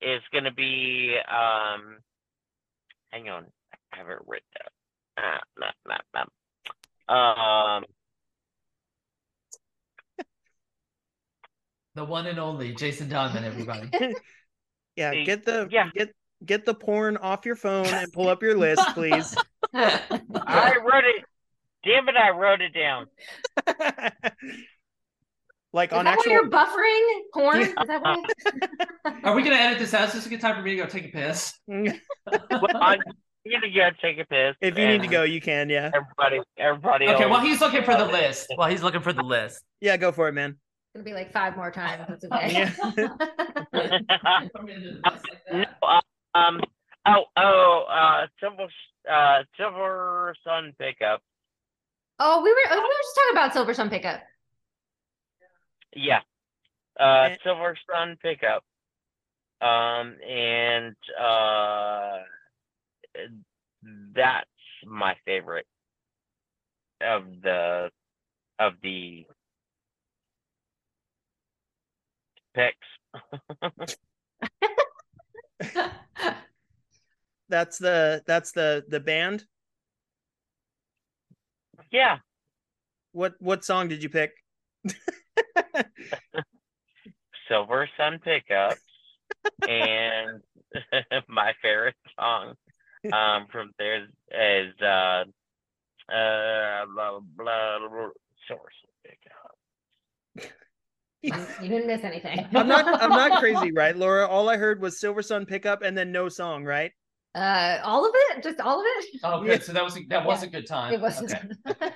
is 0.00 0.22
going 0.32 0.44
to 0.44 0.52
be 0.52 1.16
um. 1.28 1.98
Hang 3.12 3.28
on, 3.28 3.46
I 3.92 3.98
have 3.98 4.08
it 4.08 4.18
written 4.26 4.48
down. 4.58 4.68
Ah, 5.18 5.40
nah, 5.58 5.98
nah, 6.14 6.24
nah. 7.08 7.76
Um, 7.76 7.84
The 11.96 12.04
one 12.04 12.26
and 12.26 12.38
only 12.38 12.74
Jason 12.74 13.08
Donovan, 13.08 13.42
everybody. 13.44 13.90
Yeah, 14.96 15.12
Hey, 15.12 15.24
get 15.24 15.44
the 15.44 15.68
yeah. 15.70 15.90
get 15.94 16.08
get 16.42 16.64
the 16.64 16.72
porn 16.72 17.18
off 17.18 17.44
your 17.44 17.54
phone 17.56 17.84
and 17.84 18.10
pull 18.14 18.30
up 18.30 18.42
your 18.42 18.56
list, 18.56 18.80
please. 18.94 19.36
I 19.74 20.76
wrote 20.82 21.04
it. 21.04 21.24
Damn 21.84 22.08
it! 22.08 22.16
I 22.16 22.30
wrote 22.30 22.62
it 22.62 22.72
down. 22.72 23.04
like 25.74 25.92
Is 25.92 25.98
on 25.98 26.06
that 26.06 26.14
actual 26.18 26.32
why 26.32 26.40
you're 26.40 26.48
buffering 26.48 27.20
porn? 27.34 27.60
Is 27.60 27.74
that 27.74 28.00
why? 28.02 28.24
Are 29.22 29.34
we 29.34 29.42
gonna 29.42 29.56
edit 29.56 29.80
this 29.80 29.92
out? 29.92 30.08
Is 30.08 30.14
this 30.14 30.24
a 30.24 30.30
good 30.30 30.40
time 30.40 30.56
for 30.56 30.62
me 30.62 30.70
to 30.70 30.76
go 30.78 30.86
take 30.86 31.04
a 31.04 31.08
piss? 31.08 31.52
Well, 31.66 31.92
I'm 32.26 32.98
gonna 33.50 33.70
go 33.74 33.90
take 34.00 34.18
a 34.18 34.24
piss. 34.24 34.56
if 34.62 34.78
you 34.78 34.88
need 34.88 35.02
to 35.02 35.08
go, 35.08 35.24
you 35.24 35.42
can, 35.42 35.68
yeah. 35.68 35.90
everybody, 35.94 36.40
everybody. 36.56 37.06
Okay, 37.08 37.24
else- 37.24 37.30
while 37.30 37.40
he's 37.40 37.60
looking 37.60 37.82
for 37.84 37.96
the 37.98 38.06
list. 38.06 38.46
While 38.54 38.70
he's 38.70 38.82
looking 38.82 39.02
for 39.02 39.12
the 39.12 39.22
list. 39.22 39.62
Yeah, 39.82 39.98
go 39.98 40.10
for 40.10 40.28
it, 40.28 40.32
man. 40.32 40.56
It's 40.96 41.02
gonna 41.02 41.14
be 41.14 41.14
like 41.14 41.30
five 41.30 41.56
more 41.58 41.70
times. 41.70 42.06
That's 42.08 42.24
okay. 42.32 42.72
no, 45.52 45.64
uh, 45.82 46.00
um. 46.34 46.60
Oh, 47.04 47.24
oh. 47.36 47.84
Uh, 47.90 48.26
silver, 48.40 48.66
uh, 49.10 49.42
Silversun 49.60 50.72
Pickup. 50.78 51.20
oh, 52.18 52.42
we 52.42 52.50
were 52.50 52.56
we 52.70 52.80
were 52.80 52.88
just 53.02 53.14
talking 53.14 53.32
about 53.32 53.52
Silversun 53.52 53.90
Pickup. 53.90 54.22
Yeah. 55.94 56.20
Uh, 56.98 57.28
silver 57.44 57.76
sun 57.90 58.16
pickup. 58.22 58.64
Um, 59.60 60.16
and 60.26 60.96
uh, 61.20 62.20
that's 64.14 64.48
my 64.86 65.14
favorite 65.26 65.66
of 67.02 67.24
the 67.42 67.90
of 68.58 68.72
the 68.82 69.26
picks. 72.56 73.96
That's 77.48 77.78
the 77.78 78.22
that's 78.26 78.52
the 78.52 78.84
the 78.88 79.00
band. 79.00 79.44
Yeah. 81.92 82.18
What 83.12 83.34
what 83.38 83.64
song 83.64 83.88
did 83.88 84.02
you 84.02 84.08
pick? 84.08 84.32
Silversun 87.48 88.20
Pickups 88.22 88.80
and 89.68 90.42
my 91.28 91.52
favorite 91.62 91.94
song 92.18 92.54
um 93.12 93.46
from 93.52 93.70
there 93.78 94.08
is 94.32 94.74
uh 94.82 95.24
uh 96.12 96.84
blah 96.92 97.20
blah, 97.20 97.78
blah 97.78 98.10
Sun 98.48 98.58
Pickup. 99.04 99.45
You 101.26 101.46
you 101.62 101.68
didn't 101.68 101.86
miss 101.88 102.04
anything. 102.04 102.46
I'm 102.54 102.68
not 102.68 102.86
I'm 103.02 103.10
not 103.10 103.38
crazy, 103.40 103.72
right, 103.72 103.96
Laura? 103.96 104.26
All 104.26 104.48
I 104.48 104.56
heard 104.56 104.80
was 104.80 105.00
Silversun 105.00 105.46
Pickup 105.46 105.82
and 105.82 105.96
then 105.96 106.12
no 106.12 106.28
song, 106.28 106.64
right? 106.64 106.92
Uh, 107.34 107.78
all 107.82 108.06
of 108.06 108.12
it, 108.14 108.42
just 108.42 108.60
all 108.60 108.80
of 108.80 108.86
it. 108.86 109.20
Oh, 109.24 109.42
good. 109.42 109.62
So 109.62 109.72
that 109.72 109.84
was 109.84 109.98
that 110.08 110.24
was 110.24 110.42
a 110.42 110.46
good 110.46 110.66
time. 110.66 110.94
It 110.94 111.00
wasn't. 111.00 111.34
Okay. 111.68 111.90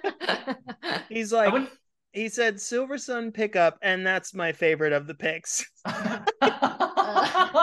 He's 1.09 1.33
like 1.33 1.53
wouldn't- 1.53 1.71
he 2.13 2.29
said 2.29 2.57
Silversun 2.57 3.33
Pickup, 3.33 3.79
and 3.83 4.05
that's 4.05 4.35
my 4.35 4.51
favorite 4.51 4.93
of 4.93 5.07
the 5.07 5.15
picks. 5.15 5.65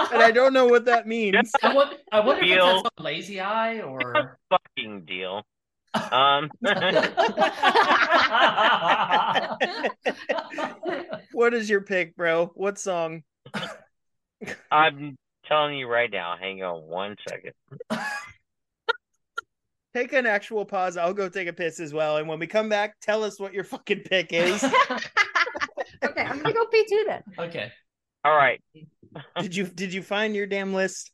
And 0.09 0.21
I 0.21 0.31
don't 0.33 0.53
know 0.53 0.65
what 0.65 0.85
that 0.85 1.07
means. 1.07 1.51
I 1.63 1.73
wonder, 1.73 1.95
I 2.11 2.19
wonder 2.19 2.43
if 2.43 2.49
it's 2.49 2.55
Feel- 2.55 2.65
that 2.65 2.91
song 2.97 3.05
Lazy 3.05 3.39
Eye 3.39 3.81
or. 3.81 4.37
Fucking 4.49 5.05
deal. 5.05 5.45
Um 6.11 6.49
what 11.31 11.53
is 11.53 11.69
your 11.69 11.81
pick, 11.81 12.15
bro? 12.15 12.51
What 12.55 12.79
song? 12.79 13.23
I'm 14.71 15.17
telling 15.47 15.77
you 15.77 15.87
right 15.87 16.11
now, 16.11 16.35
hang 16.39 16.63
on 16.63 16.83
one 16.83 17.15
second. 17.27 17.53
Take 19.93 20.13
an 20.13 20.27
actual 20.27 20.65
pause. 20.65 20.97
I'll 20.97 21.13
go 21.13 21.29
take 21.29 21.47
a 21.47 21.53
piss 21.53 21.79
as 21.79 21.93
well. 21.93 22.17
And 22.17 22.27
when 22.27 22.39
we 22.39 22.45
come 22.45 22.69
back, 22.69 22.99
tell 23.01 23.23
us 23.23 23.39
what 23.39 23.53
your 23.53 23.63
fucking 23.63 24.01
pick 24.01 24.31
is. 24.31 24.63
okay, 24.63 26.21
I'm 26.21 26.39
gonna 26.39 26.53
go 26.53 26.65
pee 26.67 26.85
too 26.87 27.05
then. 27.07 27.23
okay. 27.39 27.71
All 28.23 28.35
right. 28.35 28.61
did 29.41 29.55
you 29.55 29.65
did 29.65 29.93
you 29.93 30.03
find 30.03 30.35
your 30.35 30.45
damn 30.45 30.73
list? 30.73 31.11